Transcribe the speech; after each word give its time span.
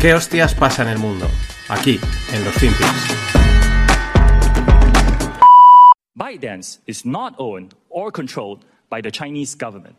¿Qué 0.00 0.14
hostias 0.14 0.54
pasa 0.54 0.80
en 0.80 0.88
el 0.88 0.98
mundo? 0.98 1.26
Aquí, 1.68 2.00
en 2.32 2.42
los 2.42 2.54
Finpics. 2.54 3.30
ByteDance 6.16 6.78
is 6.86 7.04
not 7.04 7.34
owned 7.36 7.74
or 7.90 8.10
controlled 8.10 8.64
by 8.88 9.02
the 9.02 9.10
Chinese 9.10 9.54
government. 9.54 9.96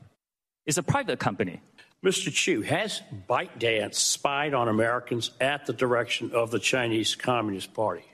It's 0.66 0.80
a 0.80 0.84
private 0.84 1.20
company. 1.20 1.62
Mr. 2.04 2.34
Chu, 2.34 2.64
has 2.64 3.04
ByteDance 3.30 3.94
spied 3.94 4.56
on 4.56 4.68
Americans 4.68 5.30
at 5.40 5.68
the 5.68 5.74
direction 5.74 6.32
of 6.34 6.50
the 6.50 6.58
Chinese 6.58 7.14
Communist 7.14 7.72
Party? 7.76 8.06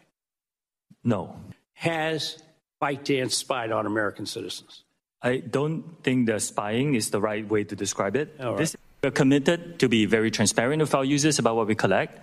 No. 1.05 1.37
Has 1.75 2.43
ByteDance 2.81 3.31
spied 3.31 3.71
on 3.71 3.85
American 3.85 4.25
citizens? 4.25 4.83
I 5.21 5.37
don't 5.37 6.03
think 6.03 6.27
that 6.27 6.41
spying 6.41 6.95
is 6.95 7.11
the 7.11 7.21
right 7.21 7.47
way 7.47 7.63
to 7.63 7.77
describe 7.77 8.17
it. 8.17 8.35
All 8.41 8.49
right. 8.49 8.57
This, 8.57 8.75
we're 9.03 9.11
committed 9.11 9.79
to 9.79 9.89
be 9.89 10.05
very 10.05 10.31
transparent 10.31 10.81
with 10.81 10.95
our 10.95 11.05
users 11.05 11.39
about 11.39 11.55
what 11.55 11.67
we 11.67 11.75
collect. 11.75 12.19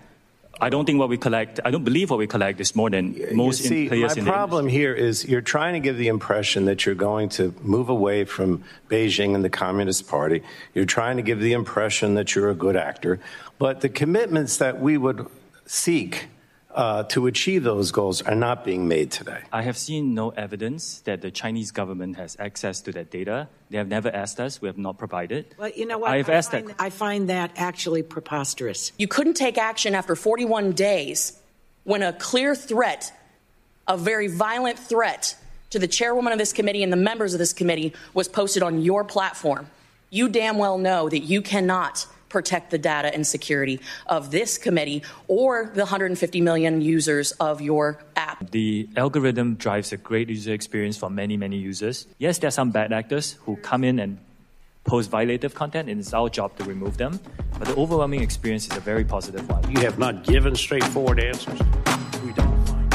I 0.61 0.71
don't 0.71 0.85
think 0.85 0.99
what 1.01 1.09
we 1.09 1.19
collect, 1.19 1.59
I 1.65 1.71
don't 1.71 1.85
believe 1.85 2.11
what 2.11 2.19
we 2.19 2.29
collect 2.29 2.61
is 2.61 2.77
more 2.77 2.89
than 2.89 3.17
most 3.37 3.63
you 3.63 3.69
see, 3.69 3.83
in, 3.83 3.89
players 3.89 4.15
my 4.15 4.21
in 4.21 4.25
the 4.25 4.31
problem 4.31 4.69
here 4.69 4.95
is 4.95 5.25
you're 5.27 5.41
trying 5.41 5.75
to 5.75 5.81
give 5.81 5.99
the 5.99 6.09
impression 6.09 6.67
that 6.67 6.87
you're 6.87 6.95
going 6.95 7.29
to 7.31 7.55
move 7.63 7.89
away 7.89 8.25
from 8.25 8.63
Beijing 8.89 9.35
and 9.35 9.45
the 9.45 9.51
Communist 9.51 10.07
Party. 10.09 10.43
You're 10.73 10.85
trying 10.85 11.17
to 11.17 11.23
give 11.23 11.41
the 11.41 11.53
impression 11.53 12.15
that 12.15 12.35
you're 12.35 12.51
a 12.51 12.55
good 12.55 12.77
actor. 12.77 13.19
But 13.59 13.81
the 13.81 13.89
commitments 13.89 14.59
that 14.59 14.81
we 14.81 14.97
would 14.97 15.27
seek 15.67 16.29
uh, 16.75 17.05
to 17.05 17.27
achieve 17.27 17.63
those 17.63 17.93
goals 17.93 18.21
are 18.23 18.35
not 18.35 18.65
being 18.65 18.89
made 18.89 19.11
today. 19.11 19.41
I 19.53 19.63
have 19.63 19.79
seen 19.79 20.15
no 20.15 20.31
evidence 20.31 21.01
that 21.01 21.23
the 21.23 21.31
Chinese 21.31 21.71
government 21.71 22.17
has 22.17 22.37
access 22.39 22.81
to 22.83 22.93
that 22.93 23.11
data. 23.11 23.49
They 23.71 23.79
have 23.79 23.89
never 23.89 24.09
asked 24.09 24.41
us. 24.41 24.61
We 24.61 24.69
have 24.69 24.79
not 24.79 24.99
provided. 24.99 25.55
Well, 25.57 25.71
you 25.75 25.87
know 25.87 25.99
what? 25.99 26.11
I've 26.11 26.29
I 26.29 26.35
asked 26.35 26.51
find, 26.51 26.69
that. 26.69 26.77
I 26.79 26.91
find 26.91 27.29
that 27.29 27.53
actually 27.57 28.03
preposterous. 28.03 28.93
You 28.99 29.09
couldn't 29.09 29.35
take 29.35 29.57
action 29.57 29.95
after 29.95 30.17
41 30.17 30.73
days 30.73 31.39
when 31.85 32.03
a 32.03 32.13
clear 32.13 32.55
threat, 32.55 33.13
a 33.87 33.97
very 33.97 34.27
violent 34.27 34.79
threat 34.79 35.37
to 35.71 35.79
the 35.79 35.89
chairwoman 35.89 36.33
of 36.33 36.39
this 36.39 36.53
committee 36.53 36.83
and 36.83 36.93
the 36.93 36.97
members 36.97 37.35
of 37.35 37.39
this 37.39 37.53
committee 37.53 37.93
was 38.15 38.29
posted 38.29 38.63
on 38.63 38.83
your 38.83 39.05
platform. 39.05 39.69
You 40.11 40.29
damn 40.29 40.59
well 40.59 40.79
know 40.79 41.09
that 41.09 41.21
you 41.21 41.43
cannot 41.43 42.07
protect 42.35 42.75
the 42.75 42.79
data 42.79 43.15
and 43.15 43.23
security 43.25 43.79
of 44.07 44.33
this 44.35 44.59
committee 44.59 45.03
or 45.29 45.71
the 45.73 45.87
150 45.87 46.41
million 46.41 46.83
users 46.83 47.31
of 47.39 47.61
your 47.63 48.03
app. 48.17 48.51
The 48.51 48.89
algorithm 48.97 49.55
drives 49.55 49.93
a 49.93 49.97
great 49.97 50.29
user 50.29 50.53
experience 50.53 50.97
for 50.99 51.09
many, 51.09 51.37
many 51.37 51.59
users. 51.59 52.09
Yes, 52.19 52.39
there 52.39 52.49
are 52.49 52.59
some 52.61 52.73
bad 52.73 52.93
actors 52.93 53.39
who 53.47 53.55
come 53.63 53.85
in 53.85 54.01
and 54.01 54.19
post 54.83 55.11
violative 55.11 55.55
content, 55.55 55.89
and 55.89 56.01
it's 56.01 56.13
our 56.13 56.29
job 56.29 56.51
to 56.59 56.65
remove 56.65 56.97
them. 56.97 57.21
But 57.59 57.69
the 57.69 57.77
overwhelming 57.77 58.21
experience 58.21 58.67
is 58.67 58.77
a 58.77 58.81
very 58.81 59.05
positive 59.05 59.49
one. 59.49 59.63
You 59.71 59.81
have 59.87 59.99
not 59.99 60.25
given 60.25 60.57
straightforward 60.57 61.21
answers. 61.21 61.61
We 62.25 62.33
don't 62.33 62.67
find. 62.67 62.95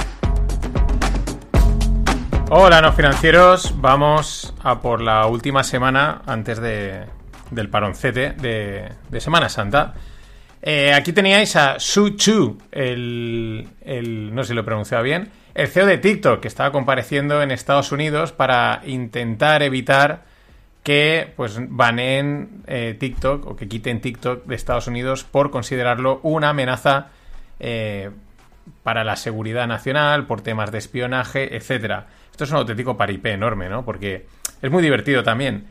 Hola, 2.52 2.82
no 2.82 2.92
financieros. 2.92 3.72
Vamos 3.80 4.54
a 4.64 4.82
por 4.82 5.02
la 5.02 5.28
última 5.28 5.64
semana 5.64 6.22
antes 6.26 6.60
de, 6.60 7.06
del 7.52 7.70
paroncete 7.70 8.32
de, 8.34 8.90
de 9.10 9.22
Semana 9.22 9.50
Santa. 9.50 9.94
Eh, 10.62 10.94
aquí 10.94 11.14
teníais 11.14 11.56
a 11.56 11.80
Su 11.80 12.12
Chu, 12.18 12.58
el, 12.72 13.68
el- 13.82 14.34
no 14.36 14.44
sé 14.44 14.50
si 14.50 14.54
lo 14.54 14.62
he 14.62 14.66
pronunciado 14.66 15.04
bien, 15.04 15.30
el 15.56 15.68
CEO 15.68 15.86
de 15.86 15.98
TikTok, 15.98 16.42
que 16.42 16.48
estaba 16.48 16.72
compareciendo 16.72 17.42
en 17.42 17.52
Estados 17.52 17.92
Unidos 17.92 18.32
para 18.32 18.82
intentar 18.86 19.64
evitar 19.64 20.24
que 20.84 21.34
pues 21.36 21.58
baneen 21.60 22.64
eh, 22.68 22.96
TikTok 22.98 23.46
o 23.46 23.56
que 23.56 23.68
quiten 23.68 24.00
TikTok 24.02 24.46
de 24.46 24.56
Estados 24.56 24.88
Unidos 24.88 25.24
por 25.26 25.52
considerarlo 25.52 26.20
una 26.24 26.50
amenaza 26.50 27.08
eh, 27.60 28.10
para 28.84 29.04
la 29.04 29.16
seguridad 29.18 29.68
nacional, 29.68 30.26
por 30.26 30.42
temas 30.42 30.72
de 30.72 30.78
espionaje, 30.78 31.56
etcétera. 31.56 32.08
Esto 32.32 32.46
es 32.46 32.52
un 32.52 32.58
auténtico 32.58 32.96
paripé 32.96 33.32
enorme, 33.32 33.68
¿no? 33.68 33.84
Porque 33.84 34.26
es 34.62 34.72
muy 34.72 34.82
divertido 34.82 35.24
también. 35.24 35.66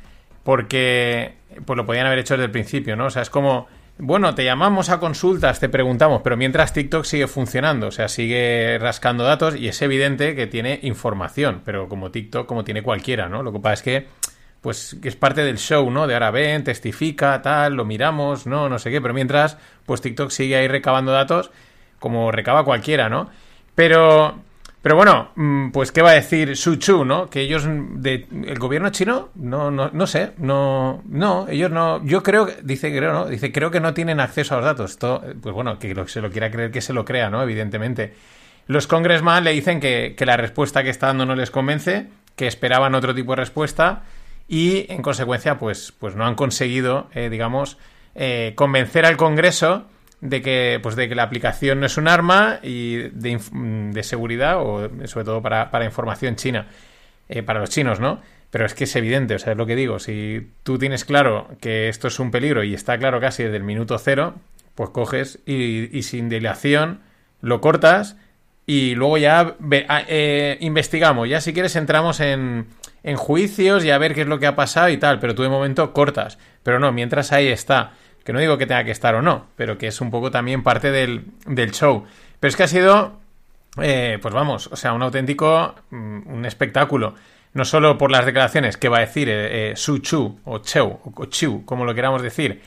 Porque 0.44 1.34
pues 1.64 1.76
lo 1.76 1.86
podían 1.86 2.06
haber 2.06 2.20
hecho 2.20 2.34
desde 2.34 2.46
el 2.46 2.50
principio, 2.50 2.96
¿no? 2.96 3.06
O 3.06 3.10
sea, 3.10 3.22
es 3.22 3.30
como, 3.30 3.66
bueno, 3.98 4.34
te 4.34 4.44
llamamos 4.44 4.91
a 4.91 5.00
consultas, 5.00 5.60
te 5.60 5.69
preguntamos, 5.69 6.22
pero 6.22 6.36
mientras 6.36 6.72
TikTok 6.72 7.04
sigue 7.04 7.26
funcionando, 7.26 7.88
o 7.88 7.91
sea, 7.91 8.08
sigue 8.08 8.78
rascando 8.80 9.24
datos 9.24 9.56
y 9.56 9.68
es 9.68 9.82
evidente 9.82 10.34
que 10.34 10.47
tiene 10.47 10.78
información, 10.82 11.62
pero 11.64 11.88
como 11.88 12.10
TikTok, 12.10 12.47
como 12.47 12.64
tiene 12.64 12.82
cualquiera, 12.82 13.28
¿no? 13.28 13.42
Lo 13.42 13.52
que 13.52 13.60
pasa 13.60 13.74
es 13.74 13.82
que, 13.82 14.06
pues, 14.60 14.97
que 15.02 15.08
es 15.08 15.16
parte 15.16 15.42
del 15.42 15.58
show, 15.58 15.91
¿no? 15.91 16.06
De 16.06 16.14
ahora 16.14 16.30
ven, 16.30 16.64
testifica, 16.64 17.42
tal, 17.42 17.74
lo 17.74 17.84
miramos, 17.84 18.47
no, 18.47 18.68
no 18.68 18.78
sé 18.78 18.91
qué, 18.91 19.00
pero 19.00 19.14
mientras, 19.14 19.58
pues 19.84 20.00
TikTok 20.00 20.30
sigue 20.30 20.56
ahí 20.56 20.68
recabando 20.68 21.12
datos 21.12 21.50
como 21.98 22.30
recaba 22.30 22.64
cualquiera, 22.64 23.08
¿no? 23.08 23.30
Pero, 23.74 24.38
pero 24.83 24.97
bueno, 24.97 25.31
mm, 25.34 25.71
pues 25.71 25.93
qué 25.93 26.03
va 26.03 26.11
a 26.11 26.15
decir 26.15 26.56
Su 26.56 26.77
Chu, 26.77 27.05
¿no? 27.05 27.28
Que 27.28 27.41
ellos, 27.41 27.66
mm, 27.66 28.00
de, 28.00 28.27
el 28.47 28.59
gobierno 28.59 28.91
chino, 28.91 29.31
no, 29.34 29.71
no, 29.71 29.91
no 29.93 30.06
sé, 30.06 30.33
no, 30.39 31.03
no, 31.09 31.47
ellos 31.49 31.71
no, 31.71 32.05
yo 32.05 32.22
creo, 32.22 32.47
dice, 32.62 32.94
creo, 32.97 33.12
¿no? 33.12 33.27
Dice, 33.27 33.53
creo 33.53 33.71
que 33.71 33.81
no 33.81 33.94
tienen 33.94 34.21
acceso 34.21 34.55
a 34.55 34.59
los 34.59 34.66
datos. 34.66 34.93
Esto, 34.93 35.22
eh, 35.25 35.34
pues 35.41 35.55
bueno, 35.55 35.78
que 35.78 35.94
se 36.06 36.21
lo 36.21 36.31
quiera 36.31 36.50
creer 36.50 36.71
que 36.71 36.81
se 36.81 36.93
lo 36.93 37.05
crea, 37.05 37.31
¿no? 37.31 37.43
Evidentemente. 37.43 38.15
Los 38.66 38.87
congressman 38.87 39.44
le 39.44 39.53
dicen 39.53 39.81
que, 39.81 40.15
que 40.16 40.27
la 40.27 40.37
respuesta 40.37 40.83
que 40.83 40.91
está 40.91 41.06
dando 41.06 41.25
no 41.25 41.34
les 41.34 41.50
convence, 41.50 42.09
que 42.37 42.47
esperaban 42.47 42.95
otro 42.95 43.15
tipo 43.15 43.33
de 43.33 43.37
respuesta 43.37 44.03
y 44.49 44.87
en 44.91 45.03
consecuencia, 45.03 45.59
pues, 45.59 45.93
pues 45.99 46.16
no 46.16 46.27
han 46.27 46.34
conseguido, 46.34 47.09
eh, 47.15 47.28
digamos, 47.28 47.77
eh, 48.15 48.55
convencer 48.56 49.05
al 49.05 49.19
Congreso 49.19 49.87
de 50.20 50.42
que, 50.42 50.80
pues 50.82 50.96
de 50.96 51.08
que 51.08 51.14
la 51.14 51.22
aplicación 51.24 51.80
no 51.80 51.86
es 51.86 51.96
un 51.96 52.08
arma 52.08 52.58
y 52.62 52.96
de, 52.96 53.38
mm, 53.52 53.90
de 53.92 54.02
seguridad 54.02 54.56
o 54.60 54.88
sobre 55.06 55.24
todo 55.24 55.40
para, 55.42 55.70
para 55.70 55.84
información 55.84 56.36
china, 56.36 56.66
eh, 57.28 57.42
para 57.42 57.60
los 57.60 57.70
chinos, 57.70 58.00
¿no? 58.00 58.20
Pero 58.50 58.64
es 58.64 58.74
que 58.74 58.84
es 58.84 58.96
evidente, 58.96 59.34
o 59.34 59.38
sea, 59.38 59.52
es 59.52 59.58
lo 59.58 59.66
que 59.66 59.76
digo, 59.76 59.98
si 59.98 60.48
tú 60.62 60.78
tienes 60.78 61.04
claro 61.04 61.48
que 61.60 61.88
esto 61.88 62.08
es 62.08 62.18
un 62.18 62.30
peligro 62.30 62.64
y 62.64 62.74
está 62.74 62.96
claro 62.98 63.20
casi 63.20 63.42
desde 63.44 63.58
el 63.58 63.62
minuto 63.64 63.98
cero, 63.98 64.34
pues 64.74 64.90
coges 64.90 65.38
y, 65.44 65.96
y 65.96 66.02
sin 66.02 66.28
dilación 66.28 67.00
lo 67.42 67.60
cortas 67.60 68.16
y 68.66 68.94
luego 68.94 69.18
ya 69.18 69.54
ve- 69.58 69.86
ah, 69.88 70.02
eh, 70.08 70.56
investigamos, 70.60 71.28
ya 71.28 71.40
si 71.40 71.52
quieres 71.52 71.76
entramos 71.76 72.20
en, 72.20 72.66
en 73.02 73.16
juicios 73.16 73.84
y 73.84 73.90
a 73.90 73.98
ver 73.98 74.14
qué 74.14 74.22
es 74.22 74.26
lo 74.26 74.38
que 74.38 74.46
ha 74.46 74.56
pasado 74.56 74.88
y 74.88 74.96
tal, 74.96 75.18
pero 75.20 75.34
tú 75.34 75.42
de 75.42 75.48
momento 75.50 75.92
cortas, 75.92 76.38
pero 76.62 76.78
no, 76.78 76.90
mientras 76.92 77.32
ahí 77.32 77.48
está, 77.48 77.92
que 78.28 78.34
no 78.34 78.41
digo 78.41 78.59
que 78.59 78.66
tenga 78.66 78.84
que 78.84 78.91
estar 78.91 79.15
o 79.15 79.22
no, 79.22 79.47
pero 79.56 79.78
que 79.78 79.87
es 79.87 80.03
un 80.03 80.11
poco 80.11 80.31
también 80.31 80.62
parte 80.62 80.91
del, 80.91 81.25
del 81.47 81.72
show, 81.72 82.05
pero 82.39 82.50
es 82.50 82.56
que 82.56 82.65
ha 82.65 82.69
sido, 82.69 83.19
eh, 83.81 84.19
pues 84.21 84.34
vamos, 84.34 84.66
o 84.66 84.77
sea, 84.77 84.93
un 84.93 85.00
auténtico, 85.00 85.75
mm, 85.89 86.31
un 86.31 86.44
espectáculo, 86.44 87.15
no 87.55 87.65
solo 87.65 87.97
por 87.97 88.11
las 88.11 88.27
declaraciones 88.27 88.77
que 88.77 88.91
va 88.91 88.99
a 88.99 89.00
decir 89.00 89.31
eh, 89.31 89.71
eh, 89.71 89.77
Su 89.77 90.00
Chu 90.00 90.41
o 90.44 90.59
Cheu 90.59 90.99
o 91.03 91.25
Chu, 91.25 91.65
como 91.65 91.87
lo 91.87 91.94
queramos 91.94 92.21
decir, 92.21 92.61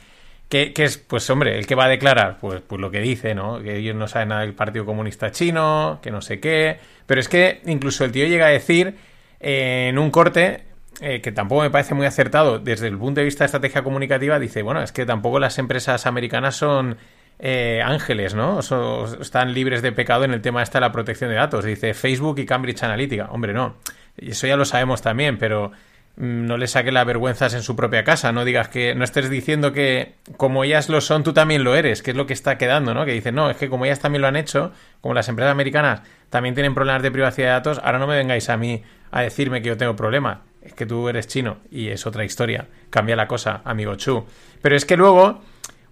que, 0.48 0.72
es, 0.76 0.98
pues 0.98 1.30
hombre, 1.30 1.56
el 1.56 1.68
que 1.68 1.76
va 1.76 1.84
a 1.84 1.88
declarar, 1.88 2.38
pues, 2.40 2.60
pues 2.66 2.80
lo 2.80 2.90
que 2.90 2.98
dice, 2.98 3.36
¿no? 3.36 3.62
Que 3.62 3.76
ellos 3.76 3.94
no 3.94 4.08
saben 4.08 4.30
nada 4.30 4.40
del 4.40 4.54
Partido 4.54 4.84
Comunista 4.84 5.30
Chino, 5.30 6.00
que 6.02 6.10
no 6.10 6.22
sé 6.22 6.40
qué. 6.40 6.78
Pero 7.06 7.20
es 7.20 7.28
que 7.28 7.60
incluso 7.66 8.04
el 8.04 8.10
tío 8.10 8.26
llega 8.26 8.46
a 8.46 8.50
decir 8.50 8.96
eh, 9.38 9.86
en 9.90 9.98
un 10.00 10.10
corte, 10.10 10.64
eh, 11.00 11.20
que 11.20 11.32
tampoco 11.32 11.62
me 11.62 11.70
parece 11.70 11.94
muy 11.94 12.06
acertado 12.06 12.58
desde 12.58 12.86
el 12.88 12.98
punto 12.98 13.20
de 13.20 13.24
vista 13.24 13.44
de 13.44 13.46
estrategia 13.46 13.82
comunicativa, 13.82 14.38
dice, 14.38 14.62
bueno, 14.62 14.82
es 14.82 14.92
que 14.92 15.06
tampoco 15.06 15.38
las 15.40 15.58
empresas 15.58 16.06
americanas 16.06 16.56
son 16.56 16.96
eh, 17.38 17.80
ángeles, 17.84 18.34
¿no? 18.34 18.62
So- 18.62 19.20
están 19.20 19.52
libres 19.54 19.82
de 19.82 19.90
pecado 19.92 20.24
en 20.24 20.32
el 20.32 20.40
tema 20.42 20.62
este 20.62 20.78
de 20.78 20.82
la 20.82 20.92
protección 20.92 21.30
de 21.30 21.36
datos. 21.36 21.64
Dice 21.64 21.94
Facebook 21.94 22.38
y 22.38 22.46
Cambridge 22.46 22.82
Analytica. 22.84 23.28
Hombre, 23.30 23.52
no. 23.52 23.76
Eso 24.16 24.46
ya 24.46 24.56
lo 24.56 24.64
sabemos 24.64 25.02
también, 25.02 25.38
pero 25.38 25.72
mm, 26.16 26.46
no 26.46 26.56
le 26.56 26.68
saques 26.68 26.92
las 26.92 27.04
vergüenzas 27.06 27.54
en 27.54 27.62
su 27.62 27.74
propia 27.74 28.04
casa. 28.04 28.30
No 28.30 28.44
digas 28.44 28.68
que. 28.68 28.94
No 28.94 29.02
estés 29.02 29.28
diciendo 29.28 29.72
que 29.72 30.14
como 30.36 30.62
ellas 30.62 30.88
lo 30.88 31.00
son, 31.00 31.24
tú 31.24 31.32
también 31.32 31.64
lo 31.64 31.74
eres, 31.74 32.02
que 32.02 32.12
es 32.12 32.16
lo 32.16 32.26
que 32.26 32.34
está 32.34 32.58
quedando, 32.58 32.94
¿no? 32.94 33.04
Que 33.04 33.12
dicen, 33.12 33.34
no, 33.34 33.50
es 33.50 33.56
que 33.56 33.68
como 33.68 33.86
ellas 33.86 33.98
también 33.98 34.22
lo 34.22 34.28
han 34.28 34.36
hecho, 34.36 34.70
como 35.00 35.14
las 35.14 35.28
empresas 35.28 35.50
americanas 35.50 36.02
también 36.30 36.54
tienen 36.54 36.74
problemas 36.74 37.02
de 37.02 37.10
privacidad 37.10 37.46
de 37.48 37.52
datos, 37.54 37.80
ahora 37.82 37.98
no 37.98 38.06
me 38.06 38.16
vengáis 38.16 38.48
a 38.50 38.56
mí 38.56 38.82
a 39.10 39.22
decirme 39.22 39.62
que 39.62 39.68
yo 39.70 39.76
tengo 39.76 39.96
problemas. 39.96 40.38
Es 40.64 40.74
que 40.74 40.86
tú 40.86 41.08
eres 41.08 41.26
chino 41.26 41.58
y 41.70 41.88
es 41.88 42.06
otra 42.06 42.24
historia. 42.24 42.68
Cambia 42.90 43.16
la 43.16 43.26
cosa, 43.26 43.62
amigo 43.64 43.94
Chu. 43.96 44.24
Pero 44.60 44.76
es 44.76 44.84
que 44.84 44.96
luego, 44.96 45.40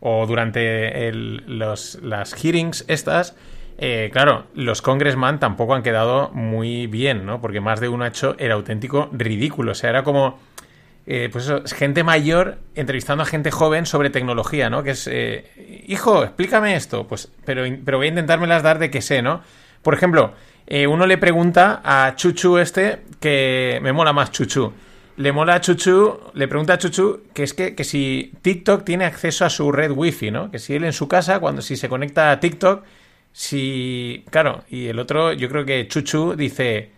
o 0.00 0.26
durante 0.26 1.10
los, 1.12 1.98
las 2.02 2.34
hearings 2.34 2.84
estas, 2.88 3.34
eh, 3.78 4.10
claro, 4.12 4.44
los 4.54 4.82
congressman 4.82 5.40
tampoco 5.40 5.74
han 5.74 5.82
quedado 5.82 6.30
muy 6.32 6.86
bien, 6.86 7.24
¿no? 7.24 7.40
Porque 7.40 7.60
más 7.60 7.80
de 7.80 7.88
uno 7.88 8.04
ha 8.04 8.08
hecho 8.08 8.36
el 8.38 8.52
auténtico 8.52 9.08
ridículo. 9.12 9.72
O 9.72 9.74
sea, 9.74 9.90
era 9.90 10.04
como, 10.04 10.38
eh, 11.06 11.30
pues 11.32 11.44
eso, 11.44 11.62
gente 11.74 12.04
mayor 12.04 12.58
entrevistando 12.74 13.22
a 13.22 13.26
gente 13.26 13.50
joven 13.50 13.86
sobre 13.86 14.10
tecnología, 14.10 14.68
¿no? 14.68 14.82
Que 14.82 14.90
es, 14.90 15.06
eh, 15.06 15.84
hijo, 15.88 16.22
explícame 16.22 16.76
esto. 16.76 17.08
Pues, 17.08 17.32
pero, 17.44 17.64
pero 17.84 17.96
voy 17.96 18.06
a 18.06 18.10
intentármelas 18.10 18.62
dar 18.62 18.78
de 18.78 18.90
que 18.90 19.00
sé, 19.00 19.22
¿no? 19.22 19.42
Por 19.82 19.94
ejemplo, 19.94 20.34
eh, 20.66 20.86
uno 20.86 21.06
le 21.06 21.18
pregunta 21.18 21.80
a 21.84 22.14
Chuchu 22.16 22.58
este, 22.58 23.00
que 23.20 23.78
me 23.82 23.92
mola 23.92 24.12
más 24.12 24.30
Chuchu, 24.30 24.72
le 25.16 25.32
mola 25.32 25.54
a 25.54 25.60
Chuchu, 25.60 26.18
le 26.34 26.48
pregunta 26.48 26.74
a 26.74 26.78
Chuchu 26.78 27.22
que 27.34 27.42
es 27.42 27.54
que, 27.54 27.74
que 27.74 27.84
si 27.84 28.32
TikTok 28.42 28.84
tiene 28.84 29.04
acceso 29.04 29.44
a 29.44 29.50
su 29.50 29.72
red 29.72 29.90
wifi, 29.90 30.30
¿no? 30.30 30.50
Que 30.50 30.58
si 30.58 30.74
él 30.74 30.84
en 30.84 30.92
su 30.92 31.08
casa, 31.08 31.40
cuando 31.40 31.62
si 31.62 31.76
se 31.76 31.88
conecta 31.88 32.30
a 32.30 32.40
TikTok, 32.40 32.84
si... 33.32 34.24
Claro, 34.30 34.64
y 34.68 34.88
el 34.88 34.98
otro, 34.98 35.32
yo 35.32 35.48
creo 35.48 35.64
que 35.64 35.86
Chuchu 35.88 36.34
dice... 36.36 36.90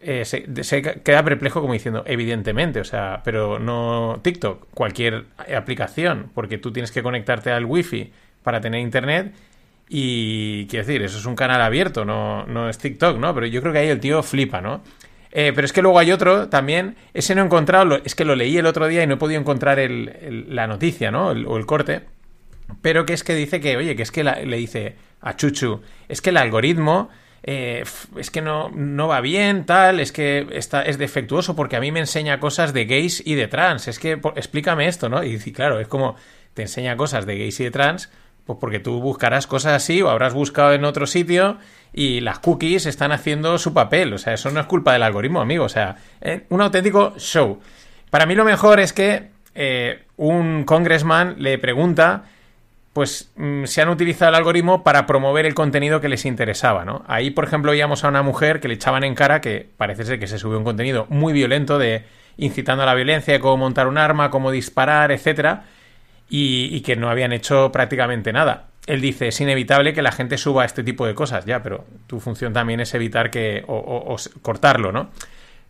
eh, 0.00 0.24
se, 0.24 0.46
se 0.62 0.82
queda 0.82 1.24
perplejo 1.24 1.60
como 1.60 1.72
diciendo, 1.72 2.04
evidentemente, 2.06 2.80
o 2.80 2.84
sea, 2.84 3.20
pero 3.24 3.58
no 3.58 4.20
TikTok, 4.22 4.68
cualquier 4.72 5.24
aplicación, 5.56 6.30
porque 6.34 6.58
tú 6.58 6.72
tienes 6.72 6.92
que 6.92 7.02
conectarte 7.02 7.50
al 7.50 7.64
wifi 7.64 8.12
para 8.42 8.60
tener 8.60 8.80
internet 8.80 9.34
y 9.88 10.66
quiero 10.66 10.86
decir, 10.86 11.02
eso 11.02 11.18
es 11.18 11.24
un 11.26 11.34
canal 11.36 11.60
abierto, 11.62 12.04
no, 12.04 12.44
no 12.46 12.68
es 12.68 12.78
TikTok, 12.78 13.18
¿no? 13.18 13.34
Pero 13.34 13.46
yo 13.46 13.60
creo 13.60 13.72
que 13.72 13.78
ahí 13.80 13.88
el 13.88 14.00
tío 14.00 14.22
flipa, 14.22 14.60
¿no? 14.60 14.82
Eh, 15.30 15.52
pero 15.54 15.64
es 15.64 15.72
que 15.72 15.82
luego 15.82 15.98
hay 15.98 16.10
otro 16.12 16.48
también, 16.48 16.96
ese 17.14 17.34
no 17.34 17.42
he 17.42 17.44
encontrado, 17.44 18.00
es 18.04 18.14
que 18.14 18.24
lo 18.24 18.34
leí 18.34 18.56
el 18.56 18.66
otro 18.66 18.86
día 18.88 19.02
y 19.02 19.06
no 19.06 19.14
he 19.14 19.18
podido 19.18 19.40
encontrar 19.40 19.78
el- 19.78 20.46
la 20.48 20.66
noticia, 20.66 21.10
¿no? 21.10 21.28
O 21.28 21.56
el 21.58 21.66
corte. 21.66 22.02
Pero 22.82 23.06
que 23.06 23.14
es 23.14 23.24
que 23.24 23.34
dice 23.34 23.60
que, 23.60 23.76
oye, 23.76 23.96
que 23.96 24.02
es 24.02 24.10
que 24.12 24.24
le 24.24 24.56
dice 24.56 24.96
a 25.20 25.36
Chuchu, 25.36 25.80
es 26.08 26.20
que 26.20 26.30
el 26.30 26.36
algoritmo 26.36 27.08
eh, 27.44 27.84
es 28.16 28.30
que 28.30 28.42
no, 28.42 28.68
no 28.74 29.06
va 29.08 29.20
bien, 29.20 29.64
tal, 29.64 30.00
es 30.00 30.12
que 30.12 30.46
está, 30.52 30.82
es 30.82 30.98
defectuoso 30.98 31.54
porque 31.54 31.76
a 31.76 31.80
mí 31.80 31.92
me 31.92 32.00
enseña 32.00 32.40
cosas 32.40 32.72
de 32.74 32.84
gays 32.84 33.22
y 33.24 33.36
de 33.36 33.46
trans. 33.48 33.88
Es 33.88 33.98
que 33.98 34.12
explícame 34.34 34.88
esto, 34.88 35.08
¿no? 35.08 35.22
Y, 35.22 35.30
dice, 35.30 35.52
claro, 35.52 35.78
es 35.80 35.88
como 35.88 36.16
te 36.54 36.62
enseña 36.62 36.96
cosas 36.96 37.26
de 37.26 37.38
gays 37.38 37.60
y 37.60 37.64
de 37.64 37.70
trans, 37.70 38.10
pues 38.48 38.58
porque 38.62 38.80
tú 38.80 38.98
buscarás 39.02 39.46
cosas 39.46 39.74
así 39.74 40.00
o 40.00 40.08
habrás 40.08 40.32
buscado 40.32 40.72
en 40.72 40.86
otro 40.86 41.06
sitio 41.06 41.58
y 41.92 42.20
las 42.20 42.38
cookies 42.38 42.86
están 42.86 43.12
haciendo 43.12 43.58
su 43.58 43.74
papel. 43.74 44.14
O 44.14 44.16
sea, 44.16 44.32
eso 44.32 44.50
no 44.50 44.58
es 44.58 44.64
culpa 44.64 44.94
del 44.94 45.02
algoritmo, 45.02 45.42
amigo. 45.42 45.66
O 45.66 45.68
sea, 45.68 45.96
eh, 46.22 46.46
un 46.48 46.62
auténtico 46.62 47.12
show. 47.18 47.60
Para 48.08 48.24
mí 48.24 48.34
lo 48.34 48.46
mejor 48.46 48.80
es 48.80 48.94
que 48.94 49.28
eh, 49.54 50.04
un 50.16 50.64
congressman 50.64 51.34
le 51.36 51.58
pregunta 51.58 52.24
pues 52.94 53.30
mm, 53.36 53.64
se 53.64 53.82
han 53.82 53.90
utilizado 53.90 54.30
el 54.30 54.36
algoritmo 54.36 54.82
para 54.82 55.04
promover 55.04 55.44
el 55.44 55.52
contenido 55.52 56.00
que 56.00 56.08
les 56.08 56.24
interesaba, 56.24 56.86
¿no? 56.86 57.04
Ahí, 57.06 57.30
por 57.30 57.44
ejemplo, 57.44 57.72
veíamos 57.72 58.02
a 58.02 58.08
una 58.08 58.22
mujer 58.22 58.60
que 58.60 58.68
le 58.68 58.74
echaban 58.74 59.04
en 59.04 59.14
cara 59.14 59.42
que 59.42 59.68
parece 59.76 60.06
ser 60.06 60.18
que 60.18 60.26
se 60.26 60.38
subió 60.38 60.56
un 60.56 60.64
contenido 60.64 61.04
muy 61.10 61.34
violento 61.34 61.78
de 61.78 62.06
incitando 62.38 62.84
a 62.84 62.86
la 62.86 62.94
violencia, 62.94 63.38
cómo 63.40 63.58
montar 63.58 63.88
un 63.88 63.98
arma, 63.98 64.30
cómo 64.30 64.50
disparar, 64.50 65.12
etcétera, 65.12 65.64
y, 66.28 66.68
y 66.72 66.80
que 66.82 66.96
no 66.96 67.08
habían 67.10 67.32
hecho 67.32 67.70
prácticamente 67.72 68.32
nada. 68.32 68.66
Él 68.86 69.00
dice, 69.00 69.28
es 69.28 69.40
inevitable 69.40 69.92
que 69.92 70.02
la 70.02 70.12
gente 70.12 70.38
suba 70.38 70.64
este 70.64 70.82
tipo 70.82 71.06
de 71.06 71.14
cosas, 71.14 71.44
ya, 71.44 71.62
pero 71.62 71.84
tu 72.06 72.20
función 72.20 72.52
también 72.52 72.80
es 72.80 72.94
evitar 72.94 73.30
que, 73.30 73.62
o, 73.66 73.76
o- 73.76 74.14
o 74.14 74.16
cortarlo, 74.40 74.92
¿no? 74.92 75.10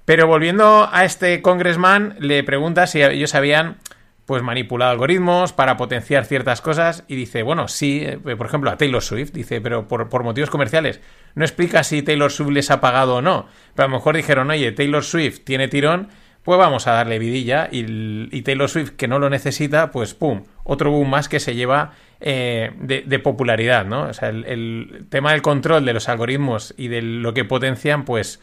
Pero 0.04 0.26
volviendo 0.26 0.88
a 0.90 1.04
este 1.04 1.42
congressman, 1.42 2.16
le 2.20 2.42
pregunta 2.44 2.86
si 2.86 3.02
ellos 3.02 3.34
habían 3.34 3.76
pues 4.24 4.42
manipulado 4.42 4.90
algoritmos 4.92 5.54
para 5.54 5.78
potenciar 5.78 6.26
ciertas 6.26 6.60
cosas 6.60 7.02
y 7.08 7.14
dice, 7.16 7.42
bueno, 7.42 7.66
sí, 7.66 8.02
eh, 8.04 8.18
por 8.36 8.46
ejemplo, 8.46 8.70
a 8.70 8.76
Taylor 8.76 9.02
Swift, 9.02 9.32
dice, 9.32 9.60
pero 9.62 9.88
por, 9.88 10.08
por 10.10 10.22
motivos 10.22 10.50
comerciales. 10.50 11.00
No 11.34 11.44
explica 11.46 11.82
si 11.82 12.02
Taylor 12.02 12.30
Swift 12.30 12.50
les 12.50 12.70
ha 12.70 12.80
pagado 12.80 13.16
o 13.16 13.22
no, 13.22 13.46
pero 13.74 13.86
a 13.86 13.90
lo 13.90 13.96
mejor 13.96 14.16
dijeron, 14.16 14.50
oye, 14.50 14.70
Taylor 14.72 15.02
Swift 15.02 15.40
tiene 15.44 15.66
tirón, 15.68 16.08
pues 16.48 16.58
vamos 16.58 16.86
a 16.86 16.92
darle 16.92 17.18
vidilla 17.18 17.68
y, 17.70 18.40
Taylor 18.40 18.70
Swift, 18.70 18.92
que 18.92 19.06
no 19.06 19.18
lo 19.18 19.28
necesita, 19.28 19.90
pues 19.90 20.14
pum, 20.14 20.44
otro 20.64 20.90
boom 20.90 21.10
más 21.10 21.28
que 21.28 21.40
se 21.40 21.54
lleva 21.54 21.92
eh, 22.22 22.72
de, 22.80 23.02
de 23.02 23.18
popularidad, 23.18 23.84
¿no? 23.84 24.04
O 24.04 24.14
sea, 24.14 24.30
el, 24.30 24.46
el 24.46 25.06
tema 25.10 25.32
del 25.32 25.42
control 25.42 25.84
de 25.84 25.92
los 25.92 26.08
algoritmos 26.08 26.72
y 26.78 26.88
de 26.88 27.02
lo 27.02 27.34
que 27.34 27.44
potencian, 27.44 28.06
pues, 28.06 28.40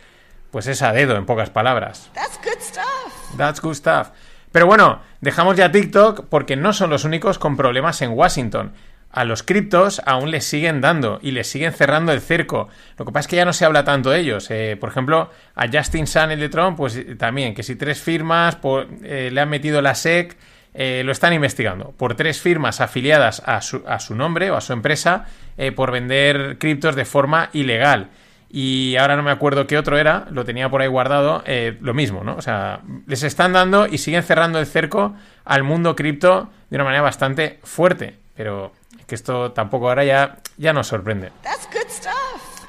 pues 0.51 0.67
es 0.67 0.83
a 0.83 0.93
dedo, 0.93 1.15
en 1.17 1.25
pocas 1.25 1.49
palabras. 1.49 2.11
That's 2.13 2.37
good 2.43 2.61
stuff. 2.61 3.37
That's 3.37 3.59
good 3.59 3.73
stuff. 3.73 4.09
Pero 4.51 4.67
bueno, 4.67 5.01
dejamos 5.21 5.57
ya 5.57 5.71
TikTok 5.71 6.27
porque 6.29 6.55
no 6.55 6.73
son 6.73 6.91
los 6.91 7.05
únicos 7.05 7.39
con 7.39 7.57
problemas 7.57 8.03
en 8.03 8.11
Washington. 8.11 8.73
A 9.15 9.23
los 9.23 9.43
criptos 9.43 10.01
aún 10.05 10.29
les 10.29 10.43
siguen 10.43 10.81
dando 10.81 11.19
y 11.21 11.31
les 11.31 11.47
siguen 11.47 11.71
cerrando 11.71 12.11
el 12.11 12.19
cerco. 12.19 12.67
Lo 12.97 13.05
que 13.05 13.13
pasa 13.13 13.21
es 13.21 13.27
que 13.29 13.37
ya 13.37 13.45
no 13.45 13.53
se 13.53 13.63
habla 13.63 13.85
tanto 13.85 14.09
de 14.09 14.19
ellos. 14.19 14.51
Eh, 14.51 14.75
por 14.77 14.89
ejemplo, 14.89 15.31
a 15.55 15.67
Justin 15.71 16.05
Sun, 16.05 16.31
el 16.31 16.39
de 16.41 16.49
Trump, 16.49 16.75
pues 16.75 16.97
eh, 16.97 17.15
también, 17.15 17.53
que 17.53 17.63
si 17.63 17.77
tres 17.77 18.01
firmas 18.01 18.57
eh, 19.03 19.29
le 19.31 19.39
han 19.39 19.47
metido 19.47 19.81
la 19.81 19.95
SEC, 19.95 20.35
lo 20.73 21.13
están 21.13 21.31
investigando. 21.31 21.93
Por 21.95 22.15
tres 22.15 22.41
firmas 22.41 22.81
afiliadas 22.81 23.41
a 23.45 23.61
su, 23.61 23.83
a 23.87 24.01
su 24.01 24.15
nombre 24.15 24.51
o 24.51 24.57
a 24.57 24.61
su 24.61 24.73
empresa 24.73 25.27
por 25.77 25.91
vender 25.91 26.57
criptos 26.57 26.97
de 26.97 27.05
forma 27.05 27.49
ilegal 27.53 28.09
y 28.49 28.97
ahora 28.97 29.15
no 29.15 29.23
me 29.23 29.31
acuerdo 29.31 29.67
qué 29.67 29.77
otro 29.77 29.97
era, 29.97 30.27
lo 30.31 30.43
tenía 30.43 30.67
por 30.67 30.81
ahí 30.81 30.89
guardado, 30.89 31.45
lo 31.79 31.93
mismo, 31.93 32.25
¿no? 32.25 32.35
O 32.35 32.41
sea, 32.41 32.81
les 33.07 33.23
están 33.23 33.53
dando 33.53 33.87
y 33.87 33.99
siguen 33.99 34.23
cerrando 34.23 34.59
el 34.59 34.65
cerco 34.65 35.15
al 35.45 35.63
mundo 35.63 35.95
cripto 35.95 36.49
de 36.69 36.75
una 36.75 36.83
manera 36.83 37.03
bastante 37.03 37.59
fuerte, 37.63 38.17
pero 38.35 38.73
que 39.07 39.15
esto 39.15 39.51
tampoco 39.51 39.89
ahora 39.89 40.03
ya, 40.03 40.37
ya 40.57 40.73
nos 40.73 40.87
sorprende. 40.87 41.31
That's 41.43 41.67
good 41.71 41.89
stuff. 41.89 42.65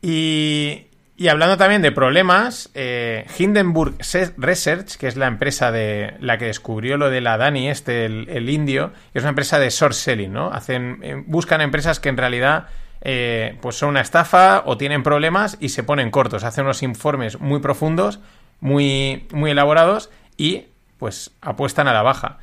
Y, 0.00 0.86
y 1.16 1.28
hablando 1.28 1.56
también 1.56 1.82
de 1.82 1.90
problemas, 1.92 2.70
eh, 2.74 3.26
Hindenburg 3.38 3.96
Se- 4.04 4.32
Research, 4.36 4.96
que 4.96 5.08
es 5.08 5.16
la 5.16 5.26
empresa 5.26 5.72
de 5.72 6.14
la 6.20 6.38
que 6.38 6.46
descubrió 6.46 6.96
lo 6.96 7.10
de 7.10 7.20
la 7.20 7.36
Dani, 7.36 7.68
este, 7.68 8.04
el, 8.06 8.28
el 8.28 8.48
indio, 8.50 8.92
es 9.14 9.22
una 9.22 9.30
empresa 9.30 9.58
de 9.58 9.70
short 9.70 9.94
selling, 9.94 10.32
¿no? 10.32 10.50
Hacen, 10.52 11.00
eh, 11.02 11.22
buscan 11.26 11.60
empresas 11.60 11.98
que 11.98 12.08
en 12.08 12.16
realidad 12.16 12.68
eh, 13.00 13.56
pues 13.60 13.76
son 13.76 13.90
una 13.90 14.00
estafa 14.00 14.62
o 14.66 14.76
tienen 14.76 15.02
problemas 15.02 15.56
y 15.60 15.70
se 15.70 15.82
ponen 15.82 16.10
cortos. 16.10 16.44
Hacen 16.44 16.64
unos 16.64 16.82
informes 16.82 17.40
muy 17.40 17.60
profundos, 17.60 18.20
muy, 18.60 19.26
muy 19.32 19.50
elaborados 19.50 20.10
y 20.36 20.66
pues 20.98 21.32
apuestan 21.40 21.88
a 21.88 21.92
la 21.92 22.02
baja. 22.02 22.38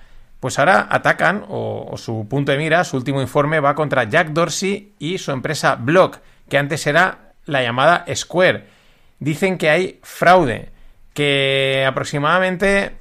Pues 0.45 0.59
ahora 0.59 0.87
atacan, 0.91 1.43
o, 1.49 1.95
su 1.97 2.27
punto 2.29 2.51
de 2.51 2.59
mira, 2.59 2.83
su 2.83 2.97
último 2.97 3.19
informe 3.19 3.59
va 3.59 3.73
contra 3.73 4.03
Jack 4.03 4.27
Dorsey 4.27 4.93
y 4.99 5.17
su 5.17 5.31
empresa 5.31 5.73
Block, 5.73 6.19
que 6.47 6.59
antes 6.59 6.85
era 6.85 7.31
la 7.45 7.63
llamada 7.63 8.05
Square. 8.13 8.67
Dicen 9.17 9.57
que 9.57 9.71
hay 9.71 9.99
fraude, 10.03 10.69
que 11.15 11.83
aproximadamente 11.87 12.91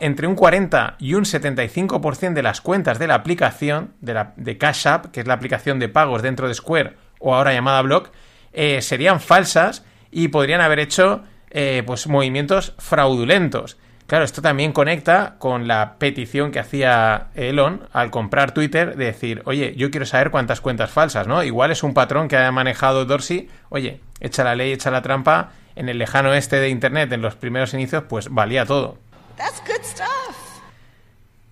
entre 0.00 0.26
un 0.26 0.34
40 0.34 0.96
y 0.98 1.14
un 1.14 1.24
75% 1.24 2.34
de 2.34 2.42
las 2.42 2.60
cuentas 2.60 2.98
de 2.98 3.06
la 3.06 3.14
aplicación, 3.14 3.94
de 4.02 4.58
Cash 4.58 4.88
App, 4.88 5.06
que 5.06 5.20
es 5.20 5.26
la 5.26 5.32
aplicación 5.32 5.78
de 5.78 5.88
pagos 5.88 6.20
dentro 6.20 6.48
de 6.48 6.54
Square, 6.54 6.96
o 7.18 7.34
ahora 7.34 7.54
llamada 7.54 7.80
Block, 7.80 8.10
eh, 8.52 8.82
serían 8.82 9.20
falsas 9.20 9.86
y 10.10 10.28
podrían 10.28 10.60
haber 10.60 10.80
hecho 10.80 11.22
eh, 11.48 11.82
pues 11.86 12.06
movimientos 12.08 12.74
fraudulentos. 12.76 13.78
Claro, 14.08 14.24
esto 14.24 14.40
también 14.40 14.72
conecta 14.72 15.34
con 15.38 15.68
la 15.68 15.96
petición 15.98 16.50
que 16.50 16.58
hacía 16.58 17.26
Elon 17.34 17.86
al 17.92 18.10
comprar 18.10 18.52
Twitter 18.52 18.96
de 18.96 19.04
decir, 19.04 19.42
oye, 19.44 19.74
yo 19.76 19.90
quiero 19.90 20.06
saber 20.06 20.30
cuántas 20.30 20.62
cuentas 20.62 20.90
falsas, 20.90 21.26
¿no? 21.26 21.44
Igual 21.44 21.72
es 21.72 21.82
un 21.82 21.92
patrón 21.92 22.26
que 22.26 22.38
ha 22.38 22.50
manejado 22.50 23.04
Dorsey, 23.04 23.50
oye, 23.68 24.00
echa 24.20 24.44
la 24.44 24.54
ley, 24.54 24.72
echa 24.72 24.90
la 24.90 25.02
trampa, 25.02 25.50
en 25.76 25.90
el 25.90 25.98
lejano 25.98 26.32
este 26.32 26.56
de 26.56 26.70
Internet, 26.70 27.12
en 27.12 27.20
los 27.20 27.34
primeros 27.34 27.74
inicios, 27.74 28.04
pues 28.08 28.30
valía 28.30 28.64
todo. 28.64 28.96
That's 29.36 29.60
good 29.66 29.84
stuff. 29.84 30.38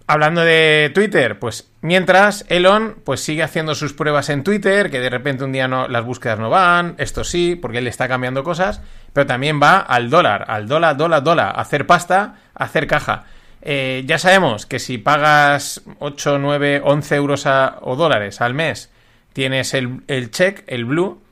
Hablando 0.07 0.41
de 0.41 0.93
Twitter, 0.95 1.39
pues 1.39 1.69
mientras 1.83 2.47
Elon 2.49 2.97
pues 3.05 3.21
sigue 3.21 3.43
haciendo 3.43 3.75
sus 3.75 3.93
pruebas 3.93 4.31
en 4.31 4.45
Twitter, 4.45 4.91
que 4.91 5.01
de 5.01 5.11
repente 5.11 5.45
un 5.45 5.53
día 5.53 5.69
no, 5.69 5.89
las 5.89 6.07
búsquedas 6.07 6.39
no 6.39 6.49
van, 6.49 6.95
esto 6.97 7.23
sí, 7.23 7.55
porque 7.55 7.79
él 7.79 7.87
está 7.87 8.09
cambiando 8.09 8.45
cosas, 8.45 8.81
pero 9.17 9.27
también 9.27 9.59
va 9.63 9.79
al 9.79 10.11
dólar, 10.11 10.45
al 10.47 10.69
dólar, 10.69 10.95
dólar, 10.99 11.23
dólar, 11.23 11.53
hacer 11.57 11.87
pasta, 11.87 12.35
hacer 12.55 12.87
caja. 12.87 13.25
Eh, 13.63 14.03
ya 14.05 14.19
sabemos 14.19 14.67
que 14.67 14.79
si 14.79 14.99
pagas 14.99 15.81
8, 16.01 16.39
9, 16.39 16.83
11 16.85 17.15
euros 17.17 17.47
a- 17.47 17.79
o 17.81 17.97
dólares 17.97 18.43
al 18.43 18.53
mes, 18.53 18.93
tienes 19.33 19.73
el, 19.73 20.03
el 20.07 20.31
check, 20.31 20.65
el 20.67 20.85
blue, 20.85 21.23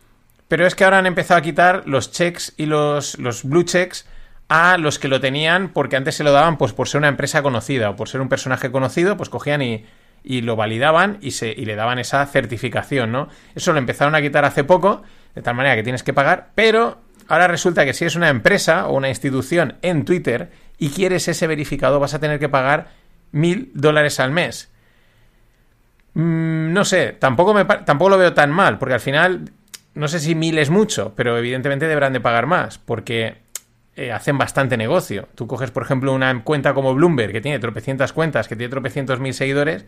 pero 0.48 0.66
es 0.66 0.74
que 0.74 0.84
ahora 0.84 0.96
han 0.96 1.04
empezado 1.04 1.36
a 1.36 1.42
quitar 1.42 1.82
los 1.84 2.10
checks 2.10 2.54
y 2.56 2.64
los, 2.64 3.18
los 3.18 3.44
blue 3.44 3.64
checks 3.64 4.08
a 4.48 4.78
los 4.78 4.98
que 4.98 5.08
lo 5.08 5.20
tenían 5.20 5.68
porque 5.68 5.96
antes 5.96 6.14
se 6.14 6.24
lo 6.24 6.32
daban 6.32 6.56
pues 6.56 6.72
por 6.72 6.88
ser 6.88 7.00
una 7.00 7.08
empresa 7.08 7.42
conocida 7.42 7.90
o 7.90 7.96
por 7.96 8.08
ser 8.08 8.22
un 8.22 8.30
personaje 8.30 8.70
conocido, 8.72 9.18
pues 9.18 9.28
cogían 9.28 9.60
y, 9.60 9.84
y 10.22 10.40
lo 10.40 10.56
validaban 10.56 11.18
y, 11.20 11.32
se, 11.32 11.48
y 11.52 11.66
le 11.66 11.76
daban 11.76 11.98
esa 11.98 12.24
certificación, 12.24 13.12
¿no? 13.12 13.28
Eso 13.54 13.74
lo 13.74 13.78
empezaron 13.78 14.14
a 14.14 14.22
quitar 14.22 14.46
hace 14.46 14.64
poco, 14.64 15.02
de 15.34 15.42
tal 15.42 15.54
manera 15.54 15.76
que 15.76 15.82
tienes 15.82 16.02
que 16.02 16.14
pagar, 16.14 16.48
pero 16.54 17.03
ahora 17.28 17.48
resulta 17.48 17.84
que 17.84 17.94
si 17.94 18.04
es 18.04 18.16
una 18.16 18.28
empresa 18.28 18.88
o 18.88 18.96
una 18.96 19.08
institución 19.08 19.76
en 19.82 20.04
Twitter 20.04 20.50
y 20.78 20.90
quieres 20.90 21.28
ese 21.28 21.46
verificado 21.46 22.00
vas 22.00 22.14
a 22.14 22.20
tener 22.20 22.38
que 22.38 22.48
pagar 22.48 22.88
mil 23.32 23.70
dólares 23.74 24.20
al 24.20 24.30
mes. 24.30 24.70
Mm, 26.14 26.72
no 26.72 26.84
sé, 26.84 27.12
tampoco, 27.18 27.54
me, 27.54 27.64
tampoco 27.64 28.10
lo 28.10 28.18
veo 28.18 28.32
tan 28.32 28.50
mal, 28.50 28.78
porque 28.78 28.94
al 28.94 29.00
final, 29.00 29.50
no 29.94 30.08
sé 30.08 30.20
si 30.20 30.34
mil 30.34 30.58
es 30.58 30.70
mucho, 30.70 31.12
pero 31.16 31.36
evidentemente 31.36 31.88
deberán 31.88 32.12
de 32.12 32.20
pagar 32.20 32.46
más, 32.46 32.78
porque 32.78 33.38
eh, 33.96 34.12
hacen 34.12 34.38
bastante 34.38 34.76
negocio. 34.76 35.28
Tú 35.34 35.46
coges, 35.46 35.70
por 35.70 35.82
ejemplo, 35.82 36.12
una 36.12 36.42
cuenta 36.44 36.74
como 36.74 36.94
Bloomberg, 36.94 37.32
que 37.32 37.40
tiene 37.40 37.58
tropecientas 37.58 38.12
cuentas, 38.12 38.48
que 38.48 38.56
tiene 38.56 38.70
tropecientos 38.70 39.20
mil 39.20 39.34
seguidores, 39.34 39.84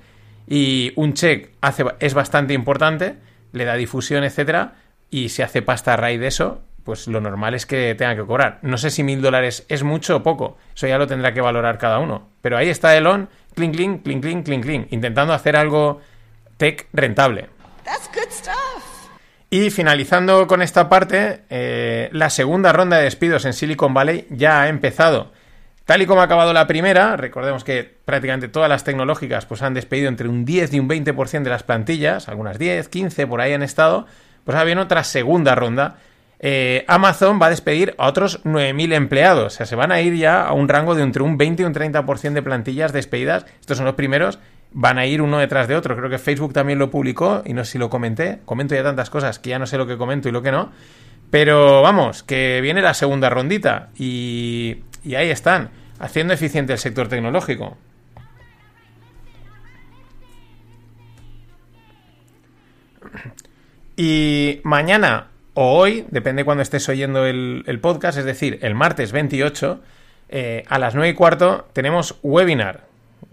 y 0.48 0.92
un 0.96 1.14
check 1.14 1.50
hace, 1.60 1.84
es 2.00 2.14
bastante 2.14 2.54
importante, 2.54 3.16
le 3.52 3.64
da 3.64 3.74
difusión, 3.74 4.24
etcétera, 4.24 4.74
y 5.10 5.28
se 5.28 5.42
hace 5.44 5.62
pasta 5.62 5.94
a 5.94 5.96
raíz 5.96 6.20
de 6.20 6.26
eso, 6.26 6.62
pues 6.86 7.08
lo 7.08 7.20
normal 7.20 7.54
es 7.54 7.66
que 7.66 7.94
tenga 7.96 8.16
que 8.16 8.24
cobrar. 8.24 8.60
No 8.62 8.78
sé 8.78 8.90
si 8.90 9.02
mil 9.02 9.20
dólares 9.20 9.66
es 9.68 9.82
mucho 9.82 10.16
o 10.16 10.22
poco, 10.22 10.56
eso 10.74 10.86
ya 10.86 10.96
lo 10.96 11.06
tendrá 11.06 11.34
que 11.34 11.42
valorar 11.42 11.76
cada 11.76 11.98
uno. 11.98 12.28
Pero 12.40 12.56
ahí 12.56 12.70
está 12.70 12.96
Elon, 12.96 13.28
clink, 13.54 13.74
clink, 13.74 14.02
clink, 14.04 14.22
clink, 14.22 14.44
clink, 14.46 14.64
clink, 14.64 14.92
intentando 14.92 15.34
hacer 15.34 15.56
algo 15.56 16.00
tech 16.56 16.86
rentable. 16.92 17.50
That's 17.84 18.08
good 18.14 18.30
stuff. 18.30 18.84
Y 19.50 19.70
finalizando 19.70 20.46
con 20.46 20.62
esta 20.62 20.88
parte, 20.88 21.42
eh, 21.50 22.08
la 22.12 22.30
segunda 22.30 22.72
ronda 22.72 22.96
de 22.98 23.04
despidos 23.04 23.44
en 23.44 23.52
Silicon 23.52 23.92
Valley 23.92 24.26
ya 24.30 24.62
ha 24.62 24.68
empezado. 24.68 25.32
Tal 25.84 26.02
y 26.02 26.06
como 26.06 26.20
ha 26.20 26.24
acabado 26.24 26.52
la 26.52 26.66
primera, 26.66 27.16
recordemos 27.16 27.62
que 27.62 27.84
prácticamente 28.04 28.48
todas 28.48 28.68
las 28.68 28.84
tecnológicas 28.84 29.46
pues, 29.46 29.62
han 29.62 29.74
despedido 29.74 30.08
entre 30.08 30.28
un 30.28 30.44
10 30.44 30.74
y 30.74 30.80
un 30.80 30.88
20% 30.88 31.42
de 31.42 31.50
las 31.50 31.62
plantillas, 31.62 32.28
algunas 32.28 32.58
10, 32.58 32.88
15 32.88 33.26
por 33.26 33.40
ahí 33.40 33.52
han 33.52 33.62
estado, 33.62 34.06
pues 34.44 34.56
ahora 34.56 34.64
viene 34.64 34.80
otra 34.80 35.04
segunda 35.04 35.54
ronda. 35.54 35.98
Eh, 36.38 36.84
Amazon 36.86 37.40
va 37.40 37.46
a 37.46 37.50
despedir 37.50 37.94
a 37.98 38.08
otros 38.08 38.44
9.000 38.44 38.92
empleados, 38.94 39.54
o 39.54 39.56
sea, 39.56 39.66
se 39.66 39.74
van 39.74 39.90
a 39.90 40.02
ir 40.02 40.14
ya 40.14 40.42
a 40.42 40.52
un 40.52 40.68
rango 40.68 40.94
de 40.94 41.02
entre 41.02 41.22
un 41.22 41.38
20 41.38 41.62
y 41.62 41.66
un 41.66 41.74
30% 41.74 42.32
de 42.32 42.42
plantillas 42.42 42.92
despedidas. 42.92 43.46
Estos 43.60 43.78
son 43.78 43.86
los 43.86 43.94
primeros, 43.94 44.38
van 44.72 44.98
a 44.98 45.06
ir 45.06 45.22
uno 45.22 45.38
detrás 45.38 45.68
de 45.68 45.76
otro. 45.76 45.96
Creo 45.96 46.10
que 46.10 46.18
Facebook 46.18 46.52
también 46.52 46.78
lo 46.78 46.90
publicó 46.90 47.42
y 47.44 47.54
no 47.54 47.64
sé 47.64 47.72
si 47.72 47.78
lo 47.78 47.88
comenté. 47.88 48.40
Comento 48.44 48.74
ya 48.74 48.82
tantas 48.82 49.10
cosas 49.10 49.38
que 49.38 49.50
ya 49.50 49.58
no 49.58 49.66
sé 49.66 49.78
lo 49.78 49.86
que 49.86 49.96
comento 49.96 50.28
y 50.28 50.32
lo 50.32 50.42
que 50.42 50.52
no. 50.52 50.72
Pero 51.30 51.82
vamos, 51.82 52.22
que 52.22 52.60
viene 52.60 52.82
la 52.82 52.94
segunda 52.94 53.30
rondita 53.30 53.88
y, 53.96 54.82
y 55.02 55.14
ahí 55.14 55.30
están, 55.30 55.70
haciendo 55.98 56.34
eficiente 56.34 56.72
el 56.72 56.78
sector 56.78 57.08
tecnológico. 57.08 57.76
Y 63.96 64.60
mañana 64.62 65.28
o 65.58 65.78
hoy, 65.78 66.04
depende 66.10 66.44
cuando 66.44 66.62
estés 66.62 66.86
oyendo 66.90 67.24
el, 67.24 67.78
podcast, 67.80 68.18
es 68.18 68.26
decir, 68.26 68.58
el 68.60 68.74
martes 68.74 69.10
28, 69.10 69.80
eh, 70.28 70.64
a 70.68 70.78
las 70.78 70.94
9 70.94 71.08
y 71.08 71.14
cuarto, 71.14 71.66
tenemos 71.72 72.16
webinar 72.22 72.82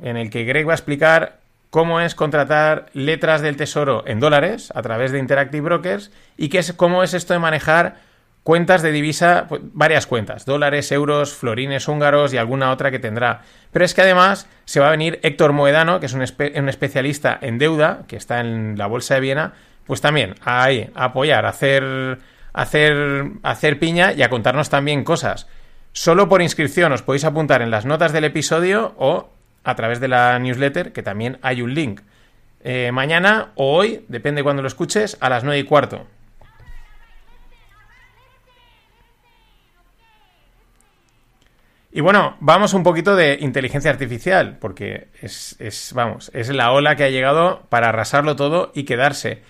en 0.02 0.16
el 0.16 0.30
que 0.30 0.46
Greg 0.46 0.66
va 0.66 0.72
a 0.72 0.76
explicar 0.76 1.42
cómo 1.70 2.00
es 2.00 2.16
contratar 2.16 2.86
letras 2.94 3.42
del 3.42 3.58
tesoro 3.58 4.06
en 4.08 4.22
dólares 4.22 4.72
a 4.74 4.82
través 4.82 5.12
de 5.12 5.20
Interactive 5.20 5.66
Brokers 5.66 6.12
y 6.38 6.48
qué 6.48 6.60
es, 6.60 6.72
cómo 6.72 7.04
es 7.04 7.14
esto 7.14 7.34
de 7.34 7.40
manejar 7.40 7.98
cuentas 8.44 8.82
de 8.82 8.94
divisa, 8.94 9.48
pues, 9.50 9.62
varias 9.74 10.08
cuentas, 10.08 10.46
dólares, 10.46 10.94
euros, 10.94 11.34
florines 11.34 11.90
húngaros 11.90 12.34
y 12.34 12.38
alguna 12.38 12.72
otra 12.72 12.90
que 12.90 13.00
tendrá. 13.00 13.42
Pero 13.74 13.84
es 13.84 13.94
que 13.94 14.02
además 14.02 14.48
se 14.64 14.80
va 14.80 14.88
a 14.88 14.92
venir 14.92 15.20
Héctor 15.24 15.52
Moedano, 15.52 16.00
que 16.00 16.06
es 16.06 16.14
un 16.14 16.22
especialista 16.22 17.38
en 17.42 17.58
deuda, 17.58 18.04
que 18.08 18.16
está 18.16 18.40
en 18.40 18.78
la 18.78 18.88
Bolsa 18.88 19.16
de 19.16 19.20
Viena, 19.20 19.54
pues 19.86 20.02
también 20.02 20.36
ahí, 20.44 20.90
a 20.96 21.06
apoyar, 21.06 21.46
a 21.46 21.50
hacer, 21.50 22.20
hacer, 22.54 23.32
hacer 23.44 23.80
piña 23.80 24.14
y 24.14 24.22
a 24.22 24.30
contarnos 24.30 24.70
también 24.70 25.04
cosas. 25.04 25.48
Solo 25.92 26.28
por 26.28 26.42
inscripción 26.42 26.92
os 26.92 27.04
podéis 27.04 27.26
apuntar 27.26 27.62
en 27.62 27.72
las 27.72 27.86
notas 27.86 28.14
del 28.14 28.24
episodio 28.24 28.94
o 28.98 29.30
a 29.64 29.76
través 29.76 30.00
de 30.00 30.08
la 30.08 30.38
newsletter, 30.40 30.92
que 30.92 31.04
también 31.04 31.38
hay 31.42 31.62
un 31.62 31.74
link. 31.74 32.02
Eh, 32.64 32.92
mañana 32.92 33.52
o 33.56 33.76
hoy, 33.76 34.06
depende 34.08 34.44
cuando 34.44 34.62
lo 34.62 34.68
escuches, 34.68 35.18
a 35.20 35.30
las 35.30 35.44
9 35.44 35.60
y 35.60 35.64
cuarto. 35.64 36.08
Y 41.96 42.02
bueno, 42.02 42.38
vamos 42.40 42.74
un 42.74 42.82
poquito 42.82 43.16
de 43.16 43.38
inteligencia 43.40 43.92
artificial, 43.92 44.58
porque 44.60 45.10
es, 45.22 45.56
es, 45.60 45.92
vamos, 45.94 46.32
es 46.34 46.50
la 46.50 46.72
ola 46.72 46.96
que 46.96 47.04
ha 47.04 47.10
llegado 47.10 47.68
para 47.70 47.90
arrasarlo 47.90 48.36
todo 48.36 48.72
y 48.74 48.84
quedarse. 48.86 49.44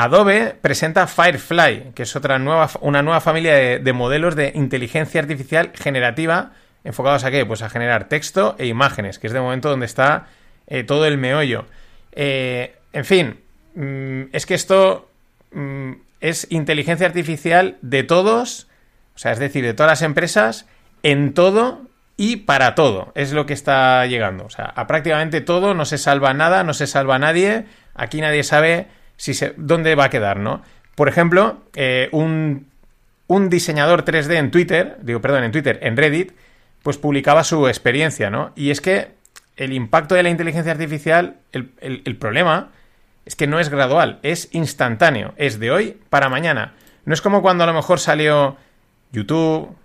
Adobe 0.00 0.54
presenta 0.54 1.08
Firefly, 1.08 1.90
que 1.92 2.04
es 2.04 2.14
otra 2.14 2.38
nueva, 2.38 2.70
una 2.82 3.02
nueva 3.02 3.20
familia 3.20 3.56
de, 3.56 3.78
de, 3.80 3.92
modelos 3.92 4.36
de 4.36 4.52
inteligencia 4.54 5.20
artificial 5.20 5.72
generativa 5.74 6.52
enfocados 6.84 7.24
a 7.24 7.32
qué? 7.32 7.44
Pues 7.44 7.62
a 7.62 7.68
generar 7.68 8.04
texto 8.04 8.54
e 8.60 8.66
imágenes, 8.66 9.18
que 9.18 9.26
es 9.26 9.32
de 9.32 9.40
momento 9.40 9.70
donde 9.70 9.86
está 9.86 10.28
eh, 10.68 10.84
todo 10.84 11.04
el 11.04 11.18
meollo. 11.18 11.66
Eh, 12.12 12.76
en 12.92 13.04
fin, 13.04 13.40
mmm, 13.74 14.26
es 14.30 14.46
que 14.46 14.54
esto 14.54 15.10
mmm, 15.50 15.94
es 16.20 16.46
inteligencia 16.50 17.08
artificial 17.08 17.76
de 17.82 18.04
todos, 18.04 18.68
o 19.16 19.18
sea, 19.18 19.32
es 19.32 19.40
decir, 19.40 19.64
de 19.64 19.74
todas 19.74 19.90
las 19.90 20.02
empresas, 20.02 20.66
en 21.02 21.34
todo 21.34 21.82
y 22.16 22.36
para 22.36 22.76
todo. 22.76 23.10
Es 23.16 23.32
lo 23.32 23.46
que 23.46 23.54
está 23.54 24.06
llegando. 24.06 24.44
O 24.44 24.50
sea, 24.50 24.66
a 24.66 24.86
prácticamente 24.86 25.40
todo, 25.40 25.74
no 25.74 25.84
se 25.84 25.98
salva 25.98 26.34
nada, 26.34 26.62
no 26.62 26.72
se 26.72 26.86
salva 26.86 27.18
nadie. 27.18 27.64
Aquí 27.94 28.20
nadie 28.20 28.44
sabe 28.44 28.86
si 29.18 29.38
dónde 29.58 29.94
va 29.94 30.04
a 30.04 30.10
quedar, 30.10 30.38
¿no? 30.38 30.62
Por 30.94 31.08
ejemplo, 31.08 31.62
eh, 31.74 32.08
un, 32.12 32.68
un, 33.26 33.50
diseñador 33.50 34.04
3D 34.04 34.36
en 34.36 34.50
Twitter, 34.50 34.96
digo, 35.02 35.20
perdón, 35.20 35.44
en 35.44 35.52
Twitter, 35.52 35.78
en 35.82 35.96
Reddit, 35.96 36.32
pues 36.82 36.96
publicaba 36.96 37.44
su 37.44 37.68
experiencia, 37.68 38.30
¿no? 38.30 38.52
Y 38.56 38.70
es 38.70 38.80
que 38.80 39.10
el 39.56 39.74
impacto 39.74 40.14
de 40.14 40.22
la 40.22 40.30
inteligencia 40.30 40.72
artificial, 40.72 41.36
el, 41.52 41.70
el 41.80 42.16
problema 42.16 42.70
es 43.26 43.36
que 43.36 43.46
no 43.46 43.60
es 43.60 43.68
gradual, 43.68 44.20
es 44.22 44.48
instantáneo, 44.52 45.34
es 45.36 45.60
de 45.60 45.70
hoy 45.70 46.00
para 46.08 46.30
mañana. 46.30 46.72
No 47.04 47.12
es 47.12 47.20
como 47.20 47.42
cuando 47.42 47.64
a 47.64 47.66
lo 47.66 47.74
mejor 47.74 48.00
salió 48.00 48.56
YouTube, 49.12 49.76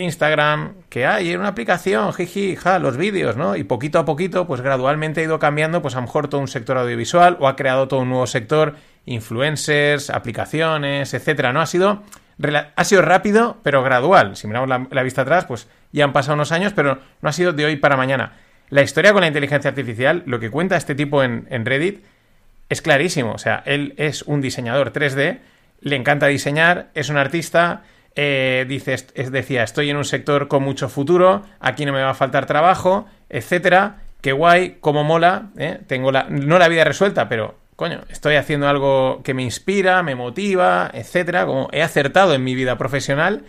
Instagram, 0.00 0.74
que 0.88 1.06
hay 1.06 1.34
una 1.34 1.48
aplicación, 1.48 2.12
jiji, 2.12 2.56
ja, 2.56 2.78
los 2.78 2.96
vídeos, 2.96 3.36
¿no? 3.36 3.56
Y 3.56 3.64
poquito 3.64 3.98
a 3.98 4.04
poquito, 4.04 4.46
pues 4.46 4.60
gradualmente 4.60 5.20
ha 5.20 5.24
ido 5.24 5.38
cambiando, 5.38 5.82
pues 5.82 5.94
a 5.94 5.98
lo 5.98 6.02
mejor 6.02 6.28
todo 6.28 6.40
un 6.40 6.48
sector 6.48 6.78
audiovisual 6.78 7.36
o 7.40 7.48
ha 7.48 7.56
creado 7.56 7.88
todo 7.88 8.00
un 8.00 8.08
nuevo 8.08 8.26
sector, 8.26 8.76
influencers, 9.06 10.10
aplicaciones, 10.10 11.14
etcétera, 11.14 11.52
¿no? 11.52 11.60
Ha 11.60 11.66
sido, 11.66 12.02
ha 12.76 12.84
sido 12.84 13.02
rápido, 13.02 13.58
pero 13.62 13.82
gradual. 13.82 14.36
Si 14.36 14.46
miramos 14.46 14.68
la, 14.68 15.02
vista 15.02 15.22
atrás, 15.22 15.44
pues 15.44 15.68
ya 15.92 16.04
han 16.04 16.12
pasado 16.12 16.34
unos 16.34 16.52
años, 16.52 16.72
pero 16.74 16.98
no 17.20 17.28
ha 17.28 17.32
sido 17.32 17.52
de 17.52 17.64
hoy 17.64 17.76
para 17.76 17.96
mañana. 17.96 18.32
La 18.68 18.82
historia 18.82 19.12
con 19.12 19.22
la 19.22 19.26
inteligencia 19.26 19.68
artificial, 19.68 20.22
lo 20.26 20.40
que 20.40 20.50
cuenta 20.50 20.76
este 20.76 20.94
tipo 20.94 21.22
en, 21.22 21.46
en 21.50 21.66
Reddit, 21.66 22.04
es 22.68 22.82
clarísimo. 22.82 23.32
O 23.32 23.38
sea, 23.38 23.62
él 23.66 23.94
es 23.96 24.22
un 24.22 24.40
diseñador 24.40 24.92
3D, 24.92 25.38
le 25.80 25.96
encanta 25.96 26.26
diseñar, 26.26 26.88
es 26.94 27.08
un 27.08 27.16
artista, 27.16 27.82
eh, 28.16 28.64
dice, 28.68 28.94
es, 28.94 29.30
decía, 29.30 29.62
estoy 29.62 29.90
en 29.90 29.96
un 29.96 30.04
sector 30.04 30.48
con 30.48 30.62
mucho 30.62 30.88
futuro, 30.88 31.42
aquí 31.60 31.84
no 31.86 31.92
me 31.92 32.02
va 32.02 32.10
a 32.10 32.14
faltar 32.14 32.46
trabajo, 32.46 33.06
etcétera. 33.28 33.98
Qué 34.20 34.32
guay, 34.32 34.76
cómo 34.80 35.02
mola, 35.02 35.50
¿eh? 35.56 35.80
tengo 35.86 36.12
la, 36.12 36.24
no 36.28 36.58
la 36.58 36.68
vida 36.68 36.84
resuelta, 36.84 37.28
pero 37.28 37.54
coño, 37.76 38.02
estoy 38.10 38.34
haciendo 38.34 38.68
algo 38.68 39.22
que 39.22 39.32
me 39.32 39.42
inspira, 39.42 40.02
me 40.02 40.14
motiva, 40.14 40.90
etcétera. 40.92 41.46
Como 41.46 41.70
he 41.72 41.82
acertado 41.82 42.34
en 42.34 42.44
mi 42.44 42.54
vida 42.54 42.76
profesional. 42.76 43.44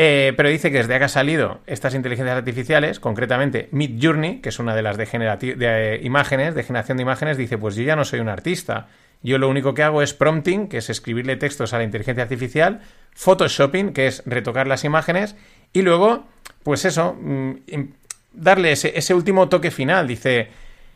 Eh, 0.00 0.32
pero 0.36 0.48
dice 0.48 0.70
que 0.70 0.76
desde 0.78 0.96
que 0.96 1.04
ha 1.04 1.08
salido 1.08 1.60
estas 1.66 1.94
inteligencias 1.94 2.36
artificiales, 2.36 3.00
concretamente 3.00 3.68
Mid 3.72 3.98
Journey, 4.00 4.40
que 4.40 4.50
es 4.50 4.58
una 4.60 4.76
de 4.76 4.82
las 4.82 4.96
de, 4.96 5.06
de 5.56 5.94
eh, 5.94 6.00
imágenes, 6.04 6.54
de 6.54 6.62
generación 6.62 6.98
de 6.98 7.02
imágenes, 7.02 7.36
dice, 7.36 7.58
pues 7.58 7.74
yo 7.74 7.82
ya 7.82 7.96
no 7.96 8.04
soy 8.04 8.20
un 8.20 8.28
artista. 8.28 8.88
Yo 9.22 9.38
lo 9.38 9.48
único 9.48 9.74
que 9.74 9.82
hago 9.82 10.02
es 10.02 10.14
prompting, 10.14 10.68
que 10.68 10.78
es 10.78 10.90
escribirle 10.90 11.36
textos 11.36 11.72
a 11.72 11.78
la 11.78 11.84
inteligencia 11.84 12.22
artificial, 12.22 12.80
photoshopping, 13.14 13.92
que 13.92 14.06
es 14.06 14.22
retocar 14.26 14.66
las 14.66 14.84
imágenes, 14.84 15.36
y 15.72 15.82
luego, 15.82 16.26
pues 16.62 16.84
eso, 16.84 17.16
mmm, 17.20 17.54
darle 18.32 18.72
ese, 18.72 18.96
ese, 18.96 19.14
último 19.14 19.48
toque 19.48 19.70
final. 19.70 20.06
Dice, 20.06 20.48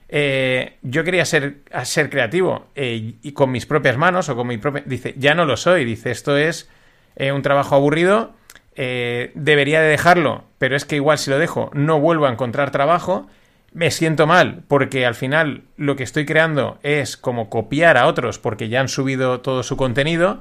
eh, 0.09 0.79
yo 0.83 1.05
quería 1.05 1.25
ser, 1.25 1.59
ser 1.85 2.11
creativo 2.11 2.67
eh, 2.75 3.15
y 3.23 3.33
con 3.33 3.51
mis 3.51 3.67
propias 3.67 3.97
manos 3.97 4.29
o 4.29 4.37
con 4.37 4.47
mi 4.47 4.59
propia... 4.59 4.83
Dice, 4.87 5.15
ya 5.19 5.35
no 5.35 5.45
lo 5.45 5.57
soy. 5.57 5.85
Dice, 5.85 6.11
esto 6.11 6.37
es 6.37 6.69
eh, 7.17 7.33
un 7.33 7.43
trabajo 7.43 7.75
aburrido, 7.75 8.35
eh, 8.75 9.33
debería 9.35 9.83
de 9.83 9.89
dejarlo, 9.89 10.45
pero 10.59 10.77
es 10.77 10.85
que 10.85 10.97
igual 10.97 11.19
si 11.19 11.31
lo 11.31 11.39
dejo 11.39 11.71
no 11.75 12.01
vuelvo 12.01 12.27
a 12.27 12.31
encontrar 12.31 12.71
trabajo 12.71 13.27
me 13.75 13.91
siento 13.91 14.27
mal 14.27 14.63
porque 14.69 15.07
al 15.07 15.15
final 15.15 15.63
lo 15.77 15.97
que 15.97 16.03
estoy 16.03 16.27
creando 16.27 16.79
es 16.83 17.17
como 17.17 17.49
copiar 17.49 17.97
a 17.97 18.07
otros 18.07 18.39
porque 18.39 18.69
ya 18.69 18.81
han 18.81 18.89
subido 18.89 19.41
todo 19.41 19.63
su 19.63 19.77
contenido 19.77 20.41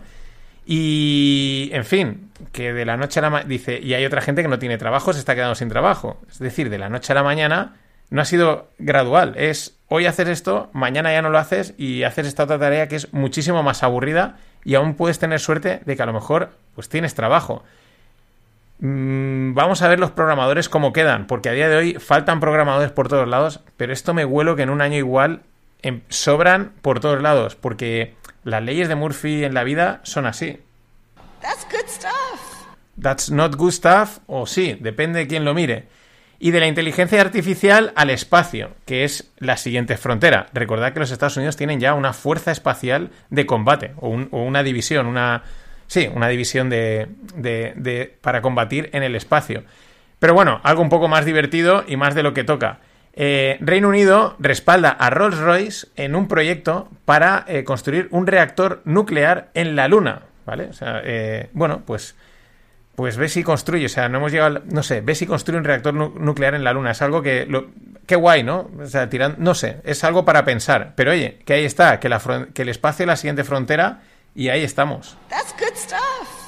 y 0.65 1.69
en 1.73 1.85
fin, 1.85 2.31
que 2.51 2.73
de 2.73 2.85
la 2.85 2.97
noche 2.97 3.19
a 3.19 3.23
la 3.23 3.29
mañana 3.29 3.49
dice, 3.49 3.79
y 3.81 3.93
hay 3.93 4.05
otra 4.05 4.21
gente 4.21 4.41
que 4.41 4.47
no 4.47 4.59
tiene 4.59 4.77
trabajo, 4.77 5.11
se 5.11 5.19
está 5.19 5.33
quedando 5.33 5.55
sin 5.55 5.69
trabajo. 5.69 6.19
Es 6.29 6.39
decir, 6.39 6.69
de 6.69 6.77
la 6.77 6.89
noche 6.89 7.13
a 7.13 7.15
la 7.15 7.23
mañana 7.23 7.75
no 8.09 8.21
ha 8.21 8.25
sido 8.25 8.69
gradual, 8.77 9.33
es 9.37 9.77
hoy 9.87 10.05
haces 10.05 10.27
esto, 10.27 10.69
mañana 10.73 11.11
ya 11.11 11.21
no 11.21 11.29
lo 11.29 11.39
haces 11.39 11.73
y 11.77 12.03
haces 12.03 12.27
esta 12.27 12.43
otra 12.43 12.59
tarea 12.59 12.87
que 12.87 12.97
es 12.97 13.13
muchísimo 13.13 13.63
más 13.63 13.83
aburrida 13.83 14.37
y 14.63 14.75
aún 14.75 14.95
puedes 14.95 15.17
tener 15.17 15.39
suerte 15.39 15.81
de 15.85 15.95
que 15.95 16.03
a 16.03 16.05
lo 16.05 16.13
mejor 16.13 16.51
pues 16.75 16.89
tienes 16.89 17.15
trabajo. 17.15 17.63
Mm, 18.81 19.53
vamos 19.53 19.83
a 19.83 19.87
ver 19.87 19.99
los 19.99 20.09
programadores 20.09 20.67
cómo 20.67 20.91
quedan, 20.91 21.27
porque 21.27 21.49
a 21.49 21.51
día 21.51 21.69
de 21.69 21.75
hoy 21.75 21.93
faltan 21.93 22.39
programadores 22.39 22.91
por 22.91 23.07
todos 23.07 23.27
lados, 23.27 23.59
pero 23.77 23.93
esto 23.93 24.15
me 24.15 24.25
huelo 24.25 24.55
que 24.55 24.63
en 24.63 24.71
un 24.71 24.81
año 24.81 24.97
igual 24.97 25.43
em, 25.83 26.01
sobran 26.09 26.73
por 26.81 26.99
todos 26.99 27.21
lados, 27.21 27.55
porque 27.55 28.15
las 28.43 28.63
leyes 28.63 28.87
de 28.87 28.95
Murphy 28.95 29.43
en 29.43 29.53
la 29.53 29.63
vida 29.63 30.01
son 30.01 30.25
así. 30.25 30.59
That's 31.41 31.67
good 31.71 31.87
stuff. 31.87 32.65
That's 32.99 33.29
not 33.29 33.55
good 33.55 33.71
stuff, 33.71 34.17
o 34.25 34.47
sí, 34.47 34.75
depende 34.79 35.19
de 35.19 35.27
quién 35.27 35.45
lo 35.45 35.53
mire. 35.53 35.87
Y 36.39 36.49
de 36.49 36.59
la 36.59 36.65
inteligencia 36.65 37.21
artificial 37.21 37.93
al 37.95 38.09
espacio, 38.09 38.71
que 38.85 39.03
es 39.03 39.31
la 39.37 39.57
siguiente 39.57 39.95
frontera. 39.95 40.47
Recordad 40.53 40.91
que 40.91 40.99
los 40.99 41.11
Estados 41.11 41.37
Unidos 41.37 41.55
tienen 41.55 41.79
ya 41.79 41.93
una 41.93 42.13
fuerza 42.13 42.51
espacial 42.51 43.11
de 43.29 43.45
combate, 43.45 43.93
o, 43.97 44.09
un, 44.09 44.27
o 44.31 44.41
una 44.41 44.63
división, 44.63 45.05
una 45.05 45.43
Sí, 45.91 46.09
una 46.15 46.29
división 46.29 46.69
de, 46.69 47.09
de, 47.35 47.73
de, 47.75 48.17
para 48.21 48.41
combatir 48.41 48.89
en 48.93 49.03
el 49.03 49.13
espacio. 49.13 49.65
Pero 50.19 50.33
bueno, 50.33 50.61
algo 50.63 50.81
un 50.81 50.87
poco 50.87 51.09
más 51.09 51.25
divertido 51.25 51.83
y 51.85 51.97
más 51.97 52.15
de 52.15 52.23
lo 52.23 52.33
que 52.33 52.45
toca. 52.45 52.79
Eh, 53.11 53.57
Reino 53.59 53.89
Unido 53.89 54.37
respalda 54.39 54.91
a 54.91 55.09
Rolls-Royce 55.09 55.87
en 55.97 56.15
un 56.15 56.29
proyecto 56.29 56.87
para 57.03 57.43
eh, 57.45 57.65
construir 57.65 58.07
un 58.11 58.25
reactor 58.25 58.81
nuclear 58.85 59.49
en 59.53 59.75
la 59.75 59.89
Luna, 59.89 60.21
¿vale? 60.45 60.67
O 60.69 60.73
sea, 60.73 61.01
eh, 61.03 61.49
bueno, 61.51 61.81
pues, 61.85 62.15
pues 62.95 63.17
ve 63.17 63.27
si 63.27 63.43
construye, 63.43 63.87
o 63.87 63.89
sea, 63.89 64.07
no 64.07 64.19
hemos 64.19 64.31
llegado, 64.31 64.61
no 64.71 64.83
sé, 64.83 65.01
ve 65.01 65.13
si 65.13 65.25
construye 65.25 65.57
un 65.57 65.65
reactor 65.65 65.93
nu 65.93 66.13
nuclear 66.17 66.55
en 66.55 66.63
la 66.63 66.71
Luna, 66.71 66.91
es 66.91 67.01
algo 67.01 67.21
que, 67.21 67.45
lo, 67.45 67.67
qué 68.07 68.15
guay, 68.15 68.43
¿no? 68.43 68.71
O 68.79 68.85
sea, 68.85 69.09
tirando, 69.09 69.39
no 69.41 69.55
sé, 69.55 69.81
es 69.83 70.05
algo 70.05 70.23
para 70.23 70.45
pensar, 70.45 70.93
pero 70.95 71.11
oye, 71.11 71.39
que 71.43 71.51
ahí 71.51 71.65
está, 71.65 71.99
que, 71.99 72.07
la 72.07 72.21
que 72.53 72.61
el 72.61 72.69
espacio 72.69 73.03
es 73.03 73.07
la 73.07 73.17
siguiente 73.17 73.43
frontera 73.43 73.99
y 74.35 74.49
ahí 74.49 74.63
estamos. 74.63 75.17
That's 75.29 75.53
good 75.59 75.75
stuff. 75.75 76.41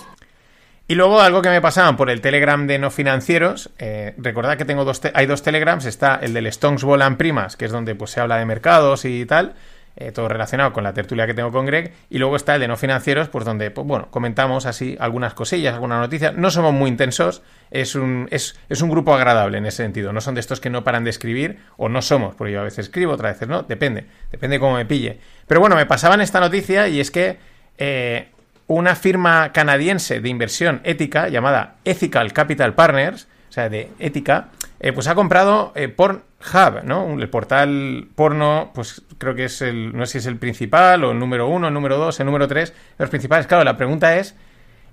Y 0.86 0.96
luego 0.96 1.22
algo 1.22 1.42
que 1.42 1.50
me 1.50 1.62
pasaban 1.62 1.96
por 1.96 2.10
el 2.10 2.20
Telegram 2.20 2.68
de 2.68 2.78
no 2.78 2.92
financieros, 2.92 3.72
eh, 3.80 4.14
recordad 4.18 4.58
que 4.58 4.66
tengo 4.66 4.84
dos 4.84 5.02
hay 5.14 5.26
dos 5.26 5.42
Telegrams, 5.42 5.86
está 5.86 6.16
el 6.22 6.34
del 6.34 6.46
Stones 6.48 6.84
Volan 6.84 7.18
Primas, 7.18 7.56
que 7.56 7.66
es 7.66 7.72
donde 7.72 7.96
pues 7.96 8.12
se 8.12 8.20
habla 8.20 8.38
de 8.38 8.46
mercados 8.46 9.06
y 9.06 9.26
tal, 9.26 9.56
eh, 9.96 10.12
todo 10.12 10.28
relacionado 10.28 10.74
con 10.74 10.84
la 10.84 10.94
tertulia 10.94 11.26
que 11.26 11.34
tengo 11.34 11.54
con 11.54 11.66
Greg, 11.66 11.94
y 12.10 12.18
luego 12.18 12.36
está 12.36 12.56
el 12.56 12.62
de 12.62 12.68
no 12.68 12.76
financieros, 12.76 13.30
pues 13.30 13.46
donde, 13.46 13.72
pues, 13.72 13.88
bueno, 13.88 14.10
comentamos 14.12 14.66
así 14.66 14.98
algunas 15.00 15.34
cosillas, 15.34 15.74
algunas 15.74 16.00
noticias, 16.00 16.36
no 16.36 16.52
somos 16.52 16.74
muy 16.74 16.90
intensos, 16.90 17.44
es 17.72 17.96
un, 17.96 18.28
es, 18.30 18.60
es 18.68 18.82
un 18.82 18.90
grupo 18.90 19.16
agradable 19.16 19.60
en 19.60 19.66
ese 19.66 19.84
sentido, 19.84 20.12
no 20.12 20.20
son 20.20 20.36
de 20.36 20.42
estos 20.42 20.60
que 20.60 20.70
no 20.70 20.84
paran 20.84 21.06
de 21.06 21.12
escribir, 21.12 21.60
o 21.78 21.88
no 21.88 22.02
somos, 22.02 22.36
porque 22.36 22.52
yo 22.52 22.60
a 22.60 22.64
veces 22.64 22.88
escribo, 22.88 23.14
otras 23.14 23.36
veces 23.36 23.48
no, 23.48 23.64
depende, 23.64 24.08
depende 24.32 24.60
cómo 24.60 24.76
me 24.76 24.86
pille. 24.86 25.20
Pero 25.48 25.62
bueno, 25.62 25.78
me 25.78 25.86
pasaban 25.86 26.20
esta 26.20 26.42
noticia 26.42 26.90
y 26.90 27.00
es 27.00 27.10
que... 27.10 27.53
Eh, 27.78 28.30
una 28.68 28.96
firma 28.96 29.52
canadiense 29.52 30.20
de 30.20 30.30
inversión 30.30 30.82
ética 30.84 31.28
llamada 31.28 31.76
Ethical 31.84 32.34
Capital 32.34 32.74
Partners, 32.74 33.28
o 33.50 33.52
sea, 33.54 33.70
de 33.70 33.90
ética, 34.00 34.50
eh, 34.80 34.94
pues 34.94 35.08
ha 35.08 35.16
comprado 35.16 35.74
eh, 35.76 35.90
Pornhub, 35.90 36.84
¿no? 36.84 37.14
El 37.14 37.30
portal 37.30 38.08
porno, 38.16 38.72
pues 38.74 39.02
creo 39.18 39.36
que 39.36 39.46
es 39.46 39.62
el, 39.62 39.96
no 39.96 40.06
sé 40.06 40.14
si 40.14 40.18
es 40.20 40.26
el 40.26 40.38
principal 40.38 41.04
o 41.04 41.12
el 41.12 41.20
número 41.20 41.48
uno, 41.48 41.68
el 41.68 41.74
número 41.74 41.98
dos, 41.98 42.20
el 42.20 42.26
número 42.26 42.48
tres, 42.48 42.74
los 42.98 43.10
principales. 43.10 43.48
Claro, 43.48 43.64
la 43.64 43.78
pregunta 43.78 44.18
es, 44.18 44.36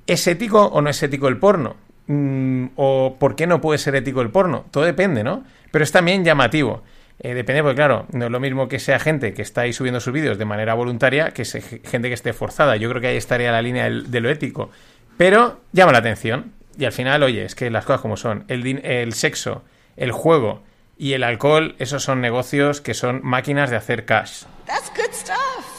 ¿es 0.07 0.27
ético 0.27 0.67
o 0.67 0.83
no 0.83 0.91
es 0.91 1.03
ético 1.03 1.29
el 1.29 1.39
porno? 1.39 1.77
Mm, 2.07 2.67
¿O 2.77 3.17
por 3.19 3.37
qué 3.37 3.47
no 3.47 3.61
puede 3.61 3.79
ser 3.79 3.95
ético 3.95 4.21
el 4.21 4.31
porno? 4.31 4.67
Todo 4.71 4.85
depende, 4.85 5.25
¿no? 5.25 5.45
Pero 5.71 5.85
es 5.85 5.93
también 5.93 6.25
llamativo. 6.25 6.83
Eh, 7.23 7.35
depende, 7.35 7.63
porque 7.63 7.77
claro, 7.77 8.07
no 8.13 8.27
es 8.27 8.31
lo 8.31 8.41
mismo 8.41 8.67
que 8.67 8.79
sea 8.79 8.99
gente 8.99 9.35
que 9.35 9.43
está 9.43 9.63
ahí 9.63 9.75
subiendo 9.75 10.01
sus 10.01 10.13
vídeos 10.13 10.39
de 10.39 10.47
manera 10.47 10.73
voluntaria 10.73 11.33
que 11.33 11.45
sea 11.45 11.61
gente 11.61 12.09
que 12.09 12.15
esté 12.15 12.33
forzada. 12.33 12.77
Yo 12.77 12.89
creo 12.89 13.03
que 13.03 13.09
ahí 13.09 13.17
estaría 13.17 13.53
la 13.53 13.61
línea 13.61 13.91
de 13.91 14.21
lo 14.21 14.31
ético. 14.31 14.71
Pero 15.19 15.61
llama 15.73 15.93
la 15.93 15.99
atención. 15.99 16.53
Y 16.79 16.87
al 16.87 16.93
final, 16.93 17.23
oye, 17.23 17.45
es 17.45 17.55
que 17.55 17.69
las 17.69 17.85
cosas 17.85 18.01
como 18.01 18.17
son. 18.17 18.45
El, 18.49 18.67
el 18.85 19.13
sexo, 19.13 19.63
el 19.97 20.13
juego 20.13 20.63
y 20.97 21.13
el 21.13 21.23
alcohol, 21.23 21.75
esos 21.79 22.03
son 22.03 22.23
negocios 22.23 22.81
que 22.81 22.95
son 22.95 23.21
máquinas 23.23 23.69
de 23.69 23.77
hacer 23.77 24.07
cash. 24.07 24.45
That's 24.67 24.91
good 24.97 25.13
stuff. 25.13 25.71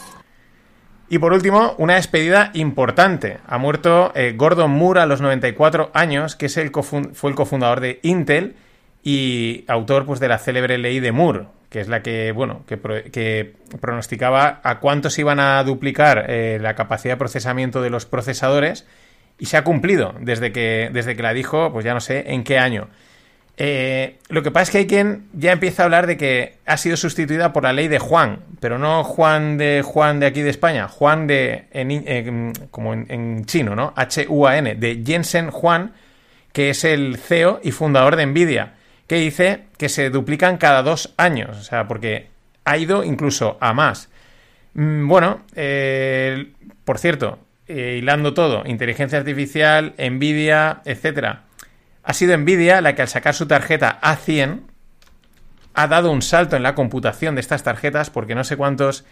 Y 1.08 1.18
por 1.18 1.32
último, 1.32 1.74
una 1.78 1.96
despedida 1.96 2.52
importante. 2.54 3.38
Ha 3.48 3.58
muerto 3.58 4.12
eh, 4.14 4.32
Gordon 4.36 4.70
Moore 4.70 5.00
a 5.00 5.06
los 5.06 5.20
94 5.20 5.90
años, 5.92 6.36
que 6.36 6.46
es 6.46 6.56
el 6.56 6.70
fue 6.70 7.30
el 7.30 7.36
cofundador 7.36 7.80
de 7.80 7.98
Intel 8.02 8.54
y 9.02 9.64
autor 9.68 10.06
pues 10.06 10.20
de 10.20 10.28
la 10.28 10.38
célebre 10.38 10.78
ley 10.78 11.00
de 11.00 11.12
Moore, 11.12 11.46
que 11.68 11.80
es 11.80 11.88
la 11.88 12.02
que, 12.02 12.32
bueno, 12.32 12.64
que, 12.66 13.54
pronosticaba 13.80 14.60
a 14.62 14.78
cuántos 14.78 15.18
iban 15.18 15.40
a 15.40 15.62
duplicar 15.64 16.26
eh, 16.28 16.58
la 16.60 16.74
capacidad 16.74 17.14
de 17.14 17.18
procesamiento 17.18 17.82
de 17.82 17.90
los 17.90 18.06
procesadores 18.06 18.86
y 19.38 19.46
se 19.46 19.56
ha 19.56 19.64
cumplido 19.64 20.14
desde 20.20 20.52
que, 20.52 20.90
desde 20.92 21.16
que 21.16 21.22
la 21.22 21.32
dijo, 21.32 21.72
pues 21.72 21.84
ya 21.84 21.94
no 21.94 22.00
sé 22.00 22.32
en 22.32 22.44
qué 22.44 22.58
año. 22.58 22.88
Eh, 23.56 24.18
lo 24.28 24.42
que 24.42 24.50
pasa 24.50 24.62
es 24.64 24.70
que 24.70 24.78
hay 24.78 24.86
quien 24.86 25.28
ya 25.32 25.52
empieza 25.52 25.82
a 25.82 25.84
hablar 25.84 26.06
de 26.06 26.16
que 26.16 26.58
ha 26.64 26.76
sido 26.76 26.96
sustituida 26.96 27.52
por 27.52 27.64
la 27.64 27.72
ley 27.72 27.88
de 27.88 27.98
Juan, 27.98 28.40
pero 28.60 28.78
no 28.78 29.04
Juan 29.04 29.58
de 29.58 29.82
Juan 29.84 30.20
de 30.20 30.26
aquí 30.26 30.42
de 30.42 30.50
España, 30.50 30.88
Juan 30.88 31.26
de 31.26 31.66
en, 31.72 32.52
como 32.70 32.94
en, 32.94 33.06
en, 33.08 33.44
chino, 33.44 33.74
¿no? 33.74 33.92
H-U-A-N, 33.96 34.74
de 34.76 35.02
Jensen 35.04 35.50
Juan, 35.50 35.92
que 36.52 36.70
es 36.70 36.84
el 36.84 37.16
CEO 37.16 37.60
y 37.62 37.72
fundador 37.72 38.16
de 38.16 38.26
Nvidia 38.26 38.74
que 39.12 39.18
dice 39.18 39.64
que 39.76 39.90
se 39.90 40.08
duplican 40.08 40.56
cada 40.56 40.82
dos 40.82 41.12
años, 41.18 41.54
o 41.58 41.62
sea, 41.62 41.86
porque 41.86 42.30
ha 42.64 42.78
ido 42.78 43.04
incluso 43.04 43.58
a 43.60 43.74
más. 43.74 44.08
Mm, 44.72 45.06
bueno, 45.06 45.42
eh, 45.54 46.52
por 46.86 46.98
cierto, 46.98 47.38
eh, 47.66 47.96
hilando 47.98 48.32
todo, 48.32 48.62
inteligencia 48.64 49.18
artificial, 49.18 49.92
Nvidia, 49.98 50.80
etcétera. 50.86 51.42
Ha 52.02 52.14
sido 52.14 52.38
Nvidia 52.38 52.80
la 52.80 52.94
que 52.94 53.02
al 53.02 53.08
sacar 53.08 53.34
su 53.34 53.46
tarjeta 53.46 54.00
A100 54.00 54.62
ha 55.74 55.88
dado 55.88 56.10
un 56.10 56.22
salto 56.22 56.56
en 56.56 56.62
la 56.62 56.74
computación 56.74 57.34
de 57.34 57.42
estas 57.42 57.64
tarjetas 57.64 58.08
porque 58.08 58.34
no 58.34 58.44
sé 58.44 58.56
cuántos 58.56 59.04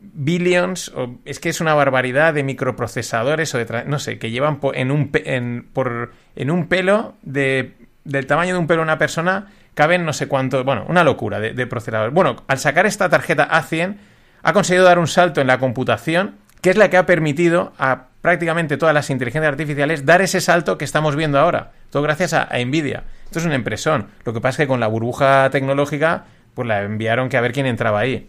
billions, 0.00 0.90
o 0.94 1.18
es 1.24 1.40
que 1.40 1.48
es 1.48 1.60
una 1.60 1.74
barbaridad 1.74 2.34
de 2.34 2.44
microprocesadores 2.44 3.52
o 3.54 3.58
de, 3.58 3.84
no 3.86 3.98
sé, 3.98 4.20
que 4.20 4.30
llevan 4.30 4.60
en 4.74 4.90
un, 4.92 6.68
pelo 6.68 7.14
de 7.22 7.74
del 8.04 8.26
tamaño 8.26 8.54
de 8.54 8.60
un 8.60 8.66
pelo 8.66 8.80
de 8.80 8.84
una 8.84 8.98
persona 8.98 9.48
caben 9.74 10.04
no 10.04 10.12
sé 10.12 10.28
cuánto, 10.28 10.62
bueno, 10.64 10.84
una 10.88 11.04
locura 11.04 11.40
de, 11.40 11.52
de 11.52 11.66
procesador. 11.66 12.10
Bueno, 12.10 12.36
al 12.48 12.58
sacar 12.58 12.86
esta 12.86 13.08
tarjeta 13.08 13.48
A100 13.48 13.96
ha 14.42 14.52
conseguido 14.52 14.84
dar 14.84 14.98
un 14.98 15.06
salto 15.06 15.40
en 15.40 15.46
la 15.46 15.58
computación, 15.58 16.36
que 16.60 16.70
es 16.70 16.76
la 16.76 16.90
que 16.90 16.96
ha 16.96 17.06
permitido 17.06 17.72
a 17.78 18.10
prácticamente 18.20 18.76
todas 18.76 18.94
las 18.94 19.10
inteligencias 19.10 19.50
artificiales 19.50 20.04
dar 20.04 20.22
ese 20.22 20.40
salto 20.40 20.78
que 20.78 20.84
estamos 20.84 21.16
viendo 21.16 21.38
ahora. 21.38 21.72
Todo 21.90 22.02
gracias 22.02 22.32
a, 22.34 22.48
Nvidia. 22.64 23.04
Esto 23.24 23.38
es 23.38 23.44
una 23.44 23.54
impresión. 23.54 24.08
Lo 24.24 24.32
que 24.32 24.40
pasa 24.40 24.62
es 24.62 24.66
que 24.66 24.68
con 24.68 24.80
la 24.80 24.86
burbuja 24.86 25.48
tecnológica, 25.50 26.24
pues 26.54 26.68
la 26.68 26.82
enviaron 26.82 27.28
que 27.28 27.36
a 27.36 27.40
ver 27.40 27.52
quién 27.52 27.66
entraba 27.66 28.00
ahí. 28.00 28.28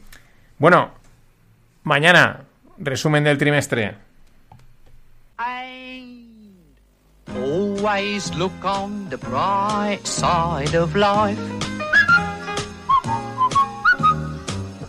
Bueno, 0.57 0.91
mañana, 1.83 2.41
resumen 2.77 3.23
del 3.23 3.37
trimestre. 3.37 3.95
Always 7.81 8.31
look 8.35 8.63
on 8.63 9.09
the 9.09 9.17
bright 9.17 10.05
side 10.05 10.75
of 10.75 10.95
life. 10.95 11.39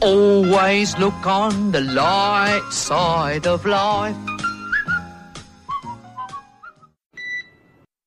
Always 0.03 0.99
look 0.99 1.27
on 1.27 1.73
the 1.73 1.81
light 1.81 2.69
side 2.71 3.47
of 3.47 3.65
life. 3.65 4.15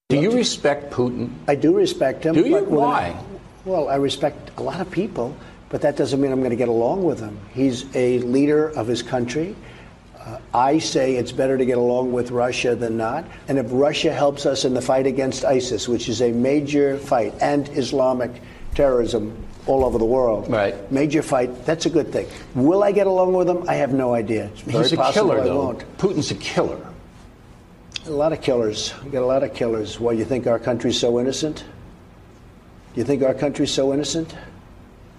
Do 0.09 0.21
you 0.21 0.29
respect 0.29 0.93
Putin? 0.93 1.31
I 1.47 1.55
do 1.55 1.75
respect 1.75 2.23
him. 2.23 2.35
Do 2.35 2.45
you? 2.45 2.51
but 2.51 2.67
Why? 2.67 3.17
I- 3.17 3.23
well, 3.65 3.89
I 3.89 3.95
respect 3.95 4.51
a 4.57 4.61
lot 4.61 4.79
of 4.81 4.91
people, 4.91 5.35
but 5.69 5.81
that 5.81 5.97
doesn't 5.97 6.21
mean 6.21 6.31
I'm 6.31 6.41
going 6.41 6.51
to 6.51 6.55
get 6.55 6.69
along 6.69 7.03
with 7.03 7.19
him. 7.19 7.39
He's 7.55 7.85
a 7.95 8.19
leader 8.19 8.69
of 8.69 8.85
his 8.85 9.01
country. 9.01 9.55
Uh, 10.25 10.39
I 10.53 10.79
say 10.79 11.15
it's 11.17 11.31
better 11.31 11.55
to 11.57 11.65
get 11.65 11.77
along 11.77 12.11
with 12.11 12.31
Russia 12.31 12.75
than 12.75 12.97
not. 12.97 13.25
And 13.47 13.59
if 13.59 13.67
Russia 13.69 14.11
helps 14.11 14.45
us 14.47 14.65
in 14.65 14.73
the 14.73 14.81
fight 14.81 15.05
against 15.05 15.45
ISIS, 15.45 15.87
which 15.87 16.09
is 16.09 16.21
a 16.21 16.31
major 16.31 16.97
fight, 16.97 17.33
and 17.41 17.69
Islamic 17.77 18.31
terrorism 18.73 19.37
all 19.67 19.85
over 19.85 19.97
the 19.99 20.05
world, 20.05 20.49
Right. 20.49 20.73
major 20.91 21.21
fight, 21.21 21.65
that's 21.65 21.85
a 21.85 21.89
good 21.91 22.11
thing. 22.11 22.27
Will 22.55 22.83
I 22.83 22.91
get 22.91 23.05
along 23.07 23.33
with 23.33 23.45
them? 23.47 23.65
I 23.69 23.75
have 23.75 23.93
no 23.93 24.13
idea. 24.15 24.45
It's 24.53 24.61
very 24.61 24.83
He's 24.83 24.93
a 24.93 24.97
possible 24.97 25.29
killer, 25.29 25.41
I 25.41 25.43
though. 25.45 25.57
won't. 25.57 25.97
Putin's 25.99 26.31
a 26.31 26.35
killer. 26.35 26.79
A 28.07 28.09
lot 28.11 28.33
of 28.33 28.41
killers. 28.41 28.93
We 29.03 29.11
got 29.11 29.21
a 29.23 29.25
lot 29.25 29.43
of 29.43 29.53
killers. 29.53 29.99
Why, 29.99 30.13
you 30.13 30.25
think 30.25 30.47
our 30.47 30.59
country's 30.59 30.99
so 30.99 31.19
innocent? 31.19 31.63
You 32.95 33.03
think 33.03 33.21
our 33.23 33.33
country's 33.33 33.71
so 33.71 33.93
innocent? 33.93 34.33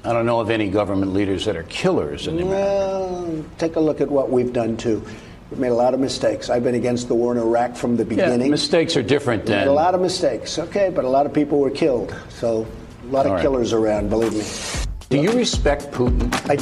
I 0.06 0.12
don't 0.12 0.24
know 0.24 0.38
of 0.38 0.50
any 0.50 0.68
government 0.68 1.12
leaders 1.14 1.44
that 1.46 1.56
are 1.56 1.64
killers 1.64 2.28
in 2.28 2.38
America. 2.40 2.54
Well, 2.54 3.44
take 3.58 3.74
a 3.74 3.80
look 3.80 4.00
at 4.00 4.08
what 4.08 4.30
we've 4.30 4.52
done 4.52 4.76
too. 4.76 5.02
We've 5.50 5.58
made 5.58 5.72
a 5.72 5.74
lot 5.74 5.94
of 5.94 6.00
mistakes. 6.00 6.48
I've 6.48 6.62
been 6.62 6.76
against 6.76 7.08
the 7.08 7.14
war 7.14 7.32
in 7.32 7.38
Iraq 7.38 7.74
from 7.76 7.96
the 7.96 8.04
beginning. 8.04 8.18
Yeah, 8.24 8.36
beginning. 8.36 8.50
mistakes 8.52 8.96
are 8.96 9.02
different 9.02 9.44
We 9.46 9.50
made 9.50 9.60
than. 9.62 9.68
a 9.68 9.72
lot 9.72 9.94
of 9.96 10.00
mistakes, 10.00 10.58
okay, 10.60 10.90
but 10.94 11.04
a 11.04 11.08
lot 11.08 11.26
of 11.26 11.32
people 11.32 11.58
were 11.58 11.70
killed. 11.70 12.14
So, 12.28 12.66
a 13.02 13.12
lot 13.12 13.26
of 13.26 13.32
All 13.32 13.36
right. 13.36 13.42
killers 13.42 13.72
around, 13.72 14.08
believe 14.08 14.32
me. 14.32 14.44
Do 15.08 15.18
you 15.20 15.32
respect 15.32 15.90
Putin? 15.92 16.30
I 16.48 16.56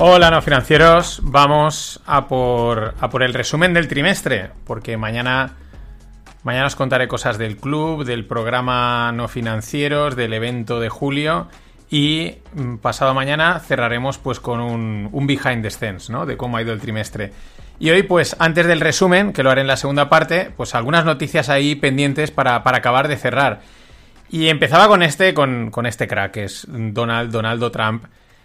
Hola, 0.00 0.30
no 0.32 0.42
financieros. 0.42 1.20
Vamos 1.22 2.00
a 2.06 2.26
por, 2.26 2.94
a 3.00 3.08
por 3.08 3.22
el 3.22 3.34
resumen 3.34 3.72
del 3.72 3.86
trimestre, 3.86 4.50
porque 4.64 4.96
mañana, 4.96 5.54
mañana 6.42 6.66
os 6.66 6.76
contaré 6.76 7.08
cosas 7.08 7.38
del 7.38 7.56
club, 7.56 8.04
del 8.04 8.24
programa 8.24 9.12
no 9.12 9.28
financieros, 9.28 10.16
del 10.16 10.32
evento 10.32 10.80
de 10.80 10.88
julio 10.88 11.48
y 11.90 12.36
mm, 12.54 12.76
pasado 12.76 13.12
mañana 13.12 13.60
cerraremos 13.60 14.18
pues 14.18 14.40
con 14.40 14.60
un, 14.60 15.08
un 15.12 15.26
behind 15.26 15.62
the 15.62 15.70
scenes, 15.70 16.08
¿no? 16.08 16.24
De 16.24 16.36
cómo 16.36 16.56
ha 16.56 16.62
ido 16.62 16.72
el 16.72 16.80
trimestre. 16.80 17.32
Y 17.78 17.90
hoy, 17.90 18.02
pues, 18.02 18.36
antes 18.38 18.66
del 18.66 18.80
resumen, 18.80 19.32
que 19.32 19.42
lo 19.42 19.50
haré 19.50 19.60
en 19.62 19.66
la 19.66 19.76
segunda 19.76 20.08
parte, 20.08 20.50
pues 20.56 20.74
algunas 20.74 21.04
noticias 21.04 21.48
ahí 21.48 21.74
pendientes 21.74 22.30
para, 22.30 22.62
para 22.62 22.78
acabar 22.78 23.08
de 23.08 23.16
cerrar. 23.16 23.60
Y 24.30 24.48
empezaba 24.48 24.88
con 24.88 25.02
este, 25.02 25.34
con, 25.34 25.70
con 25.70 25.84
este 25.84 26.06
crack, 26.08 26.32
que 26.32 26.44
es 26.44 26.66
Donald, 26.68 27.30
Donaldo 27.30 27.70
Trump, 27.70 28.04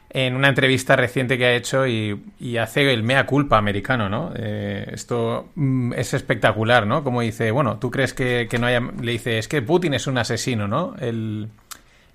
en 0.10 0.36
una 0.36 0.50
entrevista 0.50 0.96
reciente 0.96 1.38
que 1.38 1.46
ha 1.46 1.54
hecho 1.54 1.86
y, 1.86 2.24
y 2.40 2.58
hace 2.58 2.94
el 2.94 3.04
mea 3.04 3.26
culpa 3.26 3.58
americano, 3.58 4.08
¿no? 4.08 4.32
Eh, 4.36 4.90
esto 4.94 5.50
mm, 5.56 5.94
es 5.94 6.14
espectacular, 6.14 6.88
¿no? 6.88 7.04
Como 7.04 7.22
dice, 7.22 7.52
bueno, 7.52 7.78
tú 7.78 7.92
crees 7.92 8.14
que, 8.14 8.48
no 8.60 8.68
haya... 8.68 8.80
Le 8.80 9.12
dice, 9.12 9.38
es 9.38 9.48
que 9.48 9.62
Putin 9.62 9.94
es 9.94 10.08
un 10.08 10.18
asesino, 10.18 10.68
¿no? 10.68 10.96
El, 11.00 11.50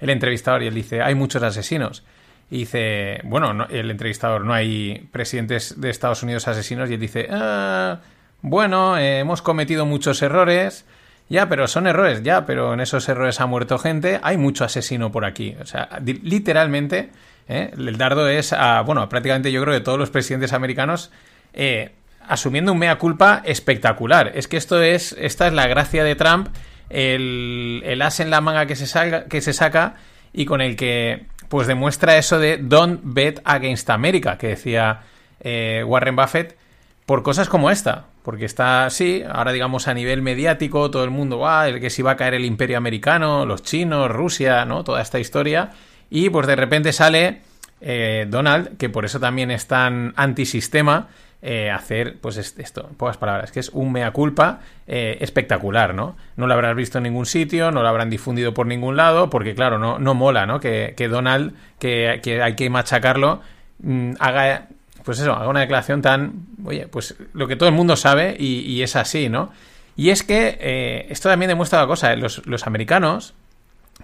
entrevistador 0.00 0.62
y 0.62 0.66
él 0.66 0.74
dice, 0.74 1.02
hay 1.02 1.14
muchos 1.14 1.42
asesinos. 1.42 2.02
Y 2.50 2.61
dice, 2.61 3.20
bueno, 3.24 3.52
no, 3.52 3.66
el 3.66 3.90
entrevistador, 3.90 4.44
no 4.44 4.52
hay 4.52 5.09
presidentes 5.12 5.81
de 5.81 5.90
Estados 5.90 6.22
Unidos 6.22 6.48
asesinos 6.48 6.90
y 6.90 6.94
él 6.94 7.00
dice, 7.00 7.28
ah, 7.31 8.00
bueno, 8.40 8.98
hemos 8.98 9.42
cometido 9.42 9.87
muchos 9.87 10.22
errores. 10.22 10.87
Ya, 11.28 11.48
pero 11.48 11.66
son 11.68 11.87
errores, 11.87 12.22
ya, 12.22 12.44
pero 12.44 12.74
en 12.74 12.81
esos 12.81 13.09
errores 13.09 13.40
ha 13.40 13.46
muerto 13.46 13.78
gente. 13.78 14.18
Hay 14.22 14.37
mucho 14.37 14.64
asesino 14.64 15.12
por 15.12 15.24
aquí. 15.24 15.57
O 15.61 15.66
sea, 15.66 15.88
literalmente 16.02 17.11
¿eh? 17.48 17.70
El 17.76 17.96
dardo 17.98 18.28
es 18.28 18.52
a, 18.52 18.81
bueno, 18.83 19.09
prácticamente 19.09 19.52
yo 19.52 19.62
creo 19.62 19.74
que 19.74 19.81
todos 19.81 19.98
los 19.98 20.11
presidentes 20.11 20.52
americanos 20.52 21.11
eh, 21.52 21.92
asumiendo 22.26 22.72
un 22.72 22.78
mea 22.78 22.98
culpa 22.98 23.42
espectacular. 23.44 24.33
Es 24.35 24.48
que 24.48 24.57
esto 24.57 24.83
es, 24.83 25.14
esta 25.18 25.46
es 25.46 25.52
la 25.52 25.66
gracia 25.66 26.05
de 26.05 26.14
Trump, 26.14 26.48
el, 26.90 28.00
as 28.02 28.20
en 28.20 28.31
la 28.31 28.40
manga 28.40 28.66
que 28.66 28.76
se, 28.76 28.87
salga, 28.87 29.24
que 29.24 29.40
se 29.40 29.52
saca 29.52 29.94
y 30.33 30.44
con 30.44 30.61
el 30.61 30.76
que 30.76 31.26
pues 31.48 31.66
demuestra 31.66 32.16
eso 32.16 32.38
de 32.38 32.57
don't 32.57 33.00
bet 33.05 33.40
against 33.44 33.90
America, 33.90 34.38
que 34.38 34.48
decía 34.48 35.02
eh, 35.40 35.85
Warren 35.87 36.16
Buffett, 36.16 36.57
por 37.05 37.22
cosas 37.22 37.48
como 37.48 37.70
esta. 37.70 38.07
Porque 38.22 38.44
está, 38.44 38.88
sí, 38.88 39.24
ahora 39.28 39.52
digamos 39.52 39.88
a 39.88 39.94
nivel 39.94 40.22
mediático, 40.22 40.90
todo 40.90 41.02
el 41.02 41.11
mundo, 41.11 41.40
va, 41.40 41.68
el 41.68 41.81
que 41.81 41.90
si 41.90 42.02
va 42.02 42.12
a 42.12 42.16
caer 42.16 42.35
el 42.35 42.44
imperio 42.44 42.78
americano, 42.78 43.44
los 43.44 43.62
chinos, 43.62 44.11
Rusia, 44.11 44.64
¿no? 44.64 44.85
Toda 44.85 45.02
esta 45.02 45.18
historia. 45.18 45.72
Y 46.14 46.29
pues 46.29 46.46
de 46.46 46.57
repente 46.57 46.92
sale 46.92 47.40
eh, 47.81 48.27
Donald, 48.29 48.77
que 48.77 48.90
por 48.90 49.07
eso 49.07 49.18
también 49.18 49.51
es 49.51 49.66
tan 49.66 50.12
antisistema, 50.14 51.09
eh, 51.40 51.70
hacer 51.70 52.18
pues 52.20 52.37
esto, 52.37 52.90
pocas 52.98 53.16
palabras, 53.16 53.51
que 53.51 53.61
es 53.61 53.70
un 53.70 53.92
mea 53.92 54.11
culpa 54.11 54.61
eh, 54.87 55.16
espectacular, 55.22 55.94
¿no? 55.94 56.14
No 56.37 56.46
lo 56.46 56.53
habrás 56.53 56.77
visto 56.77 56.98
en 56.98 57.05
ningún 57.05 57.25
sitio, 57.25 57.70
no 57.70 57.81
lo 57.81 57.88
habrán 57.88 58.11
difundido 58.11 58.53
por 58.53 58.66
ningún 58.66 58.94
lado, 58.94 59.31
porque 59.31 59.55
claro, 59.55 59.79
no, 59.79 59.98
no 59.98 60.12
mola, 60.12 60.44
¿no? 60.44 60.61
Que, 60.61 60.94
Donald, 61.11 61.55
que, 61.79 62.20
hay 62.42 62.57
que 62.57 62.68
machacarlo, 62.68 63.40
mm, 63.79 64.12
haga, 64.18 64.68
pues 65.05 65.18
eso, 65.18 65.33
haga 65.33 65.48
una 65.48 65.61
declaración 65.61 66.03
tan, 66.03 66.44
oye, 66.62 66.88
pues 66.88 67.16
lo 67.33 67.48
que 67.48 67.57
todo 67.57 67.70
el 67.70 67.75
mundo 67.75 67.96
sabe 67.96 68.37
y, 68.38 68.83
es 68.83 68.96
así, 68.96 69.31
¿no? 69.31 69.51
Y 69.96 70.11
es 70.11 70.22
que 70.22 71.07
esto 71.09 71.31
también 71.31 71.48
demuestra 71.48 71.81
la 71.81 71.87
cosa, 71.87 72.14
los, 72.16 72.46
los 72.46 72.66
americanos 72.66 73.33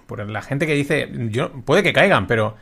por 0.07 0.27
la 0.29 0.41
gente 0.41 0.67
que 0.67 0.73
dice, 0.73 1.09
yo, 1.29 1.51
puede 1.51 1.83
que 1.83 1.93
caigan, 1.93 2.27
pero 2.27 2.55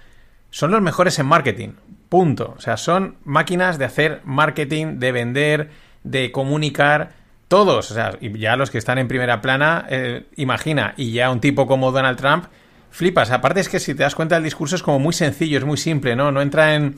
son 0.49 0.71
los 0.71 0.81
mejores 0.81 1.19
en 1.19 1.25
marketing. 1.25 1.69
Punto. 2.09 2.55
O 2.57 2.61
sea, 2.61 2.77
son 2.77 3.17
máquinas 3.25 3.77
de 3.77 3.85
hacer 3.85 4.21
marketing, 4.23 4.99
de 4.99 5.11
vender, 5.11 5.69
de 6.03 6.31
comunicar. 6.31 7.11
Todos, 7.47 7.91
o 7.91 7.93
sea, 7.93 8.17
ya 8.19 8.57
los 8.57 8.71
que 8.71 8.77
están 8.77 8.97
en 8.97 9.07
primera 9.07 9.41
plana, 9.41 9.85
eh, 9.89 10.25
imagina, 10.35 10.93
y 10.97 11.13
ya 11.13 11.31
un 11.31 11.39
tipo 11.39 11.65
como 11.65 11.93
Donald 11.93 12.17
Trump, 12.17 12.45
flipas. 12.91 13.31
Aparte 13.31 13.61
es 13.61 13.69
que 13.69 13.79
si 13.79 13.93
te 13.93 14.03
das 14.03 14.15
cuenta 14.15 14.35
el 14.35 14.43
discurso 14.43 14.75
es 14.75 14.83
como 14.83 14.99
muy 14.99 15.13
sencillo, 15.13 15.57
es 15.57 15.63
muy 15.63 15.77
simple, 15.77 16.17
¿no? 16.17 16.31
No 16.31 16.41
entra 16.41 16.75
en, 16.75 16.95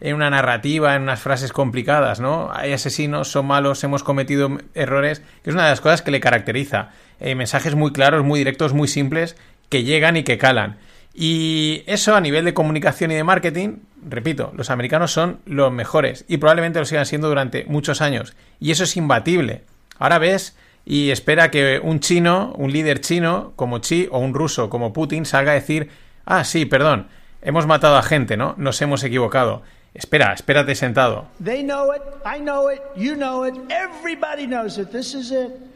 en 0.00 0.14
una 0.14 0.30
narrativa, 0.30 0.94
en 0.96 1.02
unas 1.02 1.20
frases 1.20 1.52
complicadas, 1.52 2.20
¿no? 2.20 2.50
Hay 2.52 2.72
asesinos, 2.72 3.28
son 3.28 3.46
malos, 3.46 3.84
hemos 3.84 4.02
cometido 4.02 4.58
errores, 4.74 5.20
que 5.42 5.50
es 5.50 5.54
una 5.54 5.64
de 5.64 5.70
las 5.70 5.80
cosas 5.80 6.02
que 6.02 6.10
le 6.10 6.20
caracteriza. 6.20 6.90
Eh, 7.20 7.34
mensajes 7.34 7.74
muy 7.74 7.92
claros, 7.92 8.24
muy 8.24 8.40
directos, 8.40 8.72
muy 8.72 8.88
simples, 8.88 9.36
que 9.70 9.84
llegan 9.84 10.18
y 10.18 10.24
que 10.24 10.36
calan. 10.36 10.76
Y 11.14 11.82
eso 11.86 12.14
a 12.14 12.20
nivel 12.20 12.44
de 12.44 12.54
comunicación 12.54 13.10
y 13.10 13.14
de 13.14 13.24
marketing, 13.24 13.78
repito, 14.06 14.52
los 14.54 14.70
americanos 14.70 15.12
son 15.12 15.40
los 15.46 15.72
mejores 15.72 16.24
y 16.28 16.36
probablemente 16.36 16.78
lo 16.78 16.84
sigan 16.84 17.06
siendo 17.06 17.28
durante 17.28 17.64
muchos 17.64 18.02
años. 18.02 18.34
Y 18.58 18.70
eso 18.70 18.84
es 18.84 18.96
imbatible. 18.96 19.62
Ahora 19.98 20.18
ves 20.18 20.56
y 20.84 21.10
espera 21.10 21.50
que 21.50 21.80
un 21.82 22.00
chino, 22.00 22.52
un 22.56 22.72
líder 22.72 23.00
chino 23.00 23.52
como 23.56 23.80
Xi 23.80 24.08
o 24.10 24.18
un 24.18 24.34
ruso 24.34 24.70
como 24.70 24.92
Putin 24.92 25.24
salga 25.24 25.52
a 25.52 25.56
decir, 25.56 25.90
ah, 26.24 26.44
sí, 26.44 26.64
perdón, 26.66 27.08
hemos 27.42 27.66
matado 27.66 27.96
a 27.96 28.02
gente, 28.02 28.36
¿no? 28.36 28.54
Nos 28.56 28.80
hemos 28.82 29.02
equivocado. 29.04 29.62
Espera, 29.92 30.32
espérate 30.32 30.74
sentado. 30.76 31.26
They 31.42 31.64
know 31.64 31.92
it, 31.92 32.02
I 32.24 32.40
know 32.40 32.70
it, 32.70 32.80
you 32.96 33.14
know 33.14 33.44
it, 33.44 33.54
everybody 33.70 34.46
knows 34.46 34.78
it. 34.78 34.90
This 34.90 35.14
is 35.14 35.32
it. 35.32 35.69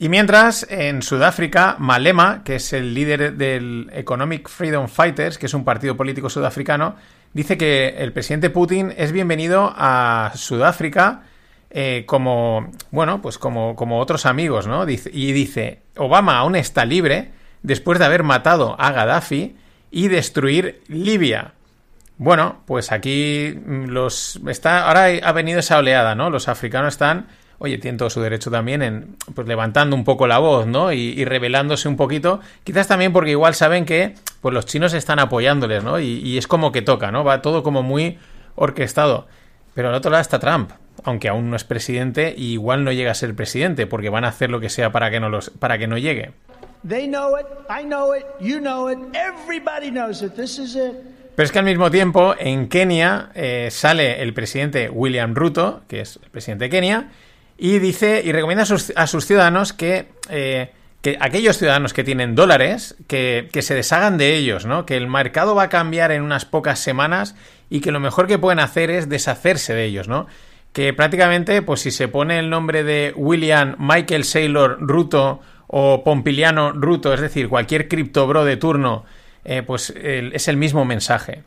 Y 0.00 0.08
mientras, 0.08 0.64
en 0.70 1.02
Sudáfrica, 1.02 1.74
Malema, 1.80 2.44
que 2.44 2.56
es 2.56 2.72
el 2.72 2.94
líder 2.94 3.34
del 3.36 3.90
Economic 3.92 4.48
Freedom 4.48 4.86
Fighters, 4.86 5.38
que 5.38 5.46
es 5.46 5.54
un 5.54 5.64
partido 5.64 5.96
político 5.96 6.30
sudafricano, 6.30 6.94
dice 7.32 7.58
que 7.58 7.96
el 7.98 8.12
presidente 8.12 8.48
Putin 8.48 8.94
es 8.96 9.10
bienvenido 9.10 9.72
a 9.76 10.30
Sudáfrica 10.36 11.22
eh, 11.70 12.04
como, 12.06 12.70
bueno, 12.92 13.20
pues 13.20 13.38
como, 13.38 13.74
como 13.74 13.98
otros 13.98 14.24
amigos, 14.24 14.68
¿no? 14.68 14.88
y 14.88 15.32
dice, 15.32 15.82
Obama 15.96 16.38
aún 16.38 16.54
está 16.54 16.84
libre 16.84 17.32
después 17.62 17.98
de 17.98 18.04
haber 18.04 18.22
matado 18.22 18.76
a 18.78 18.92
Gaddafi 18.92 19.56
y 19.90 20.08
destruir 20.08 20.80
Libia. 20.86 21.54
Bueno, 22.18 22.62
pues 22.66 22.92
aquí 22.92 23.52
mm, 23.64 23.86
los 23.86 24.40
está 24.46 24.86
ahora 24.86 25.06
ha 25.22 25.32
venido 25.32 25.60
esa 25.60 25.78
oleada, 25.78 26.14
¿no? 26.14 26.30
Los 26.30 26.48
africanos 26.48 26.94
están 26.94 27.26
oye, 27.58 27.78
tiene 27.78 27.98
todo 27.98 28.10
su 28.10 28.20
derecho 28.20 28.50
también 28.50 28.82
en, 28.82 29.16
pues 29.34 29.46
levantando 29.46 29.96
un 29.96 30.04
poco 30.04 30.26
la 30.26 30.38
voz, 30.38 30.66
¿no? 30.66 30.92
Y, 30.92 31.24
revelándose 31.24 31.88
un 31.88 31.96
poquito, 31.96 32.40
quizás 32.64 32.86
también 32.88 33.12
porque 33.12 33.30
igual 33.30 33.54
saben 33.54 33.84
que, 33.84 34.14
pues 34.40 34.54
los 34.54 34.66
chinos 34.66 34.94
están 34.94 35.18
apoyándoles, 35.18 35.82
¿no? 35.82 35.98
Y, 35.98 36.38
es 36.38 36.46
como 36.46 36.72
que 36.72 36.82
toca, 36.82 37.10
¿no? 37.10 37.24
Va 37.24 37.42
todo 37.42 37.62
como 37.62 37.82
muy 37.82 38.18
orquestado. 38.54 39.26
Pero 39.74 39.88
al 39.88 39.94
otro 39.94 40.10
lado 40.10 40.22
está 40.22 40.38
Trump, 40.38 40.70
aunque 41.04 41.28
aún 41.28 41.50
no 41.50 41.56
es 41.56 41.64
presidente, 41.64 42.34
y 42.36 42.52
igual 42.52 42.84
no 42.84 42.92
llega 42.92 43.10
a 43.10 43.14
ser 43.14 43.34
presidente, 43.34 43.86
porque 43.86 44.08
van 44.08 44.24
a 44.24 44.28
hacer 44.28 44.50
lo 44.50 44.60
que 44.60 44.68
sea 44.68 44.92
para 44.92 45.10
que 45.10 45.20
no 45.20 45.28
los, 45.28 45.50
para 45.50 45.78
que 45.78 45.86
no 45.86 45.98
llegue. 45.98 46.32
Pero 51.34 51.44
es 51.44 51.52
que 51.52 51.58
al 51.60 51.64
mismo 51.64 51.90
tiempo, 51.90 52.34
en 52.36 52.68
Kenia 52.68 53.30
eh, 53.34 53.68
sale 53.70 54.22
el 54.22 54.34
presidente 54.34 54.90
William 54.90 55.36
Ruto, 55.36 55.82
que 55.86 56.00
es 56.00 56.18
el 56.20 56.30
presidente 56.30 56.64
de 56.64 56.70
Kenia, 56.70 57.08
y 57.58 57.80
dice 57.80 58.22
y 58.24 58.32
recomienda 58.32 58.62
a 58.62 59.06
sus, 59.06 59.26
ciudadanos 59.26 59.72
que, 59.72 60.06
eh, 60.30 60.70
que, 61.02 61.18
aquellos 61.20 61.58
ciudadanos 61.58 61.92
que 61.92 62.04
tienen 62.04 62.36
dólares, 62.36 62.96
que, 63.08 63.48
que, 63.52 63.62
se 63.62 63.74
deshagan 63.74 64.16
de 64.16 64.36
ellos, 64.36 64.64
¿no? 64.64 64.86
Que 64.86 64.96
el 64.96 65.08
mercado 65.08 65.56
va 65.56 65.64
a 65.64 65.68
cambiar 65.68 66.12
en 66.12 66.22
unas 66.22 66.44
pocas 66.44 66.78
semanas 66.78 67.34
y 67.68 67.80
que 67.80 67.90
lo 67.90 67.98
mejor 67.98 68.28
que 68.28 68.38
pueden 68.38 68.60
hacer 68.60 68.90
es 68.90 69.08
deshacerse 69.08 69.74
de 69.74 69.84
ellos, 69.84 70.06
¿no? 70.06 70.28
Que 70.72 70.94
prácticamente, 70.94 71.60
pues 71.60 71.80
si 71.80 71.90
se 71.90 72.06
pone 72.06 72.38
el 72.38 72.48
nombre 72.48 72.84
de 72.84 73.12
William 73.16 73.74
Michael 73.78 74.24
Saylor 74.24 74.78
Ruto 74.80 75.40
o 75.66 76.04
Pompiliano 76.04 76.72
Ruto, 76.72 77.12
es 77.12 77.20
decir, 77.20 77.48
cualquier 77.48 77.88
criptobro 77.88 78.44
de 78.44 78.56
turno, 78.56 79.04
eh, 79.44 79.62
pues 79.62 79.92
es 79.96 80.46
el 80.46 80.56
mismo 80.56 80.84
mensaje. 80.84 81.42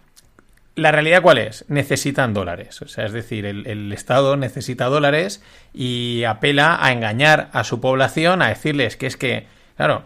¿La 0.75 0.91
realidad 0.91 1.21
cuál 1.21 1.37
es? 1.37 1.65
Necesitan 1.67 2.33
dólares. 2.33 2.81
O 2.81 2.87
sea, 2.87 3.05
es 3.05 3.11
decir, 3.11 3.45
el, 3.45 3.91
Estado 3.91 4.37
necesita 4.37 4.85
dólares 4.85 5.43
y 5.73 6.23
apela 6.23 6.77
a 6.81 6.91
engañar 6.93 7.49
a 7.51 7.63
su 7.63 7.81
población, 7.81 8.41
a 8.41 8.47
decirles 8.47 8.95
que 8.95 9.07
es 9.07 9.17
que, 9.17 9.47
claro, 9.75 10.03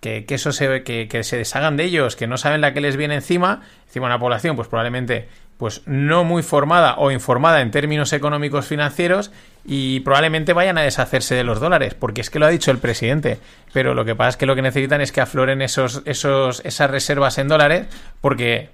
que, 0.00 0.24
eso 0.28 0.50
se, 0.50 0.82
que, 0.82 1.22
se 1.22 1.36
deshagan 1.36 1.76
de 1.76 1.84
ellos, 1.84 2.16
que 2.16 2.26
no 2.26 2.38
saben 2.38 2.60
la 2.60 2.74
que 2.74 2.80
les 2.80 2.96
viene 2.96 3.14
encima, 3.14 3.62
encima 3.86 4.06
una 4.06 4.18
población, 4.18 4.56
pues 4.56 4.68
probablemente 4.68 5.28
pues 5.58 5.82
no 5.84 6.24
muy 6.24 6.42
formada 6.42 6.94
o 6.96 7.10
informada 7.10 7.60
en 7.60 7.70
términos 7.70 8.14
económicos 8.14 8.66
financieros 8.66 9.30
y 9.62 10.00
probablemente 10.00 10.54
vayan 10.54 10.78
a 10.78 10.82
deshacerse 10.82 11.34
de 11.34 11.44
los 11.44 11.60
dólares, 11.60 11.94
porque 11.94 12.22
es 12.22 12.30
que 12.30 12.38
lo 12.38 12.46
ha 12.46 12.48
dicho 12.48 12.70
el 12.70 12.78
presidente, 12.78 13.38
pero 13.74 13.92
lo 13.92 14.06
que 14.06 14.16
pasa 14.16 14.30
es 14.30 14.36
que 14.38 14.46
lo 14.46 14.56
que 14.56 14.62
necesitan 14.62 15.02
es 15.02 15.12
que 15.12 15.20
afloren 15.20 15.60
esos, 15.60 16.00
esos, 16.06 16.62
esas 16.64 16.90
reservas 16.90 17.36
en 17.36 17.48
dólares, 17.48 17.88
porque 18.22 18.70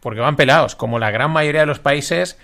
porque 0.00 0.20
van 0.20 0.36
pelados, 0.36 0.74
como 0.74 0.98
la 0.98 1.10
gran 1.10 1.30
mayoría 1.30 1.60
de 1.60 1.66
los 1.66 1.78
países 1.78 2.38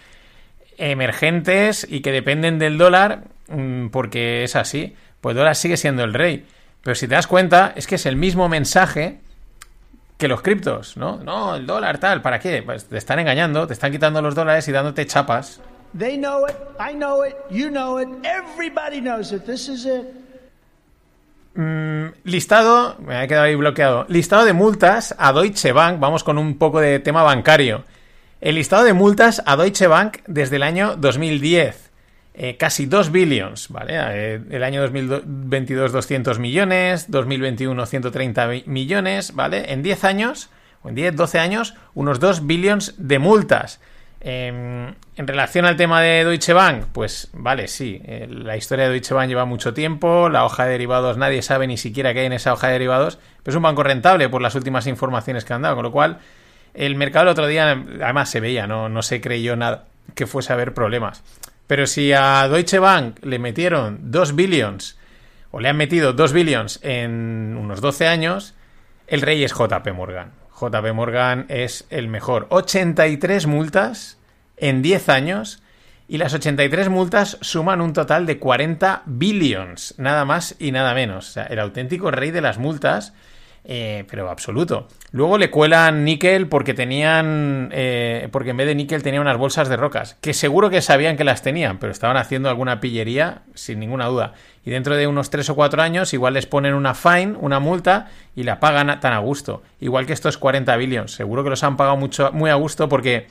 emergentes 0.79 1.87
y 1.89 2.01
que 2.01 2.13
dependen 2.13 2.59
del 2.59 2.79
dólar, 2.79 3.25
mm, 3.49 3.89
porque 3.89 4.45
es 4.45 4.57
así. 4.57 4.95
Pues 5.21 5.33
el 5.33 5.39
dólar 5.39 5.57
sigue 5.57 5.77
siendo 5.77 6.05
el 6.05 6.15
rey. 6.15 6.47
Pero 6.83 6.95
si 6.95 7.09
te 7.09 7.15
das 7.15 7.27
cuenta, 7.27 7.73
es 7.75 7.87
que 7.87 7.97
es 7.97 8.07
el 8.07 8.17
mismo 8.17 8.49
mensaje 8.49 9.19
que 10.19 10.29
los 10.29 10.43
criptos, 10.43 10.97
¿no? 10.97 11.19
No, 11.19 11.57
el 11.57 11.67
dólar 11.67 11.99
tal, 11.99 12.23
¿para 12.23 12.39
qué? 12.39 12.63
Pues 12.63 12.87
te 12.87 12.97
están 12.97 13.19
engañando, 13.19 13.67
te 13.67 13.73
están 13.73 13.93
quitando 13.93 14.23
los 14.23 14.35
dólares 14.35 14.67
y 14.69 14.73
dándote 14.73 15.07
chapas. 15.07 15.61
They 15.97 16.17
know 16.17 16.47
it, 16.47 16.57
I 16.79 16.95
know 16.95 17.25
it, 17.25 17.35
you 17.51 17.69
know 17.71 17.99
it, 18.01 18.09
everybody 18.25 19.01
knows 19.01 19.33
it. 19.33 19.45
This 19.45 19.69
is 19.69 19.87
it. 19.87 20.26
Mm, 21.57 22.09
listado, 22.25 22.99
me 22.99 23.17
ha 23.17 23.27
quedado 23.27 23.47
ahí 23.47 23.55
bloqueado. 23.55 24.05
Listado 24.09 24.45
de 24.45 24.53
multas 24.53 25.15
a 25.19 25.33
Deutsche 25.33 25.73
Bank. 25.73 25.99
Vamos 25.99 26.23
con 26.23 26.37
un 26.37 26.59
poco 26.59 26.81
de 26.81 26.99
tema 26.99 27.23
bancario. 27.23 27.85
El 28.43 28.57
listado 28.57 28.85
de 28.85 28.93
multas 28.93 29.43
a 29.47 29.57
Deutsche 29.57 29.87
Bank 29.87 30.19
desde 30.27 30.57
el 30.57 30.63
año 30.63 30.97
2010. 30.97 31.91
Eh, 32.35 32.59
casi 32.59 32.85
2 32.85 33.11
billions, 33.11 33.71
¿vale? 33.71 33.95
Eh, 33.97 34.41
el 34.51 34.63
año 34.63 34.83
2022 34.83 35.93
200 35.93 36.39
millones, 36.39 37.11
2021 37.11 37.87
130 37.87 38.49
millones, 38.67 39.35
¿vale? 39.35 39.73
En 39.73 39.83
10 39.83 40.05
años, 40.05 40.51
o 40.83 40.91
en 40.91 40.95
10, 40.95 41.17
12 41.17 41.39
años, 41.39 41.75
unos 41.95 42.21
2 42.21 42.47
billions 42.47 42.95
de 42.99 43.19
multas. 43.19 43.81
Eh, 44.29 44.49
en 44.49 45.29
relación 45.29 45.67
al 45.67 45.77
tema 45.77 46.01
de 46.01 46.25
Deutsche 46.25 46.53
Bank, 46.53 46.87
pues 46.93 47.31
vale, 47.33 47.69
sí, 47.69 48.03
eh, 48.05 48.27
la 48.29 48.57
historia 48.57 48.87
de 48.87 48.91
Deutsche 48.91 49.15
Bank 49.15 49.29
lleva 49.29 49.45
mucho 49.45 49.73
tiempo, 49.73 50.29
la 50.29 50.45
hoja 50.45 50.65
de 50.65 50.73
derivados 50.73 51.17
nadie 51.17 51.43
sabe 51.43 51.69
ni 51.69 51.77
siquiera 51.77 52.13
qué 52.13 52.21
hay 52.21 52.27
en 52.27 52.33
esa 52.33 52.53
hoja 52.53 52.67
de 52.67 52.73
derivados, 52.73 53.21
pero 53.45 53.53
es 53.53 53.57
un 53.57 53.63
banco 53.63 53.85
rentable 53.85 54.29
por 54.29 54.43
las 54.43 54.57
últimas 54.57 54.89
informaciones 54.89 55.45
que 55.45 55.53
han 55.53 55.63
dado, 55.63 55.77
con 55.77 55.85
lo 55.85 55.93
cual 55.93 56.19
el 56.75 56.97
mercado 56.97 57.23
el 57.23 57.29
otro 57.29 57.47
día 57.47 57.71
además 58.03 58.29
se 58.29 58.41
veía, 58.41 58.67
no, 58.67 58.89
no 58.89 59.01
se 59.03 59.21
creyó 59.21 59.55
nada 59.55 59.85
que 60.17 60.27
fuese 60.27 60.53
a 60.53 60.57
haber 60.57 60.75
problemas. 60.75 61.23
Pero 61.69 61.87
si 61.87 62.13
a 62.13 62.49
Deutsche 62.49 62.81
Bank 62.81 63.21
le 63.23 63.39
metieron 63.39 64.11
2 64.11 64.35
billions, 64.35 64.99
o 65.53 65.61
le 65.61 65.69
han 65.69 65.77
metido 65.77 66.15
2 66.15 66.33
billions 66.33 66.81
en 66.83 67.57
unos 67.57 67.81
12 67.81 68.09
años, 68.09 68.55
el 69.07 69.23
rey 69.23 69.45
es 69.45 69.53
JP 69.53 69.87
Morgan. 69.95 70.33
JP 70.59 70.93
Morgan 70.95 71.47
es 71.49 71.87
el 71.91 72.09
mejor. 72.09 72.47
83 72.51 73.47
multas 73.47 74.19
en 74.57 74.83
10 74.83 75.09
años 75.11 75.63
y 76.09 76.19
las 76.19 76.35
83 76.35 76.89
multas 76.89 77.39
suman 77.41 77.81
un 77.81 77.93
total 77.93 78.27
de 78.27 78.39
40 78.39 79.03
billions, 79.07 79.95
nada 79.99 80.25
más 80.25 80.57
y 80.59 80.73
nada 80.73 80.95
menos. 80.95 81.29
O 81.29 81.33
sea, 81.33 81.45
el 81.45 81.59
auténtico 81.59 82.11
rey 82.11 82.31
de 82.31 82.41
las 82.41 82.59
multas, 82.59 83.13
eh, 83.65 84.05
pero 84.09 84.31
absoluto. 84.31 84.87
Luego 85.11 85.37
le 85.37 85.51
cuelan 85.51 86.05
níquel 86.05 86.49
porque 86.49 86.75
tenían, 86.75 87.71
eh, 87.73 88.29
porque 88.31 88.51
en 88.51 88.57
vez 88.57 88.69
de 88.69 88.77
níquel 88.77 89.03
tenía 89.03 89.21
unas 89.21 89.37
bolsas 89.37 89.69
de 89.69 89.77
rocas, 89.77 90.17
que 90.21 90.33
seguro 90.33 90.71
que 90.71 90.81
sabían 90.81 91.17
que 91.17 91.25
las 91.25 91.43
tenían, 91.43 91.79
pero 91.79 91.91
estaban 91.91 92.17
haciendo 92.17 92.49
alguna 92.49 92.81
pillería 92.81 93.43
sin 93.55 93.81
ninguna 93.81 94.07
duda. 94.07 94.35
Y 94.67 94.73
dentro 94.73 94.97
de 94.97 95.07
unos 95.07 95.31
3 95.31 95.49
o 95.51 95.55
4 95.55 95.81
años 95.81 96.13
igual 96.13 96.35
les 96.35 96.47
ponen 96.47 96.75
una 96.75 96.93
fine, 96.93 97.37
una 97.41 97.61
multa, 97.61 98.09
y 98.35 98.43
la 98.43 98.59
pagan 98.59 98.99
tan 98.99 99.13
a 99.13 99.19
gusto. 99.21 99.63
Igual 99.81 100.07
que 100.07 100.13
estos 100.13 100.39
40 100.39 100.77
billions. 100.77 101.13
Seguro 101.13 101.45
que 101.45 101.51
los 101.51 101.63
han 101.63 101.77
pagado 101.77 101.97
mucho, 101.97 102.33
muy 102.33 102.51
a 102.51 102.57
gusto 102.57 102.89
porque 102.89 103.29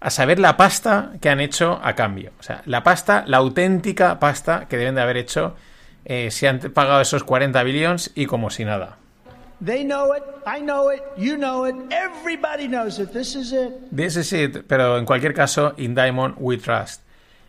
a 0.00 0.10
saber 0.10 0.40
la 0.40 0.56
pasta 0.56 1.12
que 1.20 1.30
han 1.30 1.38
hecho 1.40 1.80
a 1.84 1.94
cambio. 1.94 2.32
O 2.40 2.42
sea, 2.42 2.62
la 2.66 2.82
pasta, 2.82 3.22
la 3.28 3.36
auténtica 3.36 4.18
pasta 4.18 4.66
que 4.68 4.76
deben 4.76 4.96
de 4.96 5.02
haber 5.02 5.18
hecho 5.18 5.54
eh, 6.04 6.32
si 6.32 6.46
han 6.46 6.58
pagado 6.58 7.00
esos 7.00 7.22
40 7.22 7.62
billions 7.62 8.10
y 8.16 8.26
como 8.26 8.50
si 8.50 8.64
nada. 8.64 8.98
They 9.64 9.84
know 9.84 10.14
it, 10.16 10.24
I 10.46 10.60
know 10.60 10.92
it, 10.92 11.00
you 11.16 11.36
know 11.36 11.64
it, 11.64 11.76
everybody 11.92 12.66
knows 12.66 12.98
it. 12.98 13.12
This 13.12 13.36
is 13.36 13.52
it. 13.52 13.70
This 13.94 14.16
is 14.16 14.32
it, 14.32 14.64
pero 14.66 14.98
en 14.98 15.06
cualquier 15.06 15.32
caso, 15.32 15.74
in 15.76 15.94
Diamond 15.94 16.34
we 16.38 16.58
trust. 16.58 17.05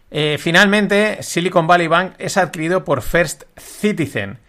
Eh, 0.10 0.38
finalmente, 0.40 1.22
Silicon 1.22 1.68
Valley 1.68 1.88
Bank 1.88 2.14
es 2.18 2.38
adquirido 2.38 2.84
por 2.84 3.02
First 3.02 3.44
Citizen. 3.58 4.40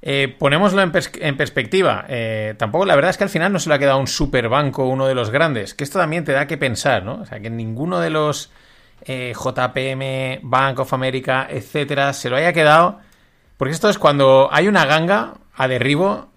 Eh, 0.00 0.34
ponémoslo 0.38 0.80
en, 0.80 0.92
pers 0.92 1.10
en 1.20 1.36
perspectiva. 1.36 2.04
Eh, 2.08 2.54
tampoco, 2.56 2.84
la 2.84 2.94
verdad 2.94 3.10
es 3.10 3.18
que 3.18 3.24
al 3.24 3.30
final 3.30 3.52
no 3.52 3.58
se 3.58 3.68
le 3.68 3.74
ha 3.74 3.78
quedado 3.78 3.98
un 3.98 4.06
super 4.06 4.48
banco, 4.48 4.86
uno 4.86 5.06
de 5.06 5.14
los 5.14 5.30
grandes. 5.30 5.74
Que 5.74 5.84
esto 5.84 5.98
también 5.98 6.24
te 6.24 6.32
da 6.32 6.46
que 6.46 6.56
pensar, 6.56 7.04
¿no? 7.04 7.20
O 7.22 7.26
sea, 7.26 7.40
que 7.40 7.50
ninguno 7.50 7.98
de 8.00 8.10
los 8.10 8.52
JPM, 9.06 10.40
Bank 10.42 10.80
of 10.80 10.92
America, 10.92 11.46
etcétera, 11.48 12.12
se 12.12 12.30
lo 12.30 12.36
haya 12.36 12.52
quedado. 12.52 13.00
Porque 13.56 13.72
esto 13.72 13.88
es 13.88 13.98
cuando 13.98 14.48
hay 14.52 14.68
una 14.68 14.86
ganga 14.86 15.34
a 15.54 15.66
derribo, 15.66 16.28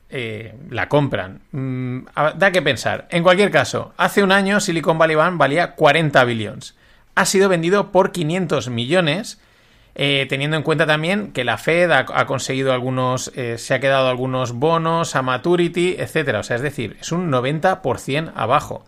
la 0.69 0.87
compran. 0.87 1.41
Mm, 1.51 2.05
da 2.35 2.51
que 2.51 2.61
pensar. 2.61 3.07
En 3.11 3.23
cualquier 3.23 3.51
caso, 3.51 3.93
hace 3.97 4.23
un 4.23 4.31
año 4.31 4.59
Silicon 4.59 4.97
Valley 4.97 5.15
Bank 5.15 5.37
valía 5.37 5.75
40 5.75 6.23
billones. 6.23 6.75
Ha 7.21 7.25
sido 7.25 7.49
vendido 7.49 7.91
por 7.91 8.11
500 8.11 8.69
millones 8.69 9.39
eh, 9.93 10.25
teniendo 10.27 10.57
en 10.57 10.63
cuenta 10.63 10.87
también 10.87 11.33
que 11.33 11.43
la 11.43 11.59
Fed 11.59 11.91
ha, 11.91 11.99
ha 12.15 12.25
conseguido 12.25 12.73
algunos, 12.73 13.31
eh, 13.35 13.59
se 13.59 13.75
ha 13.75 13.79
quedado 13.79 14.07
algunos 14.07 14.53
bonos 14.53 15.15
a 15.15 15.21
maturity, 15.21 15.97
etcétera. 15.99 16.39
O 16.39 16.43
sea, 16.43 16.55
es 16.55 16.63
decir, 16.63 16.97
es 16.99 17.11
un 17.11 17.29
90% 17.31 18.31
abajo. 18.33 18.85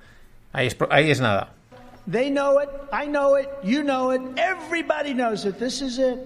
Ahí 0.52 0.66
es, 0.66 0.78
ahí 0.90 1.12
es 1.12 1.22
nada. 1.22 1.50
They 2.10 2.32
know 2.32 2.60
it, 2.60 2.70
I 2.92 3.06
know 3.06 3.38
it, 3.38 3.48
you 3.64 3.84
know 3.84 4.12
it, 4.12 4.22
everybody 4.36 5.14
knows 5.14 5.46
it. 5.46 5.58
This 5.60 5.84
is 5.84 6.00
it. 6.00 6.18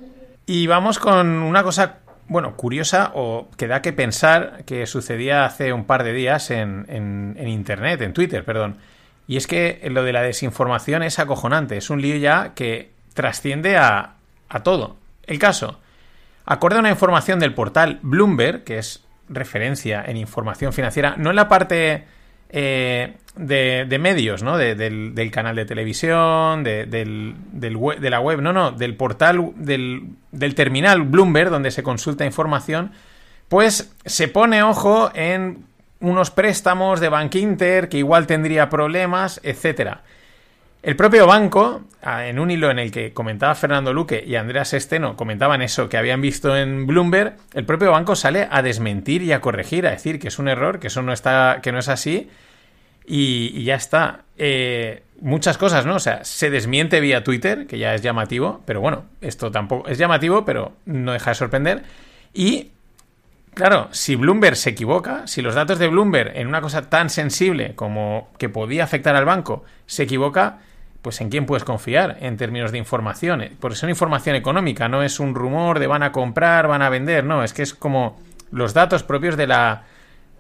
Y 0.46 0.66
vamos 0.68 1.00
con 1.00 1.28
una 1.28 1.62
cosa, 1.64 1.98
bueno, 2.30 2.56
curiosa 2.56 3.12
o 3.16 3.50
que 3.58 3.68
da 3.68 3.82
que 3.82 3.92
pensar 3.92 4.64
que 4.66 4.86
sucedía 4.86 5.44
hace 5.44 5.74
un 5.74 5.84
par 5.84 6.06
de 6.06 6.14
días 6.14 6.52
en, 6.52 6.86
en, 6.88 7.36
en 7.38 7.50
Internet, 7.50 8.02
en 8.02 8.14
Twitter, 8.14 8.46
perdón. 8.46 8.78
Y 9.28 9.38
es 9.38 9.48
que 9.48 9.82
lo 9.90 10.04
de 10.04 10.14
la 10.14 10.22
desinformación 10.22 11.04
es 11.04 11.20
acojonante. 11.20 11.78
Es 11.78 11.90
un 11.90 12.02
lío 12.02 12.16
ya 12.16 12.54
que 12.54 12.92
trasciende 13.14 13.78
a, 13.78 14.16
a 14.48 14.64
todo. 14.64 14.98
El 15.24 15.38
caso, 15.40 15.80
acorde 16.46 16.78
a 16.78 16.80
una 16.80 16.90
información 16.90 17.40
del 17.40 17.54
portal 17.54 18.00
Bloomberg, 18.02 18.64
que 18.64 18.78
es 18.78 19.04
referencia 19.30 20.04
en 20.06 20.18
información 20.18 20.72
financiera, 20.72 21.16
no 21.18 21.32
en 21.32 21.36
la 21.36 21.50
parte 21.50 22.06
eh, 22.50 23.18
de, 23.36 23.86
de, 23.88 24.00
medios, 24.00 24.42
¿no? 24.42 24.58
De, 24.58 24.76
del, 24.76 25.14
del, 25.14 25.32
canal 25.32 25.56
de 25.56 25.66
televisión, 25.66 26.64
de, 26.64 26.86
del, 26.86 27.76
web, 27.76 28.00
de, 28.00 28.10
la 28.10 28.22
web, 28.22 28.42
no, 28.42 28.54
no, 28.54 28.72
del 28.72 28.96
portal, 28.96 29.52
del, 29.56 30.04
del 30.32 30.56
terminal 30.56 31.04
Bloomberg, 31.04 31.50
donde 31.50 31.72
se 31.72 31.84
consulta 31.84 32.26
información, 32.26 32.94
pues 33.50 33.94
se 34.06 34.30
pone 34.30 34.64
ojo 34.64 35.12
en 35.14 35.66
unos 36.00 36.32
préstamos 36.32 37.00
de 37.00 37.10
Bank 37.10 37.36
Inter 37.36 37.90
que 37.90 37.98
igual 37.98 38.28
tendría 38.28 38.70
problemas, 38.70 39.40
etcétera. 39.44 40.04
El 40.84 40.96
propio 40.96 41.28
banco, 41.28 41.82
en 42.04 42.40
un 42.40 42.52
hilo 42.52 42.70
en 42.70 42.80
el 42.80 42.92
que 42.92 43.12
comentaba 43.12 43.56
Fernando 43.56 43.94
Luque 43.94 44.24
y 44.26 44.36
Andreas 44.36 44.74
Esteno 44.74 45.18
comentaban 45.18 45.62
eso 45.62 45.90
que 45.90 45.98
habían 45.98 46.22
visto 46.22 46.56
en 46.56 46.88
Bloomberg, 46.88 47.36
el 47.54 47.66
propio 47.66 47.92
banco 47.92 48.16
sale 48.16 48.48
a 48.50 48.62
desmentir 48.62 49.24
y 49.24 49.34
a 49.34 49.42
corregir, 49.42 49.88
a 49.88 49.92
decir 49.92 50.20
que 50.20 50.30
es 50.30 50.40
un 50.40 50.48
error, 50.48 50.80
que 50.80 50.88
eso 50.88 51.02
no 51.02 51.12
está, 51.14 51.60
que 51.62 51.72
no 51.72 51.80
es 51.80 51.90
así, 51.90 52.30
y, 53.06 53.52
y 53.54 53.64
ya 53.64 53.76
está. 53.76 54.22
Eh, 54.38 55.04
muchas 55.20 55.58
cosas, 55.58 55.86
¿no? 55.86 55.96
O 55.96 56.00
sea, 56.00 56.24
se 56.24 56.50
desmiente 56.50 57.00
vía 57.00 57.24
Twitter, 57.24 57.66
que 57.68 57.80
ya 57.80 57.96
es 57.96 58.02
llamativo, 58.02 58.62
pero 58.66 58.80
bueno, 58.80 59.06
esto 59.22 59.52
tampoco 59.52 59.90
es 59.90 59.98
llamativo, 59.98 60.46
pero 60.46 60.74
no 60.86 61.14
deja 61.14 61.32
de 61.32 61.36
sorprender. 61.36 61.84
Y 62.34 62.72
Claro, 63.58 63.88
si 63.90 64.16
Bloomberg 64.16 64.56
se 64.56 64.70
equivoca, 64.70 65.26
si 65.26 65.42
los 65.42 65.56
datos 65.56 65.80
de 65.80 65.88
Bloomberg 65.88 66.38
en 66.38 66.46
una 66.46 66.62
cosa 66.62 66.92
tan 66.92 67.10
sensible 67.10 67.74
como 67.74 68.30
que 68.38 68.50
podía 68.50 68.84
afectar 68.84 69.16
al 69.16 69.26
banco 69.26 69.64
se 69.88 70.04
equivoca, 70.04 70.60
pues 71.02 71.22
en 71.22 71.32
quién 71.32 71.48
puedes 71.48 71.64
confiar 71.64 72.18
en 72.22 72.38
términos 72.38 72.72
de 72.72 72.78
información. 72.78 73.44
Porque 73.60 73.74
es 73.74 73.82
una 73.82 73.94
información 73.94 74.36
económica, 74.36 74.88
no 74.88 75.02
es 75.02 75.20
un 75.20 75.34
rumor 75.34 75.80
de 75.80 75.88
van 75.88 76.04
a 76.04 76.12
comprar, 76.12 76.68
van 76.68 76.84
a 76.84 76.90
vender, 76.90 77.24
no, 77.24 77.44
es 77.44 77.52
que 77.52 77.64
es 77.64 77.74
como 77.74 78.20
los 78.52 78.76
datos 78.76 79.02
propios 79.02 79.36
de 79.38 79.48
la, 79.48 79.86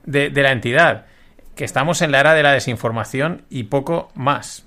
de, 0.05 0.29
la 0.29 0.51
entidad. 0.51 1.07
Que 1.55 1.65
estamos 1.65 2.03
en 2.03 2.11
la 2.11 2.19
era 2.19 2.35
de 2.35 2.43
la 2.43 2.51
desinformación 2.51 3.45
y 3.49 3.63
poco 3.63 4.11
más. 4.13 4.63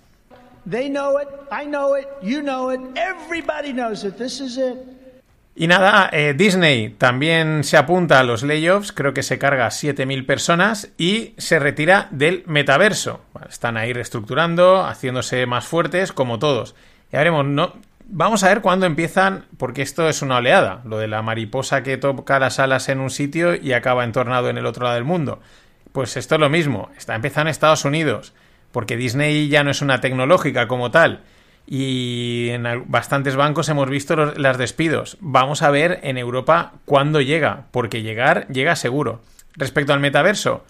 Y 5.60 5.66
nada, 5.66 6.08
eh, 6.10 6.32
Disney 6.34 6.88
también 6.88 7.64
se 7.64 7.76
apunta 7.76 8.18
a 8.18 8.22
los 8.22 8.42
layoffs, 8.42 8.92
creo 8.92 9.12
que 9.12 9.22
se 9.22 9.38
carga 9.38 9.68
7.000 9.68 10.24
personas 10.24 10.88
y 10.96 11.34
se 11.36 11.58
retira 11.58 12.08
del 12.12 12.44
metaverso. 12.46 13.20
Están 13.46 13.76
ahí 13.76 13.92
reestructurando, 13.92 14.82
haciéndose 14.86 15.44
más 15.44 15.66
fuertes, 15.66 16.14
como 16.14 16.38
todos. 16.38 16.74
Ya 17.12 17.18
veremos, 17.18 17.44
no, 17.44 17.74
vamos 18.06 18.42
a 18.42 18.48
ver 18.48 18.62
cuándo 18.62 18.86
empiezan, 18.86 19.44
porque 19.58 19.82
esto 19.82 20.08
es 20.08 20.22
una 20.22 20.38
oleada, 20.38 20.80
lo 20.86 20.96
de 20.96 21.08
la 21.08 21.20
mariposa 21.20 21.82
que 21.82 21.98
toca 21.98 22.38
las 22.38 22.58
alas 22.58 22.88
en 22.88 22.98
un 22.98 23.10
sitio 23.10 23.54
y 23.54 23.74
acaba 23.74 24.04
entornado 24.04 24.48
en 24.48 24.56
el 24.56 24.64
otro 24.64 24.84
lado 24.84 24.94
del 24.94 25.04
mundo. 25.04 25.40
Pues 25.92 26.16
esto 26.16 26.36
es 26.36 26.40
lo 26.40 26.48
mismo, 26.48 26.88
está 26.96 27.14
empezando 27.14 27.48
en 27.48 27.52
Estados 27.52 27.84
Unidos, 27.84 28.32
porque 28.72 28.96
Disney 28.96 29.48
ya 29.48 29.62
no 29.62 29.72
es 29.72 29.82
una 29.82 30.00
tecnológica 30.00 30.66
como 30.68 30.90
tal 30.90 31.20
y 31.66 32.48
en 32.50 32.66
bastantes 32.86 33.36
bancos 33.36 33.68
hemos 33.68 33.88
visto 33.88 34.16
los, 34.16 34.36
los, 34.36 34.58
despidos. 34.58 35.16
Vamos 35.20 35.62
a 35.62 35.70
ver 35.70 36.00
en 36.02 36.18
Europa 36.18 36.72
cuándo 36.84 37.20
llega, 37.20 37.64
porque 37.70 38.02
llegar 38.02 38.46
llega 38.48 38.76
seguro. 38.76 39.20
Respecto 39.56 39.92
al 39.92 40.00
metaverso, 40.00 40.64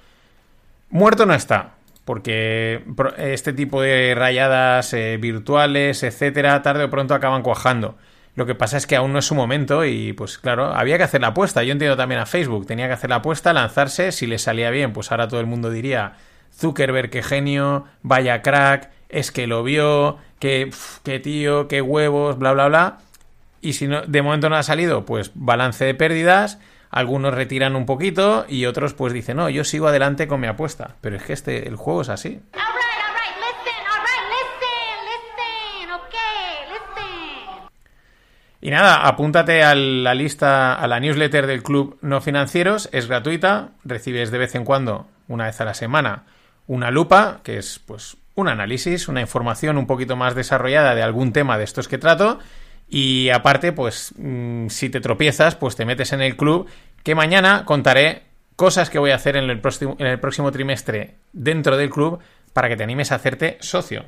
muerto 0.90 1.26
no 1.26 1.35
está, 1.35 1.74
porque 2.05 2.83
este 3.18 3.53
tipo 3.53 3.81
de 3.83 4.14
rayadas 4.16 4.92
eh, 4.94 5.16
virtuales, 5.20 6.03
etcétera, 6.03 6.62
tarde 6.62 6.85
o 6.85 6.90
pronto 6.90 7.14
acaban 7.14 7.42
cuajando. 7.42 7.96
Lo 8.35 8.46
que 8.46 8.55
pasa 8.55 8.76
es 8.76 8.87
que 8.87 8.96
aún 8.96 9.12
no 9.12 9.18
es 9.18 9.26
su 9.26 9.35
momento 9.35 9.85
y 9.85 10.12
pues 10.12 10.38
claro, 10.38 10.66
había 10.74 10.96
que 10.96 11.05
hacer 11.05 11.20
la 11.20 11.29
apuesta. 11.29 11.62
Yo 11.62 11.72
entiendo 11.72 11.96
también 11.96 12.20
a 12.20 12.26
Facebook, 12.26 12.66
tenía 12.66 12.87
que 12.87 12.94
hacer 12.94 13.11
la 13.11 13.16
apuesta, 13.16 13.53
lanzarse, 13.53 14.12
si 14.12 14.26
le 14.26 14.38
salía 14.38 14.70
bien, 14.70 14.92
pues 14.92 15.11
ahora 15.11 15.29
todo 15.29 15.40
el 15.40 15.46
mundo 15.46 15.70
diría 15.70 16.14
Zuckerberg, 16.53 17.11
qué 17.11 17.22
genio, 17.22 17.85
vaya 18.03 18.42
crack, 18.42 18.90
es 19.11 19.31
que 19.31 19.46
lo 19.46 19.62
vio, 19.62 20.18
que, 20.38 20.70
que 21.03 21.20
tío, 21.20 21.68
qué 21.68 21.83
huevos, 21.83 22.38
bla, 22.38 22.53
bla, 22.53 22.68
bla. 22.68 22.99
Y 23.61 23.75
si 23.75 23.87
no, 23.87 24.03
de 24.03 24.23
momento 24.23 24.49
no 24.49 24.57
ha 24.57 24.62
salido, 24.62 25.05
pues 25.05 25.33
balance 25.35 25.85
de 25.85 25.94
pérdidas. 25.94 26.59
Algunos 26.90 27.35
retiran 27.35 27.77
un 27.77 27.87
poquito 27.87 28.46
y 28.49 28.66
otros 28.66 28.94
pues 28.94 29.12
dicen, 29.12 29.37
no, 29.37 29.49
yo 29.49 29.64
sigo 29.64 29.87
adelante 29.87 30.27
con 30.27 30.40
mi 30.40 30.49
apuesta. 30.49 30.96
Pero 31.01 31.16
es 31.16 31.23
que 31.23 31.33
este, 31.33 31.68
el 31.68 31.77
juego 31.77 32.03
es 32.03 32.09
así. 32.09 32.40
Y 38.62 38.70
nada, 38.70 39.07
apúntate 39.07 39.62
a 39.62 39.75
la 39.75 40.14
lista, 40.14 40.75
a 40.75 40.87
la 40.87 41.01
newsletter 41.01 41.46
del 41.46 41.62
Club 41.62 41.96
No 42.03 42.20
Financieros, 42.20 42.90
es 42.92 43.09
gratuita, 43.09 43.70
recibes 43.85 44.31
de 44.31 44.37
vez 44.37 44.55
en 44.55 44.66
cuando, 44.66 45.07
una 45.29 45.46
vez 45.46 45.59
a 45.62 45.64
la 45.64 45.73
semana, 45.73 46.25
una 46.66 46.90
lupa, 46.90 47.40
que 47.42 47.57
es 47.57 47.79
pues 47.79 48.18
un 48.35 48.49
análisis, 48.49 49.09
una 49.09 49.21
información 49.21 49.79
un 49.79 49.87
poquito 49.87 50.16
más 50.16 50.35
desarrollada 50.35 50.95
de 50.95 51.03
algún 51.03 51.33
tema 51.33 51.59
de 51.59 51.64
estos 51.64 51.88
que 51.88 51.99
trato. 51.99 52.38
Y 52.88 53.31
aparte, 53.31 53.73
pues 53.73 54.12
mm, 54.16 54.69
si 54.69 54.90
te 54.90 55.01
tropiezas, 55.01 55.55
pues 55.55 55.77
te 55.77 55.85
metes 55.85 56.12
en 56.12 56.23
el 56.23 56.37
club, 56.37 56.69
que 57.03 57.14
mañana 57.14 57.64
contaré 57.64 58.25
cosas 58.57 58.90
que 58.90 58.99
voy 58.99 59.11
a 59.12 59.14
hacer 59.14 59.37
en 59.37 59.49
el 59.49 59.61
próximo, 59.61 59.97
en 59.99 60.07
el 60.07 60.21
próximo 60.21 60.51
trimestre 60.53 61.16
dentro 61.33 61.77
del 61.77 61.90
club 61.90 62.21
para 62.53 62.69
que 62.69 62.77
te 62.77 62.83
animes 62.83 63.12
a 63.12 63.16
hacerte 63.16 63.59
socio. 63.61 64.05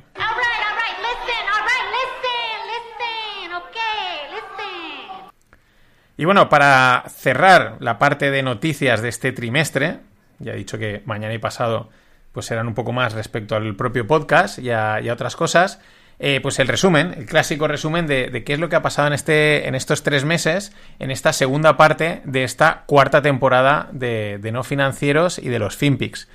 Y 6.15 6.25
bueno, 6.25 6.47
para 6.49 7.05
cerrar 7.09 7.77
la 7.79 7.97
parte 7.97 8.29
de 8.29 8.43
noticias 8.43 9.01
de 9.01 9.09
este 9.09 9.31
trimestre, 9.31 9.99
ya 10.39 10.53
he 10.53 10.55
dicho 10.55 10.77
que 10.77 11.01
mañana 11.05 11.33
y 11.33 11.39
pasado 11.39 11.89
pues 12.33 12.47
serán 12.47 12.67
un 12.67 12.73
poco 12.73 12.91
más 12.91 13.13
respecto 13.13 13.55
al 13.55 13.75
propio 13.75 14.05
podcast 14.05 14.59
y 14.59 14.71
a, 14.71 14.99
otras 15.11 15.35
cosas, 15.35 15.79
eh, 16.19 16.39
pues 16.41 16.59
el 16.59 16.67
resumen, 16.67 17.13
el 17.15 17.25
clásico 17.25 17.67
resumen 17.67 18.07
de, 18.07 18.43
qué 18.43 18.53
es 18.53 18.59
lo 18.59 18.69
que 18.69 18.75
ha 18.75 18.81
pasado 18.81 19.07
en, 19.07 19.13
este, 19.13 19.67
en 19.67 19.75
estos 19.75 20.03
tres 20.03 20.25
meses, 20.25 20.75
en 20.99 21.11
esta 21.11 21.31
segunda 21.31 21.77
parte 21.77 22.21
de 22.25 22.43
esta 22.43 22.83
cuarta 22.87 23.21
temporada 23.21 23.87
de, 23.91 24.39
no 24.51 24.63
financieros 24.63 25.37
y 25.37 25.49
de 25.49 25.59
los 25.59 25.77
FinPix. 25.77 26.27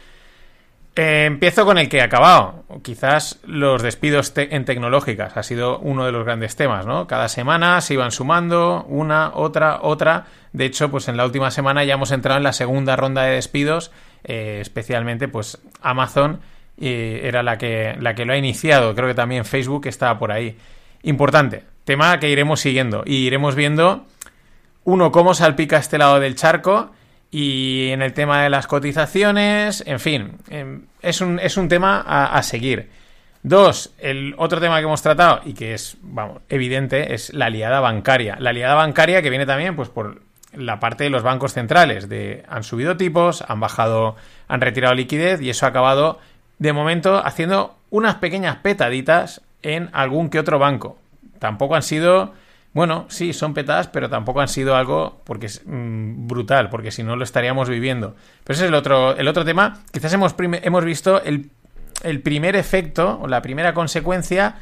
Eh, 0.94 1.26
empiezo 1.26 1.64
con 1.64 1.78
el 1.78 1.88
que 1.88 1.98
he 1.98 2.02
acabado. 2.02 2.64
Quizás 2.82 3.38
los 3.44 3.82
despidos 3.82 4.32
en 4.36 4.64
tecnológicas 4.64 5.36
ha 5.36 5.42
sido 5.44 5.78
uno 5.78 6.04
de 6.04 6.12
los 6.12 6.24
grandes 6.24 6.56
temas, 6.56 6.86
¿no? 6.86 7.06
Cada 7.06 7.28
semana 7.28 7.80
se 7.80 7.94
iban 7.94 8.10
sumando 8.10 8.84
una, 8.88 9.30
otra, 9.34 9.78
otra. 9.82 10.26
De 10.52 10.64
hecho, 10.64 10.90
pues 10.90 11.06
en 11.06 11.16
la 11.16 11.24
última 11.24 11.52
semana 11.52 11.84
ya 11.84 11.94
hemos 11.94 12.10
entrado 12.10 12.38
en 12.38 12.44
la 12.44 12.52
segunda 12.52 12.96
ronda 12.96 13.22
de 13.22 13.34
despidos, 13.34 13.92
eh, 14.24 14.58
especialmente 14.60 15.28
pues 15.28 15.58
Amazon 15.80 16.40
era 16.80 17.42
la 17.42 17.58
que, 17.58 17.96
la 17.98 18.14
que 18.14 18.24
lo 18.24 18.32
ha 18.32 18.36
iniciado. 18.36 18.94
Creo 18.94 19.08
que 19.08 19.14
también 19.14 19.44
Facebook 19.44 19.86
estaba 19.88 20.16
por 20.18 20.30
ahí. 20.30 20.56
Importante, 21.02 21.64
tema 21.84 22.20
que 22.20 22.30
iremos 22.30 22.60
siguiendo 22.60 23.02
y 23.04 23.26
iremos 23.26 23.54
viendo, 23.54 24.06
uno, 24.84 25.10
cómo 25.10 25.34
salpica 25.34 25.78
este 25.78 25.98
lado 25.98 26.20
del 26.20 26.34
charco 26.34 26.90
y 27.30 27.90
en 27.90 28.02
el 28.02 28.14
tema 28.14 28.42
de 28.42 28.50
las 28.50 28.66
cotizaciones, 28.66 29.82
en 29.86 30.00
fin, 30.00 30.32
em, 30.48 30.82
es 31.02 31.20
un, 31.20 31.38
es 31.38 31.56
un 31.56 31.68
tema 31.68 32.00
a, 32.06 32.42
seguir. 32.42 32.90
Dos, 33.42 33.94
el 33.98 34.34
otro 34.38 34.60
tema 34.60 34.78
que 34.78 34.84
hemos 34.84 35.02
tratado 35.02 35.40
y 35.44 35.54
que 35.54 35.74
es, 35.74 35.96
vamos, 36.02 36.42
evidente, 36.48 37.14
es 37.14 37.32
la 37.34 37.50
liada 37.50 37.80
bancaria. 37.80 38.36
La 38.40 38.52
liada 38.52 38.74
bancaria 38.74 39.22
que 39.22 39.30
viene 39.30 39.46
también, 39.46 39.76
pues, 39.76 39.88
por 39.88 40.22
la 40.52 40.80
parte 40.80 41.04
de 41.04 41.10
los 41.10 41.22
bancos 41.22 41.52
centrales, 41.52 42.08
de 42.08 42.44
han 42.48 42.64
subido 42.64 42.96
tipos, 42.96 43.44
han 43.46 43.60
bajado, 43.60 44.16
han 44.48 44.60
retirado 44.60 44.94
liquidez 44.94 45.40
y 45.40 45.50
eso 45.50 45.66
ha 45.66 45.70
acabado, 45.70 46.18
de 46.58 46.72
momento, 46.72 47.24
haciendo 47.24 47.76
unas 47.90 48.16
pequeñas 48.16 48.56
petaditas 48.56 49.42
en 49.62 49.90
algún 49.92 50.30
que 50.30 50.38
otro 50.38 50.58
banco. 50.58 50.98
Tampoco 51.38 51.74
han 51.74 51.82
sido 51.82 52.32
bueno, 52.78 53.06
sí, 53.08 53.32
son 53.32 53.54
petadas, 53.54 53.88
pero 53.88 54.08
tampoco 54.08 54.40
han 54.40 54.48
sido 54.48 54.76
algo 54.76 55.20
porque 55.24 55.48
mm, 55.48 56.28
brutal, 56.28 56.68
porque 56.70 56.90
si 56.90 57.02
no 57.02 57.16
lo 57.16 57.24
estaríamos 57.24 57.68
viviendo. 57.68 58.14
Pero 58.44 58.54
ese 58.54 58.64
es 58.64 58.68
el 58.68 58.74
otro, 58.74 59.16
el 59.16 59.26
otro 59.26 59.44
tema. 59.44 59.82
Quizás 59.90 60.12
hemos, 60.12 60.34
hemos 60.38 60.84
visto 60.84 61.22
el, 61.22 61.50
primer 62.22 62.56
efecto 62.56 63.18
o 63.20 63.26
la 63.26 63.42
primera 63.42 63.74
consecuencia 63.74 64.56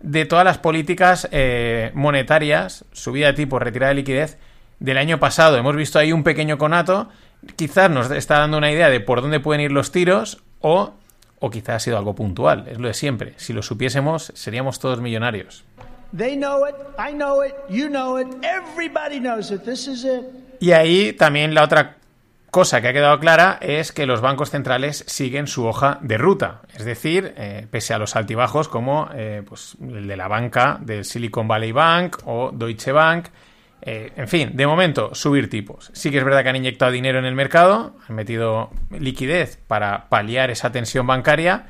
de 0.00 0.24
todas 0.24 0.44
las 0.44 0.58
políticas 0.58 1.28
eh, 1.30 1.92
monetarias, 1.94 2.84
subida 2.92 3.28
de 3.28 3.32
tipo, 3.34 3.58
retirada 3.58 3.90
de 3.90 3.94
liquidez, 3.94 4.38
del 4.82 4.98
año 4.98 5.18
pasado. 5.18 5.56
Hemos 5.56 5.76
visto 5.76 5.98
ahí 5.98 6.12
un 6.12 6.24
pequeño 6.24 6.58
conato. 6.58 7.08
Quizás 7.56 7.90
nos 7.90 8.10
está 8.10 8.38
dando 8.38 8.58
una 8.58 8.70
idea 8.70 8.90
de 8.90 9.00
por 9.00 9.22
dónde 9.22 9.40
pueden 9.40 9.62
ir 9.62 9.72
los 9.72 9.92
tiros 9.92 10.42
o, 10.60 10.94
o 11.38 11.50
quizás 11.50 11.76
ha 11.76 11.78
sido 11.78 11.98
algo 11.98 12.14
puntual. 12.14 12.66
Es 12.68 12.78
lo 12.78 12.88
de 12.88 12.94
siempre. 12.94 13.34
Si 13.36 13.52
lo 13.52 13.62
supiésemos, 13.62 14.32
seríamos 14.34 14.80
todos 14.80 15.00
millonarios. 15.00 15.64
Y 20.60 20.72
ahí 20.72 21.12
también 21.12 21.54
la 21.54 21.62
otra 21.62 21.96
cosa 22.50 22.82
que 22.82 22.88
ha 22.88 22.92
quedado 22.92 23.18
clara 23.18 23.58
es 23.60 23.92
que 23.92 24.04
los 24.04 24.20
bancos 24.20 24.50
centrales 24.50 25.04
siguen 25.06 25.46
su 25.46 25.64
hoja 25.64 25.98
de 26.02 26.18
ruta. 26.18 26.62
Es 26.76 26.84
decir, 26.84 27.32
eh, 27.36 27.66
pese 27.70 27.94
a 27.94 27.98
los 27.98 28.14
altibajos 28.16 28.68
como 28.68 29.08
eh, 29.14 29.42
pues, 29.48 29.76
el 29.80 30.06
de 30.06 30.16
la 30.16 30.28
banca 30.28 30.78
del 30.80 31.04
Silicon 31.04 31.48
Valley 31.48 31.72
Bank 31.72 32.18
o 32.26 32.50
Deutsche 32.52 32.92
Bank. 32.92 33.28
Eh, 33.82 34.12
en 34.16 34.28
fin, 34.28 34.50
de 34.54 34.66
momento, 34.66 35.14
subir 35.14 35.50
tipos. 35.50 35.90
Sí 35.92 36.10
que 36.10 36.18
es 36.18 36.24
verdad 36.24 36.42
que 36.42 36.50
han 36.50 36.56
inyectado 36.56 36.92
dinero 36.92 37.18
en 37.18 37.24
el 37.24 37.34
mercado, 37.34 37.96
han 38.08 38.14
metido 38.14 38.70
liquidez 38.90 39.58
para 39.66 40.08
paliar 40.08 40.50
esa 40.50 40.70
tensión 40.70 41.06
bancaria 41.06 41.66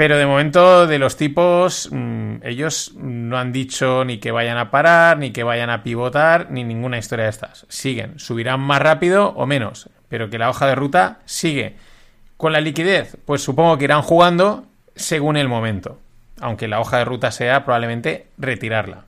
pero 0.00 0.16
de 0.16 0.24
momento, 0.24 0.86
de 0.86 0.98
los 0.98 1.18
tipos, 1.18 1.90
mm, 1.92 2.36
ellos 2.42 2.94
no 2.96 3.36
han 3.36 3.52
dicho 3.52 4.02
ni 4.02 4.16
que 4.16 4.30
vayan 4.30 4.56
a 4.56 4.70
parar, 4.70 5.18
ni 5.18 5.30
que 5.30 5.42
vayan 5.42 5.68
a 5.68 5.82
pivotar, 5.82 6.50
ni 6.50 6.64
ninguna 6.64 6.96
historia 6.96 7.26
de 7.26 7.30
estas. 7.32 7.66
Siguen, 7.68 8.18
subirán 8.18 8.60
más 8.60 8.80
rápido 8.80 9.28
o 9.36 9.44
menos, 9.44 9.90
pero 10.08 10.30
que 10.30 10.38
la 10.38 10.48
hoja 10.48 10.66
de 10.66 10.74
ruta 10.74 11.18
sigue. 11.26 11.76
Con 12.38 12.54
la 12.54 12.62
liquidez, 12.62 13.18
pues 13.26 13.42
supongo 13.42 13.76
que 13.76 13.84
irán 13.84 14.00
jugando 14.00 14.64
según 14.96 15.36
el 15.36 15.48
momento, 15.48 15.98
aunque 16.40 16.66
la 16.66 16.80
hoja 16.80 16.96
de 16.96 17.04
ruta 17.04 17.30
sea 17.30 17.66
probablemente 17.66 18.28
retirarla. 18.38 19.04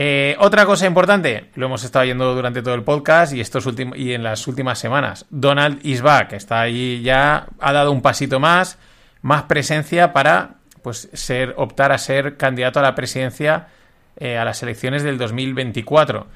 Eh, 0.00 0.36
otra 0.38 0.64
cosa 0.64 0.86
importante, 0.86 1.46
lo 1.56 1.66
hemos 1.66 1.82
estado 1.82 2.04
viendo 2.04 2.32
durante 2.32 2.62
todo 2.62 2.74
el 2.74 2.84
podcast 2.84 3.32
y, 3.32 3.40
estos 3.40 3.66
y 3.96 4.12
en 4.12 4.22
las 4.22 4.46
últimas 4.46 4.78
semanas. 4.78 5.26
Donald 5.28 5.80
is 5.82 6.02
back, 6.02 6.34
está 6.34 6.60
ahí 6.60 7.02
ya, 7.02 7.48
ha 7.58 7.72
dado 7.72 7.90
un 7.90 8.00
pasito 8.00 8.38
más 8.38 8.78
más 9.22 9.42
presencia 9.44 10.12
para 10.12 10.54
pues 10.82 11.08
ser 11.12 11.54
optar 11.56 11.90
a 11.90 11.98
ser 11.98 12.36
candidato 12.36 12.78
a 12.78 12.82
la 12.82 12.94
presidencia 12.94 13.68
eh, 14.16 14.38
a 14.38 14.44
las 14.44 14.62
elecciones 14.62 15.02
del 15.02 15.18
2024. 15.18 16.28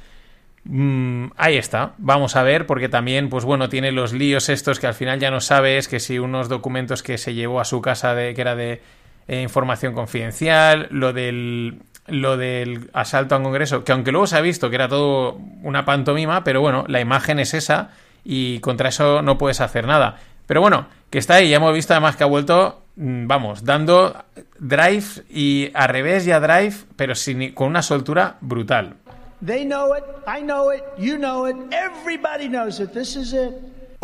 Mm, 0.64 1.26
ahí 1.36 1.56
está, 1.56 1.94
vamos 1.98 2.34
a 2.34 2.42
ver, 2.42 2.66
porque 2.66 2.88
también, 2.88 3.28
pues 3.28 3.44
bueno, 3.44 3.68
tiene 3.68 3.92
los 3.92 4.12
líos 4.12 4.48
estos 4.48 4.78
que 4.78 4.86
al 4.86 4.94
final 4.94 5.20
ya 5.20 5.30
no 5.30 5.40
sabes 5.40 5.88
que 5.88 6.00
si 6.00 6.18
unos 6.18 6.48
documentos 6.48 7.02
que 7.02 7.16
se 7.16 7.34
llevó 7.34 7.60
a 7.60 7.64
su 7.64 7.80
casa 7.80 8.14
de 8.14 8.34
que 8.34 8.40
era 8.40 8.56
de 8.56 8.82
eh, 9.28 9.40
información 9.40 9.94
confidencial, 9.94 10.88
lo 10.90 11.12
del 11.12 11.80
lo 12.06 12.36
del 12.36 12.90
asalto 12.92 13.34
al 13.34 13.42
Congreso, 13.42 13.84
que 13.84 13.92
aunque 13.92 14.12
luego 14.12 14.26
se 14.26 14.36
ha 14.36 14.40
visto 14.40 14.68
que 14.70 14.76
era 14.76 14.88
todo 14.88 15.38
una 15.62 15.84
pantomima, 15.84 16.44
pero 16.44 16.60
bueno, 16.60 16.84
la 16.88 17.00
imagen 17.00 17.38
es 17.38 17.54
esa 17.54 17.90
y 18.24 18.60
contra 18.60 18.88
eso 18.88 19.22
no 19.22 19.38
puedes 19.38 19.60
hacer 19.60 19.86
nada. 19.86 20.16
Pero 20.46 20.60
bueno, 20.60 20.86
que 21.10 21.18
está 21.18 21.34
ahí. 21.34 21.48
Ya 21.48 21.56
hemos 21.56 21.72
visto 21.72 21.92
además 21.92 22.16
que 22.16 22.24
ha 22.24 22.26
vuelto, 22.26 22.82
mm, 22.96 23.26
vamos, 23.26 23.64
dando 23.64 24.14
drive 24.58 25.04
y 25.30 25.70
a 25.74 25.86
revés 25.86 26.26
y 26.26 26.32
a 26.32 26.40
drive, 26.40 26.74
pero 26.96 27.14
con 27.54 27.68
una 27.68 27.82
soltura 27.82 28.36
brutal. 28.40 28.96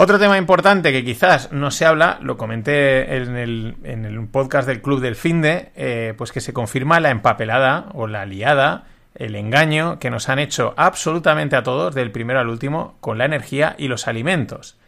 Otro 0.00 0.20
tema 0.20 0.38
importante 0.38 0.92
que 0.92 1.04
quizás 1.04 1.50
no 1.50 1.72
se 1.72 1.84
habla, 1.84 2.20
lo 2.22 2.36
comenté 2.36 3.16
en 3.16 3.34
el, 3.34 3.74
en 3.82 4.04
el 4.04 4.28
podcast 4.28 4.68
del 4.68 4.80
Club 4.80 5.00
del 5.00 5.16
Finde, 5.16 5.72
eh, 5.74 6.14
pues 6.16 6.30
que 6.30 6.40
se 6.40 6.52
confirma 6.52 7.00
la 7.00 7.10
empapelada 7.10 7.88
o 7.94 8.06
la 8.06 8.24
liada, 8.24 8.84
el 9.16 9.34
engaño 9.34 9.98
que 9.98 10.10
nos 10.10 10.28
han 10.28 10.38
hecho 10.38 10.72
absolutamente 10.76 11.56
a 11.56 11.64
todos, 11.64 11.96
del 11.96 12.12
primero 12.12 12.38
al 12.38 12.46
último, 12.46 12.96
con 13.00 13.18
la 13.18 13.24
energía 13.24 13.74
y 13.76 13.88
los 13.88 14.06
alimentos. 14.06 14.78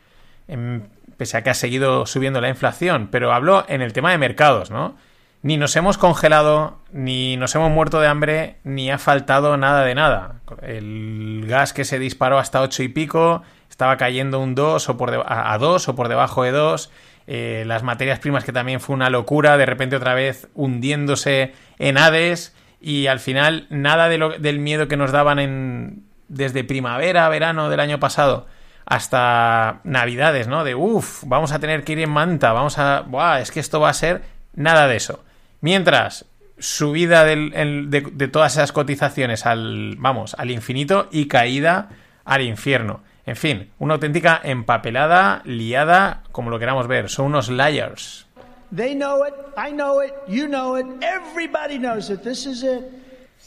En, 0.46 0.88
pese 1.16 1.38
a 1.38 1.42
que 1.42 1.50
ha 1.50 1.54
seguido 1.54 2.06
subiendo 2.06 2.40
la 2.40 2.48
inflación, 2.48 3.08
pero 3.10 3.32
habló 3.32 3.64
en 3.66 3.82
el 3.82 3.92
tema 3.92 4.12
de 4.12 4.18
mercados, 4.18 4.70
¿no? 4.70 4.94
Ni 5.42 5.56
nos 5.56 5.74
hemos 5.76 5.96
congelado, 5.96 6.78
ni 6.92 7.36
nos 7.38 7.54
hemos 7.54 7.70
muerto 7.70 7.98
de 7.98 8.08
hambre, 8.08 8.56
ni 8.62 8.90
ha 8.90 8.98
faltado 8.98 9.56
nada 9.56 9.84
de 9.84 9.94
nada. 9.94 10.40
El 10.60 11.46
gas 11.48 11.72
que 11.72 11.84
se 11.84 11.98
disparó 11.98 12.38
hasta 12.38 12.60
8 12.60 12.82
y 12.82 12.88
pico 12.88 13.42
estaba 13.70 13.96
cayendo 13.96 14.38
un 14.38 14.54
2 14.54 14.88
o 14.90 14.96
por 14.98 15.24
a 15.26 15.56
2 15.58 15.88
o 15.88 15.96
por 15.96 16.08
debajo 16.08 16.42
de 16.42 16.50
2. 16.50 16.90
Eh, 17.26 17.64
las 17.66 17.82
materias 17.82 18.18
primas 18.18 18.44
que 18.44 18.52
también 18.52 18.80
fue 18.80 18.94
una 18.94 19.08
locura, 19.08 19.56
de 19.56 19.64
repente 19.64 19.96
otra 19.96 20.14
vez 20.14 20.48
hundiéndose 20.54 21.54
en 21.78 21.96
Hades 21.96 22.54
y 22.80 23.06
al 23.06 23.20
final 23.20 23.66
nada 23.70 24.08
de 24.08 24.38
del 24.40 24.58
miedo 24.58 24.88
que 24.88 24.96
nos 24.96 25.12
daban 25.12 25.38
en, 25.38 26.04
desde 26.28 26.64
primavera, 26.64 27.28
verano 27.30 27.70
del 27.70 27.80
año 27.80 27.98
pasado 27.98 28.46
hasta 28.84 29.80
Navidades, 29.84 30.48
¿no? 30.48 30.64
De, 30.64 30.74
uff, 30.74 31.22
vamos 31.24 31.52
a 31.52 31.60
tener 31.60 31.84
que 31.84 31.92
ir 31.92 32.00
en 32.00 32.10
manta, 32.10 32.52
vamos 32.52 32.76
a... 32.76 33.02
Buah, 33.02 33.40
es 33.40 33.52
que 33.52 33.60
esto 33.60 33.78
va 33.78 33.88
a 33.88 33.94
ser 33.94 34.22
nada 34.54 34.88
de 34.88 34.96
eso. 34.96 35.22
Mientras, 35.60 36.26
subida 36.58 37.24
de, 37.24 38.28
todas 38.32 38.52
esas 38.52 38.72
cotizaciones 38.72 39.46
al, 39.46 39.96
vamos, 39.98 40.34
al 40.38 40.50
infinito 40.50 41.08
y 41.10 41.26
caída 41.26 41.88
al 42.24 42.42
infierno. 42.42 43.02
En 43.26 43.36
fin, 43.36 43.70
una 43.78 43.94
auténtica 43.94 44.40
empapelada, 44.42 45.42
liada, 45.44 46.22
como 46.32 46.50
lo 46.50 46.58
queramos 46.58 46.86
ver. 46.86 47.08
Son 47.08 47.26
unos 47.26 47.48
liars. 47.48 48.26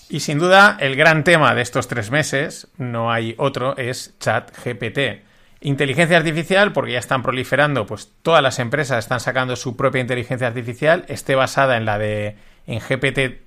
Y 0.10 0.20
sin 0.20 0.38
duda, 0.38 0.78
el 0.80 0.96
gran 0.96 1.24
tema 1.24 1.56
de 1.56 1.62
estos 1.62 1.88
tres 1.88 2.12
meses, 2.12 2.68
no 2.78 3.12
hay 3.12 3.36
otro, 3.38 3.76
es 3.78 4.14
ChatGPT 4.20 5.33
Inteligencia 5.66 6.18
artificial, 6.18 6.74
porque 6.74 6.92
ya 6.92 7.00
están 7.00 7.24
proliferando, 7.24 7.86
pues 7.86 8.12
todas 8.22 8.44
las 8.44 8.60
empresas 8.60 9.00
están 9.00 9.22
sacando 9.22 9.56
su 9.56 9.78
propia 9.78 10.02
inteligencia 10.02 10.46
artificial, 10.46 11.06
esté 11.08 11.36
basada 11.36 11.78
en 11.78 11.86
la 11.86 11.98
de 11.98 12.36
en 12.68 12.80
GPT 12.80 13.42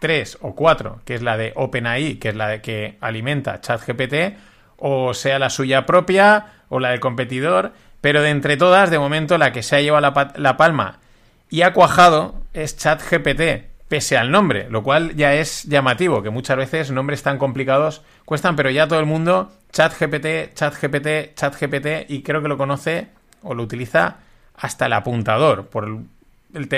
3 0.00 0.38
o 0.42 0.54
4, 0.54 1.00
que 1.04 1.16
es 1.16 1.22
la 1.22 1.36
de 1.36 1.52
OpenAI, 1.56 2.20
que 2.20 2.28
es 2.28 2.36
la 2.36 2.46
de 2.46 2.60
que 2.60 2.98
alimenta 3.00 3.60
ChatGPT, 3.60 4.38
o 4.76 5.12
sea 5.12 5.40
la 5.40 5.50
suya 5.50 5.86
propia 5.86 6.46
o 6.68 6.78
la 6.78 6.90
del 6.90 7.00
competidor, 7.00 7.72
pero 8.00 8.22
de 8.22 8.30
entre 8.30 8.56
todas, 8.56 8.90
de 8.90 9.00
momento, 9.00 9.36
la 9.36 9.52
que 9.52 9.64
se 9.64 9.74
ha 9.74 9.80
llevado 9.80 10.02
la, 10.02 10.32
la 10.36 10.56
palma 10.56 11.00
y 11.50 11.62
ha 11.62 11.72
cuajado 11.72 12.44
es 12.54 12.76
ChatGPT, 12.76 13.69
pese 13.90 14.16
al 14.16 14.30
nombre, 14.30 14.70
lo 14.70 14.84
cual 14.84 15.16
ya 15.16 15.34
es 15.34 15.64
llamativo, 15.64 16.22
que 16.22 16.30
muchas 16.30 16.56
veces 16.56 16.92
nombres 16.92 17.24
tan 17.24 17.38
complicados 17.38 18.02
cuestan, 18.24 18.54
pero 18.54 18.70
ya 18.70 18.86
todo 18.86 19.00
el 19.00 19.04
mundo, 19.04 19.50
ChatGPT, 19.72 20.54
ChatGPT, 20.54 21.34
ChatGPT, 21.34 22.08
y 22.08 22.22
creo 22.22 22.40
que 22.40 22.46
lo 22.46 22.56
conoce 22.56 23.08
o 23.42 23.52
lo 23.52 23.64
utiliza 23.64 24.18
hasta 24.54 24.86
el 24.86 24.92
apuntador, 24.92 25.66
por 25.66 25.86
el, 26.54 26.68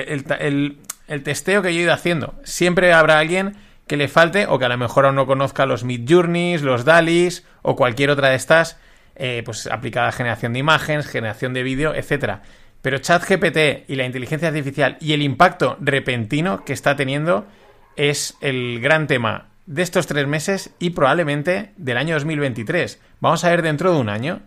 el, 1.06 1.22
testeo 1.22 1.60
que 1.60 1.74
yo 1.74 1.80
he 1.80 1.82
ido 1.82 1.92
haciendo. 1.92 2.34
Siempre 2.44 2.94
habrá 2.94 3.18
alguien 3.18 3.56
que 3.86 3.98
le 3.98 4.08
falte 4.08 4.46
o 4.46 4.58
que 4.58 4.64
a 4.64 4.70
lo 4.70 4.78
mejor 4.78 5.04
aún 5.04 5.16
no 5.16 5.26
conozca 5.26 5.66
los 5.66 5.84
Mid 5.84 6.08
Journeys, 6.08 6.62
los 6.62 6.86
DALIs 6.86 7.44
o 7.60 7.76
cualquier 7.76 8.08
otra 8.08 8.30
de 8.30 8.36
estas, 8.36 8.78
eh, 9.16 9.42
pues 9.44 9.66
aplicada 9.66 10.08
a 10.08 10.12
generación 10.12 10.54
de 10.54 10.60
imágenes, 10.60 11.06
generación 11.06 11.52
de 11.52 11.62
vídeo, 11.62 11.94
etcétera. 11.94 12.40
Pero 12.82 12.98
ChatGPT 12.98 13.88
y 13.88 13.94
la 13.94 14.04
inteligencia 14.04 14.48
artificial 14.48 14.98
y 15.00 15.12
el 15.12 15.22
impacto 15.22 15.76
repentino 15.80 16.64
que 16.64 16.72
está 16.72 16.96
teniendo 16.96 17.46
es 17.96 18.36
el 18.40 18.80
gran 18.80 19.06
tema 19.06 19.46
de 19.66 19.82
estos 19.82 20.08
tres 20.08 20.26
meses 20.26 20.74
y 20.80 20.90
probablemente 20.90 21.72
del 21.76 21.96
año 21.96 22.14
2023. 22.16 23.00
Vamos 23.20 23.44
a 23.44 23.50
ver 23.50 23.62
dentro 23.62 23.92
de 23.92 24.00
un 24.00 24.08
año 24.08 24.40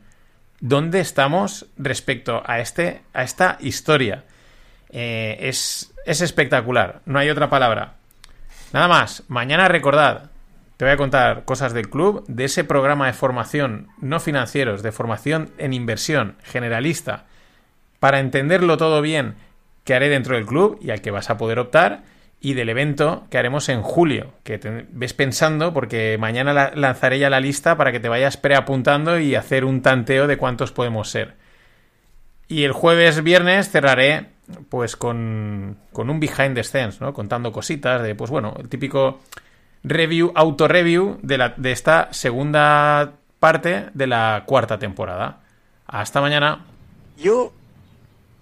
dónde 0.59 0.99
estamos 0.99 1.67
respecto 1.77 2.43
a, 2.45 2.59
este, 2.59 3.03
a 3.13 3.23
esta 3.23 3.57
historia. 3.61 4.25
Eh, 4.89 5.37
es, 5.39 5.93
es 6.05 6.19
espectacular, 6.19 7.01
no 7.05 7.19
hay 7.19 7.29
otra 7.29 7.49
palabra. 7.49 7.95
Nada 8.73 8.89
más, 8.89 9.23
mañana 9.29 9.69
recordad, 9.69 10.31
te 10.75 10.83
voy 10.83 10.93
a 10.93 10.97
contar 10.97 11.45
cosas 11.45 11.73
del 11.73 11.89
club, 11.89 12.25
de 12.27 12.45
ese 12.45 12.65
programa 12.65 13.07
de 13.07 13.13
formación 13.13 13.87
no 14.01 14.19
financieros, 14.19 14.83
de 14.83 14.91
formación 14.91 15.51
en 15.57 15.71
inversión 15.71 16.35
generalista 16.43 17.25
para 18.05 18.19
entenderlo 18.19 18.77
todo 18.77 19.01
bien 19.01 19.33
que 19.83 19.95
haré 19.95 20.09
dentro 20.09 20.35
del 20.35 20.45
club 20.45 20.77
y 20.79 20.91
al 20.91 21.01
que 21.01 21.09
vas 21.09 21.31
a 21.31 21.39
poder 21.39 21.57
optar 21.57 22.03
y 22.39 22.53
del 22.53 22.69
evento 22.69 23.25
que 23.31 23.39
haremos 23.39 23.67
en 23.67 23.81
julio, 23.81 24.31
que 24.43 24.59
te 24.59 24.85
ves 24.91 25.15
pensando 25.15 25.73
porque 25.73 26.15
mañana 26.19 26.71
lanzaré 26.75 27.17
ya 27.17 27.31
la 27.31 27.39
lista 27.39 27.75
para 27.77 27.91
que 27.91 27.99
te 27.99 28.07
vayas 28.07 28.37
preapuntando 28.37 29.17
y 29.17 29.33
hacer 29.33 29.65
un 29.65 29.81
tanteo 29.81 30.27
de 30.27 30.37
cuántos 30.37 30.71
podemos 30.71 31.09
ser. 31.09 31.33
Y 32.47 32.65
el 32.65 32.73
jueves, 32.73 33.23
viernes 33.23 33.71
cerraré 33.71 34.27
pues 34.69 34.95
con, 34.95 35.79
con 35.91 36.11
un 36.11 36.19
behind 36.19 36.53
the 36.53 36.63
scenes, 36.63 37.01
¿no? 37.01 37.11
Contando 37.11 37.51
cositas 37.51 38.03
de, 38.03 38.13
pues 38.13 38.29
bueno, 38.29 38.53
el 38.59 38.69
típico 38.69 39.19
review, 39.83 40.31
auto-review 40.35 41.17
de, 41.23 41.39
la, 41.39 41.55
de 41.57 41.71
esta 41.71 42.09
segunda 42.11 43.13
parte 43.39 43.87
de 43.95 44.05
la 44.05 44.43
cuarta 44.45 44.77
temporada. 44.77 45.39
Hasta 45.87 46.21
mañana. 46.21 46.65
Yo 47.17 47.51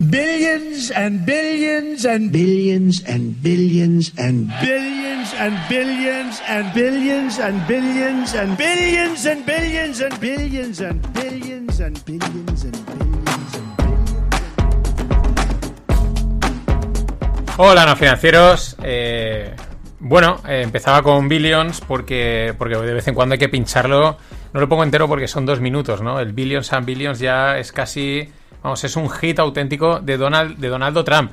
Billions 0.00 0.90
and 0.90 1.26
billions 1.26 2.06
and 2.06 2.32
billions 2.32 3.04
and 3.06 3.36
billions 3.42 4.10
and 4.16 4.48
billions 4.62 5.34
and 5.38 5.54
billions 5.68 6.40
and 6.48 6.72
billions 6.72 7.38
and 7.38 7.66
billions 7.68 8.32
and 8.34 8.56
billions 8.56 9.26
and 9.26 9.44
billions 9.44 10.00
and 10.00 10.30
billions 10.30 10.80
and 10.80 11.12
billions 11.12 11.80
and 11.80 12.04
billions 12.06 12.64
and 12.64 12.86
billions 12.86 13.46
Hola, 17.58 17.84
no 17.84 17.94
financieros. 17.94 18.76
Eh, 18.82 19.54
bueno, 20.00 20.40
eh, 20.48 20.62
empezaba 20.62 21.02
con 21.02 21.28
Billions 21.28 21.82
porque, 21.82 22.54
porque 22.56 22.78
de 22.78 22.94
vez 22.94 23.06
en 23.08 23.14
cuando 23.14 23.34
hay 23.34 23.38
que 23.38 23.50
pincharlo. 23.50 24.16
No 24.54 24.60
lo 24.60 24.70
pongo 24.70 24.84
entero 24.84 25.06
porque 25.06 25.28
son 25.28 25.44
dos 25.44 25.60
minutos, 25.60 26.00
¿no? 26.00 26.18
El 26.18 26.32
Billions 26.32 26.72
and 26.72 26.86
Billions 26.86 27.18
ya 27.18 27.58
es 27.58 27.72
casi 27.72 28.32
Vamos, 28.62 28.84
es 28.84 28.94
un 28.94 29.10
hit 29.10 29.40
auténtico 29.40 29.98
de, 29.98 30.16
Donald, 30.16 30.56
de 30.58 30.68
Donaldo 30.68 31.02
Trump. 31.02 31.32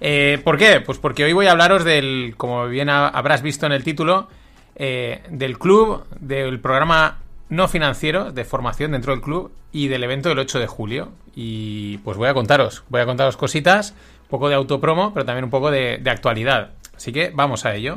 Eh, 0.00 0.38
¿Por 0.44 0.58
qué? 0.58 0.80
Pues 0.80 0.98
porque 0.98 1.24
hoy 1.24 1.32
voy 1.32 1.46
a 1.46 1.52
hablaros 1.52 1.84
del, 1.84 2.34
como 2.36 2.66
bien 2.68 2.90
habrás 2.90 3.40
visto 3.40 3.64
en 3.64 3.72
el 3.72 3.82
título, 3.82 4.28
eh, 4.74 5.22
del 5.30 5.58
club, 5.58 6.04
del 6.20 6.60
programa 6.60 7.20
no 7.48 7.68
financiero 7.68 8.30
de 8.30 8.44
formación 8.44 8.92
dentro 8.92 9.14
del 9.14 9.22
club 9.22 9.52
y 9.72 9.88
del 9.88 10.04
evento 10.04 10.28
del 10.28 10.38
8 10.38 10.58
de 10.58 10.66
julio. 10.66 11.12
Y 11.34 11.96
pues 11.98 12.18
voy 12.18 12.28
a 12.28 12.34
contaros, 12.34 12.84
voy 12.90 13.00
a 13.00 13.06
contaros 13.06 13.38
cositas, 13.38 13.94
un 14.24 14.28
poco 14.28 14.50
de 14.50 14.54
autopromo, 14.54 15.14
pero 15.14 15.24
también 15.24 15.44
un 15.44 15.50
poco 15.50 15.70
de, 15.70 16.02
actualidad. 16.06 16.72
Así 16.94 17.10
que 17.10 17.30
vamos 17.34 17.64
a 17.64 17.74
ello. 17.74 17.96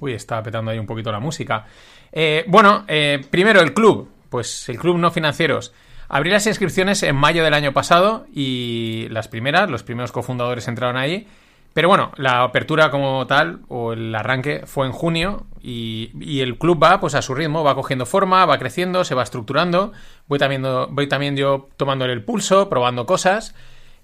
Uy, 0.00 0.14
está 0.14 0.42
petando 0.42 0.72
ahí 0.72 0.80
un 0.80 0.86
poquito 0.86 1.12
la 1.12 1.20
música. 1.20 1.64
Eh, 2.10 2.44
bueno, 2.48 2.84
primero 3.30 3.60
el 3.60 3.72
club 3.72 4.08
pues 4.32 4.68
el 4.70 4.78
Club 4.78 4.96
No 4.96 5.12
Financieros 5.12 5.72
abrió 6.08 6.32
las 6.32 6.46
inscripciones 6.46 7.02
en 7.02 7.14
mayo 7.14 7.44
del 7.44 7.54
año 7.54 7.72
pasado 7.72 8.26
y 8.34 9.06
las 9.10 9.28
primeras, 9.28 9.70
los 9.70 9.82
primeros 9.82 10.10
cofundadores 10.10 10.66
entraron 10.68 10.96
ahí. 10.96 11.28
Pero 11.74 11.88
bueno, 11.88 12.12
la 12.16 12.42
apertura 12.42 12.90
como 12.90 13.26
tal, 13.26 13.60
o 13.68 13.92
el 13.92 14.14
arranque, 14.14 14.62
fue 14.66 14.86
en 14.86 14.92
junio 14.92 15.46
y, 15.62 16.40
el 16.40 16.58
club 16.58 16.82
va 16.82 17.00
pues 17.00 17.14
a 17.14 17.22
su 17.22 17.34
ritmo, 17.34 17.62
va 17.62 17.74
cogiendo 17.74 18.04
forma, 18.04 18.44
va 18.44 18.58
creciendo, 18.58 19.04
se 19.04 19.14
va 19.14 19.22
estructurando. 19.22 19.92
Voy 20.28 20.38
también, 20.38 20.62
voy 20.90 21.08
también 21.08 21.36
yo 21.36 21.68
tomándole 21.76 22.12
el 22.12 22.24
pulso, 22.24 22.68
probando 22.68 23.06
cosas. 23.06 23.54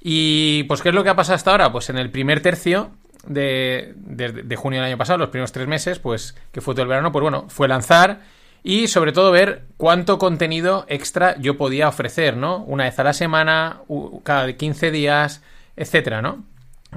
Y 0.01 0.63
pues, 0.65 0.81
¿qué 0.83 0.91
es 0.91 0.95
lo 0.95 1.05
que 1.05 1.11
ha 1.11 1.17
pasado 1.17 1.37
hasta 1.37 1.51
ahora? 1.51 1.73
Pues 1.73 1.91
en 1.91 1.99
el 1.99 2.11
primer 2.11 2.41
tercio 2.41 2.91
de, 3.27 3.95
de 3.97 4.57
junio 4.57 4.81
del 4.81 4.89
año 4.89 4.99
pasado, 4.99 5.19
los 5.19 5.29
primeros 5.29 5.53
tres 5.53 5.67
meses, 5.69 5.99
pues 5.99 6.37
que 6.53 6.61
fue 6.61 6.75
todo 6.75 6.83
el 6.83 6.89
verano, 6.89 7.13
pues 7.13 7.23
bueno, 7.23 7.47
fue 7.49 7.69
lanzar 7.69 8.21
y 8.69 8.87
sobre 8.87 9.13
todo 9.13 9.33
ver 9.33 9.63
cuánto 9.79 10.19
contenido 10.19 10.85
extra 10.89 11.39
yo 11.39 11.57
podía 11.57 11.89
ofrecer, 11.89 12.37
¿no? 12.37 12.59
Una 12.65 12.85
vez 12.85 12.99
a 12.99 13.03
la 13.03 13.15
semana, 13.15 13.81
cada 14.25 14.53
15 14.53 14.91
días, 14.91 15.43
etcétera, 15.75 16.21
¿no? 16.21 16.45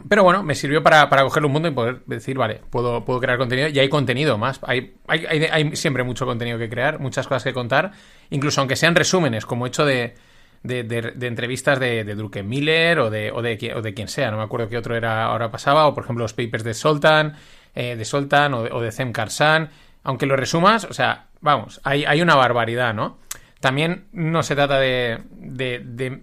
Pero 0.09 0.25
bueno, 0.25 0.43
me 0.43 0.53
sirvió 0.53 0.83
para, 0.83 1.09
para 1.09 1.23
un 1.23 1.51
mundo 1.51 1.69
y 1.69 1.71
poder 1.71 2.01
decir, 2.07 2.37
vale, 2.37 2.59
puedo, 2.69 3.05
puedo 3.05 3.21
crear 3.21 3.37
contenido 3.37 3.69
y 3.69 3.79
hay 3.79 3.87
contenido 3.87 4.37
más. 4.37 4.59
Hay, 4.63 4.95
hay, 5.07 5.25
hay, 5.25 5.73
siempre 5.77 6.03
mucho 6.03 6.25
contenido 6.25 6.57
que 6.57 6.69
crear, 6.69 6.99
muchas 6.99 7.25
cosas 7.25 7.45
que 7.45 7.53
contar, 7.53 7.93
incluso 8.31 8.59
aunque 8.59 8.75
sean 8.75 8.93
resúmenes, 8.93 9.45
como 9.45 9.65
he 9.65 9.69
hecho 9.69 9.85
de, 9.85 10.15
de, 10.63 10.83
de, 10.83 11.27
entrevistas 11.27 11.79
de, 11.79 12.03
de 12.03 12.43
Miller 12.43 12.99
o 12.99 13.09
de, 13.09 13.31
o, 13.31 13.41
de, 13.41 13.73
o 13.73 13.81
de 13.81 13.93
quien 13.93 14.09
sea. 14.09 14.29
No 14.29 14.35
me 14.35 14.43
acuerdo 14.43 14.67
qué 14.67 14.77
otro 14.77 14.97
era 14.97 15.23
ahora 15.23 15.49
pasaba, 15.49 15.87
o 15.87 15.93
por 15.93 16.03
ejemplo 16.03 16.25
los 16.25 16.33
papers 16.33 16.65
de 16.65 16.73
Soltan, 16.73 17.35
eh, 17.73 17.95
de 17.95 18.03
Soltan 18.03 18.55
o 18.55 18.63
de, 18.63 18.71
o 18.73 18.81
de 18.81 18.91
Zem 18.91 19.13
Karsan. 19.13 19.69
Aunque 20.03 20.25
lo 20.25 20.35
resumas, 20.35 20.85
o 20.85 20.93
sea, 20.93 21.27
vamos, 21.41 21.79
hay, 21.83 22.05
hay 22.05 22.21
una 22.21 22.35
barbaridad, 22.35 22.93
¿no? 22.93 23.19
También 23.61 24.05
no 24.11 24.41
se 24.41 24.55
trata 24.55 24.79
de, 24.79 25.19
de, 25.29 26.19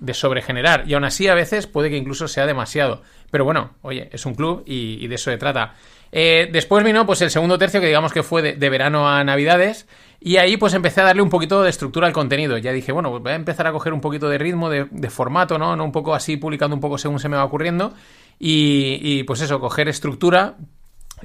de, 0.00 0.14
sobregenerar. 0.14 0.84
Y 0.88 0.94
aún 0.94 1.04
así, 1.04 1.28
a 1.28 1.34
veces 1.34 1.66
puede 1.66 1.90
que 1.90 1.98
incluso 1.98 2.28
sea 2.28 2.46
demasiado. 2.46 3.02
Pero 3.30 3.44
bueno, 3.44 3.72
oye, 3.82 4.08
es 4.10 4.24
un 4.24 4.34
club 4.34 4.62
y, 4.64 5.06
de 5.06 5.14
eso 5.14 5.30
se 5.30 5.36
trata. 5.36 5.74
Eh, 6.10 6.48
después 6.50 6.82
vino 6.82 7.04
pues 7.04 7.20
el 7.20 7.30
segundo 7.30 7.58
tercio, 7.58 7.78
que 7.78 7.88
digamos 7.88 8.10
que 8.14 8.22
fue 8.22 8.54
de, 8.54 8.70
verano 8.70 9.06
a 9.06 9.22
Navidades. 9.22 9.86
Y 10.18 10.38
ahí 10.38 10.56
pues 10.56 10.72
empecé 10.72 11.02
a 11.02 11.04
darle 11.04 11.20
un 11.20 11.28
poquito 11.28 11.62
de 11.62 11.68
estructura 11.68 12.06
al 12.06 12.14
contenido. 12.14 12.56
Ya 12.56 12.72
dije, 12.72 12.90
bueno, 12.90 13.10
pues 13.10 13.22
voy 13.22 13.32
a 13.32 13.36
empezar 13.36 13.66
a 13.66 13.72
coger 13.72 13.92
un 13.92 14.00
poquito 14.00 14.30
de 14.30 14.38
ritmo, 14.38 14.70
de, 14.70 15.10
formato, 15.10 15.58
¿no? 15.58 15.76
¿no? 15.76 15.84
Un 15.84 15.92
poco 15.92 16.14
así, 16.14 16.38
publicando 16.38 16.74
un 16.74 16.80
poco 16.80 16.96
según 16.96 17.18
se 17.18 17.28
me 17.28 17.36
va 17.36 17.44
ocurriendo. 17.44 17.92
Y 18.38 19.24
pues 19.24 19.42
eso, 19.42 19.60
coger 19.60 19.88
estructura 19.88 20.56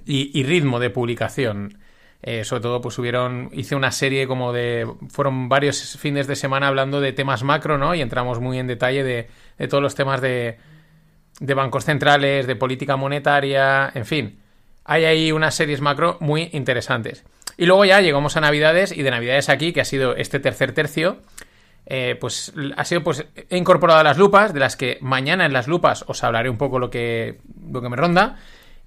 y, 0.05 0.43
ritmo 0.43 0.79
de 0.79 0.89
publicación. 0.89 1.79
Eh, 2.21 2.43
sobre 2.43 2.61
todo, 2.61 2.81
pues 2.81 2.97
hubieron, 2.97 3.49
hice 3.53 3.75
una 3.75 3.91
serie 3.91 4.27
como 4.27 4.51
de, 4.51 4.91
fueron 5.09 5.49
varios 5.49 5.97
fines 5.97 6.25
de 6.27 6.35
semana 6.35 6.67
hablando 6.67 6.99
de 6.99 7.13
temas 7.13 7.43
macro, 7.43 7.77
¿no? 7.77 7.93
Y 7.93 8.01
entramos 8.01 8.39
muy 8.39 8.57
en 8.57 8.67
detalle 8.67 9.03
de, 9.03 9.27
de 9.57 9.67
todos 9.67 9.83
los 9.83 9.93
temas 9.93 10.19
de, 10.19 10.57
de 11.39 11.53
bancos 11.53 11.85
centrales, 11.85 12.47
de 12.47 12.55
política 12.55 12.95
monetaria, 12.95 13.91
en 13.93 14.05
fin. 14.05 14.39
Hay 14.83 15.05
ahí 15.05 15.31
unas 15.31 15.55
series 15.55 15.81
macro 15.81 16.17
muy 16.19 16.49
interesantes. 16.53 17.23
Y 17.57 17.65
luego 17.65 17.85
ya 17.85 18.01
llegamos 18.01 18.37
a 18.37 18.41
Navidades 18.41 18.91
y 18.91 19.03
de 19.03 19.11
Navidades 19.11 19.49
aquí, 19.49 19.73
que 19.73 19.81
ha 19.81 19.85
sido 19.85 20.15
este 20.15 20.39
tercer 20.39 20.73
tercio, 20.73 21.17
eh, 21.85 22.17
pues 22.19 22.53
ha 22.75 22.83
sido, 22.85 23.03
pues 23.03 23.25
he 23.49 23.57
incorporado 23.57 24.03
las 24.03 24.17
lupas, 24.17 24.53
de 24.53 24.59
las 24.59 24.75
que 24.75 24.97
mañana 25.01 25.45
en 25.45 25.53
las 25.53 25.67
lupas 25.67 26.03
os 26.07 26.23
hablaré 26.23 26.49
un 26.49 26.57
poco 26.57 26.79
lo 26.79 26.89
que, 26.89 27.39
lo 27.71 27.81
que 27.81 27.89
me 27.89 27.95
ronda. 27.95 28.37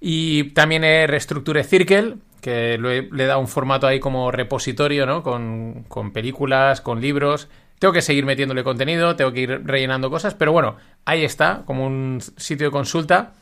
Y 0.01 0.45
también 0.55 0.81
reestructuré 0.81 1.63
Circle, 1.63 2.15
que 2.41 2.77
le 2.77 3.23
he 3.23 3.27
dado 3.27 3.39
un 3.39 3.47
formato 3.47 3.87
ahí 3.87 3.99
como 3.99 4.31
repositorio, 4.31 5.05
¿no? 5.05 5.23
Con, 5.23 5.85
con 5.87 6.11
películas, 6.11 6.81
con 6.81 6.99
libros. 6.99 7.47
Tengo 7.79 7.93
que 7.93 8.01
seguir 8.01 8.25
metiéndole 8.25 8.63
contenido, 8.63 9.15
tengo 9.15 9.31
que 9.31 9.41
ir 9.41 9.61
rellenando 9.63 10.09
cosas, 10.09 10.33
pero 10.33 10.51
bueno, 10.51 10.75
ahí 11.05 11.23
está, 11.23 11.61
como 11.65 11.85
un 11.85 12.19
sitio 12.35 12.67
de 12.67 12.71
consulta. 12.71 13.33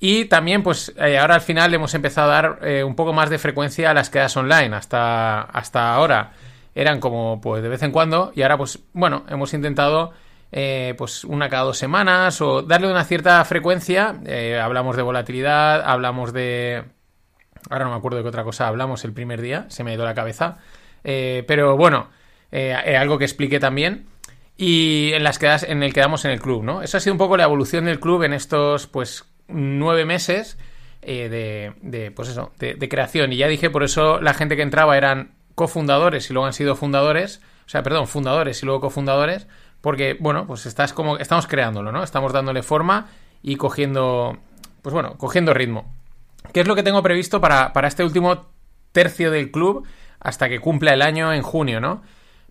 Y 0.00 0.26
también, 0.26 0.62
pues 0.62 0.92
eh, 0.98 1.16
ahora 1.16 1.36
al 1.36 1.40
final 1.40 1.72
hemos 1.72 1.94
empezado 1.94 2.30
a 2.30 2.34
dar 2.34 2.58
eh, 2.62 2.84
un 2.84 2.94
poco 2.94 3.12
más 3.12 3.30
de 3.30 3.38
frecuencia 3.38 3.90
a 3.90 3.94
las 3.94 4.10
quedas 4.10 4.36
online. 4.36 4.74
Hasta, 4.76 5.42
hasta 5.42 5.94
ahora 5.94 6.32
eran 6.74 7.00
como 7.00 7.40
pues 7.40 7.62
de 7.62 7.68
vez 7.68 7.82
en 7.82 7.92
cuando 7.92 8.32
y 8.34 8.42
ahora 8.42 8.58
pues 8.58 8.80
bueno, 8.92 9.24
hemos 9.28 9.54
intentado 9.54 10.12
eh, 10.56 10.94
pues 10.96 11.24
una 11.24 11.48
cada 11.48 11.64
dos 11.64 11.78
semanas 11.78 12.40
o 12.40 12.62
darle 12.62 12.88
una 12.88 13.04
cierta 13.04 13.44
frecuencia. 13.44 14.20
hablamos 14.62 14.96
de 14.96 15.02
volatilidad, 15.02 15.82
hablamos 15.84 16.32
de... 16.32 16.84
Ahora 17.70 17.86
no 17.86 17.90
me 17.90 17.96
acuerdo 17.96 18.18
de 18.18 18.22
qué 18.22 18.28
otra 18.28 18.44
cosa 18.44 18.68
hablamos 18.68 19.04
el 19.04 19.12
primer 19.12 19.40
día, 19.40 19.66
se 19.68 19.82
me 19.82 19.90
ha 19.90 19.94
ido 19.94 20.04
la 20.04 20.14
cabeza. 20.14 20.58
pero 21.02 21.76
bueno, 21.76 22.10
algo 22.52 23.18
que 23.18 23.24
expliqué 23.24 23.58
también 23.58 24.06
y 24.56 25.12
en 25.12 25.24
las 25.24 25.38
quedas 25.38 25.64
en 25.64 25.82
el 25.82 25.92
que 25.92 26.00
damos 26.00 26.24
en 26.24 26.30
el 26.30 26.40
club, 26.40 26.62
¿no? 26.62 26.82
Eso 26.82 26.96
ha 26.96 27.00
sido 27.00 27.14
un 27.14 27.18
poco 27.18 27.36
la 27.36 27.44
evolución 27.44 27.86
del 27.86 28.00
club 28.00 28.22
en 28.22 28.32
estos 28.32 28.86
pues 28.86 29.24
nueve 29.48 30.04
meses 30.04 30.58
eh, 31.02 31.74
de, 31.82 32.10
pues 32.12 32.28
eso, 32.28 32.52
de, 32.58 32.88
creación. 32.88 33.32
Y 33.32 33.36
ya 33.36 33.48
dije, 33.48 33.70
por 33.70 33.82
eso 33.82 34.20
la 34.20 34.34
gente 34.34 34.56
que 34.56 34.62
entraba 34.62 34.96
eran 34.96 35.32
cofundadores 35.54 36.30
y 36.30 36.32
luego 36.32 36.46
han 36.46 36.52
sido 36.52 36.76
fundadores, 36.76 37.40
o 37.66 37.68
sea, 37.68 37.82
perdón, 37.82 38.06
fundadores 38.06 38.62
y 38.62 38.66
luego 38.66 38.80
cofundadores, 38.80 39.46
porque, 39.84 40.16
bueno, 40.18 40.46
pues 40.46 40.64
estás 40.64 40.94
como, 40.94 41.18
estamos 41.18 41.46
creándolo, 41.46 41.92
¿no? 41.92 42.02
Estamos 42.02 42.32
dándole 42.32 42.62
forma 42.62 43.08
y 43.42 43.56
cogiendo, 43.56 44.38
pues 44.80 44.94
bueno, 44.94 45.18
cogiendo 45.18 45.52
ritmo. 45.52 45.94
¿Qué 46.54 46.60
es 46.60 46.66
lo 46.66 46.74
que 46.74 46.82
tengo 46.82 47.02
previsto 47.02 47.38
para, 47.38 47.74
para 47.74 47.88
este 47.88 48.02
último 48.02 48.46
tercio 48.92 49.30
del 49.30 49.50
club 49.50 49.86
hasta 50.20 50.48
que 50.48 50.58
cumpla 50.58 50.94
el 50.94 51.02
año 51.02 51.34
en 51.34 51.42
junio, 51.42 51.82
¿no? 51.82 52.00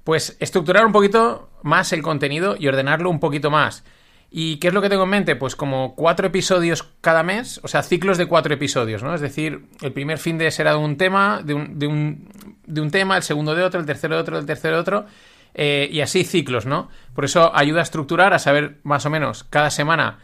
Pues 0.03 0.37
estructurar 0.39 0.85
un 0.85 0.91
poquito 0.91 1.49
más 1.63 1.91
el 1.91 2.03
contenido 2.03 2.55
y 2.55 2.67
ordenarlo 2.67 3.09
un 3.09 3.19
poquito 3.19 3.49
más. 3.49 3.83
¿Y 4.29 4.57
qué 4.57 4.67
es 4.67 4.73
lo 4.75 4.83
que 4.83 4.89
tengo 4.89 5.05
en 5.05 5.09
mente? 5.09 5.35
Pues 5.35 5.55
como 5.55 5.95
cuatro 5.95 6.27
episodios 6.27 6.83
cada 7.01 7.23
mes, 7.23 7.59
o 7.63 7.67
sea, 7.67 7.81
ciclos 7.81 8.19
de 8.19 8.27
cuatro 8.27 8.53
episodios, 8.53 9.01
¿no? 9.01 9.15
Es 9.15 9.21
decir, 9.21 9.65
el 9.81 9.91
primer 9.91 10.19
fin 10.19 10.37
de 10.37 10.51
será 10.51 10.73
de 10.73 10.77
un 10.77 10.97
tema, 10.97 11.41
de 11.43 11.55
un, 11.55 11.79
de 11.79 11.87
un, 11.87 12.29
de 12.67 12.79
un 12.79 12.91
tema, 12.91 13.17
el 13.17 13.23
segundo 13.23 13.55
de 13.55 13.63
otro, 13.63 13.79
el 13.79 13.87
tercero 13.87 14.13
de 14.13 14.21
otro, 14.21 14.37
el 14.37 14.45
tercero 14.45 14.75
de 14.75 14.81
otro, 14.81 15.05
eh, 15.53 15.87
y 15.91 16.01
así 16.01 16.23
ciclos, 16.23 16.65
¿no? 16.65 16.89
Por 17.13 17.25
eso 17.25 17.55
ayuda 17.55 17.81
a 17.81 17.83
estructurar, 17.83 18.33
a 18.33 18.39
saber 18.39 18.77
más 18.83 19.05
o 19.05 19.09
menos 19.09 19.43
cada 19.43 19.69
semana 19.69 20.19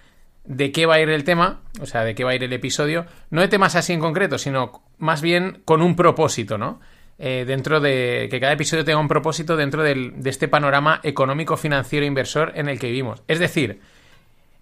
de 0.46 0.72
qué 0.72 0.86
va 0.86 0.96
a 0.96 1.00
ir 1.00 1.10
el 1.10 1.24
tema, 1.24 1.62
o 1.80 1.86
sea, 1.86 2.04
de 2.04 2.16
qué 2.16 2.24
va 2.24 2.32
a 2.32 2.36
ir 2.36 2.44
el 2.44 2.54
episodio, 2.54 3.06
no 3.30 3.42
de 3.42 3.48
temas 3.48 3.76
así 3.76 3.94
en 3.94 4.00
concreto, 4.00 4.38
sino 4.38 4.82
más 4.98 5.22
bien 5.22 5.62
con 5.66 5.82
un 5.82 5.96
propósito, 5.96 6.58
¿no? 6.58 6.80
Eh, 7.20 7.44
dentro 7.46 7.82
de 7.82 8.28
que 8.32 8.40
cada 8.40 8.54
episodio 8.54 8.86
tenga 8.86 9.00
un 9.00 9.10
propósito 9.10 9.58
dentro 9.58 9.84
del, 9.84 10.24
de 10.24 10.30
este 10.30 10.48
panorama 10.48 11.02
económico, 11.04 11.58
financiero, 11.58 12.06
inversor 12.06 12.54
en 12.56 12.70
el 12.70 12.80
que 12.80 12.88
vivimos. 12.88 13.22
Es 13.28 13.40
decir, 13.40 13.82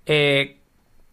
eh, 0.07 0.57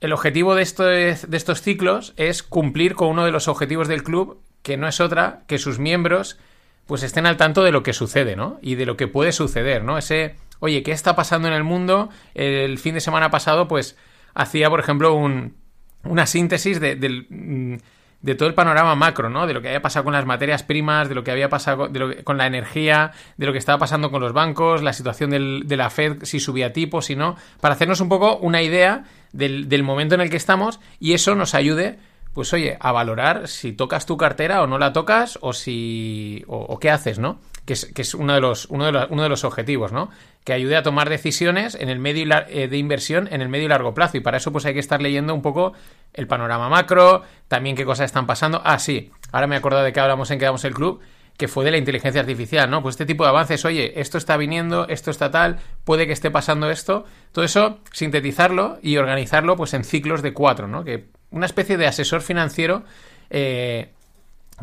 el 0.01 0.13
objetivo 0.13 0.55
de 0.55 0.65
de 0.65 1.37
estos 1.37 1.61
ciclos 1.63 2.15
es 2.17 2.43
cumplir 2.43 2.95
con 2.95 3.09
uno 3.09 3.25
de 3.25 3.31
los 3.31 3.47
objetivos 3.47 3.89
del 3.89 4.03
club, 4.03 4.41
que 4.63 4.79
no 4.79 4.89
es 4.89 5.01
otra 5.01 5.43
que 5.47 5.59
sus 5.59 5.79
miembros 5.79 6.39
pues 6.87 7.03
estén 7.03 7.26
al 7.26 7.37
tanto 7.37 7.62
de 7.62 7.72
lo 7.72 7.82
que 7.82 7.93
sucede, 7.93 8.37
¿no? 8.37 8.59
Y 8.62 8.74
de 8.74 8.87
lo 8.87 8.97
que 8.97 9.09
puede 9.09 9.32
suceder, 9.32 9.85
¿no? 9.85 9.99
Ese, 9.99 10.37
oye, 10.61 10.82
¿qué 10.82 10.93
está 10.93 11.16
pasando 11.16 11.49
en 11.49 11.55
el 11.55 11.64
mundo? 11.64 12.11
El 12.35 12.78
fin 12.78 12.95
de 12.95 13.01
semana 13.01 13.30
pasado, 13.30 13.68
pues, 13.68 13.97
hacía, 14.35 14.70
por 14.70 14.80
ejemplo, 14.80 15.14
un, 15.14 15.57
una 16.05 16.26
síntesis 16.26 16.80
de, 16.80 16.97
del 16.97 17.26
mm, 17.30 17.76
de 18.24 18.35
todo 18.35 18.49
el 18.49 18.55
panorama 18.55 18.95
macro, 18.95 19.28
¿no? 19.28 19.47
De 19.47 19.53
lo 19.53 19.61
que 19.61 19.68
había 19.68 19.82
pasado 19.82 20.05
con 20.05 20.14
las 20.14 20.24
materias 20.24 20.62
primas, 20.62 21.11
de 21.11 21.14
lo 21.14 21.22
que 21.22 21.30
había 21.30 21.51
pasado 21.51 21.91
con 22.24 22.39
la 22.39 22.47
energía, 22.47 23.12
de 23.37 23.45
lo 23.45 23.53
que 23.53 23.59
estaba 23.59 23.76
pasando 23.76 24.11
con 24.11 24.22
los 24.22 24.32
bancos, 24.32 24.82
la 24.82 24.95
situación 24.95 25.28
de 25.28 25.76
la 25.76 25.91
Fed, 25.91 26.20
si 26.22 26.41
subía 26.41 26.72
tipo, 26.72 27.03
si 27.03 27.16
no, 27.16 27.37
para 27.61 27.74
hacernos 27.74 28.01
un 28.01 28.09
poco 28.09 28.39
una 28.39 28.62
idea 28.62 29.05
del, 29.32 29.82
momento 29.82 30.14
en 30.14 30.22
el 30.22 30.30
que 30.30 30.39
estamos 30.39 30.80
y 30.99 31.12
eso 31.12 31.35
nos 31.35 31.55
ayude, 31.55 31.99
pues 32.35 32.53
oye, 32.53 32.76
a 32.80 32.93
valorar 32.93 33.49
si 33.49 33.72
tocas 33.72 34.05
tu 34.05 34.16
cartera 34.16 34.62
o 34.62 34.66
no 34.66 34.78
la 34.78 34.93
tocas 34.93 35.39
o 35.41 35.53
si... 35.53 36.45
o 36.49 36.78
qué 36.78 36.91
haces, 36.91 37.18
¿no? 37.18 37.39
que 37.64 38.03
es, 38.03 38.14
uno, 38.14 38.35
de 38.35 38.41
los, 38.41 38.66
uno, 38.66 38.93
de 38.93 39.07
uno 39.09 39.22
de 39.22 39.28
los 39.28 39.45
objetivos, 39.45 39.91
¿no? 39.93 40.11
Que 40.45 40.53
ayude 40.53 40.76
a 40.76 40.82
tomar 40.82 41.09
decisiones 41.09 41.74
en 41.74 41.89
el 41.89 41.99
medio 41.99 42.26
eh, 42.49 42.68
de 42.68 42.76
inversión 42.76 43.28
en 43.32 43.41
el 43.41 43.49
medio 43.49 43.64
y 43.64 43.68
largo 43.68 43.95
plazo. 43.95 44.18
Y 44.18 44.20
para 44.20 44.37
eso, 44.37 44.53
pues 44.53 44.66
hay 44.66 44.74
que 44.74 44.80
estar 44.80 45.01
leyendo 45.01 45.35
un 45.35 45.41
poco 45.41 45.72
el 46.12 46.26
panorama 46.26 46.68
macro, 46.68 47.22
también 47.49 47.74
qué 47.74 47.87
cosas 47.87 48.07
están 48.07 48.26
pasando. 48.26 48.61
Ah, 48.64 48.78
sí, 48.78 49.11
ahora 49.32 49.47
me 49.47 49.55
he 49.55 49.59
acordado 49.59 49.82
de 49.82 49.93
que 49.93 50.01
hablamos 50.01 50.30
en 50.30 50.39
Quedamos 50.39 50.64
el 50.64 50.74
Club, 50.74 51.01
que 51.39 51.49
fue 51.49 51.64
de 51.64 51.70
la 51.70 51.78
inteligencia 51.78 52.20
artificial, 52.20 52.70
¿no? 52.70 52.82
Pues 52.82 52.95
este 52.95 53.07
tipo 53.07 53.24
de 53.24 53.30
avances, 53.30 53.64
oye, 53.64 53.99
esto 53.99 54.18
está 54.18 54.37
viniendo, 54.37 54.87
esto 54.89 55.11
está 55.11 55.30
tal, 55.30 55.59
puede 55.85 56.07
que 56.07 56.12
esté 56.12 56.30
pasando 56.30 56.70
esto. 56.70 57.07
Todo 57.32 57.47
eso, 57.47 57.80
sintetizarlo 57.93 58.78
y 58.82 58.99
organizarlo, 58.99 59.57
pues 59.57 59.72
en 59.72 59.85
ciclos 59.85 60.20
de 60.20 60.35
cuatro, 60.35 60.68
¿no? 60.68 60.85
Que 60.85 61.09
una 61.35 61.47
especie 61.47 61.76
de 61.76 61.87
asesor 61.87 62.22
financiero. 62.22 62.85
Eh, 63.30 63.91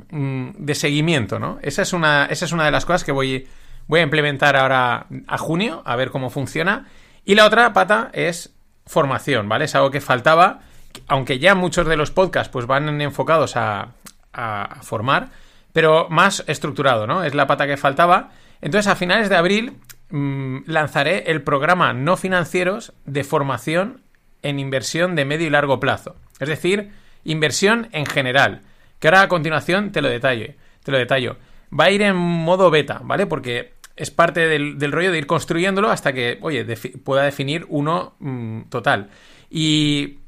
Mm, 0.10 0.52
de 0.58 0.76
seguimiento, 0.76 1.38
¿no? 1.38 1.60
Esa 1.62 1.82
es 1.82 1.92
una, 1.92 2.26
esa 2.26 2.46
es 2.46 2.54
una 2.54 2.66
de 2.66 2.72
las 2.72 2.86
cosas 2.86 3.04
que 3.04 3.12
voy, 3.12 3.48
voy 3.88 4.00
a 4.00 4.04
implementar 4.04 4.56
ahora 4.56 5.06
a 5.28 5.38
junio, 5.38 5.82
a 5.86 5.96
ver 5.98 6.12
cómo 6.12 6.30
funciona. 6.30 6.88
Y 7.26 7.36
la 7.36 7.46
otra 7.46 7.74
pata 7.74 8.10
es 8.14 8.54
formación, 8.86 9.50
¿vale? 9.50 9.66
Es 9.66 9.76
algo 9.76 9.92
que 9.92 10.00
faltaba, 10.00 10.62
aunque 11.08 11.40
ya 11.40 11.56
muchos 11.56 11.88
de 11.88 11.98
los 11.98 12.12
podcasts 12.12 12.52
pues 12.52 12.68
van 12.68 13.02
enfocados 13.02 13.58
a, 13.58 13.90
a 14.32 14.78
formar, 14.82 15.30
pero 15.74 16.08
más 16.10 16.44
estructurado, 16.48 17.06
¿no? 17.06 17.24
Es 17.24 17.36
la 17.36 17.48
pata 17.48 17.68
que 17.68 17.76
faltaba. 17.76 18.32
Entonces, 18.62 18.90
a 18.90 18.96
finales 18.96 19.28
de 19.28 19.36
abril 19.36 19.78
mm, 20.10 20.60
lanzaré 20.68 21.32
el 21.32 21.42
programa 21.42 21.94
no 21.94 22.16
financieros 22.16 22.94
de 23.06 23.26
formación 23.26 24.02
en 24.42 24.58
inversión 24.58 25.16
de 25.16 25.26
medio 25.26 25.48
y 25.48 25.50
largo 25.50 25.82
plazo. 25.82 26.16
Es 26.42 26.50
decir, 26.50 26.92
inversión 27.24 27.88
en 27.94 28.06
general 28.06 28.64
que 29.00 29.08
ahora 29.08 29.22
a 29.22 29.28
continuación 29.28 29.92
te 29.92 30.02
lo 30.02 30.10
detalle, 30.10 30.58
te 30.84 30.92
lo 30.92 30.98
detallo. 30.98 31.38
Va 31.78 31.86
a 31.86 31.92
ir 31.92 32.02
en 32.02 32.16
modo 32.16 32.70
beta, 32.70 33.00
¿vale? 33.04 33.26
Porque 33.26 33.74
es 33.96 34.12
parte 34.12 34.48
del, 34.48 34.92
rollo 34.92 35.12
de 35.12 35.18
ir 35.18 35.28
construyéndolo 35.28 35.90
hasta 35.90 36.14
que, 36.14 36.38
oye, 36.42 36.66
pueda 37.04 37.24
definir 37.24 37.66
uno 37.70 38.16
mm, 38.20 38.64
total. 38.64 39.10
Y, 39.50 40.20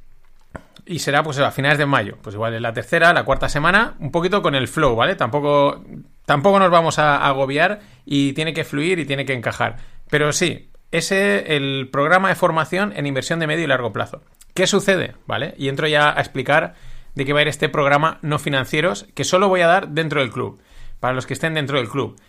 y 0.85 0.99
será 0.99 1.23
pues 1.23 1.37
a 1.39 1.51
finales 1.51 1.77
de 1.77 1.85
mayo. 1.85 2.17
Pues 2.21 2.35
igual 2.35 2.53
en 2.53 2.63
la 2.63 2.73
tercera, 2.73 3.13
la 3.13 3.25
cuarta 3.25 3.49
semana, 3.49 3.95
un 3.99 4.11
poquito 4.11 4.41
con 4.41 4.55
el 4.55 4.67
flow, 4.67 4.95
¿vale? 4.95 5.15
Tampoco, 5.15 5.83
tampoco 6.25 6.59
nos 6.59 6.71
vamos 6.71 6.99
a, 6.99 7.25
agobiar 7.27 7.79
y 8.05 8.33
tiene 8.33 8.53
que 8.53 8.63
fluir 8.63 8.99
y 8.99 9.05
tiene 9.05 9.25
que 9.25 9.33
encajar. 9.33 9.77
Pero 10.09 10.31
sí, 10.33 10.69
ese 10.91 11.55
el 11.55 11.89
programa 11.91 12.29
de 12.29 12.35
formación 12.35 12.93
en 12.95 13.05
inversión 13.05 13.39
de 13.39 13.47
medio 13.47 13.63
y 13.63 13.67
largo 13.67 13.93
plazo. 13.93 14.21
¿Qué 14.53 14.67
sucede? 14.67 15.15
¿Vale? 15.25 15.55
Y 15.57 15.69
entro 15.69 15.87
ya 15.87 16.09
a 16.15 16.19
explicar 16.19 16.75
de 17.15 17.25
qué 17.25 17.33
va 17.33 17.39
a 17.39 17.41
ir 17.43 17.47
este 17.47 17.69
programa 17.69 18.19
no 18.21 18.39
financieros 18.39 19.07
que 19.13 19.23
solo 19.23 19.49
voy 19.49 19.61
a 19.61 19.67
dar 19.67 19.89
dentro 19.89 20.21
del 20.21 20.31
club, 20.31 20.59
para 20.99 21.13
los 21.13 21.25
que 21.25 21.33
estén 21.33 21.53
dentro 21.53 21.77
del 21.77 21.89
club. 21.89 22.19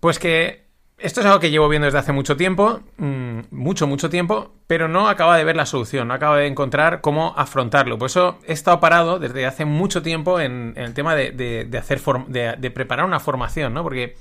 Pues 0.00 0.18
que 0.18 0.62
esto 1.02 1.20
es 1.20 1.26
algo 1.26 1.40
que 1.40 1.50
llevo 1.50 1.68
viendo 1.68 1.86
desde 1.86 1.98
hace 1.98 2.12
mucho 2.12 2.36
tiempo, 2.36 2.80
mm, 2.96 3.40
mucho, 3.50 3.88
mucho 3.88 4.08
tiempo, 4.08 4.52
pero 4.68 4.86
no 4.86 5.08
acaba 5.08 5.36
de 5.36 5.44
ver 5.44 5.56
la 5.56 5.66
solución, 5.66 6.08
no 6.08 6.14
acaba 6.14 6.36
de 6.38 6.46
encontrar 6.46 7.00
cómo 7.00 7.34
afrontarlo. 7.36 7.98
Por 7.98 8.06
eso 8.06 8.38
he 8.46 8.52
estado 8.52 8.78
parado 8.78 9.18
desde 9.18 9.44
hace 9.44 9.64
mucho 9.64 10.02
tiempo 10.02 10.38
en, 10.38 10.74
el 10.76 10.94
tema 10.94 11.16
de, 11.16 11.68
hacer 11.76 12.00
de, 12.28 12.70
preparar 12.70 13.04
una 13.04 13.18
formación, 13.18 13.74
¿no? 13.74 13.82
Porque 13.82 14.16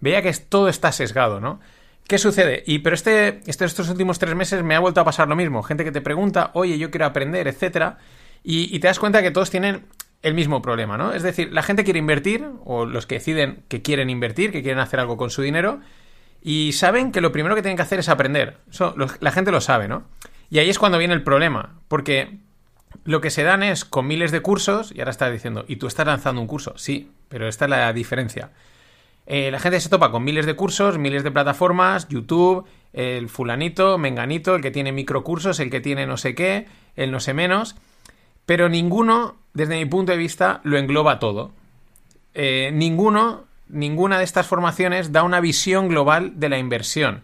veía 0.00 0.20
que 0.20 0.32
todo 0.34 0.68
está 0.68 0.92
sesgado, 0.92 1.40
¿no? 1.40 1.58
¿Qué 2.06 2.18
sucede? 2.18 2.62
Y 2.66 2.80
pero 2.80 2.94
este, 2.94 3.40
este, 3.46 3.64
estos 3.64 3.88
últimos 3.88 4.18
tres 4.18 4.34
meses 4.34 4.62
me 4.62 4.76
ha 4.76 4.80
vuelto 4.80 5.00
a 5.00 5.04
pasar 5.04 5.28
lo 5.28 5.34
mismo. 5.34 5.62
Gente 5.62 5.84
que 5.84 5.92
te 5.92 6.00
pregunta, 6.00 6.50
oye, 6.54 6.78
yo 6.78 6.90
quiero 6.90 7.06
aprender, 7.06 7.48
etcétera. 7.48 7.98
Y, 8.44 8.78
te 8.78 8.86
das 8.86 9.00
cuenta 9.00 9.22
que 9.22 9.32
todos 9.32 9.50
tienen 9.50 9.86
el 10.22 10.34
mismo 10.34 10.62
problema, 10.62 10.96
¿no? 10.96 11.12
Es 11.12 11.24
decir, 11.24 11.52
la 11.52 11.64
gente 11.64 11.82
quiere 11.82 11.98
invertir, 11.98 12.46
o 12.64 12.86
los 12.86 13.04
que 13.04 13.16
deciden 13.16 13.64
que 13.66 13.82
quieren 13.82 14.08
invertir, 14.08 14.52
que 14.52 14.62
quieren 14.62 14.78
hacer 14.78 15.00
algo 15.00 15.16
con 15.16 15.30
su 15.30 15.42
dinero, 15.42 15.80
y 16.40 16.72
saben 16.72 17.10
que 17.10 17.20
lo 17.20 17.32
primero 17.32 17.56
que 17.56 17.62
tienen 17.62 17.76
que 17.76 17.82
hacer 17.82 17.98
es 17.98 18.08
aprender. 18.08 18.58
Eso 18.70 18.94
la 19.18 19.32
gente 19.32 19.50
lo 19.50 19.60
sabe, 19.60 19.88
¿no? 19.88 20.04
Y 20.48 20.60
ahí 20.60 20.70
es 20.70 20.78
cuando 20.78 20.96
viene 20.96 21.14
el 21.14 21.24
problema, 21.24 21.80
porque 21.88 22.38
lo 23.04 23.20
que 23.20 23.30
se 23.30 23.42
dan 23.42 23.64
es 23.64 23.84
con 23.84 24.06
miles 24.06 24.30
de 24.30 24.42
cursos, 24.42 24.92
y 24.94 25.00
ahora 25.00 25.10
está 25.10 25.28
diciendo, 25.28 25.64
¿y 25.66 25.76
tú 25.76 25.88
estás 25.88 26.06
lanzando 26.06 26.40
un 26.40 26.46
curso? 26.46 26.78
Sí, 26.78 27.10
pero 27.28 27.48
esta 27.48 27.64
es 27.64 27.70
la 27.72 27.92
diferencia. 27.92 28.52
Eh, 29.26 29.50
la 29.50 29.58
gente 29.58 29.80
se 29.80 29.88
topa 29.88 30.10
con 30.10 30.24
miles 30.24 30.46
de 30.46 30.54
cursos, 30.54 30.98
miles 30.98 31.24
de 31.24 31.32
plataformas, 31.32 32.08
YouTube, 32.08 32.66
el 32.92 33.28
fulanito, 33.28 33.98
menganito, 33.98 34.54
el 34.54 34.62
que 34.62 34.70
tiene 34.70 34.92
microcursos, 34.92 35.58
el 35.60 35.70
que 35.70 35.80
tiene 35.80 36.06
no 36.06 36.16
sé 36.16 36.34
qué, 36.34 36.66
el 36.94 37.10
no 37.10 37.20
sé 37.20 37.34
menos, 37.34 37.76
pero 38.46 38.68
ninguno, 38.68 39.36
desde 39.52 39.76
mi 39.76 39.84
punto 39.84 40.12
de 40.12 40.18
vista, 40.18 40.60
lo 40.62 40.78
engloba 40.78 41.18
todo. 41.18 41.50
Eh, 42.34 42.70
ninguno, 42.72 43.44
ninguna 43.68 44.18
de 44.18 44.24
estas 44.24 44.46
formaciones 44.46 45.10
da 45.10 45.24
una 45.24 45.40
visión 45.40 45.88
global 45.88 46.38
de 46.38 46.48
la 46.48 46.58
inversión. 46.58 47.22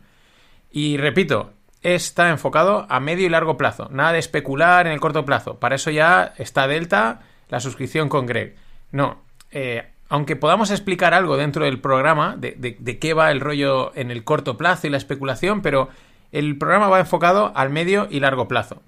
Y 0.73 0.97
repito, 0.97 1.53
está 1.83 2.31
enfocado 2.31 2.87
a 2.89 2.99
medio 2.99 3.27
y 3.27 3.29
largo 3.29 3.57
plazo. 3.57 3.89
Nada 3.93 4.13
de 4.13 4.19
especular 4.19 4.87
en 4.87 4.93
el 4.93 5.01
corto 5.01 5.25
plazo. 5.25 5.61
Para 5.61 5.77
eso 5.77 5.91
ya 5.91 6.33
está 6.37 6.67
Delta, 6.67 7.21
la 7.49 7.61
suscripción 7.61 8.09
con 8.09 8.27
Greg. 8.27 8.57
No. 8.91 9.23
Eh, 9.51 9.92
aunque 10.13 10.37
podamos 10.37 10.71
explicar 10.71 11.15
algo 11.15 11.39
dentro 11.39 11.65
del 11.65 11.81
programa 11.81 12.37
de, 12.37 12.99
qué 13.01 13.15
va 13.15 13.31
el 13.31 13.41
rollo 13.41 13.93
en 13.95 14.11
el 14.11 14.25
corto 14.25 14.59
plazo 14.59 14.87
y 14.87 14.91
la 14.91 14.99
especulación, 14.99 15.63
pero 15.63 15.89
el 16.33 16.59
programa 16.59 16.89
va 16.89 17.01
enfocado 17.01 17.51
al 17.57 17.71
medio 17.71 18.09
y 18.11 18.21
largo 18.21 18.47
plazo. 18.47 18.83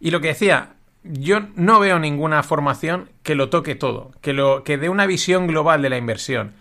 Y 0.00 0.10
lo 0.10 0.20
que 0.20 0.28
decía, 0.28 0.74
yo 1.02 1.40
no 1.54 1.80
veo 1.80 1.98
ninguna 1.98 2.42
formación 2.42 3.08
que 3.22 3.34
lo 3.34 3.48
toque 3.48 3.74
todo, 3.74 4.12
que, 4.20 4.34
lo, 4.34 4.64
que 4.64 4.76
dé 4.76 4.90
una 4.90 5.06
visión 5.06 5.46
global 5.46 5.80
de 5.80 5.88
la 5.88 5.96
inversión. 5.96 6.52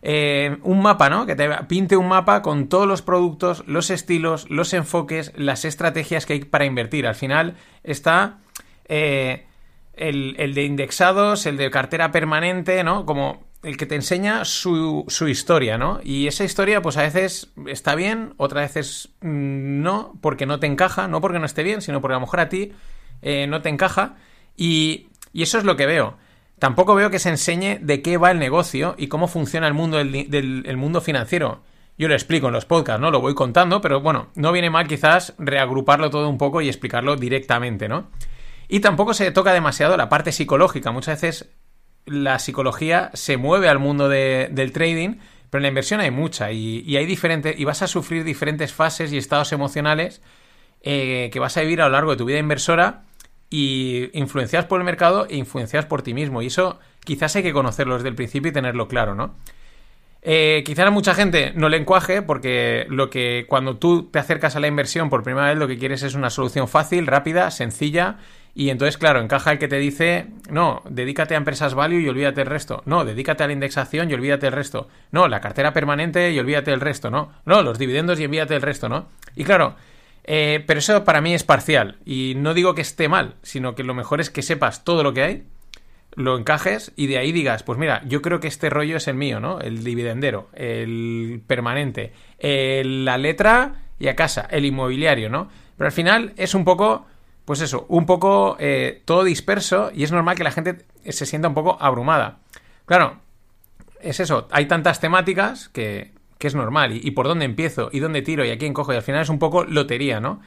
Eh, 0.00 0.56
un 0.62 0.80
mapa, 0.80 1.10
¿no? 1.10 1.26
Que 1.26 1.34
te 1.34 1.48
pinte 1.66 1.96
un 1.96 2.06
mapa 2.06 2.40
con 2.40 2.68
todos 2.68 2.86
los 2.86 3.02
productos, 3.02 3.64
los 3.66 3.90
estilos, 3.90 4.48
los 4.48 4.72
enfoques, 4.74 5.32
las 5.34 5.64
estrategias 5.64 6.24
que 6.24 6.34
hay 6.34 6.44
para 6.44 6.66
invertir. 6.66 7.04
Al 7.04 7.16
final 7.16 7.56
está 7.82 8.38
eh, 8.84 9.47
el, 9.98 10.54
de 10.54 10.64
indexados, 10.64 11.46
el 11.46 11.56
de 11.56 11.70
cartera 11.70 12.10
permanente, 12.10 12.82
¿no? 12.84 13.06
Como 13.06 13.46
el 13.62 13.76
que 13.76 13.86
te 13.86 13.96
enseña 13.96 14.44
su, 14.44 15.04
su, 15.08 15.28
historia, 15.28 15.78
¿no? 15.78 16.00
Y 16.02 16.26
esa 16.28 16.44
historia, 16.44 16.80
pues 16.80 16.96
a 16.96 17.02
veces 17.02 17.52
está 17.66 17.94
bien, 17.94 18.34
otras 18.36 18.74
veces 18.74 19.10
mm, 19.20 19.82
no, 19.82 20.14
porque 20.20 20.46
no 20.46 20.60
te 20.60 20.66
encaja, 20.66 21.08
no 21.08 21.20
porque 21.20 21.38
no 21.38 21.46
esté 21.46 21.62
bien, 21.62 21.82
sino 21.82 22.00
porque 22.00 22.14
a 22.14 22.16
lo 22.16 22.22
mejor 22.22 22.40
a 22.40 22.48
ti 22.48 22.72
eh, 23.22 23.46
no 23.46 23.62
te 23.62 23.68
encaja. 23.68 24.16
Y, 24.56 25.08
y 25.32 25.42
eso 25.42 25.58
es 25.58 25.64
lo 25.64 25.76
que 25.76 25.86
veo. 25.86 26.16
Tampoco 26.58 26.94
veo 26.94 27.10
que 27.10 27.20
se 27.20 27.28
enseñe 27.28 27.78
de 27.80 28.02
qué 28.02 28.16
va 28.16 28.30
el 28.30 28.38
negocio 28.38 28.94
y 28.98 29.06
cómo 29.06 29.28
funciona 29.28 29.68
el 29.68 29.74
mundo 29.74 29.98
del, 29.98 30.76
mundo 30.76 31.00
financiero. 31.00 31.62
Yo 31.96 32.08
lo 32.08 32.14
explico 32.14 32.48
en 32.48 32.52
los 32.52 32.64
podcasts, 32.64 33.00
¿no? 33.00 33.10
Lo 33.10 33.20
voy 33.20 33.34
contando, 33.34 33.80
pero 33.80 34.00
bueno, 34.00 34.28
no 34.34 34.52
viene 34.52 34.70
mal 34.70 34.88
quizás 34.88 35.34
reagruparlo 35.38 36.10
todo 36.10 36.28
un 36.28 36.38
poco 36.38 36.60
y 36.60 36.68
explicarlo 36.68 37.16
directamente, 37.16 37.88
¿no? 37.88 38.08
Y 38.68 38.80
tampoco 38.80 39.14
se 39.14 39.30
toca 39.30 39.52
demasiado 39.52 39.96
la 39.96 40.08
parte 40.08 40.30
psicológica. 40.30 40.92
Muchas 40.92 41.20
veces 41.20 41.48
la 42.04 42.38
psicología 42.38 43.10
se 43.14 43.36
mueve 43.36 43.68
al 43.68 43.78
mundo 43.78 44.08
del 44.08 44.72
trading, 44.72 45.16
pero 45.50 45.60
en 45.60 45.62
la 45.62 45.68
inversión 45.68 46.00
hay 46.00 46.10
mucha 46.10 46.52
y, 46.52 46.96
hay 46.96 47.06
diferentes 47.06 47.58
y 47.58 47.64
vas 47.64 47.82
a 47.82 47.86
sufrir 47.86 48.24
diferentes 48.24 48.72
fases 48.72 49.12
y 49.12 49.16
estados 49.16 49.52
emocionales 49.52 50.20
eh, 50.82 51.30
que 51.32 51.40
vas 51.40 51.56
a 51.56 51.62
vivir 51.62 51.80
a 51.80 51.86
lo 51.86 51.92
largo 51.92 52.10
de 52.12 52.16
tu 52.18 52.24
vida 52.26 52.38
inversora 52.38 53.04
y 53.50 54.10
influenciados 54.12 54.68
por 54.68 54.80
el 54.80 54.84
mercado 54.84 55.26
e 55.28 55.36
influenciados 55.36 55.86
por 55.86 56.02
ti 56.02 56.12
mismo. 56.12 56.42
Y 56.42 56.46
eso 56.46 56.78
quizás 57.04 57.34
hay 57.36 57.42
que 57.42 57.52
conocerlo 57.52 57.94
desde 57.94 58.08
el 58.08 58.14
principio 58.14 58.50
y 58.50 58.52
tenerlo 58.52 58.88
claro, 58.88 59.14
¿no? 59.14 59.34
Eh, 60.20 60.62
quizás 60.66 60.86
a 60.86 60.90
mucha 60.90 61.14
gente 61.14 61.52
no 61.54 61.68
le 61.68 61.76
encuaje 61.76 62.22
porque 62.22 62.86
lo 62.88 63.08
que 63.08 63.46
cuando 63.48 63.76
tú 63.76 64.10
te 64.10 64.18
acercas 64.18 64.56
a 64.56 64.60
la 64.60 64.66
inversión 64.66 65.10
por 65.10 65.22
primera 65.22 65.46
vez 65.46 65.56
lo 65.56 65.68
que 65.68 65.78
quieres 65.78 66.02
es 66.02 66.14
una 66.14 66.28
solución 66.28 66.66
fácil, 66.66 67.06
rápida, 67.06 67.50
sencilla 67.52 68.18
y 68.58 68.70
entonces 68.70 68.98
claro, 68.98 69.20
encaja 69.20 69.52
el 69.52 69.60
que 69.60 69.68
te 69.68 69.78
dice 69.78 70.26
no, 70.50 70.82
dedícate 70.90 71.34
a 71.34 71.36
empresas 71.36 71.74
value 71.74 72.00
y 72.00 72.08
olvídate 72.08 72.40
el 72.40 72.48
resto. 72.48 72.82
No, 72.86 73.04
dedícate 73.04 73.44
a 73.44 73.46
la 73.46 73.52
indexación 73.52 74.10
y 74.10 74.14
olvídate 74.14 74.48
el 74.48 74.52
resto. 74.52 74.88
No, 75.12 75.28
la 75.28 75.40
cartera 75.40 75.72
permanente 75.72 76.32
y 76.32 76.40
olvídate 76.40 76.72
el 76.72 76.80
resto, 76.80 77.08
¿no? 77.08 77.30
No, 77.44 77.62
los 77.62 77.78
dividendos 77.78 78.18
y 78.18 78.24
olvídate 78.24 78.56
el 78.56 78.62
resto, 78.62 78.88
¿no? 78.88 79.06
Y 79.36 79.44
claro, 79.44 79.76
eh, 80.24 80.64
pero 80.66 80.78
eso 80.80 81.04
para 81.04 81.20
mí 81.20 81.34
es 81.34 81.44
parcial. 81.44 81.98
Y 82.04 82.34
no 82.36 82.52
digo 82.52 82.74
que 82.74 82.82
esté 82.82 83.08
mal, 83.08 83.36
sino 83.42 83.76
que 83.76 83.84
lo 83.84 83.94
mejor 83.94 84.20
es 84.20 84.28
que 84.28 84.42
sepas 84.42 84.82
todo 84.82 85.04
lo 85.04 85.14
que 85.14 85.22
hay, 85.22 85.44
lo 86.16 86.36
encajes 86.36 86.90
y 86.96 87.06
de 87.06 87.18
ahí 87.18 87.30
digas, 87.30 87.62
pues 87.62 87.78
mira, 87.78 88.02
yo 88.06 88.22
creo 88.22 88.40
que 88.40 88.48
este 88.48 88.70
rollo 88.70 88.96
es 88.96 89.06
el 89.06 89.14
mío, 89.14 89.38
¿no? 89.38 89.60
El 89.60 89.84
dividendero, 89.84 90.48
el 90.52 91.42
permanente, 91.46 92.12
la 92.40 93.18
letra 93.18 93.84
y 94.00 94.08
a 94.08 94.16
casa, 94.16 94.48
el 94.50 94.64
inmobiliario, 94.64 95.30
¿no? 95.30 95.48
Pero 95.76 95.86
al 95.86 95.92
final 95.92 96.32
es 96.36 96.56
un 96.56 96.64
poco, 96.64 97.06
pues 97.48 97.62
eso, 97.62 97.86
un 97.88 98.04
poco 98.04 98.58
eh, 98.60 99.00
todo 99.06 99.24
disperso 99.24 99.90
y 99.94 100.04
es 100.04 100.12
normal 100.12 100.36
que 100.36 100.44
la 100.44 100.50
gente 100.50 100.84
se 101.08 101.24
sienta 101.24 101.48
un 101.48 101.54
poco 101.54 101.78
abrumada. 101.80 102.40
Claro, 102.84 103.20
es 104.02 104.20
eso, 104.20 104.48
hay 104.50 104.66
tantas 104.66 105.00
temáticas 105.00 105.70
que, 105.70 106.12
que 106.36 106.46
es 106.46 106.54
normal, 106.54 106.92
y, 106.92 107.10
por 107.12 107.26
dónde 107.26 107.46
empiezo, 107.46 107.88
y 107.90 108.00
dónde 108.00 108.20
tiro, 108.20 108.44
y 108.44 108.50
a 108.50 108.58
quién 108.58 108.74
cojo, 108.74 108.92
y 108.92 108.96
al 108.96 109.02
final 109.02 109.22
es 109.22 109.30
un 109.30 109.38
poco 109.38 109.64
lotería, 109.64 110.20
¿no? 110.20 110.42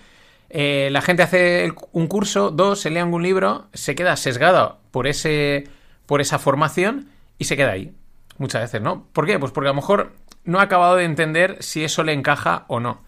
Eh, 0.51 0.89
la 0.91 1.01
gente 1.01 1.23
hace 1.23 1.73
un 1.91 2.05
curso, 2.05 2.51
dos, 2.51 2.81
se 2.81 2.91
lee 2.91 2.99
algún 2.99 3.23
libro, 3.23 3.65
se 3.73 3.95
queda 3.95 4.15
sesgada 4.15 4.77
por, 4.91 5.07
ese, 5.07 5.63
por 6.05 6.21
esa 6.21 6.37
formación 6.37 7.09
y 7.39 7.45
se 7.45 7.57
queda 7.57 7.71
ahí. 7.71 7.95
Muchas 8.37 8.61
veces, 8.61 8.79
¿no? 8.79 9.07
¿Por 9.11 9.25
qué? 9.25 9.39
Pues 9.39 9.51
porque 9.51 9.69
a 9.69 9.71
lo 9.71 9.81
mejor 9.81 10.13
no 10.43 10.59
ha 10.59 10.63
acabado 10.63 10.97
de 10.97 11.05
entender 11.05 11.57
si 11.61 11.83
eso 11.83 12.03
le 12.03 12.13
encaja 12.13 12.65
o 12.67 12.79
no. 12.79 13.01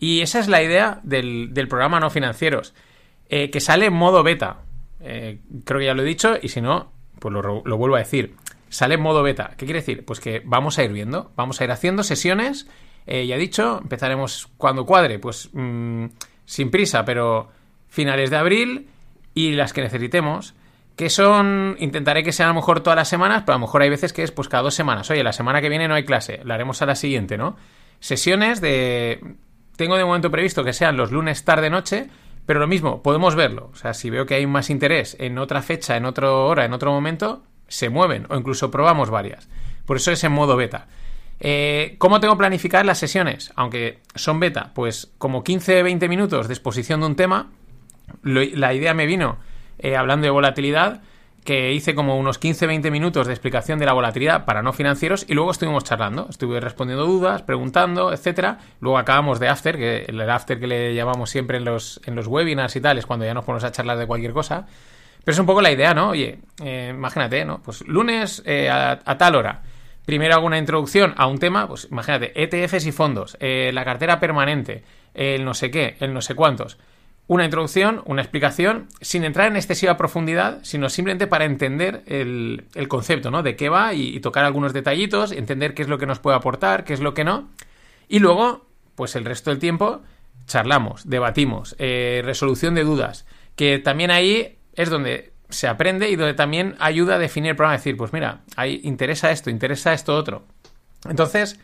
Y 0.00 0.22
esa 0.22 0.40
es 0.40 0.48
la 0.48 0.64
idea 0.64 0.98
del, 1.04 1.52
programa 1.68 2.00
No 2.00 2.10
Financieros, 2.10 2.74
eh, 3.30 3.48
que 3.48 3.60
sale 3.60 3.86
en 3.86 3.92
modo 3.92 4.24
beta. 4.24 4.58
Eh, 5.00 5.38
creo 5.64 5.78
que 5.78 5.86
ya 5.86 5.94
lo 5.94 6.02
he 6.02 6.04
dicho, 6.04 6.34
y 6.42 6.48
si 6.48 6.60
no, 6.60 6.92
pues 7.20 7.32
lo, 7.32 7.62
vuelvo 7.78 7.94
a 7.94 8.00
decir 8.00 8.34
sale 8.68 8.94
en 8.94 9.00
modo 9.00 9.22
beta. 9.22 9.54
¿Qué 9.56 9.66
quiere 9.66 9.80
decir? 9.80 10.04
Pues 10.04 10.20
que 10.20 10.42
vamos 10.44 10.78
a 10.78 10.84
ir 10.84 10.92
viendo, 10.92 11.32
vamos 11.36 11.60
a 11.60 11.64
ir 11.64 11.70
haciendo 11.70 12.02
sesiones. 12.02 12.68
Eh, 13.06 13.26
ya 13.26 13.36
he 13.36 13.38
dicho, 13.38 13.80
empezaremos 13.82 14.48
cuando 14.56 14.86
cuadre, 14.86 15.18
pues 15.18 15.50
mm, 15.52 16.06
sin 16.44 16.70
prisa, 16.70 17.04
pero 17.04 17.48
finales 17.88 18.30
de 18.30 18.36
abril 18.36 18.88
y 19.34 19.52
las 19.52 19.72
que 19.72 19.82
necesitemos. 19.82 20.54
Que 20.94 21.08
son, 21.08 21.76
intentaré 21.78 22.22
que 22.22 22.32
sean 22.32 22.48
a 22.48 22.52
lo 22.52 22.56
mejor 22.56 22.80
todas 22.80 22.96
las 22.96 23.08
semanas, 23.08 23.42
pero 23.46 23.54
a 23.54 23.58
lo 23.58 23.66
mejor 23.66 23.82
hay 23.82 23.90
veces 23.90 24.12
que 24.12 24.22
es 24.22 24.32
pues 24.32 24.48
cada 24.48 24.64
dos 24.64 24.74
semanas. 24.74 25.10
Oye, 25.10 25.24
la 25.24 25.32
semana 25.32 25.60
que 25.60 25.68
viene 25.68 25.88
no 25.88 25.94
hay 25.94 26.04
clase, 26.04 26.40
la 26.44 26.54
haremos 26.54 26.82
a 26.82 26.86
la 26.86 26.94
siguiente, 26.94 27.38
¿no? 27.38 27.56
Sesiones 28.00 28.60
de... 28.60 29.36
Tengo 29.76 29.96
de 29.96 30.04
momento 30.04 30.30
previsto 30.30 30.62
que 30.62 30.74
sean 30.74 30.96
los 30.96 31.10
lunes 31.10 31.44
tarde-noche, 31.44 32.08
pero 32.50 32.58
lo 32.58 32.66
mismo, 32.66 33.00
podemos 33.00 33.36
verlo. 33.36 33.70
O 33.72 33.76
sea, 33.76 33.94
si 33.94 34.10
veo 34.10 34.26
que 34.26 34.34
hay 34.34 34.44
más 34.44 34.70
interés 34.70 35.16
en 35.20 35.38
otra 35.38 35.62
fecha, 35.62 35.96
en 35.96 36.04
otra 36.04 36.32
hora, 36.32 36.64
en 36.64 36.72
otro 36.72 36.90
momento, 36.90 37.44
se 37.68 37.90
mueven 37.90 38.26
o 38.28 38.36
incluso 38.36 38.72
probamos 38.72 39.08
varias. 39.08 39.48
Por 39.86 39.98
eso 39.98 40.10
es 40.10 40.24
en 40.24 40.32
modo 40.32 40.56
beta. 40.56 40.88
Eh, 41.38 41.94
¿Cómo 41.98 42.18
tengo 42.18 42.36
planificar 42.36 42.84
las 42.84 42.98
sesiones? 42.98 43.52
Aunque 43.54 44.00
son 44.16 44.40
beta, 44.40 44.72
pues 44.74 45.12
como 45.16 45.44
15-20 45.44 46.08
minutos 46.08 46.48
de 46.48 46.54
exposición 46.54 46.98
de 46.98 47.06
un 47.06 47.14
tema. 47.14 47.52
la 48.24 48.74
idea 48.74 48.94
me 48.94 49.06
vino 49.06 49.38
eh, 49.78 49.94
hablando 49.94 50.24
de 50.24 50.30
volatilidad, 50.30 51.02
que 51.44 51.72
hice 51.72 51.94
como 51.94 52.18
unos 52.18 52.40
15-20 52.40 52.90
minutos 52.90 53.26
de 53.26 53.32
explicación 53.32 53.78
de 53.78 53.86
la 53.86 53.92
volatilidad 53.92 54.44
para 54.44 54.62
no 54.62 54.72
financieros 54.72 55.24
y 55.28 55.34
luego 55.34 55.50
estuvimos 55.50 55.84
charlando, 55.84 56.26
estuve 56.28 56.60
respondiendo 56.60 57.06
dudas, 57.06 57.42
preguntando, 57.42 58.12
etcétera. 58.12 58.58
Luego 58.80 58.98
acabamos 58.98 59.40
de 59.40 59.48
after, 59.48 59.76
que 59.76 60.04
el 60.06 60.20
after 60.28 60.60
que 60.60 60.66
le 60.66 60.94
llamamos 60.94 61.30
siempre 61.30 61.56
en 61.58 61.64
los, 61.64 62.00
en 62.04 62.14
los 62.14 62.26
webinars 62.26 62.76
y 62.76 62.80
tal, 62.80 62.98
es 62.98 63.06
cuando 63.06 63.24
ya 63.24 63.34
nos 63.34 63.44
ponemos 63.44 63.64
a 63.64 63.72
charlar 63.72 63.98
de 63.98 64.06
cualquier 64.06 64.32
cosa. 64.32 64.66
Pero 65.24 65.32
es 65.34 65.38
un 65.38 65.46
poco 65.46 65.60
la 65.60 65.70
idea, 65.70 65.94
¿no? 65.94 66.10
Oye, 66.10 66.38
eh, 66.62 66.92
imagínate, 66.94 67.44
¿no? 67.44 67.62
Pues 67.62 67.86
lunes 67.86 68.42
eh, 68.46 68.68
a, 68.70 68.96
tal 69.18 69.36
hora. 69.36 69.62
Primero 70.06 70.34
hago 70.34 70.46
una 70.46 70.58
introducción 70.58 71.14
a 71.16 71.26
un 71.26 71.38
tema, 71.38 71.68
pues 71.68 71.88
imagínate, 71.90 72.32
ETFs 72.34 72.86
y 72.86 72.92
fondos, 72.92 73.36
eh, 73.38 73.70
la 73.72 73.84
cartera 73.84 74.18
permanente, 74.18 74.82
el 75.14 75.44
no 75.44 75.54
sé 75.54 75.70
qué, 75.70 75.96
el 76.00 76.12
no 76.12 76.20
sé 76.20 76.34
cuántos. 76.34 76.78
Una 77.30 77.44
introducción, 77.44 78.02
una 78.06 78.22
explicación, 78.22 78.88
sin 79.00 79.22
entrar 79.22 79.46
en 79.46 79.54
excesiva 79.54 79.96
profundidad, 79.96 80.58
sino 80.64 80.88
simplemente 80.88 81.28
para 81.28 81.44
entender 81.44 82.02
el, 82.06 82.66
concepto, 82.88 83.30
¿no? 83.30 83.44
De 83.44 83.54
qué 83.54 83.68
va 83.68 83.94
y, 83.94 84.18
tocar 84.18 84.44
algunos 84.44 84.72
detallitos, 84.72 85.30
entender 85.30 85.72
qué 85.72 85.82
es 85.82 85.88
lo 85.88 85.96
que 85.96 86.06
nos 86.06 86.18
puede 86.18 86.36
aportar, 86.36 86.82
qué 86.82 86.92
es 86.92 86.98
lo 86.98 87.14
que 87.14 87.22
no. 87.22 87.48
Y 88.08 88.18
luego, 88.18 88.66
pues 88.96 89.14
el 89.14 89.24
resto 89.24 89.50
del 89.50 89.60
tiempo, 89.60 90.02
charlamos, 90.46 91.08
debatimos, 91.08 91.76
resolución 91.78 92.74
de 92.74 92.82
dudas. 92.82 93.26
Que 93.54 93.78
también 93.78 94.10
ahí 94.10 94.58
es 94.74 94.90
donde 94.90 95.32
se 95.50 95.68
aprende 95.68 96.10
y 96.10 96.16
donde 96.16 96.34
también 96.34 96.74
ayuda 96.80 97.14
a 97.14 97.18
definir 97.20 97.50
el 97.50 97.56
programa. 97.56 97.76
Decir, 97.76 97.96
pues 97.96 98.12
mira, 98.12 98.40
ahí 98.56 98.80
interesa 98.82 99.30
esto, 99.30 99.50
interesa 99.50 99.92
esto 99.92 100.16
otro. 100.16 100.42
Entonces, 101.08 101.60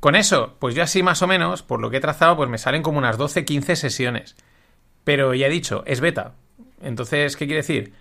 con 0.00 0.14
eso, 0.14 0.56
pues 0.58 0.74
yo 0.74 0.82
así 0.82 1.02
más 1.02 1.20
o 1.20 1.26
menos, 1.26 1.62
por 1.62 1.82
lo 1.82 1.90
que 1.90 1.98
he 1.98 2.00
trazado, 2.00 2.34
pues 2.34 2.48
me 2.48 2.56
salen 2.56 2.82
como 2.82 2.96
unas 2.96 3.18
12, 3.18 3.44
15 3.44 3.76
sesiones. 3.76 4.36
Pero 5.06 5.34
ya 5.34 5.46
he 5.46 5.50
dicho, 5.50 5.84
es 5.86 6.00
beta. 6.00 6.32
Entonces, 6.82 7.36
¿qué 7.36 7.46
quiere 7.46 7.62
decir? 7.62 7.92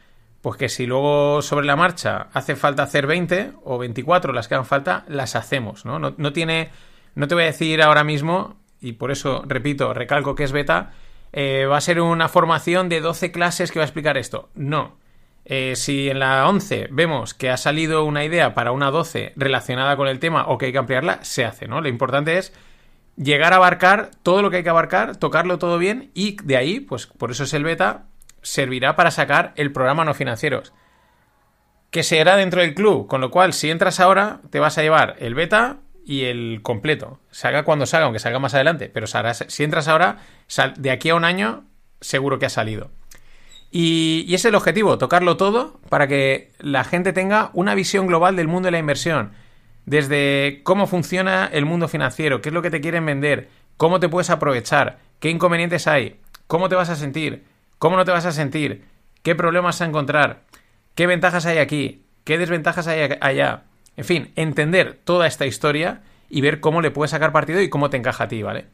Pues 0.42 0.58
que 0.58 0.70
si 0.70 0.88
luego 0.88 1.44
sobre 1.44 1.68
la 1.68 1.76
marcha 1.76 2.30
hace 2.34 2.56
falta 2.56 2.82
hacer 2.82 3.06
20 3.06 3.52
o 3.64 3.78
24, 3.78 4.34
las 4.34 4.48
que 4.48 4.56
hagan 4.56 4.66
falta, 4.66 5.06
las 5.08 5.36
hacemos, 5.36 5.86
¿no? 5.86 6.00
No, 6.00 6.16
no 6.18 6.34
tiene. 6.34 6.72
No 7.14 7.28
te 7.28 7.36
voy 7.36 7.44
a 7.44 7.48
decir 7.48 7.84
ahora 7.84 8.04
mismo, 8.04 8.56
y 8.82 8.94
por 8.94 9.12
eso 9.12 9.44
repito, 9.46 9.94
recalco 9.94 10.34
que 10.34 10.46
es 10.46 10.52
beta, 10.52 10.94
eh, 11.32 11.68
va 11.68 11.78
a 11.78 11.82
ser 11.82 12.02
una 12.02 12.28
formación 12.28 12.90
de 12.90 13.02
12 13.02 13.32
clases 13.32 13.72
que 13.72 13.78
va 13.78 13.84
a 13.84 13.86
explicar 13.86 14.18
esto. 14.18 14.50
No. 14.56 14.98
Eh, 15.46 15.76
si 15.76 16.10
en 16.10 16.18
la 16.18 16.50
11 16.50 16.88
vemos 16.90 17.36
que 17.36 17.52
ha 17.52 17.58
salido 17.58 18.04
una 18.04 18.26
idea 18.26 18.56
para 18.56 18.72
una 18.72 18.90
12 18.90 19.34
relacionada 19.36 19.96
con 19.96 20.08
el 20.08 20.18
tema 20.18 20.48
o 20.48 20.58
que 20.58 20.66
hay 20.66 20.72
que 20.72 20.80
ampliarla, 20.80 21.24
se 21.24 21.46
hace, 21.46 21.68
¿no? 21.68 21.82
Lo 21.82 21.88
importante 21.88 22.40
es 22.40 22.52
llegar 23.18 23.54
a 23.54 23.58
abarcar 23.58 24.12
todo 24.24 24.42
lo 24.42 24.50
que 24.50 24.58
hay 24.58 24.64
que 24.64 24.70
abarcar, 24.70 25.16
tocarlo 25.18 25.58
todo 25.58 25.78
bien 25.78 26.12
y 26.14 26.38
de 26.44 26.58
ahí, 26.58 26.80
pues 26.80 27.08
por 27.08 27.32
eso 27.32 27.44
es 27.44 27.54
el 27.54 27.64
beta, 27.64 28.06
servirá 28.42 28.96
para 28.96 29.12
sacar 29.12 29.54
el 29.56 29.72
programa 29.72 30.06
no 30.06 30.14
financieros. 30.14 30.74
Que 31.92 32.04
será 32.04 32.36
dentro 32.36 32.62
del 32.62 32.74
club, 32.74 33.08
con 33.08 33.22
lo 33.22 33.32
cual 33.32 33.54
si 33.54 33.70
entras 33.70 34.00
ahora 34.00 34.42
te 34.50 34.60
vas 34.60 34.78
a 34.78 34.82
llevar 34.82 35.16
el 35.20 35.34
beta 35.34 35.78
y 36.06 36.26
el 36.26 36.60
completo. 36.62 37.20
Salga 37.32 37.64
cuando 37.64 37.86
salga, 37.86 38.06
aunque 38.06 38.20
salga 38.20 38.40
más 38.40 38.54
adelante, 38.54 38.90
pero 38.94 39.08
si 39.08 39.64
entras 39.64 39.88
ahora, 39.88 40.18
de 40.78 40.92
aquí 40.92 41.10
a 41.10 41.16
un 41.16 41.24
año, 41.24 41.66
seguro 42.02 42.38
que 42.38 42.46
ha 42.46 42.50
salido. 42.50 42.92
Y, 43.72 44.26
y 44.28 44.36
es 44.36 44.46
el 44.46 44.56
objetivo, 44.56 44.98
tocarlo 44.98 45.38
todo 45.38 45.80
para 45.90 46.08
que 46.08 46.52
la 46.60 46.84
gente 46.84 47.14
tenga 47.14 47.50
una 47.54 47.76
visión 47.76 48.08
global 48.08 48.36
del 48.36 48.48
mundo 48.48 48.68
de 48.68 48.72
la 48.72 48.80
inversión. 48.80 49.34
Desde 49.86 50.62
cómo 50.64 50.88
funciona 50.88 51.50
el 51.52 51.66
mundo 51.66 51.88
financiero, 51.88 52.42
qué 52.42 52.50
es 52.50 52.54
lo 52.54 52.62
que 52.62 52.72
te 52.72 52.82
quieren 52.82 53.06
vender, 53.06 53.50
cómo 53.78 54.00
te 54.00 54.10
puedes 54.10 54.30
aprovechar, 54.30 55.00
qué 55.20 55.30
inconvenientes 55.30 55.88
hay, 55.88 56.20
cómo 56.48 56.70
te 56.70 56.76
vas 56.76 56.90
a 56.90 56.96
sentir, 56.96 57.44
cómo 57.78 57.98
no 57.98 58.06
te 58.06 58.12
vas 58.12 58.26
a 58.26 58.32
sentir, 58.32 58.86
qué 59.22 59.36
problemas 59.36 59.82
a 59.82 59.86
encontrar, 59.86 60.42
qué 60.96 61.08
ventajas 61.08 61.46
hay 61.46 61.60
aquí, 61.60 62.04
qué 62.24 62.38
desventajas 62.38 62.88
hay 62.88 63.18
allá. 63.22 63.64
En 63.98 64.06
fin, 64.06 64.32
entender 64.36 65.00
toda 65.04 65.28
esta 65.28 65.46
historia 65.46 66.02
y 66.30 66.42
ver 66.42 66.60
cómo 66.60 66.82
le 66.82 66.92
puedes 66.92 67.12
sacar 67.12 67.32
partido 67.32 67.62
y 67.62 67.70
cómo 67.70 67.90
te 67.90 67.98
encaja 67.98 68.26
a 68.26 68.28
ti, 68.28 68.42
¿vale? 68.44 68.66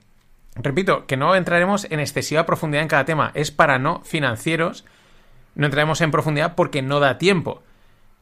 Repito, 0.55 1.05
que 1.05 1.17
no 1.17 1.35
entraremos 1.35 1.87
en 1.89 1.99
excesiva 1.99 2.45
profundidad 2.45 2.83
en 2.83 2.89
cada 2.89 3.05
tema, 3.05 3.31
es 3.35 3.51
para 3.51 3.79
no 3.79 4.01
financieros, 4.03 4.85
no 5.55 5.65
entraremos 5.65 6.01
en 6.01 6.11
profundidad 6.11 6.55
porque 6.55 6.81
no 6.81 6.99
da 6.99 7.17
tiempo. 7.17 7.63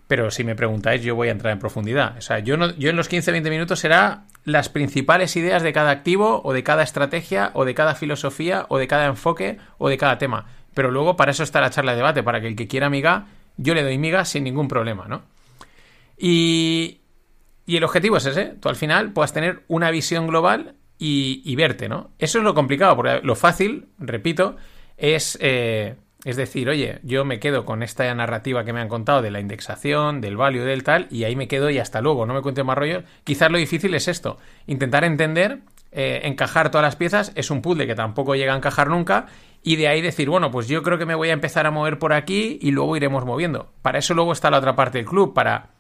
Pero 0.10 0.32
si 0.32 0.44
me 0.44 0.56
preguntáis, 0.56 1.04
yo 1.04 1.14
voy 1.14 1.28
a 1.28 1.32
entrar 1.32 1.54
en 1.54 1.60
profundidad. 1.60 2.18
O 2.18 2.22
sea, 2.22 2.40
yo, 2.40 2.58
no, 2.58 2.76
yo 2.78 2.90
en 2.90 2.96
los 2.96 3.10
15-20 3.10 3.48
minutos 3.52 3.80
será 3.80 4.24
las 4.44 4.68
principales 4.68 5.36
ideas 5.36 5.62
de 5.62 5.72
cada 5.72 5.92
activo, 5.92 6.42
o 6.44 6.52
de 6.52 6.64
cada 6.64 6.82
estrategia, 6.82 7.52
o 7.54 7.64
de 7.64 7.76
cada 7.76 7.94
filosofía, 7.94 8.66
o 8.70 8.80
de 8.80 8.88
cada 8.88 9.06
enfoque, 9.06 9.60
o 9.78 9.88
de 9.88 10.00
cada 10.00 10.18
tema. 10.18 10.48
Pero 10.74 10.90
luego 10.90 11.16
para 11.16 11.30
eso 11.30 11.44
está 11.44 11.62
la 11.62 11.70
charla 11.70 11.92
de 11.92 11.98
debate, 11.98 12.24
para 12.24 12.42
que 12.42 12.48
el 12.48 12.56
que 12.56 12.68
quiera 12.68 12.90
miga, 12.90 13.28
yo 13.58 13.76
le 13.76 13.84
doy 13.84 14.00
miga 14.00 14.26
sin 14.26 14.44
ningún 14.46 14.68
problema, 14.68 15.08
¿no? 15.08 15.22
Y, 16.18 17.02
y 17.68 17.78
el 17.78 17.84
objetivo 17.84 18.18
es 18.18 18.26
ese, 18.26 18.56
tú 18.60 18.68
al 18.68 18.76
final 18.76 19.14
puedas 19.14 19.32
tener 19.32 19.64
una 19.68 19.92
visión 19.92 20.26
global 20.26 20.74
y, 20.98 21.56
verte, 21.56 21.88
¿no? 21.88 22.10
Eso 22.18 22.40
es 22.40 22.44
lo 22.44 22.56
complicado, 22.56 22.96
porque 22.96 23.22
lo 23.22 23.36
fácil, 23.36 23.90
repito, 24.00 24.58
es, 24.98 25.38
eh, 25.40 25.96
es 26.26 26.36
decir, 26.36 26.70
oye, 26.70 27.00
yo 27.04 27.24
me 27.24 27.40
quedo 27.40 27.66
con 27.66 27.82
esta 27.82 28.14
narrativa 28.14 28.66
que 28.66 28.74
me 28.74 28.82
han 28.82 28.90
contado 28.90 29.22
de 29.22 29.32
la 29.32 29.40
indexación, 29.40 30.20
del 30.20 30.36
value, 30.36 30.64
del 30.64 30.84
tal, 30.84 31.08
y 31.10 31.24
ahí 31.24 31.36
me 31.36 31.48
quedo 31.48 31.70
y 31.70 31.80
hasta 31.80 32.02
luego, 32.02 32.26
no 32.26 32.34
me 32.34 32.42
cuente 32.42 32.64
más 32.64 32.78
rollo. 32.78 33.04
Quizás 33.24 33.50
lo 33.50 33.58
difícil 33.58 33.94
es 33.94 34.08
esto, 34.08 34.38
intentar 34.68 35.04
entender, 35.06 35.60
eh, 35.92 36.22
encajar 36.24 36.72
todas 36.72 36.84
las 36.84 36.98
piezas, 36.98 37.32
es 37.36 37.50
un 37.52 37.62
puzzle 37.62 37.88
que 37.88 37.96
tampoco 37.96 38.36
llega 38.36 38.54
a 38.54 38.58
encajar 38.58 38.90
nunca, 38.90 39.28
y 39.64 39.78
de 39.78 39.88
ahí 39.88 40.02
decir, 40.02 40.30
bueno, 40.30 40.52
pues 40.52 40.68
yo 40.68 40.84
creo 40.84 40.98
que 40.98 41.06
me 41.06 41.16
voy 41.16 41.30
a 41.30 41.34
empezar 41.34 41.66
a 41.66 41.72
mover 41.72 42.00
por 42.00 42.14
aquí 42.14 42.60
y 42.62 42.72
luego 42.72 42.96
iremos 42.98 43.26
moviendo. 43.26 43.72
Para 43.82 44.00
eso 44.00 44.14
luego 44.14 44.32
está 44.32 44.50
la 44.50 44.58
otra 44.58 44.76
parte 44.76 44.98
del 44.98 45.08
club, 45.08 45.34
para 45.34 45.72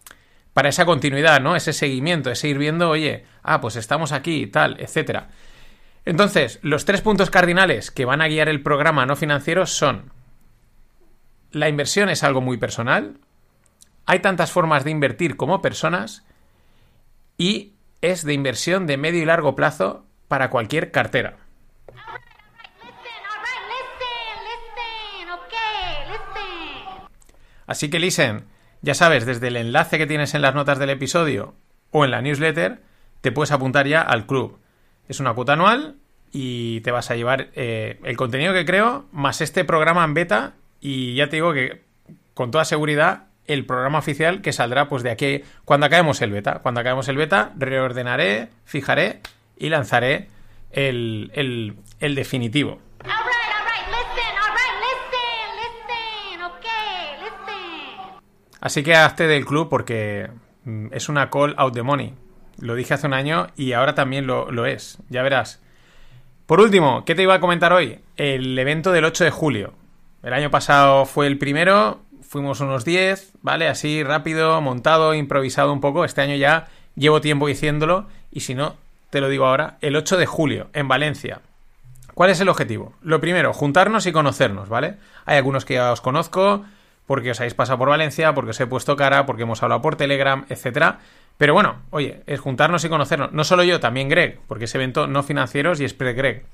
para 0.53 0.69
esa 0.69 0.85
continuidad, 0.85 1.39
¿no? 1.39 1.55
Ese 1.55 1.73
seguimiento, 1.73 2.31
ese 2.31 2.49
ir 2.49 2.57
viendo, 2.57 2.89
oye, 2.89 3.23
ah, 3.43 3.61
pues 3.61 3.75
estamos 3.75 4.11
aquí, 4.11 4.47
tal, 4.47 4.77
etcétera. 4.79 5.29
Entonces, 6.05 6.59
los 6.63 6.85
tres 6.85 7.01
puntos 7.01 7.29
cardinales 7.29 7.91
que 7.91 8.05
van 8.05 8.21
a 8.21 8.27
guiar 8.27 8.49
el 8.49 8.61
programa 8.61 9.05
no 9.05 9.15
financiero 9.15 9.65
son 9.65 10.11
la 11.51 11.69
inversión 11.69 12.09
es 12.09 12.23
algo 12.23 12.41
muy 12.41 12.57
personal, 12.57 13.17
hay 14.05 14.19
tantas 14.19 14.51
formas 14.51 14.83
de 14.83 14.91
invertir 14.91 15.37
como 15.37 15.61
personas 15.61 16.25
y 17.37 17.73
es 18.01 18.23
de 18.23 18.33
inversión 18.33 18.87
de 18.87 18.97
medio 18.97 19.21
y 19.21 19.25
largo 19.25 19.55
plazo 19.55 20.05
para 20.27 20.49
cualquier 20.49 20.91
cartera. 20.91 21.37
Así 27.67 27.91
que 27.91 27.99
listen, 27.99 28.45
ya 28.81 28.95
sabes, 28.95 29.27
desde 29.27 29.47
el 29.47 29.57
enlace 29.57 29.99
que 29.99 30.07
tienes 30.07 30.33
en 30.33 30.41
las 30.41 30.55
notas 30.55 30.79
del 30.79 30.89
episodio 30.89 31.53
o 31.91 32.03
en 32.03 32.11
la 32.11 32.21
newsletter, 32.21 32.81
te 33.21 33.31
puedes 33.31 33.51
apuntar 33.51 33.87
ya 33.87 34.01
al 34.01 34.25
club. 34.25 34.59
Es 35.07 35.19
una 35.19 35.33
cuota 35.33 35.53
anual 35.53 35.97
y 36.31 36.81
te 36.81 36.91
vas 36.91 37.11
a 37.11 37.15
llevar 37.15 37.49
eh, 37.53 37.99
el 38.03 38.17
contenido 38.17 38.53
que 38.53 38.65
creo 38.65 39.05
más 39.11 39.41
este 39.41 39.65
programa 39.65 40.03
en 40.03 40.13
beta 40.13 40.53
y 40.80 41.15
ya 41.15 41.30
te 41.30 41.38
digo 41.38 41.53
que 41.53 41.82
con 42.34 42.51
toda 42.51 42.65
seguridad 42.65 43.27
el 43.45 43.65
programa 43.65 43.99
oficial 43.99 44.41
que 44.41 44.53
saldrá 44.53 44.88
pues 44.88 45.03
de 45.03 45.11
aquí 45.11 45.43
cuando 45.65 45.86
acabemos 45.88 46.21
el 46.21 46.32
beta. 46.32 46.59
Cuando 46.59 46.82
acabemos 46.82 47.07
el 47.07 47.17
beta 47.17 47.51
reordenaré, 47.57 48.49
fijaré 48.65 49.21
y 49.57 49.69
lanzaré 49.69 50.27
el, 50.71 51.32
el, 51.34 51.75
el 51.99 52.15
definitivo. 52.15 52.80
Así 58.61 58.84
que 58.84 58.95
hazte 58.95 59.27
del 59.27 59.45
club 59.45 59.69
porque 59.69 60.30
mm, 60.65 60.88
es 60.91 61.09
una 61.09 61.30
call 61.30 61.55
out 61.57 61.73
the 61.73 61.84
money. 61.84 62.13
Lo 62.59 62.75
dije 62.75 62.93
hace 62.93 63.07
un 63.07 63.13
año 63.13 63.47
y 63.55 63.71
ahora 63.73 63.95
también 63.95 64.27
lo, 64.27 64.65
es. 64.65 64.97
Ya 65.09 65.23
verás. 65.23 65.61
Por 66.45 66.59
último, 66.59 67.05
¿qué 67.05 67.15
te 67.15 67.23
iba 67.23 67.36
a 67.36 67.39
comentar 67.39 67.71
hoy? 67.71 67.99
El 68.17 68.57
evento 68.57 68.91
del 68.91 69.05
8 69.05 69.23
de 69.23 69.32
julio. 69.32 69.73
El 70.24 70.34
año 70.34 70.51
pasado 70.51 71.05
fue 71.05 71.28
el 71.28 71.38
primero, 71.38 72.01
fuimos 72.22 72.59
unos 72.59 72.86
10, 72.86 73.34
¿vale? 73.41 73.67
Así 73.67 74.03
rápido, 74.03 74.59
montado, 74.61 75.13
improvisado 75.13 75.72
un 75.72 75.82
poco. 75.82 76.05
Este 76.05 76.22
año 76.22 76.36
ya 76.36 76.67
llevo 76.95 77.22
tiempo 77.22 77.47
diciéndolo 77.47 78.07
y 78.32 78.41
si 78.41 78.53
no, 78.53 78.76
te 79.09 79.22
lo 79.22 79.30
digo 79.30 79.45
ahora, 79.45 79.78
el 79.82 79.95
8 79.95 80.17
de 80.17 80.26
julio, 80.26 80.70
en 80.74 80.88
Valencia. 80.88 81.41
¿Cuál 82.13 82.32
es 82.32 82.41
el 82.41 82.49
objetivo? 82.49 82.93
Lo 83.01 83.22
primero, 83.22 83.53
juntarnos 83.53 84.05
y 84.05 84.11
conocernos, 84.11 84.67
¿vale? 84.67 84.97
Hay 85.26 85.38
algunos 85.38 85.63
que 85.63 85.76
ya 85.76 85.91
os 85.91 86.01
conozco, 86.01 86.65
porque 87.07 87.32
os 87.32 87.39
habéis 87.39 87.53
pasado 87.53 87.80
por 87.80 87.89
Valencia, 87.89 88.34
porque 88.34 88.51
os 88.51 88.59
he 88.59 88.67
puesto 88.67 88.95
cara, 88.95 89.26
porque 89.26 89.43
hemos 89.43 89.63
hablado 89.63 89.82
por 89.82 89.95
Telegram, 89.95 90.45
etcétera. 90.49 90.99
Pero 91.38 91.53
bueno, 91.53 91.78
oye, 91.91 92.22
es 92.28 92.41
juntarnos 92.41 92.84
y 92.84 92.89
conocernos. 92.89 93.32
No 93.32 93.45
solo 93.45 93.63
yo, 93.63 93.80
también 93.80 94.09
Greg, 94.09 94.41
porque 94.47 94.65
ese 94.65 94.78
evento 94.78 95.07
no 95.07 95.24
financieros 95.24 95.80
y 95.80 95.86
es 95.86 95.93
pre-Greg. 95.93 96.45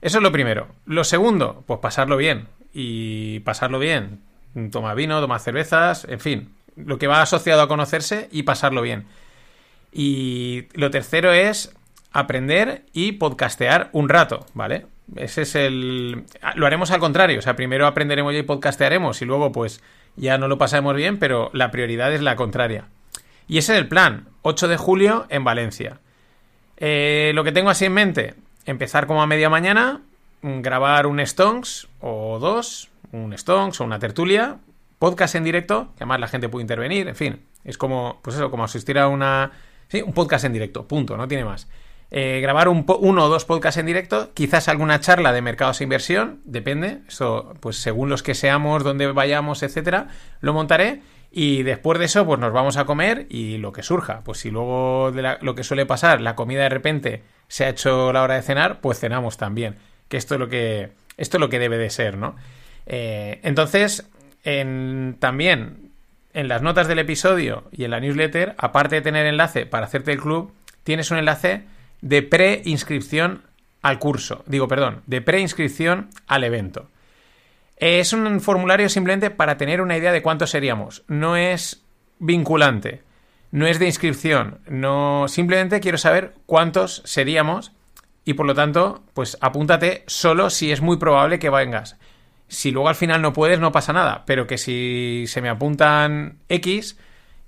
Eso 0.00 0.18
es 0.18 0.22
lo 0.22 0.32
primero. 0.32 0.68
Lo 0.86 1.02
segundo, 1.02 1.64
pues 1.66 1.80
pasarlo 1.80 2.16
bien. 2.16 2.46
Y 2.72 3.40
pasarlo 3.40 3.78
bien. 3.78 4.20
Toma 4.70 4.94
vino, 4.94 5.20
toma 5.20 5.38
cervezas, 5.38 6.06
en 6.08 6.20
fin. 6.20 6.54
Lo 6.76 6.98
que 6.98 7.06
va 7.06 7.22
asociado 7.22 7.62
a 7.62 7.68
conocerse 7.68 8.28
y 8.32 8.44
pasarlo 8.44 8.82
bien. 8.82 9.06
Y 9.92 10.66
lo 10.74 10.90
tercero 10.90 11.32
es 11.32 11.74
aprender 12.12 12.84
y 12.92 13.12
podcastear 13.12 13.90
un 13.92 14.08
rato, 14.08 14.46
¿vale? 14.54 14.86
Ese 15.16 15.42
es 15.42 15.54
el... 15.54 16.24
Lo 16.54 16.66
haremos 16.66 16.90
al 16.90 17.00
contrario, 17.00 17.38
o 17.38 17.42
sea, 17.42 17.56
primero 17.56 17.86
aprenderemos 17.86 18.34
y 18.34 18.42
podcastearemos 18.42 19.20
y 19.22 19.24
luego 19.24 19.52
pues 19.52 19.82
ya 20.16 20.38
no 20.38 20.48
lo 20.48 20.58
pasaremos 20.58 20.94
bien, 20.94 21.18
pero 21.18 21.50
la 21.52 21.70
prioridad 21.70 22.12
es 22.12 22.22
la 22.22 22.36
contraria. 22.36 22.86
Y 23.48 23.58
ese 23.58 23.72
es 23.72 23.78
el 23.80 23.88
plan, 23.88 24.28
8 24.42 24.68
de 24.68 24.76
julio 24.76 25.26
en 25.28 25.44
Valencia. 25.44 26.00
Eh, 26.76 27.32
lo 27.34 27.44
que 27.44 27.52
tengo 27.52 27.70
así 27.70 27.86
en 27.86 27.92
mente, 27.92 28.34
empezar 28.64 29.06
como 29.06 29.22
a 29.22 29.26
media 29.26 29.50
mañana, 29.50 30.02
grabar 30.42 31.06
un 31.06 31.24
Stonks 31.24 31.88
o 32.00 32.38
dos, 32.38 32.90
un 33.12 33.36
Stonks 33.36 33.80
o 33.80 33.84
una 33.84 33.98
tertulia, 33.98 34.58
podcast 34.98 35.34
en 35.34 35.44
directo, 35.44 35.88
que 35.96 36.04
además 36.04 36.20
la 36.20 36.28
gente 36.28 36.48
puede 36.48 36.62
intervenir, 36.62 37.08
en 37.08 37.16
fin, 37.16 37.40
es 37.64 37.78
como, 37.78 38.20
pues 38.22 38.36
eso, 38.36 38.50
como 38.50 38.64
asistir 38.64 38.98
a 38.98 39.08
una... 39.08 39.52
Sí, 39.88 40.02
un 40.02 40.12
podcast 40.12 40.44
en 40.44 40.52
directo, 40.52 40.86
punto, 40.86 41.16
no 41.16 41.26
tiene 41.26 41.44
más. 41.44 41.68
Eh, 42.12 42.40
grabar 42.40 42.68
un 42.68 42.84
uno 43.00 43.24
o 43.24 43.28
dos 43.28 43.44
podcasts 43.44 43.78
en 43.78 43.86
directo, 43.86 44.32
quizás 44.34 44.68
alguna 44.68 44.98
charla 44.98 45.32
de 45.32 45.42
mercados 45.42 45.80
e 45.80 45.84
inversión, 45.84 46.40
depende, 46.44 47.02
eso 47.06 47.54
pues 47.60 47.76
según 47.76 48.08
los 48.08 48.24
que 48.24 48.34
seamos, 48.34 48.82
dónde 48.82 49.10
vayamos, 49.12 49.62
etcétera, 49.62 50.08
lo 50.40 50.52
montaré 50.52 51.02
y 51.30 51.62
después 51.62 52.00
de 52.00 52.06
eso 52.06 52.26
pues 52.26 52.40
nos 52.40 52.52
vamos 52.52 52.76
a 52.76 52.84
comer 52.84 53.26
y 53.30 53.58
lo 53.58 53.72
que 53.72 53.84
surja, 53.84 54.22
pues 54.24 54.38
si 54.38 54.50
luego 54.50 55.12
de 55.12 55.36
lo 55.40 55.54
que 55.54 55.62
suele 55.62 55.86
pasar, 55.86 56.20
la 56.20 56.34
comida 56.34 56.62
de 56.62 56.68
repente 56.68 57.22
se 57.46 57.64
ha 57.64 57.68
hecho 57.68 58.12
la 58.12 58.22
hora 58.22 58.34
de 58.34 58.42
cenar, 58.42 58.80
pues 58.80 58.98
cenamos 58.98 59.36
también, 59.36 59.76
que 60.10 60.18
esto 60.18 60.34
es 60.34 60.40
lo 60.40 60.48
que 60.50 60.90
esto 61.16 61.36
es 61.36 61.40
lo 61.40 61.48
que 61.48 61.58
debe 61.58 61.78
de 61.78 61.88
ser, 61.88 62.18
¿no? 62.18 62.36
Eh, 62.86 63.40
entonces, 63.42 64.06
en, 64.42 65.16
también 65.18 65.92
en 66.34 66.48
las 66.48 66.62
notas 66.62 66.88
del 66.88 66.98
episodio 66.98 67.64
y 67.72 67.84
en 67.84 67.90
la 67.90 68.00
newsletter, 68.00 68.54
aparte 68.58 68.96
de 68.96 69.02
tener 69.02 69.26
enlace 69.26 69.66
para 69.66 69.86
hacerte 69.86 70.12
el 70.12 70.20
club, 70.20 70.52
tienes 70.82 71.10
un 71.10 71.18
enlace 71.18 71.64
de 72.00 72.22
preinscripción 72.22 73.42
al 73.82 73.98
curso. 73.98 74.44
Digo, 74.46 74.66
perdón, 74.66 75.02
de 75.06 75.20
preinscripción 75.20 76.08
al 76.26 76.44
evento. 76.44 76.88
Es 77.76 78.12
un 78.12 78.40
formulario 78.40 78.88
simplemente 78.88 79.30
para 79.30 79.56
tener 79.56 79.80
una 79.80 79.96
idea 79.96 80.12
de 80.12 80.22
cuántos 80.22 80.50
seríamos. 80.50 81.02
No 81.06 81.36
es 81.36 81.82
vinculante, 82.18 83.02
no 83.52 83.66
es 83.66 83.78
de 83.78 83.86
inscripción, 83.86 84.58
no 84.68 85.26
simplemente 85.28 85.80
quiero 85.80 85.98
saber 85.98 86.34
cuántos 86.46 87.02
seríamos 87.04 87.72
y 88.24 88.34
por 88.34 88.46
lo 88.46 88.54
tanto, 88.54 89.02
pues 89.14 89.36
apúntate 89.40 90.04
solo 90.06 90.50
si 90.50 90.72
es 90.72 90.80
muy 90.80 90.98
probable 90.98 91.38
que 91.38 91.50
vengas. 91.50 91.96
Si 92.48 92.70
luego 92.70 92.88
al 92.88 92.94
final 92.94 93.22
no 93.22 93.32
puedes, 93.32 93.60
no 93.60 93.72
pasa 93.72 93.92
nada, 93.92 94.24
pero 94.26 94.46
que 94.46 94.58
si 94.58 95.24
se 95.26 95.40
me 95.40 95.48
apuntan 95.48 96.38
X, 96.48 96.96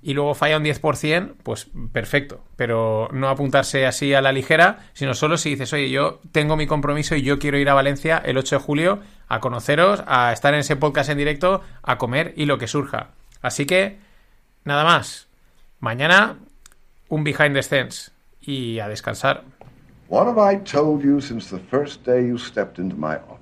y 0.03 0.13
luego 0.13 0.35
falla 0.35 0.57
un 0.57 0.65
10%, 0.65 1.35
pues 1.43 1.67
perfecto. 1.93 2.43
Pero 2.57 3.07
no 3.13 3.29
apuntarse 3.29 3.85
así 3.85 4.13
a 4.13 4.21
la 4.21 4.33
ligera, 4.33 4.79
sino 4.91 5.13
solo 5.13 5.37
si 5.37 5.51
dices, 5.51 5.71
oye, 5.71 5.89
yo 5.89 6.19
tengo 6.33 6.57
mi 6.57 6.67
compromiso 6.67 7.15
y 7.15 7.21
yo 7.21 7.39
quiero 7.39 7.57
ir 7.57 7.69
a 7.69 7.73
Valencia 7.73 8.21
el 8.23 8.37
8 8.37 8.57
de 8.57 8.61
julio 8.61 8.99
a 9.29 9.39
conoceros, 9.39 10.03
a 10.05 10.33
estar 10.33 10.53
en 10.53 10.59
ese 10.59 10.75
podcast 10.75 11.09
en 11.09 11.17
directo, 11.17 11.61
a 11.81 11.97
comer 11.97 12.33
y 12.35 12.45
lo 12.45 12.57
que 12.57 12.67
surja. 12.67 13.11
Así 13.41 13.65
que, 13.65 13.97
nada 14.65 14.83
más. 14.83 15.27
Mañana, 15.79 16.35
un 17.07 17.23
behind 17.23 17.55
the 17.55 17.63
scenes. 17.63 18.11
y 18.41 18.79
a 18.79 18.89
descansar. 18.89 19.43
What 20.07 20.27
have 20.27 20.37
I 20.37 20.55
told 20.55 21.03
you 21.03 21.21
since 21.21 21.49
the 21.49 21.59
first 21.59 22.03
day 22.03 22.25
you 22.25 22.37
stepped 22.37 22.77
into 22.77 22.95
my 22.95 23.17
office? 23.17 23.39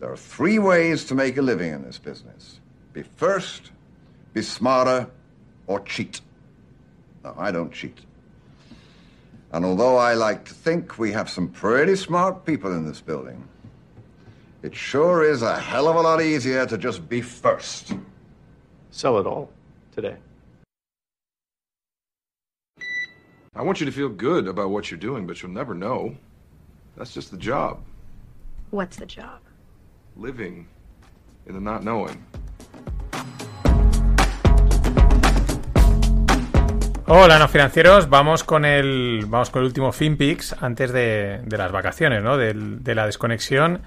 There 0.00 0.10
are 0.10 0.16
three 0.16 0.58
ways 0.58 1.04
to 1.06 1.14
make 1.14 1.36
a 1.36 1.42
living 1.42 1.72
in 1.72 1.82
this 1.82 1.98
business 1.98 2.60
be 2.92 3.02
first, 3.02 3.70
be 4.32 4.42
smarter, 4.42 5.08
or 5.68 5.80
cheat. 5.80 6.20
Now, 7.22 7.34
I 7.38 7.52
don't 7.52 7.72
cheat. 7.72 7.98
And 9.52 9.64
although 9.64 9.96
I 9.96 10.14
like 10.14 10.44
to 10.46 10.54
think 10.54 10.98
we 10.98 11.12
have 11.12 11.30
some 11.30 11.48
pretty 11.48 11.94
smart 11.94 12.44
people 12.44 12.72
in 12.72 12.84
this 12.84 13.00
building, 13.00 13.46
it 14.62 14.74
sure 14.74 15.22
is 15.22 15.42
a 15.42 15.58
hell 15.58 15.86
of 15.88 15.96
a 15.96 16.00
lot 16.00 16.20
easier 16.20 16.66
to 16.66 16.76
just 16.76 17.08
be 17.08 17.20
first. 17.20 17.92
Sell 18.90 19.18
it 19.18 19.26
all 19.26 19.50
today. 19.94 20.16
I 23.60 23.62
want 23.62 23.78
you 23.78 23.84
to 23.84 23.92
feel 23.92 24.08
good 24.08 24.48
about 24.48 24.70
what 24.70 24.90
you're 24.90 24.98
doing, 24.98 25.26
but 25.26 25.42
you'll 25.42 25.52
never 25.52 25.74
know. 25.74 26.16
That's 26.96 27.12
just 27.12 27.30
the 27.30 27.36
job. 27.36 27.80
What's 28.70 28.96
the 28.96 29.04
job? 29.04 29.40
Living 30.16 30.66
in 31.46 31.52
the 31.52 31.60
not 31.60 31.82
knowing. 31.82 32.24
Hola, 37.06 37.38
no 37.38 37.48
financieros. 37.48 38.08
Vamos 38.08 38.44
con 38.44 38.64
el, 38.64 39.26
vamos 39.26 39.50
con 39.50 39.60
el 39.60 39.66
último 39.66 39.92
FinPix 39.92 40.56
antes 40.62 40.90
de, 40.90 41.42
de 41.44 41.58
las 41.58 41.70
vacaciones, 41.70 42.22
¿no? 42.22 42.38
De, 42.38 42.54
de, 42.54 42.94
la 42.94 43.04
desconexión. 43.04 43.82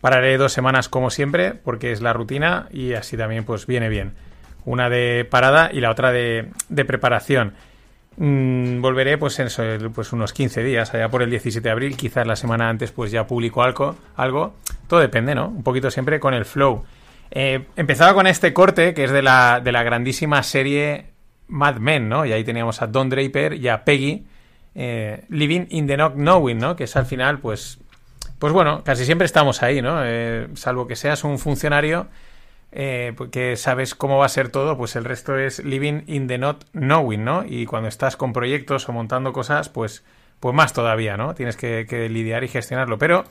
Pararé 0.00 0.38
dos 0.38 0.54
semanas 0.54 0.88
como 0.88 1.10
siempre, 1.10 1.52
porque 1.52 1.92
es 1.92 2.00
la 2.00 2.14
rutina 2.14 2.66
y 2.70 2.94
así 2.94 3.18
también 3.18 3.44
pues 3.44 3.66
viene 3.66 3.90
bien. 3.90 4.14
Una 4.64 4.88
de 4.88 5.28
parada 5.30 5.68
y 5.70 5.82
la 5.82 5.90
otra 5.90 6.12
de, 6.12 6.50
de 6.70 6.84
preparación. 6.86 7.52
Mm, 8.16 8.80
volveré 8.80 9.16
pues 9.16 9.38
en 9.38 9.92
pues 9.92 10.12
unos 10.12 10.32
15 10.32 10.62
días, 10.62 10.92
allá 10.92 11.08
por 11.08 11.22
el 11.22 11.30
17 11.30 11.66
de 11.66 11.72
abril, 11.72 11.96
quizás 11.96 12.26
la 12.26 12.36
semana 12.36 12.68
antes 12.68 12.92
pues 12.92 13.10
ya 13.10 13.26
publico 13.26 13.62
algo, 13.62 13.96
algo. 14.16 14.54
Todo 14.86 15.00
depende, 15.00 15.34
¿no? 15.34 15.48
Un 15.48 15.62
poquito 15.62 15.90
siempre 15.90 16.20
con 16.20 16.34
el 16.34 16.44
flow. 16.44 16.84
Eh, 17.30 17.66
empezaba 17.76 18.12
con 18.12 18.26
este 18.26 18.52
corte, 18.52 18.92
que 18.92 19.04
es 19.04 19.10
de 19.10 19.22
la, 19.22 19.60
de 19.60 19.72
la 19.72 19.82
grandísima 19.82 20.42
serie 20.42 21.06
Mad 21.48 21.76
Men, 21.76 22.08
¿no? 22.08 22.26
Y 22.26 22.32
ahí 22.32 22.44
teníamos 22.44 22.82
a 22.82 22.86
Don 22.86 23.08
Draper 23.08 23.54
y 23.54 23.68
a 23.68 23.84
Peggy 23.84 24.26
eh, 24.74 25.24
Living 25.28 25.66
in 25.70 25.86
the 25.86 25.96
Not 25.96 26.14
Knowing, 26.14 26.58
¿no? 26.58 26.76
Que 26.76 26.84
es 26.84 26.96
al 26.96 27.06
final, 27.06 27.38
pues, 27.38 27.78
pues 28.38 28.52
bueno, 28.52 28.82
casi 28.84 29.06
siempre 29.06 29.24
estamos 29.24 29.62
ahí, 29.62 29.80
¿no? 29.80 30.04
Eh, 30.04 30.48
salvo 30.54 30.86
que 30.86 30.96
seas 30.96 31.24
un 31.24 31.38
funcionario 31.38 32.08
eh, 32.74 33.14
que 33.30 33.56
sabes 33.56 33.94
cómo 33.94 34.18
va 34.18 34.26
a 34.26 34.30
ser 34.30 34.48
todo, 34.48 34.78
pues 34.78 34.96
el 34.96 35.04
resto 35.04 35.36
es 35.36 35.62
living 35.62 36.04
in 36.06 36.26
the 36.26 36.38
not 36.38 36.64
knowing, 36.72 37.22
¿no? 37.22 37.44
Y 37.46 37.66
cuando 37.66 37.88
estás 37.88 38.16
con 38.16 38.32
proyectos 38.32 38.88
o 38.88 38.92
montando 38.92 39.34
cosas, 39.34 39.68
pues, 39.68 40.04
pues 40.40 40.54
más 40.54 40.72
todavía, 40.72 41.18
¿no? 41.18 41.34
Tienes 41.34 41.56
que, 41.56 42.08
lidiar 42.10 42.44
y 42.44 42.48
gestionarlo. 42.48 42.98
Pero 42.98 43.24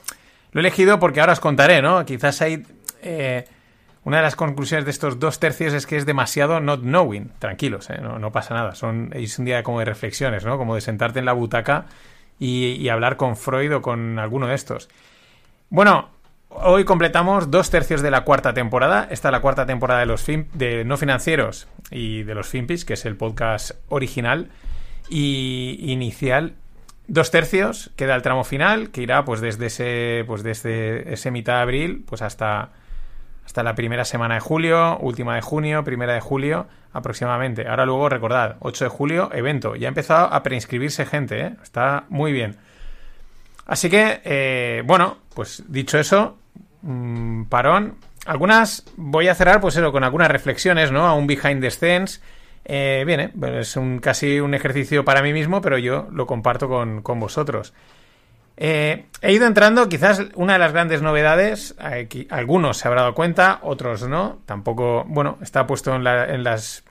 lo 0.51 0.59
he 0.59 0.61
elegido 0.61 0.99
porque 0.99 1.21
ahora 1.21 1.33
os 1.33 1.39
contaré, 1.39 1.81
¿no? 1.81 2.05
Quizás 2.05 2.41
hay... 2.41 2.63
Eh, 3.01 3.45
una 4.03 4.17
de 4.17 4.23
las 4.23 4.35
conclusiones 4.35 4.85
de 4.85 4.91
estos 4.91 5.19
dos 5.19 5.39
tercios 5.39 5.73
es 5.73 5.85
que 5.85 5.95
es 5.95 6.07
demasiado 6.07 6.59
not 6.59 6.81
knowing. 6.81 7.31
Tranquilos, 7.37 7.89
¿eh? 7.91 7.99
no, 8.01 8.17
no, 8.17 8.31
pasa 8.31 8.55
nada. 8.55 8.73
Son, 8.73 9.11
es 9.13 9.37
un 9.37 9.45
día 9.45 9.61
como 9.61 9.77
de 9.77 9.85
reflexiones, 9.85 10.43
¿no? 10.43 10.57
Como 10.57 10.73
de 10.73 10.81
sentarte 10.81 11.19
en 11.19 11.25
la 11.25 11.33
butaca 11.33 11.85
y, 12.39 12.73
y 12.73 12.89
hablar 12.89 13.15
con 13.15 13.37
Freud 13.37 13.75
o 13.75 13.81
con 13.83 14.17
alguno 14.17 14.47
de 14.47 14.55
estos. 14.55 14.89
Bueno, 15.69 16.09
hoy 16.53 16.85
completamos 16.85 17.51
dos 17.51 17.69
tercios 17.69 18.01
de 18.01 18.11
la 18.11 18.23
cuarta 18.23 18.53
temporada. 18.53 19.07
Esta 19.09 19.29
es 19.29 19.31
la 19.31 19.41
cuarta 19.41 19.65
temporada 19.65 19.99
de 19.99 20.05
los 20.05 20.23
fin, 20.23 20.47
de 20.53 20.83
no 20.85 20.97
financieros 20.97 21.67
y 21.89 22.23
de 22.23 22.35
los 22.35 22.47
Finpis, 22.47 22.85
que 22.85 22.93
es 22.93 23.05
el 23.05 23.15
podcast 23.15 23.71
original 23.89 24.49
y 25.09 25.79
inicial. 25.91 26.55
Dos 27.07 27.31
tercios, 27.31 27.91
queda 27.95 28.15
el 28.15 28.21
tramo 28.21 28.43
final, 28.43 28.91
que 28.91 29.01
irá 29.01 29.25
pues 29.25 29.41
desde 29.41 29.65
ese, 29.67 30.23
pues 30.27 30.43
desde 30.43 31.13
ese 31.13 31.31
mitad 31.31 31.55
de 31.55 31.61
abril, 31.61 32.03
pues 32.07 32.21
hasta 32.21 32.71
hasta 33.45 33.63
la 33.63 33.75
primera 33.75 34.05
semana 34.05 34.35
de 34.35 34.39
julio, 34.39 34.97
última 34.99 35.35
de 35.35 35.41
junio, 35.41 35.83
primera 35.83 36.13
de 36.13 36.21
julio 36.21 36.67
aproximadamente. 36.93 37.67
Ahora 37.67 37.85
luego 37.85 38.07
recordad, 38.07 38.57
8 38.59 38.85
de 38.85 38.89
julio, 38.89 39.29
evento. 39.33 39.75
Ya 39.75 39.87
ha 39.87 39.89
empezado 39.89 40.31
a 40.31 40.43
preinscribirse 40.43 41.05
gente, 41.05 41.41
¿eh? 41.41 41.55
está 41.61 42.05
muy 42.09 42.31
bien. 42.31 42.57
Así 43.65 43.89
que, 43.89 44.21
eh, 44.23 44.83
bueno, 44.85 45.17
pues 45.33 45.63
dicho 45.67 45.97
eso, 45.97 46.37
mmm, 46.81 47.43
parón. 47.45 47.95
Algunas 48.25 48.85
voy 48.97 49.27
a 49.27 49.35
cerrar, 49.35 49.61
pues 49.61 49.75
eso, 49.75 49.91
con 49.91 50.03
algunas 50.03 50.29
reflexiones, 50.29 50.91
¿no? 50.91 51.07
A 51.07 51.13
un 51.13 51.27
behind 51.27 51.61
the 51.61 51.71
scenes. 51.71 52.21
Eh, 52.65 53.03
bueno, 53.33 53.59
es 53.59 53.75
un, 53.75 53.99
casi 53.99 54.39
un 54.39 54.53
ejercicio 54.53 55.03
para 55.03 55.23
mí 55.23 55.33
mismo, 55.33 55.61
pero 55.61 55.77
yo 55.77 56.07
lo 56.11 56.27
comparto 56.27 56.67
con, 56.67 57.01
con 57.01 57.19
vosotros. 57.19 57.73
Eh, 58.57 59.05
he 59.21 59.33
ido 59.33 59.47
entrando, 59.47 59.89
quizás 59.89 60.21
una 60.35 60.53
de 60.53 60.59
las 60.59 60.71
grandes 60.71 61.01
novedades, 61.01 61.75
aquí, 61.79 62.27
algunos 62.29 62.77
se 62.77 62.87
habrán 62.87 63.05
dado 63.05 63.15
cuenta, 63.15 63.59
otros 63.63 64.07
no, 64.07 64.39
tampoco, 64.45 65.03
bueno, 65.07 65.39
está 65.41 65.65
puesto 65.65 65.95
en, 65.95 66.05
en 66.05 66.43
las... 66.43 66.83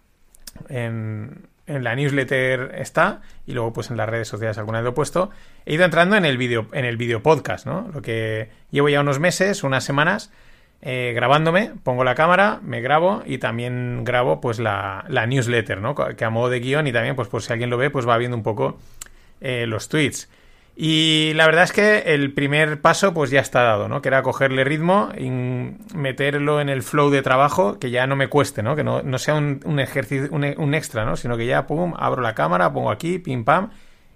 en, 1.75 1.85
la 1.85 1.95
newsletter 1.95 2.75
está 2.77 3.21
y 3.47 3.53
luego 3.53 3.73
pues 3.73 3.91
en 3.91 3.97
las 3.97 4.09
redes 4.09 4.29
sociales 4.29 4.59
alguna 4.59 4.79
vez 4.79 4.85
lo 4.85 4.91
he 4.91 4.95
puesto. 4.95 5.31
He 5.67 5.75
ido 5.75 5.85
entrando 5.85 6.17
en 6.17 6.25
el 6.25 6.37
video, 6.37 6.67
en 6.73 6.85
el 6.85 6.97
video 6.97 7.23
podcast, 7.23 7.67
¿no? 7.67 7.89
Lo 7.93 8.03
que 8.03 8.51
llevo 8.71 8.89
ya 8.89 9.01
unos 9.01 9.19
meses, 9.19 9.63
unas 9.63 9.85
semanas, 9.85 10.33
eh, 10.83 11.13
grabándome, 11.15 11.73
pongo 11.83 12.05
la 12.05 12.15
cámara, 12.15 12.61
me 12.63 12.81
grabo 12.81 13.23
y 13.27 13.39
también 13.39 14.05
grabo 14.05 14.41
pues 14.41 14.59
la, 14.59 15.05
newsletter, 15.09 15.81
¿no? 15.81 15.95
Que 15.95 16.25
a 16.25 16.31
modo 16.31 16.49
de 16.49 16.61
guion 16.61 16.87
y 16.87 16.93
también 16.93 17.17
pues 17.17 17.29
por 17.29 17.43
si 17.43 17.53
alguien 17.53 17.71
lo 17.71 17.77
ve 17.77 17.91
pues 17.91 18.09
va 18.09 18.17
viendo 18.17 18.37
un 18.37 18.43
poco 18.43 18.79
eh, 19.41 19.67
los 19.67 19.89
tweets. 19.89 20.29
Y 20.83 21.35
la 21.35 21.45
verdad 21.45 21.65
es 21.65 21.73
que 21.73 21.99
el 22.07 22.33
primer 22.33 22.81
paso 22.81 23.13
pues 23.13 23.29
ya 23.29 23.41
está 23.41 23.63
dado, 23.63 23.87
¿no? 23.87 24.01
Que 24.01 24.09
era 24.09 24.23
cogerle 24.23 24.65
ritmo 24.65 25.11
y 25.15 25.29
meterlo 25.29 26.59
en 26.59 26.71
el 26.71 26.83
flow 26.83 27.11
de 27.11 27.21
trabajo, 27.21 27.79
que 27.79 27.91
ya 27.91 28.07
no 28.07 28.17
me 28.17 28.29
cueste, 28.29 28.63
¿no? 28.63 28.75
Que 28.77 28.83
no, 28.83 29.03
no 29.03 29.19
sea 29.19 29.35
un, 29.35 29.79
ejercicio, 29.79 30.31
un, 30.33 30.75
extra, 30.75 31.05
¿no? 31.05 31.17
Sino 31.17 31.37
que 31.37 31.45
ya, 31.45 31.67
pum, 31.67 31.93
abro 31.99 32.23
la 32.23 32.35
cámara, 32.35 32.73
pongo 32.73 32.91
aquí, 32.91 33.19
pim, 33.19 33.45
pam, 33.45 33.69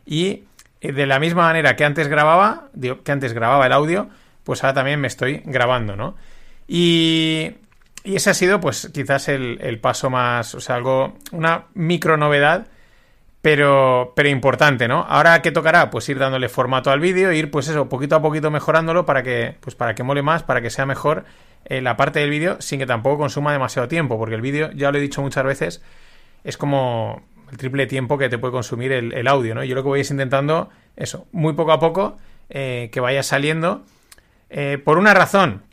y 0.07 0.45
de 0.81 1.05
la 1.05 1.19
misma 1.19 1.43
manera 1.43 1.77
que 1.77 1.85
antes 1.85 2.09
grababa, 2.09 2.71
que 2.81 3.12
antes 3.12 3.35
grababa 3.35 3.67
el 3.67 3.73
audio, 3.75 4.09
pues 4.43 4.65
ahora 4.65 4.73
también 4.73 4.99
me 5.03 5.09
estoy 5.09 5.43
grabando, 5.45 5.97
¿no? 5.97 6.17
Y, 6.67 7.57
y 8.05 8.17
ese 8.17 8.31
ha 8.31 8.35
sido, 8.35 8.59
pues, 8.61 8.91
quizás 8.91 9.29
el, 9.29 9.59
el 9.61 9.81
paso 9.81 10.09
más, 10.09 10.55
o 10.55 10.61
sea, 10.61 10.77
algo, 10.77 11.19
una 11.31 11.67
micro 11.75 12.17
novedad 12.17 12.69
pero, 13.45 14.15
pero 14.17 14.31
importante, 14.31 14.89
¿no? 14.89 15.05
Ahora, 15.07 15.43
¿qué 15.43 15.53
tocará? 15.53 15.91
Pues 15.91 16.09
ir 16.09 16.19
dándole 16.19 16.49
formato 16.49 16.91
al 16.91 16.99
vídeo, 16.99 17.31
ir, 17.31 17.51
pues 17.51 17.69
eso, 17.69 17.91
poquito 17.91 18.17
a 18.17 18.23
poquito 18.23 18.51
mejorándolo 18.51 19.05
para 19.05 19.23
que, 19.23 19.59
pues 19.61 19.77
para 19.77 19.95
que 19.95 20.03
mole 20.03 20.23
más, 20.23 20.43
para 20.43 20.63
que 20.63 20.71
sea 20.71 20.87
mejor 20.87 21.27
eh, 21.67 21.83
la 21.83 21.95
parte 21.95 22.21
del 22.21 22.31
vídeo 22.31 22.57
sin 22.63 22.79
que 22.79 22.87
tampoco 22.87 23.19
consuma 23.19 23.53
demasiado 23.53 23.87
tiempo, 23.87 24.17
porque 24.17 24.35
el 24.35 24.41
vídeo, 24.41 24.71
ya 24.73 24.91
lo 24.91 24.97
he 24.97 25.01
dicho 25.03 25.21
muchas 25.21 25.45
veces, 25.45 25.83
es 26.43 26.57
como 26.57 27.23
el 27.51 27.59
triple 27.59 27.87
tiempo 27.87 28.17
que 28.17 28.31
te 28.31 28.39
puede 28.39 28.53
consumir 28.53 28.93
el, 28.93 29.29
audio, 29.29 29.55
¿no? 29.55 29.63
Yo 29.63 29.75
lo 29.75 29.83
que 29.83 29.89
voy 29.91 30.01
es 30.01 30.11
intentando, 30.11 30.71
eso, 30.97 31.27
muy 31.31 31.53
poco 31.53 31.73
a 31.73 31.79
poco, 31.79 32.17
eh, 32.49 32.89
que 32.95 33.01
vaya 33.01 33.23
saliendo, 33.23 33.85
eh, 34.49 34.79
por 34.83 34.97
una 34.97 35.13
razón, 35.13 35.65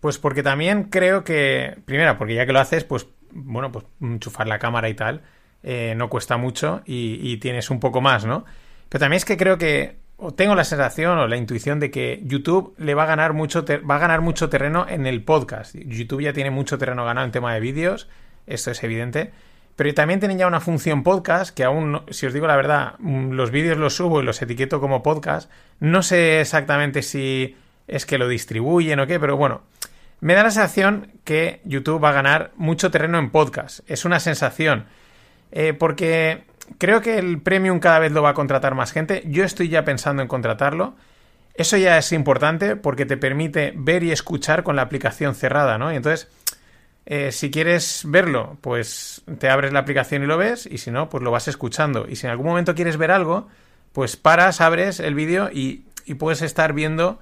pues 0.00 0.18
porque 0.18 0.42
también 0.42 0.82
creo 0.90 1.22
que, 1.22 1.78
primera, 1.84 2.18
porque 2.18 2.34
ya 2.34 2.44
que 2.44 2.52
lo 2.52 2.58
haces, 2.58 2.82
pues, 2.82 3.06
bueno, 3.30 3.70
pues 3.70 3.84
enchufar 4.00 4.48
la 4.48 4.58
cámara 4.58 4.88
y 4.88 4.94
tal, 4.94 5.22
eh, 5.62 5.94
no 5.96 6.08
cuesta 6.08 6.36
mucho 6.36 6.82
y, 6.84 7.36
tienes 7.38 7.70
un 7.70 7.80
poco 7.80 8.00
más, 8.00 8.24
¿no? 8.24 8.44
Pero 8.88 9.00
también 9.00 9.18
es 9.18 9.24
que 9.24 9.36
creo 9.36 9.58
que 9.58 9.96
o 10.16 10.32
tengo 10.32 10.54
la 10.54 10.64
sensación 10.64 11.18
o 11.18 11.28
la 11.28 11.36
intuición 11.36 11.78
de 11.78 11.90
que 11.90 12.20
YouTube 12.24 12.74
le 12.78 12.94
va 12.94 13.04
a 13.04 13.06
ganar 13.06 13.34
mucho 13.34 13.64
va 13.88 13.96
a 13.96 13.98
ganar 13.98 14.20
mucho 14.20 14.48
terreno 14.48 14.86
en 14.88 15.06
el 15.06 15.22
podcast. 15.22 15.74
YouTube 15.76 16.22
ya 16.22 16.32
tiene 16.32 16.50
mucho 16.50 16.78
terreno 16.78 17.04
ganado 17.04 17.24
en 17.24 17.32
tema 17.32 17.54
de 17.54 17.60
vídeos, 17.60 18.08
esto 18.46 18.70
es 18.70 18.82
evidente. 18.82 19.32
Pero 19.76 19.94
también 19.94 20.18
tienen 20.18 20.38
ya 20.38 20.48
una 20.48 20.58
función 20.58 21.04
podcast 21.04 21.54
que 21.54 21.62
aún, 21.62 22.02
si 22.10 22.26
os 22.26 22.32
digo 22.32 22.48
la 22.48 22.56
verdad, 22.56 22.98
los 22.98 23.52
vídeos 23.52 23.78
los 23.78 23.94
subo 23.94 24.20
y 24.20 24.24
los 24.24 24.42
etiqueto 24.42 24.80
como 24.80 25.04
podcast. 25.04 25.48
No 25.78 26.02
sé 26.02 26.40
exactamente 26.40 27.02
si 27.02 27.56
es 27.86 28.04
que 28.04 28.18
lo 28.18 28.26
distribuyen 28.26 28.98
o 28.98 29.06
qué, 29.06 29.20
pero 29.20 29.36
bueno, 29.36 29.62
me 30.20 30.34
da 30.34 30.42
la 30.42 30.50
sensación 30.50 31.12
que 31.22 31.60
YouTube 31.64 32.02
va 32.02 32.08
a 32.08 32.12
ganar 32.12 32.50
mucho 32.56 32.90
terreno 32.90 33.18
en 33.18 33.30
podcast. 33.30 33.88
Es 33.88 34.04
una 34.04 34.18
sensación. 34.18 34.86
Eh, 35.52 35.72
porque 35.72 36.44
creo 36.78 37.00
que 37.00 37.18
el 37.18 37.40
premium 37.40 37.78
cada 37.78 37.98
vez 37.98 38.12
lo 38.12 38.22
va 38.22 38.30
a 38.30 38.34
contratar 38.34 38.74
más 38.74 38.92
gente. 38.92 39.22
Yo 39.26 39.44
estoy 39.44 39.68
ya 39.68 39.84
pensando 39.84 40.22
en 40.22 40.28
contratarlo. 40.28 40.94
Eso 41.54 41.76
ya 41.76 41.98
es 41.98 42.12
importante 42.12 42.76
porque 42.76 43.06
te 43.06 43.16
permite 43.16 43.72
ver 43.74 44.04
y 44.04 44.12
escuchar 44.12 44.62
con 44.62 44.76
la 44.76 44.82
aplicación 44.82 45.34
cerrada, 45.34 45.76
¿no? 45.76 45.92
Y 45.92 45.96
entonces, 45.96 46.28
eh, 47.06 47.32
si 47.32 47.50
quieres 47.50 48.02
verlo, 48.06 48.58
pues 48.60 49.22
te 49.38 49.48
abres 49.48 49.72
la 49.72 49.80
aplicación 49.80 50.22
y 50.22 50.26
lo 50.26 50.36
ves, 50.38 50.68
y 50.70 50.78
si 50.78 50.90
no, 50.90 51.08
pues 51.08 51.24
lo 51.24 51.32
vas 51.32 51.48
escuchando. 51.48 52.06
Y 52.08 52.16
si 52.16 52.26
en 52.26 52.30
algún 52.30 52.46
momento 52.46 52.76
quieres 52.76 52.96
ver 52.96 53.10
algo, 53.10 53.48
pues 53.92 54.16
paras, 54.16 54.60
abres 54.60 55.00
el 55.00 55.14
vídeo 55.14 55.50
y, 55.52 55.86
y, 56.04 56.14
puedes 56.14 56.42
estar 56.42 56.74
viendo 56.74 57.18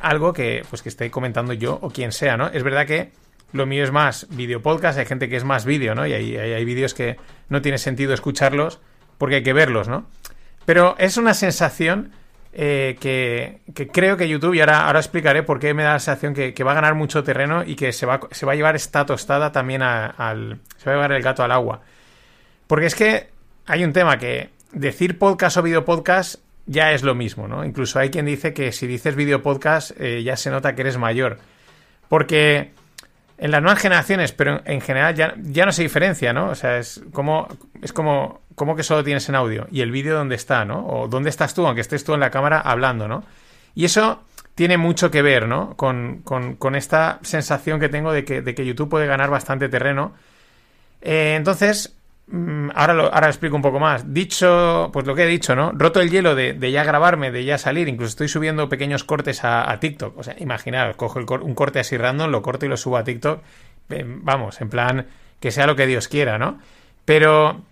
algo 0.00 0.32
que, 0.32 0.64
pues, 0.70 0.82
que 0.82 0.88
esté 0.88 1.10
comentando 1.10 1.52
yo 1.52 1.78
o 1.82 1.90
quien 1.90 2.12
sea, 2.12 2.36
¿no? 2.36 2.48
Es 2.48 2.62
verdad 2.62 2.86
que 2.86 3.12
lo 3.52 3.66
mío 3.66 3.84
es 3.84 3.92
más 3.92 4.26
video 4.30 4.62
podcast, 4.62 4.98
hay 4.98 5.06
gente 5.06 5.28
que 5.28 5.36
es 5.36 5.44
más 5.44 5.64
vídeo, 5.64 5.94
¿no? 5.94 6.06
Y 6.06 6.12
hay, 6.12 6.36
hay, 6.36 6.64
vídeos 6.64 6.94
que 6.94 7.16
no 7.48 7.62
tiene 7.62 7.78
sentido 7.78 8.12
escucharlos 8.12 8.80
porque 9.18 9.36
hay 9.36 9.42
que 9.42 9.52
verlos, 9.52 9.88
¿no? 9.88 10.06
Pero 10.64 10.96
es 10.98 11.16
una 11.16 11.32
sensación 11.32 12.12
eh, 12.52 12.96
que, 13.00 13.60
que 13.74 13.88
creo 13.88 14.16
que 14.16 14.28
YouTube, 14.28 14.54
y 14.54 14.60
ahora, 14.60 14.86
ahora 14.86 14.98
explicaré 14.98 15.42
por 15.42 15.58
qué 15.58 15.74
me 15.74 15.82
da 15.82 15.94
la 15.94 15.98
sensación 16.00 16.34
que, 16.34 16.54
que 16.54 16.64
va 16.64 16.72
a 16.72 16.74
ganar 16.74 16.94
mucho 16.94 17.22
terreno 17.22 17.62
y 17.64 17.76
que 17.76 17.92
se 17.92 18.06
va, 18.06 18.20
se 18.30 18.46
va 18.46 18.52
a 18.52 18.56
llevar 18.56 18.76
esta 18.76 19.06
tostada 19.06 19.52
también 19.52 19.82
al... 19.82 20.60
se 20.76 20.86
va 20.86 20.92
a 20.92 20.94
llevar 20.96 21.12
el 21.12 21.22
gato 21.22 21.42
al 21.42 21.52
agua. 21.52 21.82
Porque 22.66 22.86
es 22.86 22.94
que 22.94 23.28
hay 23.66 23.84
un 23.84 23.92
tema 23.92 24.18
que 24.18 24.50
decir 24.72 25.18
podcast 25.18 25.56
o 25.56 25.62
video 25.62 25.84
podcast 25.84 26.36
ya 26.66 26.92
es 26.92 27.02
lo 27.02 27.14
mismo, 27.14 27.46
¿no? 27.46 27.64
Incluso 27.64 27.98
hay 27.98 28.10
quien 28.10 28.26
dice 28.26 28.52
que 28.52 28.72
si 28.72 28.86
dices 28.86 29.14
video 29.14 29.42
podcast 29.42 29.92
eh, 30.00 30.22
ya 30.22 30.36
se 30.36 30.50
nota 30.50 30.74
que 30.74 30.82
eres 30.82 30.98
mayor. 30.98 31.38
Porque 32.08 32.72
en 33.38 33.50
las 33.50 33.62
nuevas 33.62 33.80
generaciones, 33.80 34.32
pero 34.32 34.62
en 34.64 34.80
general 34.80 35.14
ya, 35.14 35.34
ya 35.42 35.66
no 35.66 35.72
se 35.72 35.82
diferencia, 35.82 36.32
¿no? 36.32 36.48
O 36.50 36.54
sea, 36.54 36.78
es 36.78 37.02
como, 37.12 37.48
es 37.82 37.92
como, 37.92 38.40
como 38.54 38.74
que 38.76 38.82
solo 38.82 39.04
tienes 39.04 39.28
en 39.28 39.34
audio 39.34 39.66
y 39.70 39.80
el 39.82 39.90
vídeo 39.90 40.16
dónde 40.16 40.34
está, 40.36 40.64
¿no? 40.64 40.86
O 40.86 41.08
dónde 41.08 41.30
estás 41.30 41.52
tú, 41.54 41.66
aunque 41.66 41.80
estés 41.82 42.04
tú 42.04 42.14
en 42.14 42.20
la 42.20 42.30
cámara 42.30 42.60
hablando, 42.60 43.08
¿no? 43.08 43.24
Y 43.74 43.84
eso 43.84 44.22
tiene 44.54 44.78
mucho 44.78 45.10
que 45.10 45.20
ver, 45.20 45.46
¿no? 45.48 45.74
Con, 45.76 46.22
con- 46.24 46.56
con 46.56 46.76
esta 46.76 47.18
sensación 47.22 47.78
que 47.80 47.88
tengo 47.90 48.12
de 48.12 48.24
que, 48.24 48.40
de 48.40 48.54
que 48.54 48.64
YouTube 48.64 48.88
puede 48.88 49.06
ganar 49.06 49.28
bastante 49.28 49.68
terreno. 49.68 50.14
Eh, 51.02 51.34
entonces, 51.36 51.95
ahora, 52.74 52.94
lo, 52.94 53.12
ahora 53.12 53.28
explico 53.28 53.56
un 53.56 53.62
poco 53.62 53.78
más. 53.78 54.12
Dicho, 54.12 54.90
pues 54.92 55.06
lo 55.06 55.14
que 55.14 55.24
he 55.24 55.26
dicho, 55.26 55.54
¿no? 55.54 55.72
Roto 55.72 56.00
el 56.00 56.10
hielo 56.10 56.34
de, 56.34 56.70
ya 56.70 56.84
grabarme, 56.84 57.30
de 57.30 57.44
ya 57.44 57.58
salir. 57.58 57.88
Incluso 57.88 58.10
estoy 58.10 58.28
subiendo 58.28 58.68
pequeños 58.68 59.04
cortes 59.04 59.44
a, 59.44 59.78
TikTok. 59.80 60.18
O 60.18 60.22
sea, 60.22 60.34
imaginaos, 60.38 60.96
cojo 60.96 61.20
un 61.20 61.54
corte 61.54 61.78
así 61.78 61.96
random, 61.96 62.30
lo 62.30 62.42
corto 62.42 62.66
y 62.66 62.68
lo 62.68 62.76
subo 62.76 62.96
a 62.96 63.04
TikTok. 63.04 63.42
Eh, 63.90 64.04
vamos, 64.06 64.60
en 64.60 64.68
plan, 64.68 65.06
que 65.40 65.50
sea 65.50 65.66
lo 65.66 65.76
que 65.76 65.86
Dios 65.86 66.08
quiera, 66.08 66.38
¿no? 66.38 66.58
Pero, 67.04 67.62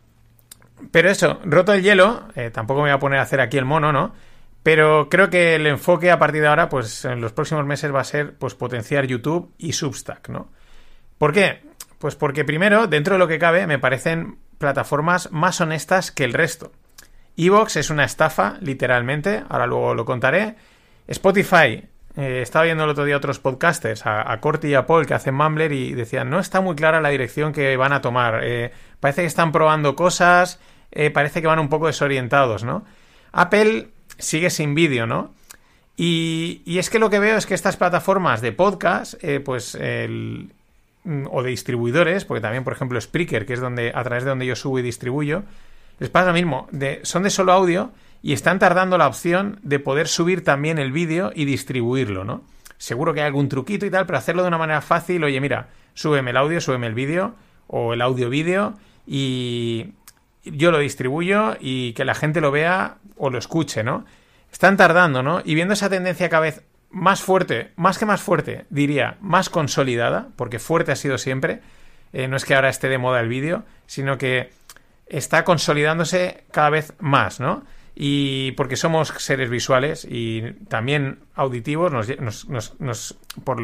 pero 0.91 1.11
eso, 1.11 1.41
roto 1.45 1.73
el 1.73 1.83
hielo, 1.83 2.29
eh, 2.37 2.51
tampoco 2.51 2.81
me 2.81 2.91
voy 2.91 2.97
a 2.97 3.01
poner 3.01 3.19
a 3.19 3.23
hacer 3.23 3.41
aquí 3.41 3.59
el 3.59 3.65
mono, 3.65 3.93
¿no? 3.93 4.15
Pero 4.63 5.09
creo 5.11 5.29
que 5.29 5.57
el 5.57 5.67
enfoque 5.67 6.11
a 6.11 6.19
partir 6.19 6.41
de 6.41 6.49
ahora, 6.49 6.69
pues 6.69 7.05
en 7.05 7.21
los 7.21 7.33
próximos 7.33 7.67
meses 7.67 7.95
va 7.95 8.01
a 8.01 8.05
ser 8.05 8.35
pues 8.35 8.55
potenciar 8.55 9.07
YouTube 9.07 9.53
y 9.59 9.73
Substack, 9.73 10.31
¿no? 10.31 10.49
¿Por 11.19 11.33
qué? 11.33 11.61
Pues 11.99 12.17
porque 12.17 12.45
primero, 12.45 12.87
dentro 12.87 13.15
de 13.15 13.19
lo 13.19 13.29
que 13.29 13.39
cabe, 13.39 13.67
me 13.67 13.79
parecen 13.79 14.39
plataformas 14.59 15.31
más 15.33 15.61
honestas 15.61 16.11
que 16.11 16.25
el 16.25 16.33
resto. 16.33 16.73
Evox 17.37 17.77
es 17.77 17.91
una 17.91 18.05
estafa, 18.05 18.57
literalmente, 18.61 19.43
ahora 19.49 19.67
luego 19.67 19.95
lo 19.95 20.05
contaré. 20.05 20.57
Spotify, 21.09 21.85
eh, 22.17 22.41
estaba 22.43 22.65
viendo 22.65 22.85
el 22.85 22.91
otro 22.91 23.05
día 23.05 23.17
otros 23.17 23.41
podcasters, 23.41 24.07
a, 24.07 24.39
Corti 24.41 24.69
y 24.69 24.75
a 24.75 24.87
Paul, 24.87 25.07
que 25.07 25.15
hacen 25.15 25.35
Mumbler, 25.35 25.73
y 25.73 25.93
decían, 25.95 26.31
no 26.31 26.39
está 26.39 26.61
muy 26.61 26.77
clara 26.77 27.01
la 27.01 27.09
dirección 27.09 27.53
que 27.53 27.77
van 27.77 27.93
a 27.93 28.01
tomar. 28.01 28.41
Eh, 28.45 28.73
parece 29.01 29.23
que 29.23 29.27
están 29.27 29.51
probando 29.51 29.97
cosas, 29.97 30.61
eh, 30.93 31.11
parece 31.11 31.41
que 31.41 31.49
van 31.49 31.59
un 31.59 31.69
poco 31.69 31.89
desorientados, 31.89 32.63
¿no? 32.63 32.85
Apple 33.33 33.89
sigue 34.19 34.51
sin 34.51 34.75
vídeo, 34.75 35.07
¿no? 35.07 35.35
Y, 35.97 36.63
y 36.65 36.79
es 36.79 36.89
que 36.89 37.01
lo 37.01 37.11
que 37.11 37.19
veo 37.19 37.37
es 37.37 37.47
que 37.47 37.55
estas 37.55 37.77
plataformas 37.77 38.41
de 38.41 38.53
podcast, 38.53 39.15
pues 39.45 39.75
el, 39.75 40.53
o 41.31 41.43
de 41.43 41.51
distribuidores, 41.51 42.25
porque 42.25 42.41
también, 42.41 42.65
por 42.65 42.73
ejemplo, 42.73 43.01
Spreaker, 43.01 43.47
que 43.47 43.53
es 43.53 43.61
donde 43.61 43.93
a 43.95 44.03
través 44.05 44.25
de 44.25 44.31
donde 44.31 44.47
yo 44.47 44.57
subo 44.57 44.79
y 44.79 44.83
distribuyo, 44.83 45.45
les 45.99 46.11
pasa 46.11 46.29
lo 46.29 46.33
mismo, 46.33 46.67
de, 46.73 47.01
son 47.03 47.23
de 47.23 47.31
solo 47.31 47.53
audio 47.53 47.93
y 48.23 48.33
están 48.33 48.59
tardando 48.59 48.99
la 48.99 49.07
opción 49.07 49.61
de 49.63 49.79
poder 49.79 50.09
subir 50.09 50.43
también 50.43 50.79
el 50.79 50.93
vídeo 50.93 51.31
y 51.35 51.45
distribuirlo, 51.45 52.25
¿no? 52.25 52.43
Seguro 52.79 53.15
que 53.15 53.21
hay 53.21 53.27
algún 53.27 53.49
truquito 53.49 53.87
y 53.87 53.91
tal, 53.91 54.07
pero 54.07 54.19
hacerlo 54.19 54.43
de 54.43 54.49
una 54.49 54.59
manera 54.59 54.81
fácil, 54.81 55.23
oye, 55.25 55.41
mira, 55.41 55.69
súbeme 55.95 56.31
el 56.31 56.37
audio, 56.37 56.61
súbeme 56.61 56.87
el 56.87 56.95
vídeo 56.95 57.35
o 57.67 57.93
el 57.93 58.03
audio-vídeo 58.03 58.75
y 59.07 59.93
yo 60.45 60.71
lo 60.71 60.79
distribuyo 60.79 61.57
y 61.61 61.93
que 61.93 62.05
la 62.05 62.15
gente 62.15 62.41
lo 62.41 62.51
vea 62.51 62.97
o 63.17 63.31
lo 63.31 63.39
escuche, 63.39 63.85
¿no? 63.85 64.05
Están 64.53 64.77
tardando, 64.77 65.23
¿no? 65.23 65.43
Y 65.45 65.55
viendo 65.55 65.75
esa 65.75 65.91
tendencia 65.91 66.29
cada 66.29 66.43
vez 66.43 66.63
más 66.95 67.23
fuerte, 67.23 67.73
más 67.75 67.99
que 67.99 68.07
más 68.07 68.23
fuerte, 68.23 68.67
diría, 68.71 69.19
más 69.21 69.51
consolidada, 69.51 70.29
porque 70.37 70.61
fuerte 70.61 70.93
ha 70.93 70.97
sido 70.97 71.19
siempre, 71.19 71.61
eh, 72.13 72.29
no 72.29 72.37
es 72.37 72.45
que 72.45 72.55
ahora 72.55 72.69
esté 72.69 72.89
de 72.89 72.99
moda 72.99 73.21
el 73.21 73.29
vídeo, 73.29 73.65
sino 73.87 74.17
que 74.17 74.51
está 75.07 75.45
consolidándose 75.45 76.45
cada 76.53 76.71
vez 76.71 76.95
más, 77.01 77.41
¿no? 77.41 77.65
Y 77.97 78.53
porque 78.53 78.77
somos 78.77 79.09
seres 79.09 79.51
visuales 79.51 80.07
y 80.09 80.43
también 80.69 81.19
auditivos, 81.35 81.93
nos, 81.93 83.17
por, 83.43 83.61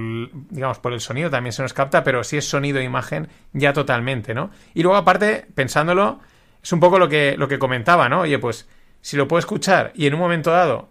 digamos, 0.51 0.79
por 0.81 0.93
el 0.93 1.01
sonido 1.01 1.31
también 1.31 1.53
se 1.53 1.63
nos 1.63 1.73
capta, 1.73 2.03
pero 2.03 2.25
si 2.25 2.37
es 2.37 2.49
sonido 2.49 2.81
e 2.81 2.85
imagen, 2.85 3.29
ya 3.53 3.73
totalmente, 3.73 4.35
¿no? 4.35 4.51
Y 4.75 4.83
luego, 4.83 4.99
aparte, 4.99 5.47
pensándolo, 5.55 6.19
es 6.63 6.73
un 6.73 6.81
poco 6.81 6.99
lo 6.99 7.09
que, 7.09 7.37
lo 7.39 7.47
que 7.47 7.61
comentaba, 7.61 8.09
¿no? 8.09 8.21
Oye, 8.23 8.39
pues, 8.41 8.69
si 9.01 9.17
lo 9.17 9.29
puedo 9.29 9.39
escuchar 9.39 9.93
y 9.95 10.07
en 10.07 10.15
un 10.15 10.21
momento 10.21 10.51
dado 10.51 10.91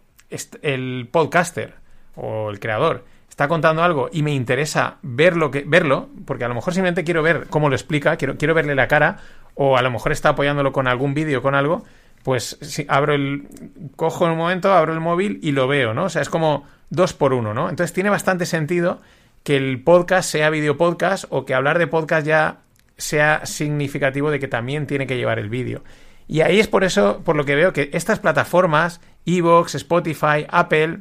el 0.61 1.09
podcaster 1.11 1.79
o 2.21 2.49
el 2.49 2.59
creador 2.59 3.05
está 3.29 3.47
contando 3.47 3.83
algo 3.83 4.09
y 4.11 4.21
me 4.21 4.33
interesa 4.33 4.97
ver 5.01 5.37
lo 5.37 5.49
que, 5.49 5.63
verlo, 5.65 6.09
porque 6.25 6.43
a 6.43 6.49
lo 6.49 6.55
mejor 6.55 6.73
simplemente 6.73 7.05
quiero 7.05 7.23
ver 7.23 7.47
cómo 7.49 7.69
lo 7.69 7.75
explica, 7.75 8.17
quiero, 8.17 8.37
quiero 8.37 8.53
verle 8.53 8.75
la 8.75 8.89
cara, 8.89 9.17
o 9.55 9.77
a 9.77 9.81
lo 9.81 9.91
mejor 9.91 10.11
está 10.11 10.29
apoyándolo 10.29 10.73
con 10.73 10.87
algún 10.87 11.13
vídeo, 11.13 11.41
con 11.41 11.55
algo, 11.55 11.85
pues 12.23 12.57
si 12.61 12.85
abro 12.89 13.13
el. 13.13 13.47
cojo 13.95 14.25
en 14.25 14.31
un 14.31 14.37
momento, 14.37 14.73
abro 14.73 14.93
el 14.93 14.99
móvil 14.99 15.39
y 15.41 15.53
lo 15.53 15.67
veo, 15.67 15.93
¿no? 15.93 16.05
O 16.05 16.09
sea, 16.09 16.21
es 16.21 16.29
como 16.29 16.65
dos 16.89 17.13
por 17.13 17.33
uno, 17.33 17.53
¿no? 17.53 17.69
Entonces 17.69 17.93
tiene 17.93 18.09
bastante 18.09 18.45
sentido 18.45 18.99
que 19.43 19.55
el 19.55 19.81
podcast 19.83 20.29
sea 20.29 20.49
video 20.49 20.75
podcast 20.75 21.25
o 21.29 21.45
que 21.45 21.53
hablar 21.53 21.79
de 21.79 21.87
podcast 21.87 22.27
ya 22.27 22.57
sea 22.97 23.45
significativo 23.45 24.31
de 24.31 24.39
que 24.39 24.49
también 24.49 24.85
tiene 24.85 25.07
que 25.07 25.15
llevar 25.15 25.39
el 25.39 25.49
vídeo. 25.49 25.83
Y 26.27 26.41
ahí 26.41 26.59
es 26.59 26.67
por 26.67 26.83
eso, 26.83 27.21
por 27.23 27.35
lo 27.35 27.45
que 27.45 27.55
veo 27.55 27.73
que 27.73 27.89
estas 27.93 28.19
plataformas, 28.19 28.99
Evox, 29.25 29.75
Spotify, 29.75 30.45
Apple, 30.49 30.99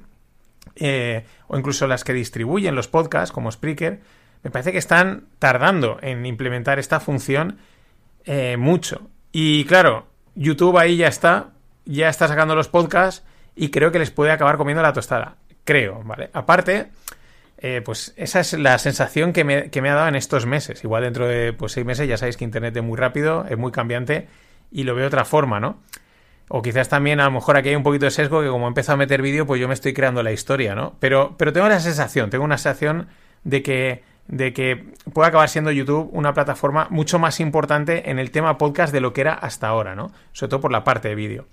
eh, 0.77 1.25
o 1.47 1.59
incluso 1.59 1.87
las 1.87 2.05
que 2.05 2.13
distribuyen 2.13 2.75
los 2.75 2.89
podcasts, 2.89 3.33
como 3.33 3.51
Spreaker, 3.51 4.01
me 4.43 4.51
parece 4.51 4.73
que 4.73 4.79
están 4.79 5.27
tardando 5.39 5.99
en 6.01 6.25
implementar 6.27 6.79
esta 6.79 7.01
función 7.01 7.59
eh, 8.25 8.57
mucho. 8.57 9.09
Y 9.33 9.65
claro, 9.65 10.07
YouTube 10.35 10.79
ahí 10.79 10.97
ya 10.97 11.09
está, 11.09 11.51
ya 11.85 12.09
está 12.09 12.29
sacando 12.29 12.55
los 12.55 12.69
podcasts 12.69 13.25
y 13.57 13.71
creo 13.71 13.91
que 13.91 13.99
les 13.99 14.11
puede 14.11 14.31
acabar 14.31 14.57
comiendo 14.57 14.83
la 14.83 14.93
tostada. 14.93 15.37
Creo, 15.65 16.03
¿vale? 16.05 16.31
Aparte, 16.33 16.91
eh, 17.59 17.83
pues 17.85 18.15
esa 18.17 18.41
es 18.41 18.53
la 18.53 18.79
sensación 18.79 19.33
que 19.33 19.45
me, 19.45 19.71
que 19.71 19.83
me 19.83 19.91
ha 19.91 19.95
dado 19.95 20.09
en 20.09 20.15
estos 20.15 20.47
meses. 20.47 20.85
Igual 20.85 21.03
dentro 21.03 21.27
de 21.27 21.53
pues, 21.53 21.73
seis 21.73 21.85
meses 21.85 22.09
ya 22.09 22.17
sabéis 22.17 22.37
que 22.37 22.45
Internet 22.45 22.77
es 22.77 22.83
muy 22.83 22.97
rápido, 22.97 23.45
es 23.49 23.59
muy 23.59 23.73
cambiante 23.73 24.29
y 24.71 24.85
lo 24.85 24.95
veo 24.95 25.03
de 25.03 25.09
otra 25.09 25.25
forma, 25.25 25.59
¿no? 25.59 25.81
O 26.49 26.63
quizás 26.63 26.89
también 26.89 27.21
a 27.21 27.25
lo 27.25 27.31
mejor 27.31 27.57
aquí 27.57 27.69
hay 27.69 27.77
un 27.77 27.83
poquito 27.83 28.07
de 28.07 28.11
sesgo 28.11 28.41
que 28.43 28.49
como 28.49 28.67
he 28.67 28.69
empezado 28.69 28.95
a 28.95 28.97
meter 28.99 29.21
vídeo, 29.23 29.47
pues 29.47 29.61
yo 29.61 29.69
me 29.69 29.75
estoy 29.75 29.93
creando 29.93 30.23
la 30.23 30.33
historia, 30.33 30.75
¿no? 30.75 30.95
Pero, 30.99 31.35
pero 31.37 31.53
tengo 31.53 31.69
la 31.69 31.81
sensación, 31.81 32.31
tengo 32.31 32.45
una 32.45 32.59
sensación 32.59 33.09
de 33.45 33.63
que, 33.63 34.03
de 34.27 34.53
que 34.53 34.93
puede 35.13 35.29
acabar 35.29 35.49
siendo 35.49 35.71
YouTube 35.71 36.09
una 36.13 36.33
plataforma 36.35 36.87
mucho 36.91 37.19
más 37.19 37.41
importante 37.41 38.11
en 38.11 38.19
el 38.19 38.31
tema 38.31 38.57
podcast 38.59 38.93
de 38.93 39.01
lo 39.01 39.13
que 39.13 39.21
era 39.21 39.35
hasta 39.35 39.69
ahora, 39.69 39.95
¿no? 39.95 40.11
Sobre 40.33 40.51
todo 40.51 40.61
por 40.61 40.73
la 40.73 40.85
parte 40.85 41.09
de 41.09 41.15
vídeo. 41.15 41.47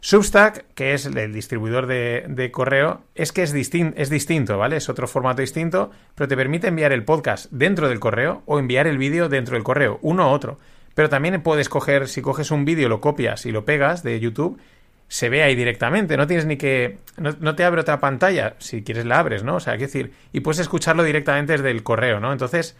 Substack, 0.00 0.66
que 0.74 0.92
es 0.92 1.06
el 1.06 1.32
distribuidor 1.32 1.86
de, 1.86 2.26
de 2.28 2.50
correo, 2.50 3.00
es 3.14 3.32
que 3.32 3.42
es, 3.42 3.54
distin- 3.54 3.94
es 3.96 4.10
distinto, 4.10 4.58
¿vale? 4.58 4.76
Es 4.76 4.90
otro 4.90 5.08
formato 5.08 5.40
distinto, 5.40 5.90
pero 6.14 6.28
te 6.28 6.36
permite 6.36 6.68
enviar 6.68 6.92
el 6.92 7.04
podcast 7.04 7.50
dentro 7.50 7.88
del 7.88 8.00
correo 8.00 8.42
o 8.44 8.58
enviar 8.58 8.86
el 8.86 8.98
vídeo 8.98 9.30
dentro 9.30 9.54
del 9.54 9.64
correo, 9.64 9.98
uno 10.02 10.28
u 10.28 10.30
otro. 10.30 10.58
Pero 10.94 11.08
también 11.08 11.42
puedes 11.42 11.68
coger, 11.68 12.08
si 12.08 12.22
coges 12.22 12.50
un 12.50 12.64
vídeo, 12.64 12.88
lo 12.88 13.00
copias 13.00 13.46
y 13.46 13.52
lo 13.52 13.64
pegas 13.64 14.02
de 14.02 14.20
YouTube, 14.20 14.60
se 15.08 15.28
ve 15.28 15.42
ahí 15.42 15.54
directamente, 15.54 16.16
no 16.16 16.26
tienes 16.26 16.46
ni 16.46 16.56
que... 16.56 16.98
No, 17.16 17.54
te 17.54 17.64
abre 17.64 17.80
otra 17.80 18.00
pantalla, 18.00 18.54
si 18.58 18.82
quieres 18.82 19.04
la 19.04 19.18
abres, 19.18 19.42
¿no? 19.44 19.56
O 19.56 19.60
sea, 19.60 19.74
quiero 19.74 19.86
decir, 19.86 20.12
y 20.32 20.40
puedes 20.40 20.60
escucharlo 20.60 21.02
directamente 21.02 21.52
desde 21.52 21.70
el 21.70 21.82
correo, 21.82 22.20
¿no? 22.20 22.32
Entonces, 22.32 22.76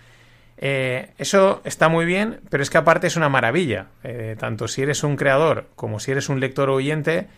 eh, 0.57 1.11
eso 1.19 1.61
está 1.65 1.89
muy 1.89 2.05
bien, 2.07 2.41
pero 2.51 2.63
es 2.63 2.71
que 2.71 2.79
aparte 2.79 3.07
es 3.07 3.17
una 3.17 3.29
maravilla. 3.29 3.87
Eh, 4.03 4.37
tanto 4.39 4.69
si 4.69 4.83
eres 4.83 5.05
un 5.05 5.17
creador 5.17 5.69
como 5.77 6.01
si 6.01 6.13
eres 6.13 6.29
un 6.29 6.41
lector 6.41 6.71
oyente, 6.71 7.29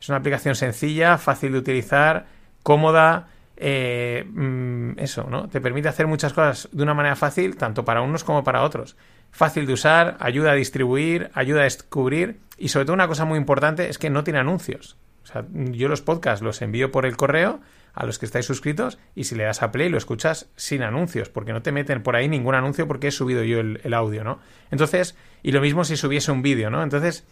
es 0.00 0.08
una 0.08 0.18
aplicación 0.18 0.54
sencilla, 0.54 1.18
fácil 1.18 1.52
de 1.52 1.58
utilizar, 1.58 2.26
cómoda. 2.62 3.28
eh, 3.62 4.24
mm, 4.26 4.98
eso, 4.98 5.26
¿no? 5.28 5.48
Te 5.48 5.60
permite 5.60 5.88
hacer 5.88 6.06
muchas 6.06 6.32
cosas 6.32 6.68
de 6.72 6.82
una 6.82 6.94
manera 6.94 7.14
fácil, 7.14 7.56
tanto 7.56 7.84
para 7.84 8.00
unos 8.00 8.24
como 8.24 8.42
para 8.42 8.62
otros. 8.62 8.96
Fácil 9.30 9.66
de 9.66 9.72
usar, 9.72 10.16
ayuda 10.20 10.52
a 10.52 10.54
distribuir, 10.54 11.30
ayuda 11.34 11.60
a 11.60 11.64
descubrir 11.64 12.40
y 12.58 12.68
sobre 12.68 12.84
todo 12.84 12.94
una 12.94 13.08
cosa 13.08 13.24
muy 13.24 13.38
importante 13.38 13.88
es 13.88 13.98
que 13.98 14.10
no 14.10 14.24
tiene 14.24 14.38
anuncios. 14.40 14.96
O 15.22 15.26
sea, 15.26 15.44
yo 15.52 15.88
los 15.88 16.02
podcasts 16.02 16.42
los 16.42 16.60
envío 16.62 16.90
por 16.90 17.06
el 17.06 17.16
correo 17.16 17.60
a 17.94 18.06
los 18.06 18.18
que 18.18 18.26
estáis 18.26 18.46
suscritos 18.46 18.98
y 19.14 19.24
si 19.24 19.34
le 19.34 19.44
das 19.44 19.62
a 19.62 19.70
play 19.72 19.88
lo 19.88 19.98
escuchas 19.98 20.50
sin 20.56 20.82
anuncios, 20.82 21.28
porque 21.28 21.52
no 21.52 21.62
te 21.62 21.72
meten 21.72 22.02
por 22.02 22.16
ahí 22.16 22.28
ningún 22.28 22.54
anuncio 22.54 22.86
porque 22.86 23.08
he 23.08 23.10
subido 23.10 23.42
yo 23.44 23.60
el, 23.60 23.94
audio, 23.94 24.24
¿no? 24.24 24.40
Entonces, 24.70 25.16
y 25.42 25.52
lo 25.52 25.60
mismo 25.60 25.84
si 25.84 25.96
subiese 25.96 26.32
un 26.32 26.42
vídeo, 26.42 26.70
¿no? 26.70 26.82
Entonces, 26.82 27.26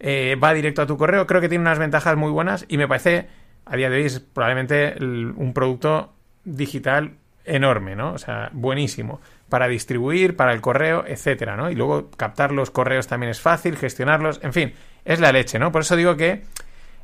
eh, 0.00 0.36
va 0.42 0.54
directo 0.54 0.82
a 0.82 0.86
tu 0.86 0.96
correo, 0.96 1.26
creo 1.26 1.40
que 1.40 1.48
tiene 1.48 1.62
unas 1.62 1.78
ventajas 1.78 2.16
muy 2.16 2.30
buenas 2.30 2.64
y 2.68 2.78
me 2.78 2.88
parece, 2.88 3.28
a 3.64 3.76
día 3.76 3.90
de 3.90 3.96
hoy, 3.96 4.04
es 4.04 4.20
probablemente 4.20 4.96
un 5.00 5.52
producto 5.54 6.12
digital 6.44 7.16
enorme, 7.44 7.96
¿no? 7.96 8.12
O 8.12 8.18
sea, 8.18 8.50
buenísimo. 8.52 9.20
Para 9.48 9.68
distribuir, 9.68 10.36
para 10.36 10.52
el 10.52 10.60
correo, 10.60 11.04
etcétera, 11.06 11.56
¿no? 11.56 11.70
Y 11.70 11.74
luego 11.74 12.10
captar 12.10 12.52
los 12.52 12.70
correos 12.70 13.06
también 13.06 13.30
es 13.30 13.40
fácil, 13.40 13.76
gestionarlos, 13.76 14.40
en 14.42 14.52
fin, 14.52 14.74
es 15.04 15.20
la 15.20 15.32
leche, 15.32 15.58
¿no? 15.58 15.72
Por 15.72 15.82
eso 15.82 15.96
digo 15.96 16.16
que 16.16 16.44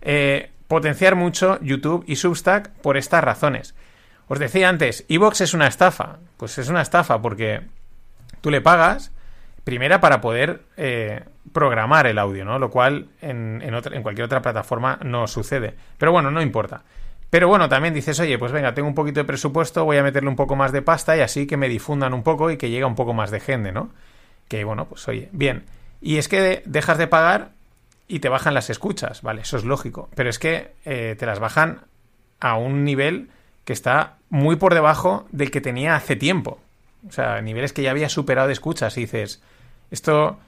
eh, 0.03 0.51
potenciar 0.69 1.15
mucho 1.15 1.59
YouTube 1.63 2.05
y 2.07 2.17
Substack 2.17 2.71
por 2.83 2.97
estas 2.97 3.25
razones. 3.25 3.75
Os 4.29 4.39
decía 4.39 4.69
antes, 4.69 5.05
Evox 5.09 5.41
es 5.41 5.55
una 5.55 5.67
estafa. 5.67 6.19
Pues 6.37 6.59
es 6.59 6.69
una 6.69 6.83
estafa 6.83 7.21
porque 7.21 7.63
tú 8.41 8.51
le 8.51 8.61
pagas, 8.61 9.13
primera 9.65 10.01
para 10.01 10.21
poder 10.21 10.63
eh, 10.77 11.25
programar 11.53 12.07
el 12.07 12.19
audio, 12.19 12.45
¿no? 12.45 12.59
Lo 12.59 12.71
cual 12.71 13.09
en, 13.21 13.63
en, 13.63 13.75
otra, 13.75 13.97
en 13.97 14.03
cualquier 14.03 14.27
otra 14.27 14.43
plataforma 14.43 14.99
no 15.03 15.27
sucede. 15.27 15.75
Pero 15.99 16.13
bueno, 16.13 16.31
no 16.31 16.43
importa. 16.43 16.83
Pero 17.35 17.49
bueno, 17.49 17.69
también 17.69 17.93
dices, 17.93 18.21
oye, 18.21 18.39
pues 18.39 18.53
venga, 18.53 18.75
tengo 18.75 18.87
un 18.87 18.95
poquito 18.95 19.19
de 19.19 19.25
presupuesto, 19.25 19.85
voy 19.85 19.97
a 19.97 20.05
meterle 20.05 20.29
un 20.29 20.37
poco 20.37 20.55
más 20.55 20.71
de 20.71 20.83
pasta 20.83 21.17
y 21.17 21.21
así 21.21 21.49
que 21.49 21.57
me 21.57 21.69
difundan 21.69 22.15
un 22.15 22.23
poco 22.23 22.53
y 22.53 22.57
que 22.57 22.71
llegue 22.71 22.85
un 22.85 22.95
poco 22.95 23.13
más 23.13 23.33
de 23.33 23.41
gente, 23.41 23.73
¿no? 23.73 23.91
Que 24.47 24.63
bueno, 24.63 24.85
pues 24.85 25.09
oye, 25.09 25.31
bien. 25.33 25.65
Y 26.01 26.19
es 26.19 26.29
que 26.29 26.63
dejas 26.65 26.97
de 26.97 27.09
pagar 27.09 27.51
y 28.07 28.21
te 28.21 28.29
bajan 28.29 28.55
las 28.55 28.71
escuchas, 28.71 29.23
¿vale? 29.23 29.43
Eso 29.43 29.57
es 29.57 29.65
lógico. 29.65 30.09
Pero 30.15 30.31
es 30.31 30.39
que 30.39 30.75
eh, 30.85 31.17
te 31.19 31.27
las 31.27 31.41
bajan 31.41 31.81
a 32.39 32.57
un 32.57 32.85
nivel 32.85 33.31
que 33.65 33.73
está 33.73 34.19
muy 34.31 34.55
por 34.55 34.73
debajo 34.73 35.27
del 35.33 35.51
que 35.51 35.61
tenía 35.61 35.97
hace 35.97 36.15
tiempo. 36.15 36.61
O 37.09 37.11
sea, 37.11 37.41
niveles 37.41 37.73
que 37.73 37.83
ya 37.83 37.91
había 37.91 38.11
superado 38.11 38.47
de 38.47 38.53
escuchas 38.53 38.97
y 38.97 39.01
dices, 39.01 39.43
esto, 39.91 40.39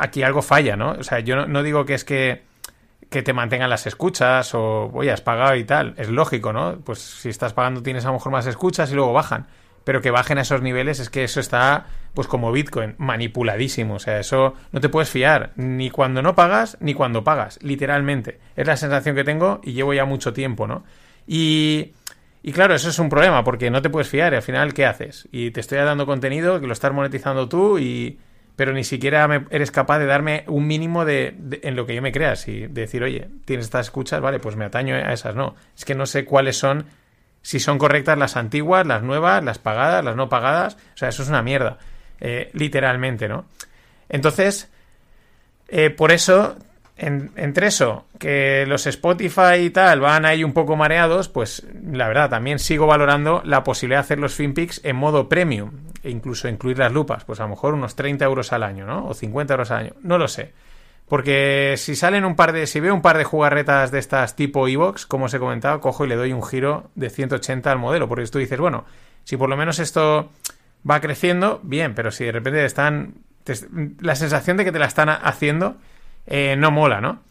aquí 0.00 0.24
algo 0.24 0.42
falla, 0.42 0.74
¿no? 0.74 0.94
O 0.98 1.04
sea, 1.04 1.20
yo 1.20 1.36
no, 1.36 1.46
no 1.46 1.62
digo 1.62 1.84
que 1.84 1.94
es 1.94 2.04
que 2.04 2.42
que 3.14 3.22
te 3.22 3.32
mantengan 3.32 3.70
las 3.70 3.86
escuchas 3.86 4.56
o, 4.56 4.90
oye, 4.92 5.12
has 5.12 5.20
pagado 5.20 5.54
y 5.54 5.62
tal. 5.62 5.94
Es 5.98 6.08
lógico, 6.08 6.52
¿no? 6.52 6.80
Pues 6.84 6.98
si 6.98 7.28
estás 7.28 7.52
pagando 7.52 7.80
tienes 7.80 8.04
a 8.04 8.08
lo 8.08 8.14
mejor 8.14 8.32
más 8.32 8.44
escuchas 8.46 8.90
y 8.90 8.96
luego 8.96 9.12
bajan. 9.12 9.46
Pero 9.84 10.02
que 10.02 10.10
bajen 10.10 10.38
a 10.38 10.40
esos 10.40 10.62
niveles 10.62 10.98
es 10.98 11.10
que 11.10 11.22
eso 11.22 11.38
está, 11.38 11.86
pues 12.12 12.26
como 12.26 12.50
Bitcoin, 12.50 12.96
manipuladísimo. 12.98 13.94
O 13.94 13.98
sea, 14.00 14.18
eso 14.18 14.54
no 14.72 14.80
te 14.80 14.88
puedes 14.88 15.10
fiar 15.10 15.52
ni 15.54 15.90
cuando 15.90 16.22
no 16.22 16.34
pagas 16.34 16.76
ni 16.80 16.92
cuando 16.92 17.22
pagas, 17.22 17.60
literalmente. 17.62 18.40
Es 18.56 18.66
la 18.66 18.76
sensación 18.76 19.14
que 19.14 19.22
tengo 19.22 19.60
y 19.62 19.74
llevo 19.74 19.94
ya 19.94 20.04
mucho 20.04 20.32
tiempo, 20.32 20.66
¿no? 20.66 20.82
Y, 21.24 21.92
y 22.42 22.50
claro, 22.50 22.74
eso 22.74 22.88
es 22.88 22.98
un 22.98 23.10
problema 23.10 23.44
porque 23.44 23.70
no 23.70 23.80
te 23.80 23.90
puedes 23.90 24.08
fiar 24.08 24.32
y 24.32 24.36
al 24.36 24.42
final, 24.42 24.74
¿qué 24.74 24.86
haces? 24.86 25.28
Y 25.30 25.52
te 25.52 25.60
estoy 25.60 25.78
dando 25.78 26.04
contenido 26.04 26.60
que 26.60 26.66
lo 26.66 26.72
estás 26.72 26.92
monetizando 26.92 27.48
tú 27.48 27.78
y, 27.78 28.18
pero 28.56 28.72
ni 28.72 28.84
siquiera 28.84 29.46
eres 29.50 29.70
capaz 29.70 29.98
de 29.98 30.06
darme 30.06 30.44
un 30.46 30.66
mínimo 30.66 31.04
de, 31.04 31.36
en 31.62 31.74
lo 31.74 31.86
que 31.86 31.94
yo 31.94 32.02
me 32.02 32.12
creas 32.12 32.46
y 32.46 32.66
decir, 32.68 33.02
oye, 33.02 33.28
tienes 33.44 33.66
estas 33.66 33.86
escuchas, 33.86 34.20
vale, 34.20 34.38
pues 34.38 34.56
me 34.56 34.64
ataño 34.64 34.94
a 34.94 35.12
esas. 35.12 35.34
No, 35.34 35.56
es 35.76 35.84
que 35.84 35.94
no 35.94 36.06
sé 36.06 36.24
cuáles 36.24 36.56
son, 36.56 36.86
si 37.42 37.58
son 37.58 37.78
correctas 37.78 38.16
las 38.16 38.36
antiguas, 38.36 38.86
las 38.86 39.02
nuevas, 39.02 39.42
las 39.42 39.58
pagadas, 39.58 40.04
las 40.04 40.14
no 40.14 40.28
pagadas. 40.28 40.76
O 40.94 40.96
sea, 40.96 41.08
eso 41.08 41.24
es 41.24 41.28
una 41.28 41.42
mierda, 41.42 41.78
eh, 42.20 42.50
literalmente, 42.52 43.28
¿no? 43.28 43.46
Entonces, 44.08 44.70
eh, 45.68 45.90
por 45.90 46.12
eso, 46.12 46.56
entre 46.96 47.66
eso, 47.66 48.06
que 48.18 48.64
los 48.68 48.86
Spotify 48.86 49.56
y 49.64 49.70
tal 49.70 50.00
van 50.00 50.24
ahí 50.24 50.44
un 50.44 50.52
poco 50.52 50.76
mareados, 50.76 51.28
pues 51.28 51.66
la 51.90 52.06
verdad, 52.06 52.30
también 52.30 52.60
sigo 52.60 52.86
valorando 52.86 53.42
la 53.44 53.64
posibilidad 53.64 53.98
de 53.98 54.04
hacer 54.04 54.18
los 54.20 54.34
FinPix 54.34 54.80
en 54.84 54.96
modo 54.96 55.28
premium 55.28 55.72
e 56.04 56.10
incluso 56.10 56.48
incluir 56.48 56.78
las 56.78 56.92
lupas, 56.92 57.24
pues 57.24 57.40
a 57.40 57.44
lo 57.44 57.48
mejor 57.48 57.74
unos 57.74 57.96
30 57.96 58.24
euros 58.24 58.52
al 58.52 58.62
año, 58.62 58.86
¿no? 58.86 59.08
O 59.08 59.14
50 59.14 59.54
euros 59.54 59.70
al 59.72 59.78
año, 59.78 59.92
no 60.02 60.18
lo 60.18 60.28
sé. 60.28 60.52
Porque 61.08 61.74
si 61.76 61.96
salen 61.96 62.24
un 62.24 62.36
par 62.36 62.52
de, 62.52 62.66
si 62.66 62.80
veo 62.80 62.94
un 62.94 63.02
par 63.02 63.18
de 63.18 63.24
jugarretas 63.24 63.90
de 63.90 63.98
estas 63.98 64.36
tipo 64.36 64.68
Evox, 64.68 65.04
como 65.04 65.26
os 65.26 65.34
he 65.34 65.38
comentado, 65.38 65.80
cojo 65.80 66.04
y 66.04 66.08
le 66.08 66.16
doy 66.16 66.32
un 66.32 66.42
giro 66.42 66.90
de 66.94 67.10
180 67.10 67.70
al 67.70 67.78
modelo, 67.78 68.08
porque 68.08 68.24
tú 68.26 68.38
dices, 68.38 68.58
bueno, 68.58 68.84
si 69.24 69.36
por 69.36 69.50
lo 69.50 69.56
menos 69.56 69.80
esto 69.80 70.30
va 70.88 71.00
creciendo, 71.00 71.60
bien, 71.62 71.94
pero 71.94 72.10
si 72.10 72.24
de 72.24 72.32
repente 72.32 72.64
están, 72.64 73.14
la 74.00 74.14
sensación 74.14 74.56
de 74.56 74.64
que 74.64 74.72
te 74.72 74.78
la 74.78 74.86
están 74.86 75.08
haciendo, 75.08 75.76
eh, 76.26 76.56
no 76.56 76.70
mola, 76.70 77.00
¿no? 77.00 77.22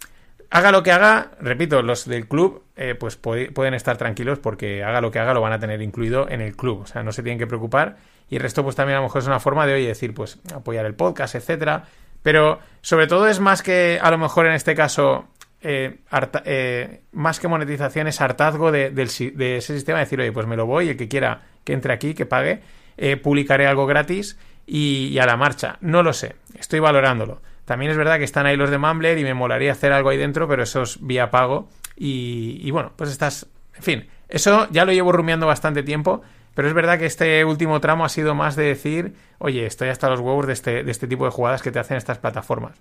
Haga 0.49 0.71
lo 0.71 0.83
que 0.83 0.91
haga, 0.91 1.31
repito, 1.39 1.81
los 1.81 2.05
del 2.05 2.27
club 2.27 2.63
eh, 2.75 2.95
pues 2.95 3.15
pueden 3.15 3.73
estar 3.73 3.97
tranquilos 3.97 4.39
porque 4.39 4.83
haga 4.83 5.01
lo 5.01 5.09
que 5.09 5.19
haga 5.19 5.33
lo 5.33 5.41
van 5.41 5.53
a 5.53 5.59
tener 5.59 5.81
incluido 5.81 6.29
en 6.29 6.41
el 6.41 6.55
club, 6.55 6.81
o 6.81 6.85
sea, 6.85 7.01
no 7.01 7.11
se 7.11 7.23
tienen 7.23 7.39
que 7.39 7.47
preocupar 7.47 7.97
y 8.29 8.35
el 8.35 8.41
resto 8.41 8.63
pues 8.63 8.75
también 8.75 8.97
a 8.97 8.99
lo 9.01 9.07
mejor 9.07 9.21
es 9.21 9.27
una 9.27 9.39
forma 9.39 9.65
de, 9.65 9.75
oye, 9.75 9.87
decir, 9.87 10.13
pues 10.13 10.39
apoyar 10.53 10.85
el 10.85 10.95
podcast, 10.95 11.35
etcétera. 11.35 11.83
Pero 12.21 12.59
sobre 12.81 13.07
todo 13.07 13.27
es 13.27 13.39
más 13.39 13.61
que, 13.61 13.99
a 14.01 14.09
lo 14.09 14.17
mejor 14.17 14.47
en 14.47 14.53
este 14.53 14.73
caso, 14.73 15.27
eh, 15.61 15.99
eh, 16.45 17.01
más 17.11 17.39
que 17.39 17.47
monetización 17.47 18.07
es 18.07 18.19
hartazgo 18.21 18.71
de, 18.71 18.91
ese 18.97 19.73
sistema, 19.75 19.99
decir, 19.99 20.19
oye, 20.19 20.31
pues 20.31 20.47
me 20.47 20.55
lo 20.55 20.65
voy, 20.65 20.89
el 20.89 20.97
que 20.97 21.07
quiera 21.07 21.41
que 21.63 21.73
entre 21.73 21.93
aquí, 21.93 22.13
que 22.13 22.25
pague, 22.25 22.61
eh, 22.97 23.17
publicaré 23.17 23.67
algo 23.67 23.85
gratis 23.85 24.37
y, 24.65 25.17
a 25.19 25.25
la 25.25 25.37
marcha. 25.37 25.77
No 25.81 26.01
lo 26.01 26.13
sé, 26.13 26.35
estoy 26.57 26.79
valorándolo. 26.79 27.41
También 27.65 27.91
es 27.91 27.97
verdad 27.97 28.17
que 28.17 28.23
están 28.25 28.45
ahí 28.45 28.57
los 28.57 28.69
de 28.69 28.77
Mumbler 28.77 29.17
y 29.17 29.23
me 29.23 29.33
molaría 29.33 29.71
hacer 29.71 29.91
algo 29.93 30.09
ahí 30.09 30.17
dentro, 30.17 30.47
pero 30.47 30.63
eso 30.63 30.81
es 30.81 30.97
vía 31.01 31.31
pago. 31.31 31.69
Y, 31.95 32.59
y 32.61 32.71
bueno, 32.71 32.93
pues 32.95 33.09
estás, 33.09 33.47
en 33.75 33.83
fin, 33.83 34.07
eso 34.27 34.67
ya 34.71 34.85
lo 34.85 34.91
llevo 34.91 35.11
rumiando 35.11 35.47
bastante 35.47 35.83
tiempo 35.83 36.23
pero 36.53 36.67
es 36.67 36.73
verdad 36.73 36.99
que 36.99 37.05
este 37.05 37.43
último 37.45 37.79
tramo 37.81 38.05
ha 38.05 38.09
sido 38.09 38.35
más 38.35 38.55
de 38.55 38.65
decir, 38.65 39.15
oye, 39.39 39.65
estoy 39.65 39.89
hasta 39.89 40.09
los 40.09 40.19
huevos 40.19 40.45
de 40.45 40.53
este, 40.53 40.83
de 40.83 40.91
este 40.91 41.07
tipo 41.07 41.25
de 41.25 41.31
jugadas 41.31 41.61
que 41.61 41.71
te 41.71 41.79
hacen 41.79 41.97
estas 41.97 42.19
plataformas. 42.19 42.77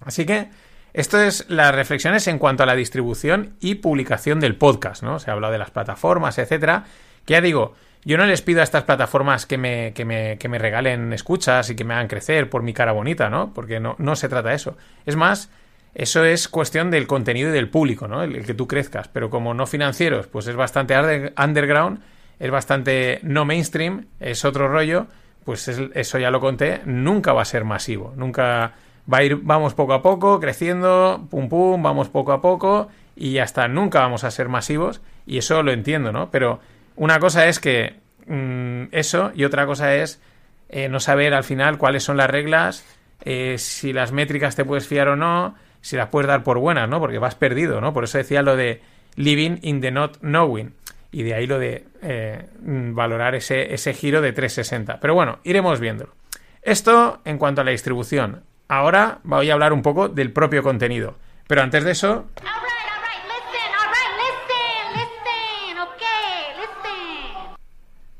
Así 0.00 0.26
que 0.26 0.50
esto 0.92 1.20
es 1.20 1.48
las 1.48 1.74
reflexiones 1.74 2.26
en 2.26 2.38
cuanto 2.38 2.62
a 2.62 2.66
la 2.66 2.74
distribución 2.74 3.56
y 3.60 3.76
publicación 3.76 4.40
del 4.40 4.56
podcast, 4.56 5.02
¿no? 5.02 5.18
Se 5.18 5.30
ha 5.30 5.34
hablado 5.34 5.52
de 5.52 5.58
las 5.58 5.70
plataformas, 5.70 6.38
etcétera. 6.38 6.84
Que 7.24 7.32
ya 7.32 7.40
digo, 7.40 7.74
yo 8.06 8.16
no 8.16 8.24
les 8.24 8.40
pido 8.40 8.60
a 8.60 8.64
estas 8.64 8.84
plataformas 8.84 9.44
que 9.44 9.58
me, 9.58 9.92
que 9.92 10.04
me, 10.04 10.38
que 10.38 10.48
me 10.48 10.58
regalen 10.58 11.12
escuchas 11.12 11.68
y 11.68 11.76
que 11.76 11.84
me 11.84 11.92
hagan 11.92 12.08
crecer 12.08 12.48
por 12.48 12.62
mi 12.62 12.72
cara 12.72 12.92
bonita, 12.92 13.28
¿no? 13.28 13.52
Porque 13.52 13.80
no, 13.80 13.96
no 13.98 14.16
se 14.16 14.28
trata 14.28 14.48
de 14.48 14.54
eso. 14.54 14.78
Es 15.04 15.16
más, 15.16 15.50
eso 15.94 16.24
es 16.24 16.48
cuestión 16.48 16.90
del 16.90 17.06
contenido 17.06 17.50
y 17.50 17.52
del 17.52 17.68
público, 17.68 18.08
¿no? 18.08 18.22
El, 18.22 18.36
el, 18.36 18.46
que 18.46 18.54
tú 18.54 18.66
crezcas. 18.66 19.08
Pero 19.08 19.28
como 19.28 19.52
no 19.52 19.66
financieros, 19.66 20.26
pues 20.26 20.46
es 20.46 20.56
bastante 20.56 20.94
underground 21.36 22.00
es 22.38 22.50
bastante 22.50 23.20
no 23.22 23.44
mainstream, 23.44 24.06
es 24.20 24.44
otro 24.44 24.68
rollo, 24.68 25.06
pues 25.44 25.68
eso 25.68 26.18
ya 26.18 26.30
lo 26.30 26.40
conté, 26.40 26.80
nunca 26.84 27.32
va 27.32 27.42
a 27.42 27.46
ser 27.46 27.64
masivo, 27.64 28.12
nunca 28.16 28.74
va 29.12 29.18
a 29.18 29.24
ir, 29.24 29.36
vamos 29.36 29.74
poco 29.74 29.94
a 29.94 30.02
poco, 30.02 30.40
creciendo, 30.40 31.26
pum 31.30 31.48
pum, 31.48 31.82
vamos 31.82 32.08
poco 32.08 32.32
a 32.32 32.40
poco 32.40 32.88
y 33.14 33.32
ya 33.32 33.44
está, 33.44 33.68
nunca 33.68 34.00
vamos 34.00 34.24
a 34.24 34.30
ser 34.30 34.48
masivos 34.48 35.00
y 35.26 35.38
eso 35.38 35.62
lo 35.62 35.72
entiendo, 35.72 36.12
¿no? 36.12 36.30
Pero 36.30 36.60
una 36.96 37.18
cosa 37.18 37.46
es 37.46 37.60
que 37.60 37.94
mm, 38.26 38.84
eso 38.92 39.32
y 39.34 39.44
otra 39.44 39.66
cosa 39.66 39.94
es 39.94 40.20
eh, 40.68 40.88
no 40.88 41.00
saber 41.00 41.34
al 41.34 41.44
final 41.44 41.78
cuáles 41.78 42.02
son 42.02 42.16
las 42.16 42.28
reglas, 42.28 42.84
eh, 43.24 43.56
si 43.58 43.92
las 43.92 44.12
métricas 44.12 44.56
te 44.56 44.64
puedes 44.64 44.86
fiar 44.86 45.08
o 45.08 45.16
no, 45.16 45.54
si 45.80 45.96
las 45.96 46.08
puedes 46.08 46.26
dar 46.26 46.42
por 46.42 46.58
buenas, 46.58 46.88
¿no? 46.88 46.98
Porque 47.00 47.18
vas 47.18 47.34
perdido, 47.34 47.80
¿no? 47.80 47.92
Por 47.92 48.04
eso 48.04 48.18
decía 48.18 48.42
lo 48.42 48.56
de 48.56 48.80
living 49.14 49.58
in 49.62 49.80
the 49.80 49.90
not 49.90 50.18
knowing 50.18 50.74
y 51.12 51.22
de 51.22 51.34
ahí 51.34 51.46
lo 51.46 51.58
de 51.58 51.86
eh, 52.02 52.46
valorar 52.60 53.34
ese, 53.34 53.72
ese 53.72 53.94
giro 53.94 54.20
de 54.20 54.32
360. 54.32 55.00
Pero 55.00 55.14
bueno, 55.14 55.38
iremos 55.44 55.80
viéndolo. 55.80 56.14
Esto 56.62 57.20
en 57.24 57.38
cuanto 57.38 57.60
a 57.60 57.64
la 57.64 57.70
distribución. 57.70 58.42
Ahora 58.68 59.20
voy 59.22 59.50
a 59.50 59.54
hablar 59.54 59.72
un 59.72 59.82
poco 59.82 60.08
del 60.08 60.32
propio 60.32 60.62
contenido. 60.62 61.16
Pero 61.46 61.62
antes 61.62 61.84
de 61.84 61.92
eso... 61.92 62.26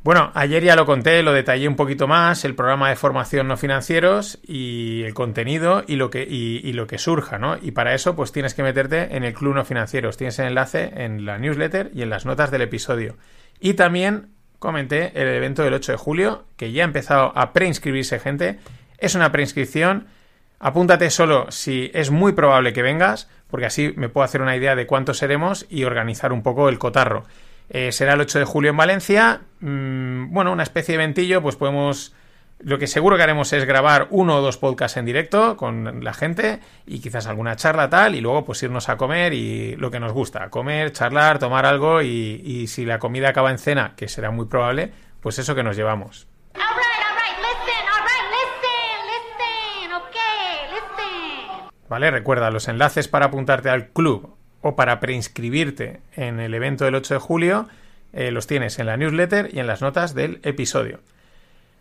Bueno, 0.07 0.31
ayer 0.35 0.63
ya 0.63 0.77
lo 0.77 0.87
conté, 0.87 1.21
lo 1.25 1.33
detallé 1.33 1.67
un 1.67 1.75
poquito 1.75 2.07
más, 2.07 2.45
el 2.45 2.55
programa 2.55 2.91
de 2.91 2.95
formación 2.95 3.49
no 3.49 3.57
financieros 3.57 4.39
y 4.47 5.03
el 5.03 5.15
contenido 5.15 5.83
y 5.85 5.97
lo 5.97 6.11
que, 6.11 6.23
y, 6.23 6.73
lo 6.75 6.87
que 6.87 6.97
surja, 6.97 7.41
¿no? 7.41 7.57
Y 7.61 7.73
para 7.73 7.93
eso, 7.93 8.15
pues 8.15 8.31
tienes 8.31 8.55
que 8.55 8.63
meterte 8.63 9.17
en 9.17 9.25
el 9.25 9.35
Club 9.35 9.57
No 9.57 9.65
Financieros. 9.65 10.17
Tienes 10.17 10.39
el 10.39 10.47
enlace 10.47 10.93
en 10.95 11.27
la 11.27 11.39
newsletter 11.39 11.91
y 11.93 12.03
en 12.03 12.11
las 12.11 12.25
notas 12.25 12.53
del 12.53 12.63
episodio. 12.63 13.17
Y 13.59 13.75
también 13.75 14.29
comenté 14.61 15.11
el 15.21 15.27
evento 15.27 15.65
del 15.65 15.75
8 15.75 15.91
de 15.91 15.99
julio, 15.99 16.45
que 16.57 16.71
ya 16.71 16.85
ha 16.85 16.87
empezado 16.87 17.33
a 17.35 17.53
preinscribirse 17.53 18.21
gente. 18.21 18.61
Es 18.99 19.17
una 19.17 19.33
preinscripción. 19.33 20.07
Apúntate 20.61 21.11
solo 21.11 21.51
si 21.51 21.91
es 21.95 22.13
muy 22.13 22.31
probable 22.31 22.73
que 22.73 22.83
vengas, 22.83 23.29
porque 23.49 23.67
así 23.67 23.93
me 23.97 24.09
puedo 24.09 24.25
hacer 24.25 24.41
una 24.41 24.55
idea 24.55 24.77
de 24.77 24.87
cuántos 24.87 25.19
seremos 25.19 25.67
y 25.69 25.83
organizar 25.83 26.33
un 26.33 26.45
poco 26.45 26.69
el 26.69 26.79
cotarro. 26.79 27.25
Eh, 27.69 27.93
será 27.93 28.15
el 28.15 28.21
8 28.21 28.39
de 28.41 28.45
julio 28.45 28.71
en 28.71 28.77
Valencia. 28.77 29.41
Mm, 29.61 30.33
bueno, 30.33 30.53
una 30.53 30.63
especie 30.63 30.93
de 30.93 30.99
ventillo, 30.99 31.43
pues 31.43 31.57
podemos... 31.57 32.15
Lo 32.59 32.79
que 32.79 32.87
seguro 32.87 33.19
que 33.19 33.23
haremos 33.23 33.53
es 33.53 33.67
grabar 33.67 34.07
uno 34.11 34.37
o 34.37 34.41
dos 34.41 34.57
podcasts 34.57 34.97
en 34.97 35.05
directo 35.05 35.59
con 35.59 36.03
la 36.03 36.15
gente 36.15 36.61
y 36.87 37.01
quizás 37.01 37.27
alguna 37.27 37.55
charla 37.55 37.91
tal 37.91 38.15
y 38.15 38.23
luego 38.23 38.47
pues 38.47 38.63
irnos 38.63 38.89
a 38.89 38.97
comer 38.97 39.35
y 39.35 39.77
lo 39.77 39.91
que 39.91 40.01
nos 40.01 40.13
gusta, 40.13 40.49
comer, 40.49 40.91
charlar, 40.93 41.39
tomar 41.39 41.67
algo 41.67 42.01
y, 42.01 42.41
y 42.43 42.67
si 42.69 42.87
la 42.87 42.99
comida 42.99 43.29
acaba 43.29 43.51
en 43.51 43.59
cena, 43.59 43.93
que 43.95 44.09
será 44.09 44.31
muy 44.31 44.47
probable, 44.47 44.91
pues 45.21 45.39
eso 45.39 45.55
que 45.55 45.63
nos 45.63 45.77
llevamos. 45.77 46.29
Vale, 51.89 52.11
recuerda 52.11 52.51
los 52.51 52.69
enlaces 52.69 53.07
para 53.07 53.27
apuntarte 53.27 53.71
al 53.71 53.89
club 53.89 54.36
o 54.67 54.75
para 54.75 54.99
preinscribirte 54.99 56.01
en 56.17 56.41
el 56.41 56.53
evento 56.55 56.85
del 56.85 56.97
8 56.97 57.15
de 57.15 57.21
julio, 57.21 57.69
eh, 58.13 58.31
los 58.31 58.47
tienes 58.47 58.79
en 58.79 58.87
la 58.87 58.97
newsletter 58.97 59.51
y 59.53 59.61
en 59.61 59.67
las 59.67 59.81
notas 59.81 60.15
del 60.15 60.41
episodio. 60.43 61.01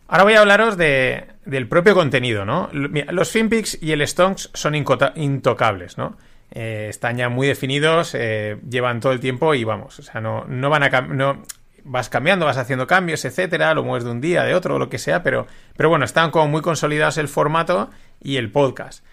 Ahora 0.08 0.22
voy 0.22 0.34
a 0.34 0.40
hablaros 0.40 0.76
de, 0.76 1.24
del 1.44 1.66
propio 1.66 1.94
contenido, 1.94 2.44
¿no? 2.44 2.70
Los 2.72 3.32
FinPix 3.32 3.82
y 3.82 3.90
el 3.90 4.06
Stonks 4.06 4.50
son 4.54 4.76
intocables, 4.76 5.98
¿no? 5.98 6.16
Eh, 6.52 6.86
están 6.88 7.16
ya 7.16 7.28
muy 7.28 7.48
definidos, 7.48 8.14
eh, 8.14 8.56
llevan 8.70 9.00
todo 9.00 9.12
el 9.12 9.18
tiempo 9.18 9.54
y 9.54 9.64
vamos, 9.64 9.98
o 9.98 10.02
sea, 10.02 10.20
no, 10.20 10.44
no 10.44 10.70
van 10.70 10.84
a 10.84 11.00
no 11.00 11.42
vas 11.82 12.08
cambiando, 12.08 12.46
vas 12.46 12.56
haciendo 12.56 12.86
cambios, 12.86 13.24
etcétera, 13.24 13.74
lo 13.74 13.82
mueves 13.82 14.04
de 14.04 14.10
un 14.12 14.20
día, 14.20 14.44
de 14.44 14.54
otro, 14.54 14.78
lo 14.78 14.88
que 14.88 14.98
sea, 14.98 15.24
pero, 15.24 15.48
pero 15.76 15.88
bueno, 15.88 16.04
están 16.04 16.30
como 16.30 16.46
muy 16.46 16.62
consolidados 16.62 17.18
el 17.18 17.26
formato 17.26 17.90
y 18.22 18.36
el 18.36 18.52
podcast. 18.52 19.04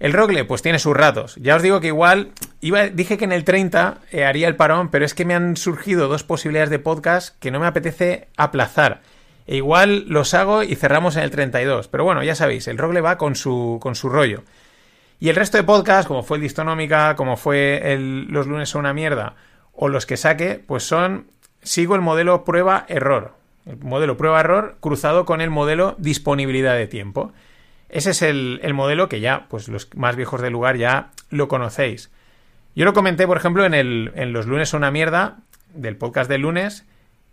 El 0.00 0.14
Rogle, 0.14 0.46
pues 0.46 0.62
tiene 0.62 0.78
sus 0.78 0.96
ratos. 0.96 1.36
Ya 1.36 1.56
os 1.56 1.62
digo 1.62 1.80
que 1.80 1.88
igual, 1.88 2.32
iba, 2.62 2.88
dije 2.88 3.18
que 3.18 3.26
en 3.26 3.32
el 3.32 3.44
30 3.44 3.98
eh, 4.10 4.24
haría 4.24 4.48
el 4.48 4.56
parón, 4.56 4.90
pero 4.90 5.04
es 5.04 5.12
que 5.14 5.26
me 5.26 5.34
han 5.34 5.58
surgido 5.58 6.08
dos 6.08 6.24
posibilidades 6.24 6.70
de 6.70 6.78
podcast 6.78 7.38
que 7.38 7.50
no 7.50 7.60
me 7.60 7.66
apetece 7.66 8.28
aplazar. 8.38 9.02
E 9.46 9.56
igual 9.56 10.06
los 10.08 10.32
hago 10.32 10.62
y 10.62 10.74
cerramos 10.74 11.16
en 11.16 11.22
el 11.24 11.30
32. 11.30 11.88
Pero 11.88 12.04
bueno, 12.04 12.22
ya 12.22 12.34
sabéis, 12.34 12.66
el 12.66 12.78
Rogle 12.78 13.02
va 13.02 13.18
con 13.18 13.36
su, 13.36 13.78
con 13.82 13.94
su 13.94 14.08
rollo. 14.08 14.42
Y 15.18 15.28
el 15.28 15.36
resto 15.36 15.58
de 15.58 15.64
podcasts, 15.64 16.08
como 16.08 16.22
fue 16.22 16.38
el 16.38 16.44
Distonómica, 16.44 17.14
como 17.14 17.36
fue 17.36 17.98
Los 18.28 18.46
lunes 18.46 18.70
son 18.70 18.80
una 18.80 18.94
mierda, 18.94 19.34
o 19.74 19.88
los 19.88 20.06
que 20.06 20.16
saque, 20.16 20.62
pues 20.66 20.82
son. 20.82 21.26
Sigo 21.62 21.94
el 21.94 22.00
modelo 22.00 22.42
prueba-error. 22.44 23.34
El 23.66 23.76
modelo 23.76 24.16
prueba-error 24.16 24.78
cruzado 24.80 25.26
con 25.26 25.42
el 25.42 25.50
modelo 25.50 25.94
disponibilidad 25.98 26.74
de 26.74 26.86
tiempo. 26.86 27.34
Ese 27.90 28.10
es 28.10 28.22
el, 28.22 28.60
modelo 28.74 29.08
que 29.08 29.20
ya, 29.20 29.46
pues 29.48 29.68
los 29.68 29.88
más 29.96 30.16
viejos 30.16 30.40
del 30.40 30.52
lugar 30.52 30.76
ya 30.76 31.10
lo 31.28 31.48
conocéis. 31.48 32.10
Yo 32.76 32.84
lo 32.84 32.92
comenté, 32.92 33.26
por 33.26 33.36
ejemplo, 33.36 33.64
en, 33.64 33.74
el, 33.74 34.12
en 34.14 34.32
los 34.32 34.46
lunes 34.46 34.74
una 34.74 34.90
mierda, 34.90 35.38
del 35.74 35.96
podcast 35.96 36.30
del 36.30 36.42
lunes, 36.42 36.86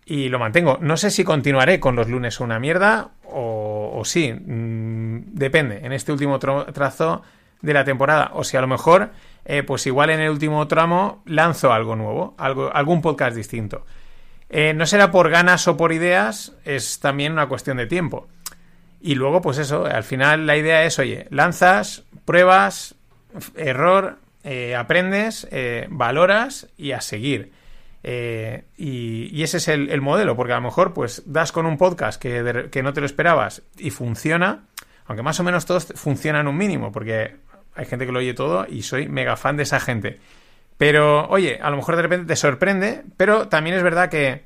y 0.05 0.29
lo 0.29 0.39
mantengo. 0.39 0.77
No 0.81 0.97
sé 0.97 1.11
si 1.11 1.23
continuaré 1.23 1.79
con 1.79 1.95
los 1.95 2.07
lunes 2.07 2.39
una 2.39 2.59
mierda 2.59 3.11
o, 3.23 4.01
sí, 4.05 4.33
mm, 4.33 5.33
depende. 5.33 5.81
En 5.83 5.91
este 5.91 6.11
último 6.11 6.39
trazo 6.39 7.21
de 7.61 7.73
la 7.73 7.83
temporada, 7.83 8.31
o 8.33 8.43
si 8.43 8.55
a 8.57 8.61
lo 8.61 8.67
mejor, 8.67 9.11
eh, 9.45 9.63
pues 9.63 9.85
igual 9.85 10.09
en 10.09 10.21
el 10.21 10.29
último 10.29 10.67
tramo 10.67 11.21
lanzo 11.25 11.73
algo 11.73 11.95
nuevo, 11.95 12.35
algo, 12.37 12.73
algún 12.73 13.01
podcast 13.01 13.35
distinto. 13.35 13.85
Eh, 14.49 14.73
no 14.73 14.85
será 14.85 15.11
por 15.11 15.29
ganas 15.29 15.67
o 15.67 15.75
por 15.75 15.91
ideas, 15.91 16.53
es 16.63 16.99
también 16.99 17.33
una 17.33 17.47
cuestión 17.47 17.77
de 17.77 17.85
tiempo. 17.85 18.27
Y 18.99 19.15
luego, 19.15 19.41
pues 19.41 19.57
eso, 19.57 19.85
al 19.85 20.03
final 20.03 20.47
la 20.47 20.57
idea 20.57 20.83
es, 20.83 20.97
oye, 20.99 21.27
lanzas, 21.29 22.03
pruebas, 22.25 22.95
error, 23.55 24.17
eh, 24.43 24.75
aprendes, 24.75 25.47
eh, 25.51 25.87
valoras 25.89 26.67
y 26.77 26.91
a 26.91 27.01
seguir. 27.01 27.51
Eh, 28.03 28.63
y, 28.77 29.43
ese 29.43 29.57
es 29.57 29.67
el, 29.67 30.01
modelo, 30.01 30.35
porque 30.35 30.53
a 30.53 30.57
lo 30.57 30.61
mejor 30.61 30.93
pues 30.93 31.23
das 31.25 31.51
con 31.51 31.65
un 31.65 31.77
podcast 31.77 32.21
que, 32.21 32.69
que, 32.71 32.83
no 32.83 32.93
te 32.93 33.01
lo 33.01 33.05
esperabas 33.05 33.63
y 33.77 33.89
funciona, 33.89 34.65
aunque 35.05 35.23
más 35.23 35.39
o 35.39 35.43
menos 35.43 35.65
todos 35.65 35.87
funcionan 35.95 36.47
un 36.47 36.57
mínimo, 36.57 36.91
porque 36.91 37.35
hay 37.75 37.85
gente 37.85 38.05
que 38.05 38.11
lo 38.11 38.19
oye 38.19 38.33
todo 38.33 38.65
y 38.67 38.83
soy 38.83 39.07
mega 39.09 39.35
fan 39.35 39.57
de 39.57 39.63
esa 39.63 39.79
gente. 39.79 40.19
Pero, 40.77 41.27
oye, 41.27 41.59
a 41.61 41.69
lo 41.69 41.77
mejor 41.77 41.95
de 41.95 42.03
repente 42.03 42.27
te 42.27 42.35
sorprende, 42.35 43.03
pero 43.17 43.47
también 43.47 43.75
es 43.75 43.83
verdad 43.83 44.09
que 44.09 44.43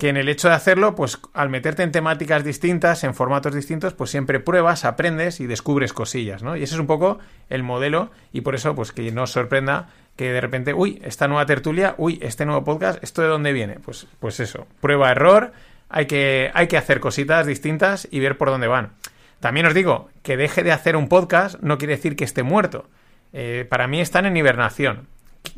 que 0.00 0.08
en 0.08 0.16
el 0.16 0.30
hecho 0.30 0.48
de 0.48 0.54
hacerlo, 0.54 0.94
pues 0.94 1.20
al 1.34 1.50
meterte 1.50 1.82
en 1.82 1.92
temáticas 1.92 2.42
distintas, 2.42 3.04
en 3.04 3.14
formatos 3.14 3.54
distintos, 3.54 3.92
pues 3.92 4.08
siempre 4.08 4.40
pruebas, 4.40 4.86
aprendes 4.86 5.40
y 5.40 5.46
descubres 5.46 5.92
cosillas, 5.92 6.42
¿no? 6.42 6.56
Y 6.56 6.62
ese 6.62 6.74
es 6.74 6.80
un 6.80 6.86
poco 6.86 7.18
el 7.50 7.62
modelo 7.62 8.10
y 8.32 8.40
por 8.40 8.54
eso, 8.54 8.74
pues 8.74 8.92
que 8.92 9.12
no 9.12 9.24
os 9.24 9.30
sorprenda 9.30 9.90
que 10.16 10.32
de 10.32 10.40
repente, 10.40 10.72
uy, 10.72 11.02
esta 11.04 11.28
nueva 11.28 11.44
tertulia, 11.44 11.94
uy, 11.98 12.18
este 12.22 12.46
nuevo 12.46 12.64
podcast, 12.64 13.04
¿esto 13.04 13.20
de 13.20 13.28
dónde 13.28 13.52
viene? 13.52 13.78
Pues, 13.78 14.06
pues 14.18 14.40
eso, 14.40 14.66
prueba, 14.80 15.10
error, 15.10 15.52
hay 15.90 16.06
que, 16.06 16.50
hay 16.54 16.66
que 16.66 16.78
hacer 16.78 16.98
cositas 17.00 17.46
distintas 17.46 18.08
y 18.10 18.20
ver 18.20 18.38
por 18.38 18.48
dónde 18.48 18.68
van. 18.68 18.94
También 19.38 19.66
os 19.66 19.74
digo, 19.74 20.08
que 20.22 20.38
deje 20.38 20.62
de 20.62 20.72
hacer 20.72 20.96
un 20.96 21.08
podcast 21.08 21.60
no 21.60 21.76
quiere 21.76 21.96
decir 21.96 22.16
que 22.16 22.24
esté 22.24 22.42
muerto. 22.42 22.88
Eh, 23.34 23.66
para 23.68 23.86
mí 23.86 24.00
están 24.00 24.24
en 24.24 24.38
hibernación. 24.38 25.08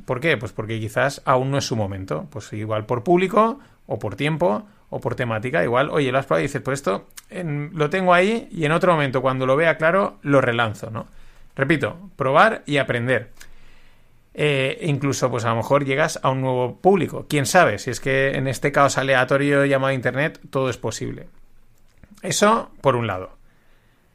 ¿Por 0.04 0.18
qué? 0.18 0.36
Pues 0.36 0.52
porque 0.52 0.80
quizás 0.80 1.22
aún 1.24 1.52
no 1.52 1.58
es 1.58 1.64
su 1.64 1.76
momento. 1.76 2.26
Pues 2.30 2.52
igual 2.52 2.86
por 2.86 3.04
público 3.04 3.60
o 3.86 3.98
por 3.98 4.16
tiempo 4.16 4.66
o 4.90 5.00
por 5.00 5.14
temática. 5.14 5.64
Igual, 5.64 5.90
oye, 5.90 6.12
lo 6.12 6.18
has 6.18 6.26
probado 6.26 6.40
y 6.40 6.48
dices, 6.48 6.62
pues 6.62 6.80
esto 6.80 7.08
lo 7.30 7.90
tengo 7.90 8.12
ahí 8.12 8.48
y 8.50 8.64
en 8.64 8.72
otro 8.72 8.92
momento, 8.92 9.22
cuando 9.22 9.46
lo 9.46 9.56
vea 9.56 9.76
claro, 9.78 10.18
lo 10.22 10.40
relanzo, 10.40 10.90
¿no? 10.90 11.06
Repito, 11.56 12.10
probar 12.16 12.62
y 12.66 12.78
aprender. 12.78 13.30
Eh, 14.34 14.78
incluso, 14.82 15.30
pues 15.30 15.44
a 15.44 15.50
lo 15.50 15.56
mejor 15.56 15.84
llegas 15.84 16.18
a 16.22 16.30
un 16.30 16.40
nuevo 16.40 16.78
público. 16.78 17.26
Quién 17.28 17.46
sabe, 17.46 17.78
si 17.78 17.90
es 17.90 18.00
que 18.00 18.30
en 18.30 18.48
este 18.48 18.72
caos 18.72 18.98
aleatorio 18.98 19.64
llamado 19.64 19.92
Internet, 19.92 20.40
todo 20.50 20.70
es 20.70 20.78
posible. 20.78 21.28
Eso, 22.22 22.70
por 22.80 22.96
un 22.96 23.06
lado. 23.06 23.36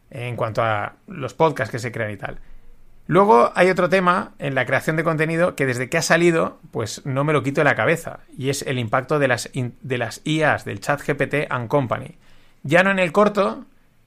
En 0.09 0.35
cuanto 0.35 0.63
a 0.63 0.93
los 1.07 1.33
podcasts 1.33 1.71
que 1.71 1.79
se 1.79 1.91
crean 1.91 2.11
y 2.11 2.17
tal. 2.17 2.39
Luego 3.07 3.53
hay 3.55 3.69
otro 3.69 3.87
tema 3.87 4.33
en 4.37 4.53
la 4.53 4.65
creación 4.65 4.97
de 4.97 5.03
contenido 5.03 5.55
que 5.55 5.65
desde 5.65 5.89
que 5.89 5.97
ha 5.97 6.01
salido, 6.01 6.59
pues 6.71 7.05
no 7.05 7.23
me 7.23 7.31
lo 7.31 7.41
quito 7.41 7.61
de 7.61 7.65
la 7.65 7.75
cabeza, 7.75 8.19
y 8.37 8.49
es 8.49 8.61
el 8.63 8.77
impacto 8.79 9.17
de 9.17 9.29
las, 9.29 9.49
de 9.53 9.97
las 9.97 10.21
IAs, 10.25 10.65
del 10.65 10.81
chat 10.81 11.01
GPT 11.01 11.49
and 11.49 11.69
Company. 11.69 12.17
Ya 12.63 12.83
no 12.83 12.91
en 12.91 12.99
el 12.99 13.13
corto, 13.13 13.65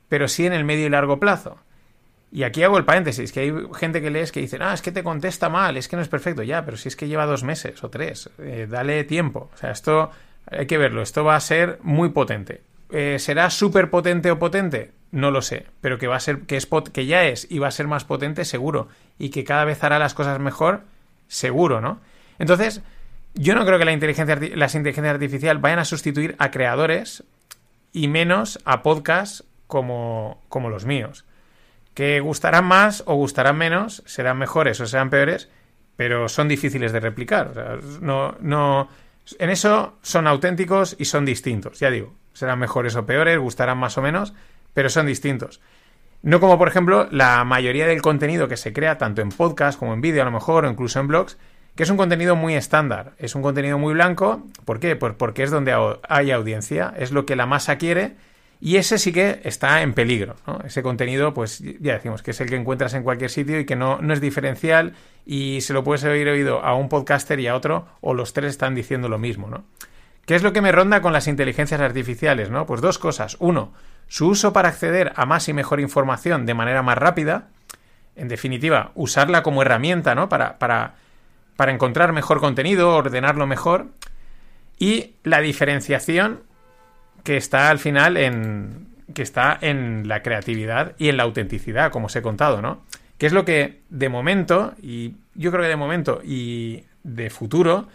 pero 0.09 0.29
sí 0.29 0.45
en 0.45 0.53
el 0.53 0.65
medio 0.65 0.87
y 0.87 0.91
largo 0.91 1.19
plazo. 1.19 1.59
Y 2.31 2.45
aquí 2.45 2.63
hago 2.63 2.79
el 2.79 2.85
paréntesis, 2.85 3.33
que 3.33 3.41
hay 3.41 3.53
gente 3.75 4.03
que 4.03 4.11
lees 4.11 4.31
que 4.33 4.41
dice, 4.41 4.59
ah, 4.61 4.75
es 4.75 4.83
que 4.83 4.93
te 4.93 5.03
contesta 5.03 5.49
mal, 5.49 5.77
es 5.77 5.89
que 5.89 5.97
no 5.97 6.03
es 6.03 6.09
perfecto. 6.09 6.43
Ya, 6.43 6.65
pero 6.65 6.77
si 6.77 6.89
es 6.89 6.95
que 6.95 7.09
lleva 7.09 7.27
dos 7.27 7.43
meses 7.43 7.83
o 7.83 7.91
tres, 7.91 8.31
eh, 8.39 8.67
dale 8.69 9.03
tiempo. 9.05 9.51
O 9.53 9.57
sea, 9.57 9.71
esto 9.71 10.11
hay 10.47 10.67
que 10.67 10.79
verlo, 10.79 11.03
esto 11.03 11.25
va 11.25 11.37
a 11.37 11.41
ser 11.41 11.79
muy 11.83 12.11
potente. 12.11 12.63
Eh, 12.91 13.17
¿Será 13.19 13.51
súper 13.51 13.91
potente 13.91 14.31
o 14.31 14.39
potente? 14.39 14.93
No 15.13 15.31
lo 15.31 15.43
sé, 15.43 15.67
pero 15.81 15.99
que 15.99 16.07
va 16.07 16.17
a 16.17 16.21
ser, 16.21 16.43
que 16.43 16.57
es 16.57 16.69
que 16.93 17.07
ya 17.07 17.25
es 17.25 17.47
y 17.51 17.59
va 17.59 17.69
a 17.69 17.73
ser 17.73 17.89
más 17.89 18.05
potente, 18.05 18.45
seguro. 18.45 18.89
Y 19.19 19.31
que 19.31 19.45
cada 19.45 19.65
vez 19.65 19.83
hará 19.83 19.99
las 19.99 20.15
cosas 20.15 20.39
mejor, 20.39 20.83
seguro, 21.27 21.81
¿no? 21.81 22.01
Entonces, 22.39 22.83
yo 23.35 23.55
no 23.55 23.65
creo 23.65 23.79
que 23.79 23.85
la 23.85 23.93
inteligencia, 23.93 24.39
las 24.55 24.75
inteligencias 24.75 25.15
artificiales 25.15 25.61
vayan 25.61 25.81
a 25.81 25.85
sustituir 25.85 26.37
a 26.39 26.51
creadores 26.51 27.25
y 27.93 28.09
menos 28.09 28.59
a 28.65 28.83
podcasts 28.83 29.45
como, 29.67 30.43
como 30.49 30.71
los 30.71 30.85
míos. 30.85 31.25
Que 31.95 32.21
gustarán 32.21 32.65
más 32.65 33.03
o 33.07 33.15
gustarán 33.15 33.59
menos, 33.59 34.03
serán 34.07 34.39
mejores 34.39 34.81
o 34.81 34.87
serán 34.87 35.11
peores, 35.11 35.49
pero 35.97 36.29
son 36.29 36.49
difíciles 36.49 36.93
de 36.93 37.01
replicar. 37.01 37.49
O 37.49 37.55
sea, 37.55 37.79
no, 38.01 38.37
no, 38.41 38.89
en 39.39 39.51
eso 39.51 39.99
son 40.03 40.27
auténticos 40.27 40.97
y 40.99 41.05
son 41.05 41.25
distintos, 41.25 41.79
ya 41.79 41.91
digo. 41.91 42.15
Serán 42.33 42.59
mejores 42.59 42.97
o 42.97 43.07
peores, 43.07 43.39
gustarán 43.39 43.79
más 43.79 43.99
o 43.99 44.03
menos, 44.03 44.33
pero 44.75 44.89
son 44.89 45.07
distintos. 45.07 45.61
No 46.23 46.41
como, 46.41 46.59
por 46.59 46.69
ejemplo, 46.69 47.09
la 47.11 47.45
mayoría 47.45 47.87
del 47.87 48.03
contenido 48.03 48.49
que 48.49 48.57
se 48.57 48.73
crea, 48.73 48.99
tanto 48.99 49.23
en 49.23 49.31
podcast 49.31 49.79
como 49.79 49.95
en 49.95 50.01
vídeo 50.01 50.23
a 50.23 50.27
lo 50.27 50.31
mejor, 50.31 50.65
o 50.65 50.71
incluso 50.71 51.01
en 51.01 51.09
blogs, 51.09 51.39
que 51.75 51.85
es 51.85 51.91
un 51.91 51.97
contenido 51.97 52.37
muy 52.37 52.55
estándar, 52.55 53.13
es 53.19 53.35
un 53.35 53.43
contenido 53.43 53.79
muy 53.79 53.95
blanco. 53.95 54.47
¿Por 54.65 54.81
qué? 54.81 54.97
Pues 54.97 55.15
porque 55.15 55.43
es 55.43 55.51
donde 55.51 55.75
hay 56.09 56.31
audiencia, 56.31 56.93
es 56.97 57.13
lo 57.13 57.25
que 57.25 57.37
la 57.37 57.47
masa 57.47 57.79
quiere 57.79 58.17
y 58.61 58.77
ese 58.77 58.99
sí 58.99 59.13
que 59.13 59.41
está 59.45 59.81
en 59.81 59.95
peligro. 59.95 60.37
Ese 60.65 60.83
contenido, 60.83 61.33
pues 61.33 61.63
ya 61.81 61.95
decimos 61.95 62.23
que 62.23 62.33
es 62.33 62.41
el 62.43 62.51
que 62.51 62.57
encuentras 62.57 62.93
en 62.93 63.03
cualquier 63.03 63.31
sitio 63.31 63.59
y 63.59 63.65
que 63.65 63.75
no, 63.75 64.01
no 64.03 64.13
es 64.13 64.21
diferencial 64.21 64.93
y 65.25 65.63
se 65.63 65.73
lo 65.73 65.83
puedes 65.83 66.05
haber 66.05 66.29
oído 66.29 66.63
a 66.63 66.75
un 66.75 66.91
podcaster 66.91 67.41
y 67.41 67.47
a 67.47 67.55
otro 67.55 67.87
o 68.03 68.13
los 68.13 68.35
tres 68.35 68.51
están 68.51 68.75
diciendo 68.75 69.09
lo 69.09 69.19
mismo. 69.19 69.49
¿no? 69.49 69.65
¿Qué 70.27 70.35
es 70.35 70.43
lo 70.43 70.53
que 70.53 70.61
me 70.61 70.73
ronda 70.73 71.01
con 71.01 71.15
las 71.15 71.27
inteligencias 71.27 71.81
artificiales? 71.81 72.51
¿no? 72.51 72.67
Pues 72.67 72.83
dos 72.83 72.99
cosas. 72.99 73.39
Uno, 73.41 73.73
su 74.11 74.27
uso 74.27 74.53
para 74.53 74.69
acceder 74.71 75.13
a 75.15 75.25
más 75.25 75.49
y 75.49 75.53
mejor 75.53 75.79
información 75.79 76.45
de 76.45 76.53
manera 76.53 76.83
más 76.83 76.99
rápida. 76.99 77.47
En 78.17 78.27
definitiva, 78.27 78.91
usarla 78.97 79.45
como 79.45 79.63
herramienta, 79.63 80.17
¿no? 80.17 80.29
Para, 80.29 80.59
para, 80.59 80.95
para 81.55 81.71
encontrar 81.73 82.13
mejor 82.13 82.41
contenido, 82.41 82.97
ordenarlo 82.97 83.47
mejor. 83.47 83.87
Y 84.81 85.15
la 85.23 85.41
diferenciación 85.41 86.41
que 87.23 87.37
está 87.37 87.71
al 87.71 87.79
final 87.79 88.17
en. 88.17 88.89
que 89.15 89.23
está 89.23 89.57
en 89.61 90.09
la 90.09 90.23
creatividad 90.23 90.97
y 90.99 91.09
en 91.09 91.17
la 91.17 91.23
autenticidad, 91.23 91.93
como 91.93 92.07
os 92.07 92.17
he 92.17 92.23
contado, 92.23 92.61
¿no? 92.61 92.83
Que 93.17 93.27
es 93.27 93.33
lo 93.33 93.45
que 93.45 93.83
de 93.91 94.09
momento, 94.09 94.75
y 94.83 95.15
yo 95.37 95.53
creo 95.53 95.63
que 95.63 95.69
de 95.69 95.77
momento 95.77 96.21
y 96.25 96.83
de 97.05 97.31
futuro, 97.31 97.87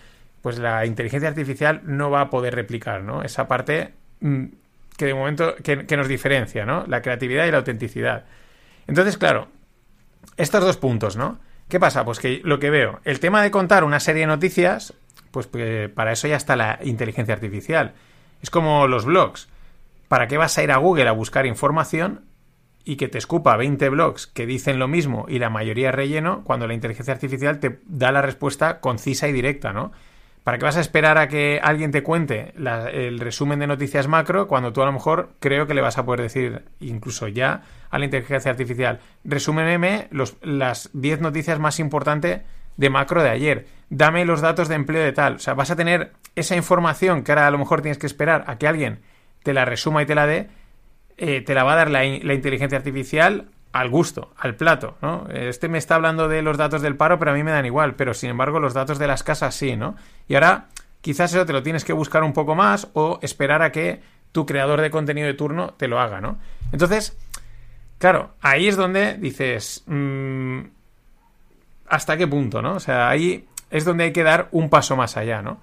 pues 0.41 0.59
la 0.59 0.85
inteligencia 0.85 1.27
artificial 1.27 1.81
no 1.83 2.09
va 2.09 2.21
a 2.21 2.29
poder 2.29 2.55
replicar, 2.55 3.01
¿no? 3.01 3.21
Esa 3.21 3.49
parte 3.49 3.91
mm, 4.21 4.45
que 4.97 5.05
de 5.05 5.13
momento 5.13 5.55
que, 5.63 5.97
nos 5.97 6.07
diferencia, 6.07 6.65
¿no? 6.65 6.85
La 6.87 7.01
creatividad 7.01 7.45
y 7.45 7.51
la 7.51 7.57
autenticidad. 7.57 8.25
Entonces, 8.87 9.17
claro, 9.17 9.47
estos 10.37 10.63
dos 10.63 10.77
puntos, 10.77 11.15
¿no? 11.17 11.39
¿Qué 11.67 11.79
pasa? 11.79 12.05
Pues 12.05 12.19
que 12.19 12.41
lo 12.43 12.59
que 12.59 12.69
veo, 12.69 12.99
el 13.03 13.19
tema 13.19 13.41
de 13.41 13.51
contar 13.51 13.83
una 13.83 13.99
serie 13.99 14.21
de 14.21 14.27
noticias, 14.27 14.93
pues, 15.31 15.47
pues 15.47 15.89
para 15.89 16.11
eso 16.11 16.27
ya 16.27 16.35
está 16.35 16.55
la 16.55 16.79
inteligencia 16.83 17.33
artificial. 17.33 17.93
Es 18.41 18.49
como 18.49 18.87
los 18.87 19.05
blogs. 19.05 19.49
¿Para 20.07 20.27
qué 20.27 20.37
vas 20.37 20.57
a 20.57 20.63
ir 20.63 20.71
a 20.71 20.77
Google 20.77 21.07
a 21.07 21.13
buscar 21.13 21.45
información 21.45 22.25
y 22.85 22.97
que 22.97 23.07
te 23.07 23.17
escupa 23.17 23.57
20 23.57 23.89
blogs 23.89 24.27
que 24.27 24.45
dicen 24.45 24.77
lo 24.77 24.87
mismo 24.87 25.25
y 25.27 25.39
la 25.39 25.49
mayoría 25.49 25.91
relleno 25.91 26.43
cuando 26.43 26.67
la 26.67 26.75
inteligencia 26.75 27.13
artificial 27.13 27.59
te 27.59 27.79
da 27.87 28.11
la 28.11 28.21
respuesta 28.21 28.79
concisa 28.79 29.27
y 29.27 29.33
directa, 29.33 29.73
¿no? 29.73 29.91
¿Para 30.45 30.59
qué 30.59 30.65
vas 30.65 30.77
a 30.77 30.81
esperar 30.81 31.17
a 31.17 31.27
que 31.27 31.59
alguien 31.59 31.89
te 31.89 32.03
cuente 32.03 32.53
el 32.93 33.19
resumen 33.19 33.57
de 33.57 33.65
noticias 33.65 34.07
macro 34.07 34.47
cuando 34.47 34.71
tú 34.71 34.83
a 34.83 34.85
lo 34.85 34.91
mejor 34.91 35.31
creo 35.39 35.65
que 35.65 35.73
le 35.73 35.81
vas 35.81 35.97
a 35.97 36.05
poder 36.05 36.21
decir, 36.21 36.65
incluso 36.79 37.27
ya, 37.27 37.63
a 37.89 37.97
la 37.97 38.05
inteligencia 38.05 38.51
artificial, 38.51 38.99
resúmeme 39.23 40.07
los, 40.11 40.37
las 40.43 40.91
10 40.93 41.21
noticias 41.21 41.57
más 41.57 41.79
importantes 41.79 42.41
de 42.77 42.89
macro 42.91 43.23
de 43.23 43.31
ayer, 43.31 43.65
dame 43.89 44.23
los 44.23 44.39
datos 44.39 44.67
de 44.67 44.75
empleo 44.75 45.03
de 45.03 45.13
tal. 45.13 45.37
O 45.37 45.39
sea, 45.39 45.55
vas 45.55 45.71
a 45.71 45.75
tener 45.75 46.11
esa 46.35 46.55
información 46.55 47.23
que 47.23 47.31
ahora 47.31 47.47
a 47.47 47.51
lo 47.51 47.57
mejor 47.57 47.81
tienes 47.81 47.97
que 47.97 48.05
esperar 48.05 48.43
a 48.45 48.59
que 48.59 48.67
alguien 48.67 48.99
te 49.41 49.51
la 49.51 49.65
resuma 49.65 50.03
y 50.03 50.05
te 50.05 50.13
la 50.13 50.27
dé, 50.27 50.49
eh, 51.17 51.41
te 51.41 51.55
la 51.55 51.63
va 51.63 51.73
a 51.73 51.77
dar 51.77 51.89
la 51.89 52.05
inteligencia 52.05 52.77
artificial 52.77 53.47
al 53.75 53.89
gusto, 53.89 54.31
al 54.37 54.55
plato, 54.55 54.95
¿no? 55.01 55.27
Este 55.29 55.67
me 55.67 55.77
está 55.77 55.95
hablando 55.95 56.29
de 56.29 56.41
los 56.41 56.55
datos 56.57 56.81
del 56.81 56.95
paro, 56.95 57.19
pero 57.19 57.31
a 57.31 57.33
mí 57.33 57.43
me 57.43 57.51
dan 57.51 57.65
igual, 57.65 57.95
pero 57.95 58.13
sin 58.13 58.29
embargo 58.29 58.61
los 58.61 58.73
datos 58.73 58.99
de 58.99 59.05
las 59.05 59.21
casas 59.21 59.53
sí, 59.53 59.75
¿no? 59.75 59.97
Y 60.29 60.35
ahora 60.35 60.67
quizás 61.01 61.33
eso 61.33 61.45
te 61.45 61.51
lo 61.51 61.61
tienes 61.61 61.83
que 61.83 61.91
buscar 61.91 62.23
un 62.23 62.31
poco 62.31 62.55
más 62.55 62.87
o 62.93 63.19
esperar 63.21 63.61
a 63.61 63.73
que 63.73 63.99
tu 64.31 64.45
creador 64.45 64.79
de 64.79 64.89
contenido 64.89 65.27
de 65.27 65.33
turno 65.33 65.73
te 65.73 65.89
lo 65.89 65.99
haga, 65.99 66.21
¿no? 66.21 66.37
Entonces, 66.71 67.17
claro, 67.97 68.31
ahí 68.39 68.69
es 68.69 68.77
donde 68.77 69.15
dices, 69.15 69.83
mm, 69.87 70.59
¿hasta 71.89 72.15
qué 72.15 72.27
punto, 72.27 72.61
no? 72.61 72.75
O 72.75 72.79
sea, 72.79 73.09
ahí 73.09 73.45
es 73.71 73.83
donde 73.83 74.05
hay 74.05 74.13
que 74.13 74.23
dar 74.23 74.47
un 74.51 74.69
paso 74.69 74.95
más 74.95 75.17
allá, 75.17 75.41
¿no? 75.41 75.59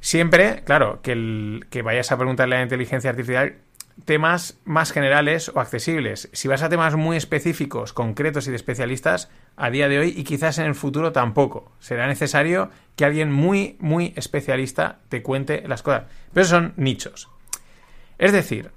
Siempre, 0.00 0.62
claro, 0.64 1.02
que, 1.02 1.12
el, 1.12 1.66
que 1.68 1.82
vayas 1.82 2.10
a 2.10 2.16
preguntarle 2.16 2.54
a 2.54 2.58
la 2.60 2.64
inteligencia 2.64 3.10
artificial 3.10 3.56
temas 4.04 4.58
más 4.64 4.92
generales 4.92 5.50
o 5.54 5.60
accesibles. 5.60 6.28
Si 6.32 6.48
vas 6.48 6.62
a 6.62 6.68
temas 6.68 6.96
muy 6.96 7.16
específicos, 7.16 7.92
concretos 7.92 8.46
y 8.46 8.50
de 8.50 8.56
especialistas, 8.56 9.30
a 9.56 9.70
día 9.70 9.88
de 9.88 9.98
hoy 9.98 10.14
y 10.16 10.24
quizás 10.24 10.58
en 10.58 10.66
el 10.66 10.74
futuro 10.74 11.12
tampoco. 11.12 11.72
Será 11.78 12.06
necesario 12.06 12.70
que 12.96 13.04
alguien 13.04 13.32
muy, 13.32 13.76
muy 13.80 14.12
especialista 14.16 14.98
te 15.08 15.22
cuente 15.22 15.62
las 15.66 15.82
cosas. 15.82 16.04
Pero 16.32 16.46
son 16.46 16.74
nichos. 16.76 17.28
Es 18.18 18.32
decir, 18.32 18.70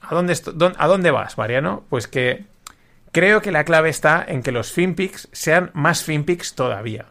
¿a 0.00 0.14
dónde, 0.14 0.36
¿a 0.76 0.86
dónde 0.86 1.10
vas, 1.10 1.38
Mariano? 1.38 1.84
Pues 1.88 2.08
que 2.08 2.44
creo 3.12 3.40
que 3.40 3.52
la 3.52 3.64
clave 3.64 3.88
está 3.88 4.24
en 4.26 4.42
que 4.42 4.52
los 4.52 4.72
finpics 4.72 5.28
sean 5.32 5.70
más 5.74 6.04
finpics 6.04 6.54
todavía. 6.54 7.06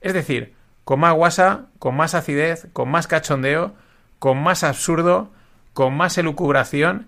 Es 0.00 0.12
decir, 0.12 0.54
con 0.84 1.00
más 1.00 1.14
guasa, 1.14 1.66
con 1.78 1.96
más 1.96 2.14
acidez, 2.14 2.66
con 2.72 2.90
más 2.90 3.06
cachondeo, 3.06 3.74
con 4.18 4.42
más 4.42 4.64
absurdo, 4.64 5.30
con 5.80 5.96
más 5.96 6.18
elucubración, 6.18 7.06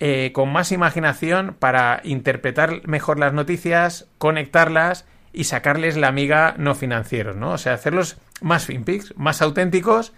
eh, 0.00 0.32
con 0.32 0.50
más 0.50 0.72
imaginación 0.72 1.54
para 1.58 2.00
interpretar 2.04 2.88
mejor 2.88 3.18
las 3.18 3.34
noticias, 3.34 4.06
conectarlas 4.16 5.04
y 5.34 5.44
sacarles 5.44 5.98
la 5.98 6.08
amiga 6.08 6.54
no 6.56 6.74
financieros, 6.74 7.36
¿no? 7.36 7.50
O 7.50 7.58
sea, 7.58 7.74
hacerlos 7.74 8.16
más 8.40 8.64
finpics, 8.64 9.12
más 9.18 9.42
auténticos 9.42 10.14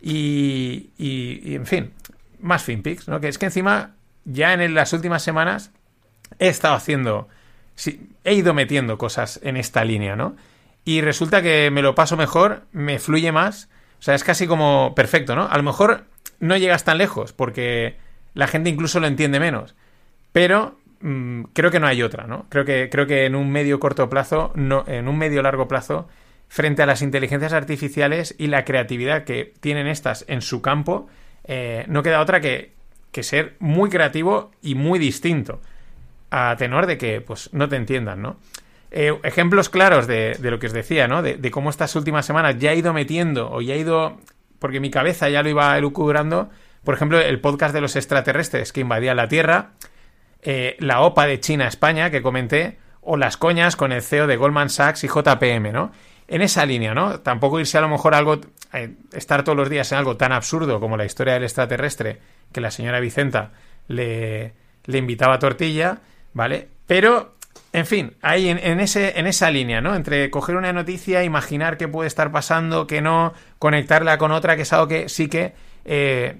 y, 0.00 0.90
y- 0.98 1.40
y, 1.42 1.54
en 1.56 1.66
fin, 1.66 1.92
más 2.40 2.62
finpics, 2.62 3.08
¿no? 3.08 3.18
Que 3.18 3.26
es 3.26 3.38
que 3.38 3.46
encima, 3.46 3.96
ya 4.24 4.52
en 4.52 4.72
las 4.72 4.92
últimas 4.92 5.24
semanas, 5.24 5.72
he 6.38 6.46
estado 6.46 6.76
haciendo, 6.76 7.26
sí, 7.74 8.08
he 8.22 8.34
ido 8.34 8.54
metiendo 8.54 8.98
cosas 8.98 9.40
en 9.42 9.56
esta 9.56 9.84
línea, 9.84 10.14
¿no? 10.14 10.36
Y 10.84 11.00
resulta 11.00 11.42
que 11.42 11.72
me 11.72 11.82
lo 11.82 11.96
paso 11.96 12.16
mejor, 12.16 12.66
me 12.70 13.00
fluye 13.00 13.32
más, 13.32 13.68
o 13.98 14.02
sea, 14.02 14.14
es 14.14 14.22
casi 14.22 14.46
como 14.46 14.94
perfecto, 14.94 15.34
¿no? 15.34 15.48
A 15.50 15.56
lo 15.56 15.64
mejor 15.64 16.04
no 16.40 16.56
llegas 16.56 16.84
tan 16.84 16.98
lejos 16.98 17.32
porque 17.32 17.96
la 18.34 18.46
gente 18.46 18.70
incluso 18.70 19.00
lo 19.00 19.06
entiende 19.06 19.40
menos, 19.40 19.74
pero 20.32 20.78
mm, 21.00 21.44
creo 21.52 21.70
que 21.70 21.80
no 21.80 21.86
hay 21.86 22.02
otra, 22.02 22.26
¿no? 22.26 22.46
Creo 22.48 22.64
que, 22.64 22.88
creo 22.90 23.06
que 23.06 23.24
en 23.24 23.34
un 23.34 23.50
medio 23.50 23.80
corto 23.80 24.08
plazo, 24.08 24.52
no, 24.54 24.84
en 24.86 25.08
un 25.08 25.18
medio 25.18 25.42
largo 25.42 25.68
plazo, 25.68 26.08
frente 26.48 26.82
a 26.82 26.86
las 26.86 27.02
inteligencias 27.02 27.52
artificiales 27.52 28.34
y 28.38 28.46
la 28.48 28.64
creatividad 28.64 29.24
que 29.24 29.52
tienen 29.60 29.86
estas 29.86 30.24
en 30.28 30.42
su 30.42 30.62
campo, 30.62 31.08
eh, 31.44 31.84
no 31.88 32.02
queda 32.02 32.20
otra 32.20 32.40
que, 32.40 32.72
que 33.12 33.22
ser 33.22 33.56
muy 33.58 33.90
creativo 33.90 34.50
y 34.62 34.74
muy 34.74 34.98
distinto 34.98 35.60
a 36.30 36.54
tenor 36.58 36.86
de 36.86 36.98
que 36.98 37.20
pues 37.20 37.52
no 37.52 37.68
te 37.68 37.76
entiendan, 37.76 38.20
¿no? 38.20 38.36
Eh, 38.90 39.18
ejemplos 39.24 39.68
claros 39.68 40.06
de, 40.06 40.36
de 40.38 40.50
lo 40.50 40.58
que 40.58 40.68
os 40.68 40.72
decía, 40.72 41.08
¿no? 41.08 41.22
De, 41.22 41.36
de 41.36 41.50
cómo 41.50 41.70
estas 41.70 41.96
últimas 41.96 42.26
semanas 42.26 42.56
ya 42.58 42.72
he 42.72 42.76
ido 42.76 42.92
metiendo 42.92 43.50
o 43.50 43.60
ya 43.60 43.74
he 43.74 43.78
ido, 43.78 44.18
porque 44.58 44.80
mi 44.80 44.90
cabeza 44.90 45.28
ya 45.28 45.42
lo 45.42 45.48
iba 45.48 45.76
elucubrando, 45.76 46.50
por 46.84 46.94
ejemplo, 46.94 47.20
el 47.20 47.40
podcast 47.40 47.74
de 47.74 47.80
los 47.80 47.96
extraterrestres 47.96 48.72
que 48.72 48.80
invadían 48.80 49.16
la 49.16 49.28
Tierra, 49.28 49.72
eh, 50.42 50.76
la 50.78 51.00
OPA 51.00 51.26
de 51.26 51.40
China 51.40 51.64
a 51.64 51.68
España 51.68 52.10
que 52.10 52.22
comenté, 52.22 52.78
o 53.00 53.16
las 53.16 53.36
coñas 53.36 53.76
con 53.76 53.92
el 53.92 54.02
CEO 54.02 54.26
de 54.26 54.36
Goldman 54.36 54.70
Sachs 54.70 55.04
y 55.04 55.08
JPM, 55.08 55.72
¿no? 55.72 55.92
En 56.28 56.42
esa 56.42 56.66
línea, 56.66 56.94
¿no? 56.94 57.20
Tampoco 57.20 57.60
irse 57.60 57.78
a 57.78 57.80
lo 57.80 57.88
mejor 57.88 58.14
a 58.14 58.18
algo, 58.18 58.40
eh, 58.72 58.94
estar 59.12 59.44
todos 59.44 59.56
los 59.56 59.70
días 59.70 59.90
en 59.92 59.98
algo 59.98 60.16
tan 60.16 60.32
absurdo 60.32 60.80
como 60.80 60.96
la 60.96 61.04
historia 61.04 61.34
del 61.34 61.44
extraterrestre, 61.44 62.20
que 62.52 62.60
la 62.60 62.70
señora 62.70 63.00
Vicenta 63.00 63.52
le, 63.86 64.54
le 64.84 64.98
invitaba 64.98 65.34
a 65.34 65.38
tortilla, 65.38 65.98
¿vale? 66.32 66.68
Pero, 66.86 67.35
en 67.76 67.84
fin, 67.84 68.14
ahí 68.22 68.48
en, 68.48 68.80
esa 68.80 69.50
línea, 69.50 69.82
¿no? 69.82 69.94
Entre 69.94 70.30
coger 70.30 70.56
una 70.56 70.72
noticia, 70.72 71.24
imaginar 71.24 71.76
qué 71.76 71.88
puede 71.88 72.06
estar 72.06 72.32
pasando, 72.32 72.86
que 72.86 73.02
no, 73.02 73.34
conectarla 73.58 74.16
con 74.16 74.32
otra, 74.32 74.56
que 74.56 74.62
es 74.62 74.72
algo 74.72 74.88
que 74.88 75.10
sí 75.10 75.28
que, 75.28 75.52
eh, 75.84 76.38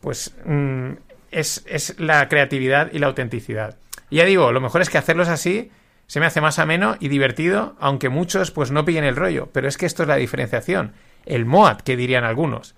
pues, 0.00 0.36
mm, 0.44 0.90
es, 1.32 1.64
es 1.66 1.98
la 1.98 2.28
creatividad 2.28 2.92
y 2.92 3.00
la 3.00 3.08
autenticidad. 3.08 3.76
Y 4.08 4.18
ya 4.18 4.24
digo, 4.24 4.52
lo 4.52 4.60
mejor 4.60 4.80
es 4.80 4.88
que 4.88 4.98
hacerlos 4.98 5.26
así 5.26 5.72
se 6.06 6.20
me 6.20 6.26
hace 6.26 6.40
más 6.40 6.60
ameno 6.60 6.96
y 7.00 7.08
divertido, 7.08 7.74
aunque 7.80 8.08
muchos 8.08 8.52
pues 8.52 8.70
no 8.70 8.84
pillen 8.84 9.02
el 9.02 9.16
rollo. 9.16 9.48
Pero 9.52 9.66
es 9.66 9.78
que 9.78 9.86
esto 9.86 10.04
es 10.04 10.08
la 10.08 10.14
diferenciación. 10.14 10.92
El 11.26 11.44
MOAT, 11.44 11.82
que 11.82 11.96
dirían 11.96 12.22
algunos. 12.22 12.76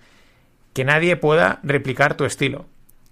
Que 0.73 0.85
nadie 0.85 1.17
pueda 1.17 1.59
replicar 1.61 2.15
tu 2.15 2.25
estilo. 2.25 2.65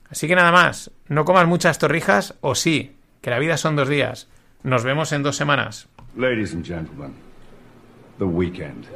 Así 0.09 0.27
que 0.27 0.35
nada 0.35 0.51
más, 0.51 0.89
no 1.07 1.25
comas 1.25 1.45
muchas 1.45 1.77
torrijas 1.77 2.33
o 2.41 2.55
sí, 2.55 2.95
que 3.21 3.29
la 3.29 3.37
vida 3.37 3.55
son 3.55 3.75
dos 3.75 3.87
días. 3.87 4.27
Nos 4.64 4.84
vemos 4.84 5.14
en 5.14 5.23
dos 5.23 5.38
semanas. 5.38 5.88
Ladies 6.18 6.53
and 6.53 6.65
gentlemen, 6.65 7.14
the 8.18 8.26
weekend. 8.26 8.88